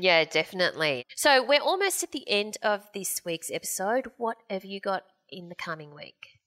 Yeah, 0.01 0.23
definitely. 0.26 1.05
So 1.15 1.43
we're 1.43 1.61
almost 1.61 2.03
at 2.03 2.11
the 2.11 2.27
end 2.30 2.57
of 2.61 2.88
this 2.93 3.21
week's 3.26 3.51
episode. 3.51 4.11
What 4.17 4.38
have 4.49 4.65
you 4.65 4.80
got 4.80 5.03
in 5.30 5.49
the 5.49 5.55
coming 5.55 5.93
week? 5.93 6.39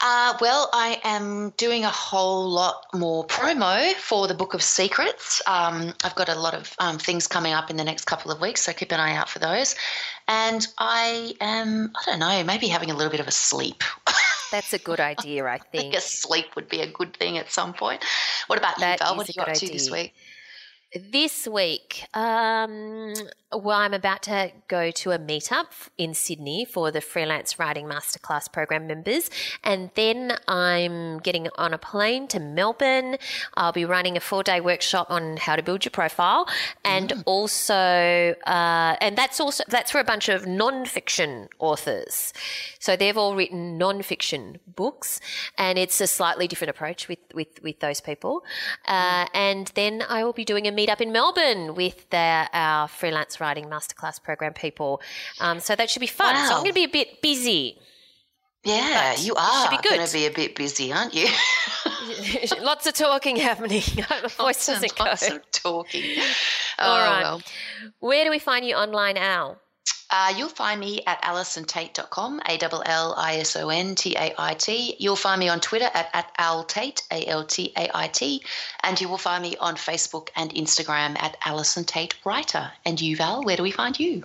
Uh, 0.00 0.36
well, 0.42 0.68
I 0.74 1.00
am 1.04 1.50
doing 1.56 1.84
a 1.84 1.90
whole 1.90 2.48
lot 2.50 2.84
more 2.94 3.26
promo 3.26 3.94
for 3.94 4.28
the 4.28 4.34
Book 4.34 4.52
of 4.52 4.62
Secrets. 4.62 5.40
Um, 5.46 5.94
I've 6.04 6.14
got 6.14 6.28
a 6.28 6.34
lot 6.34 6.52
of 6.54 6.74
um, 6.78 6.98
things 6.98 7.26
coming 7.26 7.54
up 7.54 7.70
in 7.70 7.76
the 7.76 7.84
next 7.84 8.04
couple 8.04 8.30
of 8.30 8.40
weeks, 8.40 8.62
so 8.62 8.72
keep 8.72 8.92
an 8.92 9.00
eye 9.00 9.16
out 9.16 9.28
for 9.28 9.38
those. 9.38 9.74
And 10.28 10.66
I 10.78 11.34
am, 11.40 11.92
I 11.96 12.10
don't 12.10 12.18
know, 12.18 12.44
maybe 12.44 12.68
having 12.68 12.90
a 12.90 12.94
little 12.94 13.10
bit 13.10 13.20
of 13.20 13.26
a 13.26 13.32
sleep. 13.32 13.82
That's 14.52 14.72
a 14.74 14.78
good 14.78 15.00
idea, 15.00 15.44
I 15.44 15.54
I 15.54 15.58
think. 15.58 15.94
a 15.94 16.00
sleep 16.00 16.54
would 16.56 16.68
be 16.68 16.80
a 16.80 16.90
good 16.90 17.16
thing 17.16 17.38
at 17.38 17.50
some 17.50 17.72
point. 17.72 18.04
What 18.48 18.58
about 18.58 18.78
That 18.78 19.00
you, 19.00 19.06
Val? 19.06 19.16
What 19.16 19.28
a 19.28 19.32
are 19.32 19.34
you 19.34 19.42
up 19.42 19.48
good 19.48 19.66
to 19.66 19.72
this 19.72 19.90
week? 19.90 20.14
This 20.94 21.48
week, 21.48 22.06
um, 22.14 23.12
well, 23.52 23.78
I'm 23.78 23.94
about 23.94 24.22
to 24.24 24.52
go 24.68 24.90
to 24.90 25.12
a 25.12 25.18
meetup 25.18 25.88
in 25.98 26.14
Sydney 26.14 26.64
for 26.64 26.90
the 26.90 27.00
Freelance 27.00 27.58
Writing 27.58 27.86
Masterclass 27.86 28.52
program 28.52 28.86
members. 28.86 29.30
And 29.62 29.90
then 29.94 30.36
I'm 30.48 31.18
getting 31.18 31.48
on 31.56 31.72
a 31.72 31.78
plane 31.78 32.28
to 32.28 32.40
Melbourne. 32.40 33.16
I'll 33.54 33.72
be 33.72 33.84
running 33.84 34.16
a 34.16 34.20
four 34.20 34.42
day 34.42 34.60
workshop 34.60 35.08
on 35.10 35.36
how 35.38 35.56
to 35.56 35.62
build 35.62 35.84
your 35.84 35.90
profile. 35.90 36.48
And 36.84 37.12
also, 37.24 38.34
uh, 38.46 38.96
and 39.00 39.16
that's 39.16 39.40
also, 39.40 39.64
that's 39.68 39.90
for 39.90 40.00
a 40.00 40.04
bunch 40.04 40.28
of 40.28 40.46
non-fiction 40.46 41.48
authors. 41.58 42.32
So 42.78 42.96
they've 42.96 43.16
all 43.16 43.36
written 43.36 43.78
non-fiction 43.78 44.58
books 44.66 45.20
and 45.56 45.78
it's 45.78 46.00
a 46.00 46.06
slightly 46.06 46.46
different 46.46 46.70
approach 46.70 47.08
with, 47.08 47.18
with, 47.34 47.62
with 47.62 47.80
those 47.80 48.00
people. 48.00 48.44
Uh, 48.86 49.26
and 49.34 49.70
then 49.74 50.02
I 50.08 50.24
will 50.24 50.32
be 50.32 50.44
doing 50.44 50.66
a 50.66 50.72
meetup 50.76 51.00
in 51.00 51.10
Melbourne 51.12 51.74
with 51.74 52.08
the, 52.10 52.48
our 52.52 52.88
freelance 52.88 53.40
writing 53.40 53.66
masterclass 53.66 54.22
program 54.22 54.52
people. 54.52 55.00
Um, 55.40 55.60
so 55.60 55.74
that 55.74 55.88
should 55.90 56.00
be 56.00 56.06
fun. 56.06 56.34
So 56.48 56.54
I'm 56.54 56.60
going 56.62 56.66
to 56.70 56.74
be 56.74 56.84
a 56.84 56.88
bit 56.88 57.22
busy. 57.22 57.78
Yeah, 58.64 59.12
But 59.14 59.24
you 59.24 59.34
are 59.36 59.62
should 59.62 59.70
be 59.70 59.88
good. 59.88 59.94
going 59.96 60.06
to 60.06 60.12
be 60.12 60.26
a 60.26 60.30
bit 60.30 60.56
busy, 60.56 60.92
aren't 60.92 61.14
you? 61.14 61.28
Lots 62.60 62.86
of 62.86 62.94
talking 62.94 63.36
happening. 63.36 63.82
My 64.10 64.20
voice 64.22 64.38
Lots 64.38 64.66
doesn't 64.66 64.96
go. 64.96 65.04
lots 65.04 65.28
of 65.30 65.40
talking. 65.52 66.02
Oh, 66.78 66.90
All 66.90 66.98
right. 66.98 67.22
well. 67.22 67.42
Where 68.00 68.24
do 68.24 68.30
we 68.30 68.38
find 68.40 68.64
you 68.66 68.74
online, 68.74 69.16
Al? 69.16 69.58
Uh, 70.10 70.32
you'll 70.36 70.48
find 70.48 70.78
me 70.80 71.02
at 71.06 71.20
allisontait.com, 71.22 72.40
A 72.46 72.58
L 72.62 72.82
L 72.86 73.14
I 73.16 73.36
S 73.36 73.56
O 73.56 73.68
N 73.68 73.94
T 73.94 74.14
A 74.16 74.34
I 74.38 74.54
T. 74.54 74.96
You'll 74.98 75.16
find 75.16 75.40
me 75.40 75.48
on 75.48 75.60
Twitter 75.60 75.90
at, 75.92 76.10
at 76.12 76.36
altait, 76.38 77.02
A 77.10 77.26
L 77.26 77.44
T 77.44 77.72
A 77.76 77.90
I 77.92 78.08
T. 78.08 78.42
And 78.82 79.00
you 79.00 79.08
will 79.08 79.18
find 79.18 79.42
me 79.42 79.56
on 79.56 79.74
Facebook 79.76 80.28
and 80.36 80.54
Instagram 80.54 81.20
at 81.20 81.36
Allison 81.44 81.84
Tait 81.84 82.14
Writer. 82.24 82.70
And 82.84 83.00
you, 83.00 83.16
Val, 83.16 83.42
where 83.42 83.56
do 83.56 83.62
we 83.62 83.72
find 83.72 83.98
you? 83.98 84.22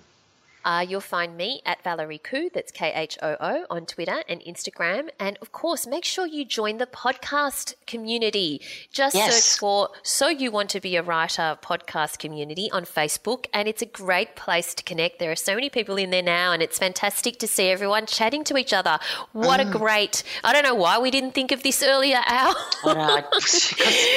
Uh, 0.64 0.86
you'll 0.88 1.02
find 1.02 1.36
me 1.36 1.62
at 1.66 1.84
Valerie 1.84 2.20
Khoo, 2.24 2.52
that's 2.54 2.72
K 2.72 2.92
H 2.94 3.18
O 3.22 3.36
O, 3.40 3.66
on 3.70 3.86
Twitter 3.86 4.24
and 4.30 4.42
Instagram. 4.42 5.10
And 5.20 5.38
of 5.42 5.52
course, 5.52 5.88
make 5.88 6.06
sure 6.06 6.26
you 6.26 6.46
join 6.46 6.78
the 6.78 6.86
podcast 6.86 7.74
community. 7.88 8.62
Just 8.92 9.16
Yes. 9.16 9.34
search 9.44 9.60
for 9.60 9.90
So 10.04 10.28
You 10.30 10.52
Want 10.52 10.70
to 10.72 10.80
Be 10.80 10.96
a 10.96 11.04
Writer 11.04 11.58
podcast 11.64 12.20
community 12.20 12.70
on 12.72 12.86
Facebook, 12.86 13.46
and 13.54 13.68
it's 13.68 13.82
a 13.82 13.86
great 13.86 14.36
place 14.36 14.74
to 14.76 14.84
connect. 14.84 15.20
There 15.20 15.32
are 15.32 15.36
so 15.36 15.56
many 15.56 15.70
people 15.70 15.98
in 15.98 16.10
there 16.12 16.22
now, 16.22 16.52
and 16.52 16.62
it's 16.62 16.78
fantastic 16.78 17.40
to 17.40 17.48
see 17.48 17.70
everyone 17.70 18.06
chatting 18.06 18.44
to 18.46 18.58
each 18.58 18.74
other. 18.74 19.00
What 19.34 19.60
Mm. 19.60 19.70
a 19.74 19.78
great, 19.78 20.24
I 20.44 20.54
don't 20.54 20.64
know 20.64 20.76
why 20.76 20.98
we 21.00 21.12
didn't 21.12 21.32
think 21.32 21.52
of 21.52 21.64
this 21.64 21.82
earlier, 21.84 22.22
Al. 22.26 22.56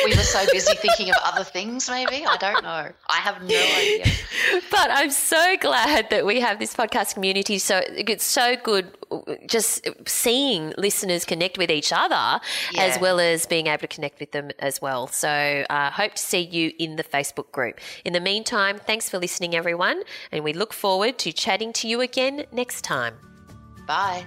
We 0.05 0.15
were 0.15 0.23
so 0.23 0.45
busy 0.53 0.75
thinking 0.77 1.11
of 1.11 1.17
other 1.25 1.45
things, 1.45 1.89
maybe. 1.89 2.25
I 2.27 2.37
don't 2.37 2.63
know. 2.63 2.91
I 3.09 3.17
have 3.17 3.43
no 3.43 3.57
idea. 3.57 4.07
but 4.71 4.91
I'm 4.91 5.11
so 5.11 5.57
glad 5.59 6.11
that 6.11 6.25
we 6.27 6.34
have 6.41 6.59
this 6.59 6.75
podcast 6.75 7.15
community. 7.15 7.59
So 7.59 7.83
it's 7.89 8.25
so 8.25 8.57
good 8.57 8.97
just 9.47 9.89
seeing 10.07 10.73
listeners 10.77 11.25
connect 11.25 11.59
with 11.59 11.71
each 11.71 11.93
other 11.93 12.41
as 12.79 12.99
well 12.99 13.21
as 13.21 13.47
being 13.47 13.67
able 13.67 13.81
to 13.81 13.89
connect 13.89 14.21
with 14.21 14.33
them 14.33 14.51
as 14.59 14.81
well. 14.83 15.07
So 15.07 15.29
uh, 15.29 15.91
hope 15.91 16.15
to 16.15 16.23
see 16.23 16.41
you 16.41 16.73
in 16.79 16.97
the 16.97 17.05
Facebook 17.05 17.51
group. 17.53 17.81
In 18.05 18.13
the 18.13 18.21
meantime, 18.21 18.79
thanks 18.79 19.09
for 19.09 19.19
listening, 19.19 19.55
everyone, 19.55 20.03
and 20.33 20.43
we 20.43 20.53
look 20.53 20.73
forward 20.73 21.19
to 21.19 21.33
chatting 21.33 21.73
to 21.75 21.89
you 21.89 22.01
again 22.01 22.47
next 22.53 22.83
time. 22.83 23.15
Bye. 23.87 24.27